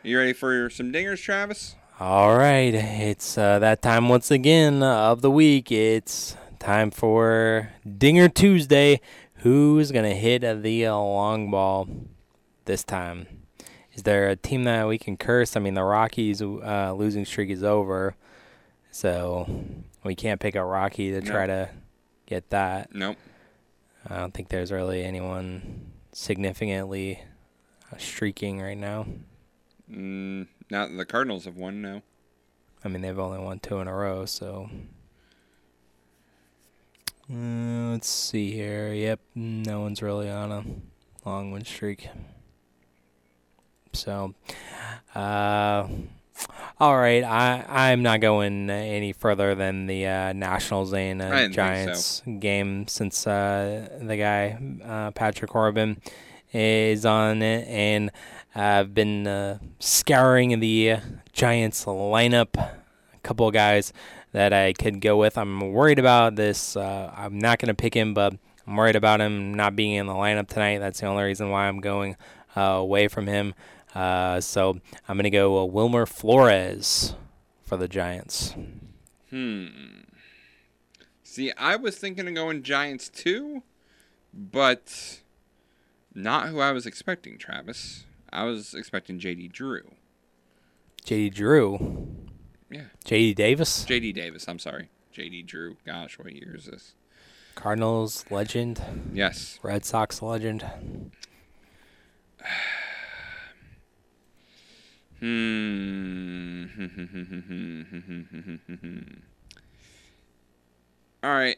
You 0.03 0.17
ready 0.17 0.33
for 0.33 0.69
some 0.69 0.91
dingers, 0.91 1.21
Travis? 1.21 1.75
All 1.99 2.37
right, 2.37 2.73
it's 2.73 3.37
uh, 3.37 3.59
that 3.59 3.81
time 3.81 4.09
once 4.09 4.29
again 4.29 4.83
of 4.83 5.21
the 5.21 5.31
week. 5.31 5.71
It's 5.71 6.35
time 6.59 6.91
for 6.91 7.71
Dinger 7.97 8.29
Tuesday. 8.29 9.01
Who's 9.37 9.91
gonna 9.91 10.13
hit 10.15 10.41
the 10.41 10.89
long 10.89 11.49
ball 11.49 11.87
this 12.65 12.83
time? 12.83 13.36
Is 13.97 14.03
there 14.03 14.29
a 14.29 14.35
team 14.35 14.63
that 14.65 14.87
we 14.87 14.99
can 14.99 15.17
curse? 15.17 15.57
I 15.57 15.59
mean, 15.59 15.73
the 15.73 15.83
Rockies' 15.83 16.39
uh, 16.39 16.93
losing 16.95 17.25
streak 17.25 17.49
is 17.49 17.63
over, 17.63 18.15
so 18.91 19.49
we 20.03 20.13
can't 20.13 20.39
pick 20.39 20.53
a 20.53 20.63
Rocky 20.63 21.09
to 21.11 21.21
try 21.21 21.47
to 21.47 21.71
get 22.27 22.51
that. 22.51 22.93
Nope. 22.93 23.17
I 24.07 24.17
don't 24.17 24.35
think 24.35 24.49
there's 24.49 24.71
really 24.71 25.03
anyone 25.03 25.93
significantly 26.11 27.23
uh, 27.91 27.97
streaking 27.97 28.61
right 28.61 28.77
now. 28.77 29.07
Mm, 29.91 30.47
not 30.69 30.95
the 30.95 31.03
Cardinals 31.03 31.45
have 31.45 31.57
won. 31.57 31.81
No. 31.81 32.03
I 32.85 32.89
mean, 32.89 33.01
they've 33.01 33.17
only 33.17 33.39
won 33.39 33.57
two 33.57 33.79
in 33.79 33.87
a 33.87 33.95
row, 33.95 34.25
so. 34.25 34.69
Uh, 37.33 37.89
let's 37.93 38.07
see 38.07 38.51
here. 38.51 38.93
Yep, 38.93 39.21
no 39.33 39.81
one's 39.81 40.03
really 40.03 40.29
on 40.29 40.51
a 40.51 40.63
long 41.27 41.49
win 41.49 41.65
streak. 41.65 42.09
So, 43.93 44.33
uh, 45.15 45.87
all 46.79 46.97
right. 46.97 47.23
I 47.23 47.65
I'm 47.67 48.03
not 48.03 48.21
going 48.21 48.69
any 48.69 49.13
further 49.13 49.55
than 49.55 49.87
the 49.87 50.05
uh, 50.07 50.33
Nationals 50.33 50.93
and 50.93 51.21
uh, 51.21 51.29
didn't 51.29 51.53
so. 51.53 51.55
Giants 51.55 52.23
game 52.39 52.87
since 52.87 53.25
uh, 53.25 53.89
the 54.01 54.17
guy 54.17 54.57
uh, 54.83 55.11
Patrick 55.11 55.51
Corbin 55.51 56.01
is 56.53 57.05
on 57.05 57.41
it, 57.41 57.67
and 57.67 58.11
I've 58.55 58.93
been 58.93 59.27
uh, 59.27 59.59
scouring 59.79 60.59
the 60.59 60.97
Giants 61.33 61.85
lineup. 61.85 62.55
A 62.57 63.19
couple 63.23 63.47
of 63.47 63.53
guys 63.53 63.91
that 64.31 64.53
I 64.53 64.73
could 64.73 65.01
go 65.01 65.17
with. 65.17 65.37
I'm 65.37 65.71
worried 65.71 65.99
about 65.99 66.35
this. 66.35 66.75
Uh, 66.77 67.11
I'm 67.15 67.39
not 67.39 67.59
going 67.59 67.67
to 67.67 67.73
pick 67.73 67.93
him, 67.93 68.13
but 68.13 68.35
I'm 68.65 68.75
worried 68.75 68.95
about 68.95 69.21
him 69.21 69.53
not 69.53 69.75
being 69.75 69.93
in 69.93 70.05
the 70.07 70.13
lineup 70.13 70.47
tonight. 70.47 70.79
That's 70.79 70.99
the 70.99 71.07
only 71.07 71.23
reason 71.23 71.49
why 71.49 71.67
I'm 71.67 71.79
going 71.79 72.17
uh, 72.55 72.61
away 72.61 73.07
from 73.07 73.27
him. 73.27 73.53
Uh, 73.97 74.39
so 74.39 74.79
I'm 75.07 75.17
going 75.17 75.23
to 75.23 75.31
go 75.31 75.57
uh, 75.57 75.65
Wilmer 75.65 76.05
Flores 76.05 77.15
for 77.63 77.77
the 77.77 77.87
Giants. 77.87 78.53
Hmm. 79.31 79.65
See, 81.23 81.51
I 81.57 81.77
was 81.77 81.97
thinking 81.97 82.27
of 82.27 82.35
going 82.35 82.61
Giants 82.61 83.09
too, 83.09 83.63
but 84.31 85.21
not 86.13 86.49
who 86.49 86.59
I 86.59 86.73
was 86.73 86.85
expecting, 86.85 87.39
Travis. 87.39 88.05
I 88.31 88.43
was 88.43 88.75
expecting 88.75 89.19
JD 89.19 89.51
Drew. 89.51 89.91
JD 91.03 91.33
Drew. 91.33 92.07
Yeah. 92.69 92.81
JD 93.03 93.33
Davis. 93.33 93.83
JD 93.85 94.13
Davis, 94.13 94.47
I'm 94.47 94.59
sorry. 94.59 94.89
JD 95.11 95.47
Drew. 95.47 95.77
Gosh, 95.87 96.19
what 96.19 96.31
year 96.35 96.55
is 96.55 96.65
this? 96.65 96.93
Cardinals 97.55 98.25
legend. 98.29 98.79
Yes. 99.11 99.57
Red 99.63 99.85
Sox 99.85 100.21
legend. 100.21 100.63
Hmm. 105.19 106.65
All 111.23 111.31
right. 111.31 111.57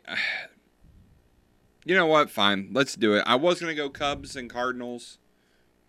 You 1.86 1.96
know 1.96 2.06
what? 2.06 2.30
Fine. 2.30 2.70
Let's 2.72 2.96
do 2.96 3.16
it. 3.16 3.24
I 3.26 3.36
was 3.36 3.60
going 3.60 3.76
to 3.76 3.76
go 3.76 3.90
Cubs 3.90 4.36
and 4.36 4.50
Cardinals 4.50 5.18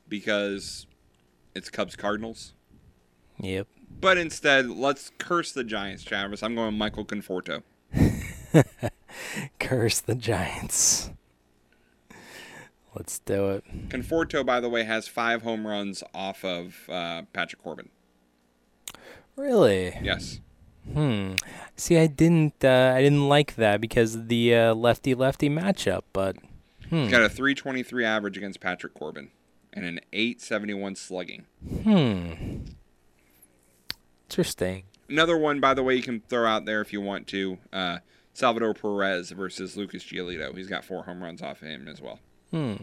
because 0.08 0.86
it's 1.54 1.70
Cubs 1.70 1.96
Cardinals. 1.96 2.54
Yep. 3.38 3.68
But 4.00 4.18
instead, 4.18 4.68
let's 4.68 5.10
curse 5.18 5.52
the 5.52 5.64
Giants, 5.64 6.04
Travis. 6.04 6.42
I'm 6.42 6.54
going 6.54 6.76
Michael 6.76 7.04
Conforto. 7.04 7.62
Curse 9.58 10.00
the 10.00 10.14
Giants. 10.14 11.10
Let's 12.94 13.18
do 13.20 13.50
it. 13.50 13.88
Conforto, 13.88 14.44
by 14.44 14.60
the 14.60 14.68
way, 14.68 14.84
has 14.84 15.06
five 15.06 15.42
home 15.42 15.66
runs 15.66 16.02
off 16.14 16.44
of 16.44 16.88
uh, 16.88 17.22
Patrick 17.32 17.62
Corbin. 17.62 17.88
Really? 19.36 19.98
Yes. 20.02 20.40
Hmm. 20.92 21.34
See, 21.76 21.96
I 21.98 22.06
didn't. 22.06 22.64
Uh, 22.64 22.92
I 22.94 23.02
didn't 23.02 23.28
like 23.28 23.54
that 23.56 23.80
because 23.80 24.14
of 24.14 24.28
the 24.28 24.54
uh, 24.54 24.74
lefty-lefty 24.74 25.48
matchup. 25.48 26.02
But 26.12 26.36
hmm. 26.88 27.02
He's 27.02 27.10
got 27.10 27.22
a 27.22 27.28
323 27.28 28.04
average 28.04 28.36
against 28.36 28.60
Patrick 28.60 28.94
Corbin 28.94 29.30
and 29.72 29.84
an 29.84 30.00
871 30.12 30.96
slugging. 30.96 31.46
Hmm. 31.84 32.32
Interesting. 34.28 34.84
Another 35.08 35.36
one, 35.36 35.60
by 35.60 35.74
the 35.74 35.82
way, 35.82 35.94
you 35.94 36.02
can 36.02 36.20
throw 36.20 36.46
out 36.46 36.64
there 36.64 36.80
if 36.80 36.92
you 36.92 37.00
want 37.00 37.26
to. 37.28 37.58
Uh, 37.72 37.98
Salvador 38.32 38.74
Perez 38.74 39.30
versus 39.30 39.76
Lucas 39.76 40.04
Giolito. 40.04 40.56
He's 40.56 40.68
got 40.68 40.84
four 40.84 41.04
home 41.04 41.22
runs 41.22 41.42
off 41.42 41.62
of 41.62 41.68
him 41.68 41.88
as 41.88 42.00
well. 42.00 42.20
Hmm. 42.50 42.74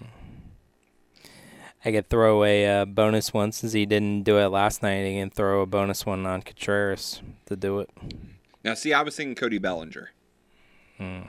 I 1.86 1.92
could 1.92 2.10
throw 2.10 2.44
a 2.44 2.82
uh, 2.82 2.86
bonus 2.86 3.34
one 3.34 3.52
since 3.52 3.74
he 3.74 3.86
didn't 3.86 4.24
do 4.24 4.38
it 4.40 4.48
last 4.48 4.84
night. 4.84 5.06
He 5.06 5.20
can 5.20 5.30
throw 5.30 5.62
a 5.62 5.66
bonus 5.66 6.06
one 6.06 6.26
on 6.26 6.42
Contreras 6.42 7.22
to 7.46 7.56
do 7.56 7.80
it. 7.80 7.90
Now, 8.64 8.74
see, 8.74 8.94
I 8.94 9.04
was 9.04 9.16
thinking 9.16 9.36
Cody 9.36 9.58
Bellinger. 9.58 10.10
Hmm. 10.98 11.22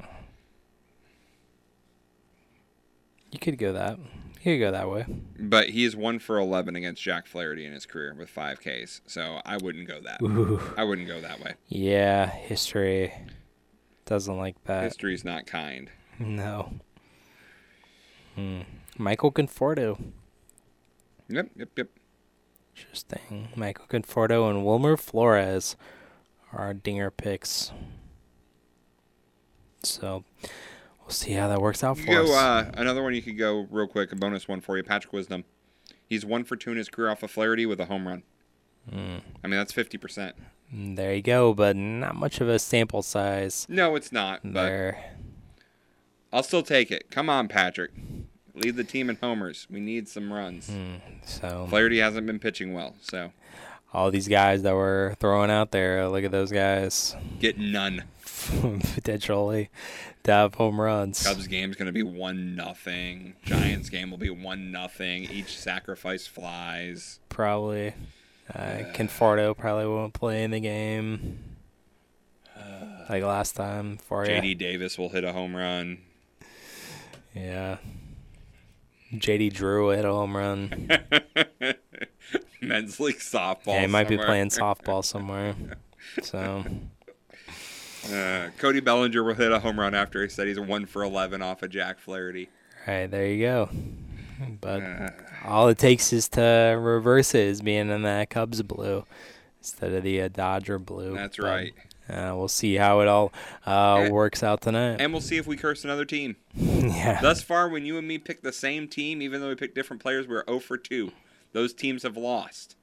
You 3.31 3.39
could 3.39 3.59
go 3.59 3.73
that. 3.73 3.99
You 4.43 4.55
could 4.55 4.59
go 4.59 4.71
that 4.73 4.89
way. 4.89 5.07
But 5.39 5.69
he 5.71 5.85
is 5.85 5.95
one 5.95 6.19
for 6.19 6.39
11 6.39 6.75
against 6.77 7.03
Jack 7.03 7.27
Flaherty 7.27 7.67
in 7.67 7.73
his 7.73 7.87
career 7.87 8.15
with 8.19 8.31
five 8.31 8.59
Ks. 8.61 9.03
So 9.07 9.41
I 9.45 9.59
wouldn't 9.59 9.87
go 9.87 10.01
that. 10.01 10.23
Ooh. 10.23 10.61
I 10.77 10.85
wouldn't 10.85 11.07
go 11.07 11.21
that 11.21 11.41
way. 11.41 11.55
Yeah, 11.69 12.27
history 12.27 13.13
doesn't 14.07 14.37
like 14.39 14.57
that. 14.65 14.85
History's 14.85 15.25
not 15.25 15.47
kind. 15.47 15.91
No. 16.19 16.73
Hmm. 18.39 18.61
Michael 18.97 19.33
Conforto. 19.33 20.01
Yep, 21.29 21.51
yep, 21.57 21.69
yep. 21.77 21.89
Interesting. 22.77 23.49
Michael 23.57 23.87
Conforto 23.87 24.49
and 24.49 24.65
Wilmer 24.65 24.97
Flores 24.97 25.75
are 26.53 26.61
our 26.61 26.75
dinger 26.75 27.11
picks. 27.11 27.73
So 29.83 30.25
we'll 31.01 31.11
see 31.11 31.33
how 31.33 31.49
that 31.49 31.61
works 31.61 31.83
out 31.83 31.99
for 31.99 32.07
could 32.07 32.25
us. 32.25 32.31
uh, 32.31 32.71
another 32.75 33.03
one. 33.03 33.13
You 33.15 33.23
could 33.23 33.39
go 33.39 33.67
real 33.71 33.89
quick. 33.89 34.13
A 34.13 34.17
bonus 34.17 34.47
one 34.47 34.61
for 34.61 34.77
you. 34.77 34.83
Patrick 34.85 35.13
Wisdom. 35.13 35.45
He's 36.09 36.25
one 36.25 36.45
for 36.45 36.55
two 36.57 36.71
in 36.71 36.77
his 36.77 36.89
career 36.89 37.11
off 37.11 37.23
of 37.23 37.31
Flaherty 37.31 37.67
with 37.67 37.81
a 37.81 37.87
home 37.87 38.07
run. 38.07 38.23
Hmm. 38.89 39.17
I 39.45 39.49
mean, 39.49 39.59
that's 39.59 39.73
fifty 39.73 39.99
percent. 39.99 40.37
Mm, 40.75 40.97
There 40.97 41.13
you 41.15 41.23
go, 41.23 41.53
but 41.55 41.77
not 41.77 42.15
much 42.15 42.41
of 42.41 42.49
a 42.49 42.59
sample 42.59 43.03
size. 43.03 43.67
No, 43.69 43.97
it's 43.97 44.13
not. 44.13 44.41
But 44.45 44.53
There. 44.67 45.05
I'll 46.33 46.43
still 46.43 46.63
take 46.63 46.91
it. 46.91 47.11
Come 47.11 47.31
on, 47.31 47.49
Patrick. 47.49 47.93
Lead 48.55 48.77
the 48.77 48.85
team 48.85 49.09
in 49.09 49.17
homers. 49.17 49.67
We 49.71 49.81
need 49.81 50.09
some 50.09 50.33
runs. 50.33 50.69
Hmm. 50.69 50.97
So 51.25 51.67
Flaherty 51.71 51.99
hasn't 51.99 52.27
been 52.27 52.39
pitching 52.39 52.75
well, 52.75 52.97
so 53.01 53.33
all 53.93 54.11
these 54.11 54.29
guys 54.29 54.63
that 54.63 54.75
we're 54.75 55.15
throwing 55.15 55.51
out 55.51 55.71
there, 55.71 56.09
look 56.09 56.25
at 56.25 56.31
those 56.31 56.53
guys. 56.53 57.17
get 57.41 57.59
none. 57.59 58.05
Potentially 58.95 59.71
to 60.25 60.33
have 60.33 60.55
home 60.55 60.81
runs. 60.81 61.23
Cubs 61.27 61.47
game's 61.47 61.77
gonna 61.77 61.93
be 61.93 62.03
one 62.03 62.55
nothing. 62.55 63.35
Giants 63.45 63.89
game 63.89 64.11
will 64.11 64.19
be 64.19 64.31
one 64.31 64.71
nothing. 64.71 65.25
Each 65.25 65.57
sacrifice 65.59 66.27
flies. 66.27 67.21
Probably. 67.29 67.95
Uh, 68.55 68.85
Conforto 68.95 69.57
probably 69.57 69.87
won't 69.87 70.15
play 70.15 70.43
in 70.43 70.51
the 70.51 70.61
game. 70.61 71.45
Like 73.09 73.23
last 73.23 73.53
time 73.57 73.97
for 73.97 74.27
you. 74.27 74.33
JD 74.33 74.59
Davis 74.59 74.99
will 74.99 75.09
hit 75.09 75.25
a 75.25 75.33
home 75.33 75.57
run. 75.57 75.99
Yeah. 77.35 77.79
JD 79.15 79.53
Drew 79.55 79.89
hit 79.91 80.05
a 80.05 80.13
home 80.13 80.37
run. 80.37 80.89
Men's 82.61 82.99
league 83.01 83.19
softball. 83.19 83.69
yeah, 83.75 83.81
he 83.83 83.87
might 83.87 84.09
be 84.09 84.19
playing 84.19 84.49
softball 84.49 85.05
somewhere. 85.05 85.55
So 86.23 86.65
Uh, 88.13 88.49
Cody 88.59 88.81
Bellinger 88.81 89.23
will 89.23 89.35
hit 89.35 89.53
a 89.53 89.59
home 89.61 89.79
run 89.79 89.95
after 89.95 90.23
he 90.23 90.29
said 90.29 90.47
he's 90.47 90.59
one 90.61 90.87
for 90.87 91.03
eleven 91.03 91.43
off 91.43 91.63
of 91.63 91.71
Jack 91.71 91.99
Flaherty. 91.99 92.49
All 92.87 92.95
right, 92.95 93.11
there 93.11 93.27
you 93.27 93.45
go. 93.45 93.69
But 94.61 94.83
all 95.45 95.69
it 95.69 95.79
takes 95.79 96.13
is 96.13 96.29
to 96.31 96.77
reverse 96.81 97.35
it 97.35 97.47
is 97.49 97.61
being 97.63 97.91
in 97.91 98.03
that 98.03 98.31
Cubs 98.31 98.63
blue 98.63 99.05
instead 99.61 99.93
of 99.93 100.03
the 100.05 100.23
uh, 100.23 100.29
Dodger 100.29 100.79
blue. 100.79 101.15
That's 101.15 101.37
But, 101.39 101.45
right. 101.47 101.75
Uh, 102.09 102.33
we'll 102.37 102.49
see 102.49 102.77
how 102.77 103.01
it 103.01 103.09
all 103.09 103.33
uh, 103.67 104.09
works 104.11 104.43
out 104.43 104.61
tonight. 104.61 104.97
And 105.01 105.13
we'll 105.13 105.21
see 105.21 105.37
if 105.37 105.47
we 105.47 105.57
curse 105.57 105.85
another 105.85 106.05
team. 106.05 106.37
yeah. 106.55 107.21
Thus 107.21 107.43
far, 107.43 107.69
when 107.69 107.85
you 107.85 107.99
and 107.99 108.09
me 108.09 108.19
pick 108.19 108.43
the 108.43 108.53
same 108.53 108.89
team, 108.89 109.21
even 109.23 109.41
though 109.41 109.49
we 109.49 109.55
picked 109.55 109.75
different 109.75 110.03
players, 110.03 110.27
we're 110.27 110.45
0 110.47 110.61
for 110.61 110.77
2. 110.79 111.13
Those 111.53 111.73
teams 111.75 112.03
have 112.03 112.17
lost 112.17 112.77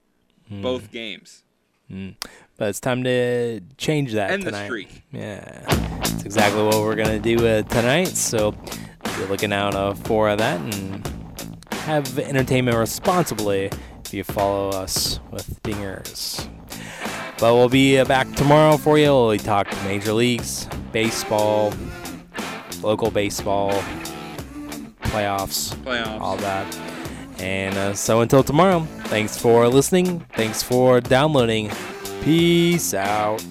Hmm. 0.48 0.62
both 0.62 0.92
games. 0.92 1.42
Mm. 1.90 2.14
But 2.56 2.68
it's 2.68 2.80
time 2.80 3.04
to 3.04 3.60
change 3.78 4.12
that 4.12 4.30
End 4.30 4.42
the 4.44 4.64
streak. 4.64 5.02
Yeah, 5.12 5.64
that's 5.68 6.24
exactly 6.24 6.62
what 6.62 6.76
we're 6.76 6.94
gonna 6.96 7.18
do 7.18 7.36
uh, 7.46 7.62
tonight. 7.62 8.08
So 8.08 8.52
be 8.52 9.24
looking 9.28 9.52
out 9.52 9.74
uh, 9.74 9.94
for 9.94 10.34
that 10.34 10.60
and 10.60 11.06
have 11.72 12.18
entertainment 12.18 12.76
responsibly 12.76 13.70
if 14.04 14.12
you 14.14 14.24
follow 14.24 14.70
us 14.70 15.20
with 15.30 15.62
Bingers. 15.62 16.48
But 17.38 17.54
we'll 17.54 17.68
be 17.68 17.98
uh, 17.98 18.04
back 18.06 18.30
tomorrow 18.34 18.76
for 18.78 18.98
you. 18.98 19.10
We'll 19.12 19.38
talk 19.38 19.66
major 19.84 20.12
leagues, 20.12 20.66
baseball, 20.92 21.72
local 22.82 23.10
baseball, 23.10 23.72
playoffs, 25.02 25.74
Playoffs. 25.84 26.20
all 26.20 26.36
that. 26.38 26.66
And 27.38 27.76
uh, 27.76 27.94
so 27.94 28.22
until 28.22 28.42
tomorrow, 28.42 28.80
thanks 29.04 29.36
for 29.36 29.68
listening. 29.68 30.20
Thanks 30.34 30.62
for 30.62 31.00
downloading. 31.02 31.70
Peace 32.22 32.94
out. 32.94 33.44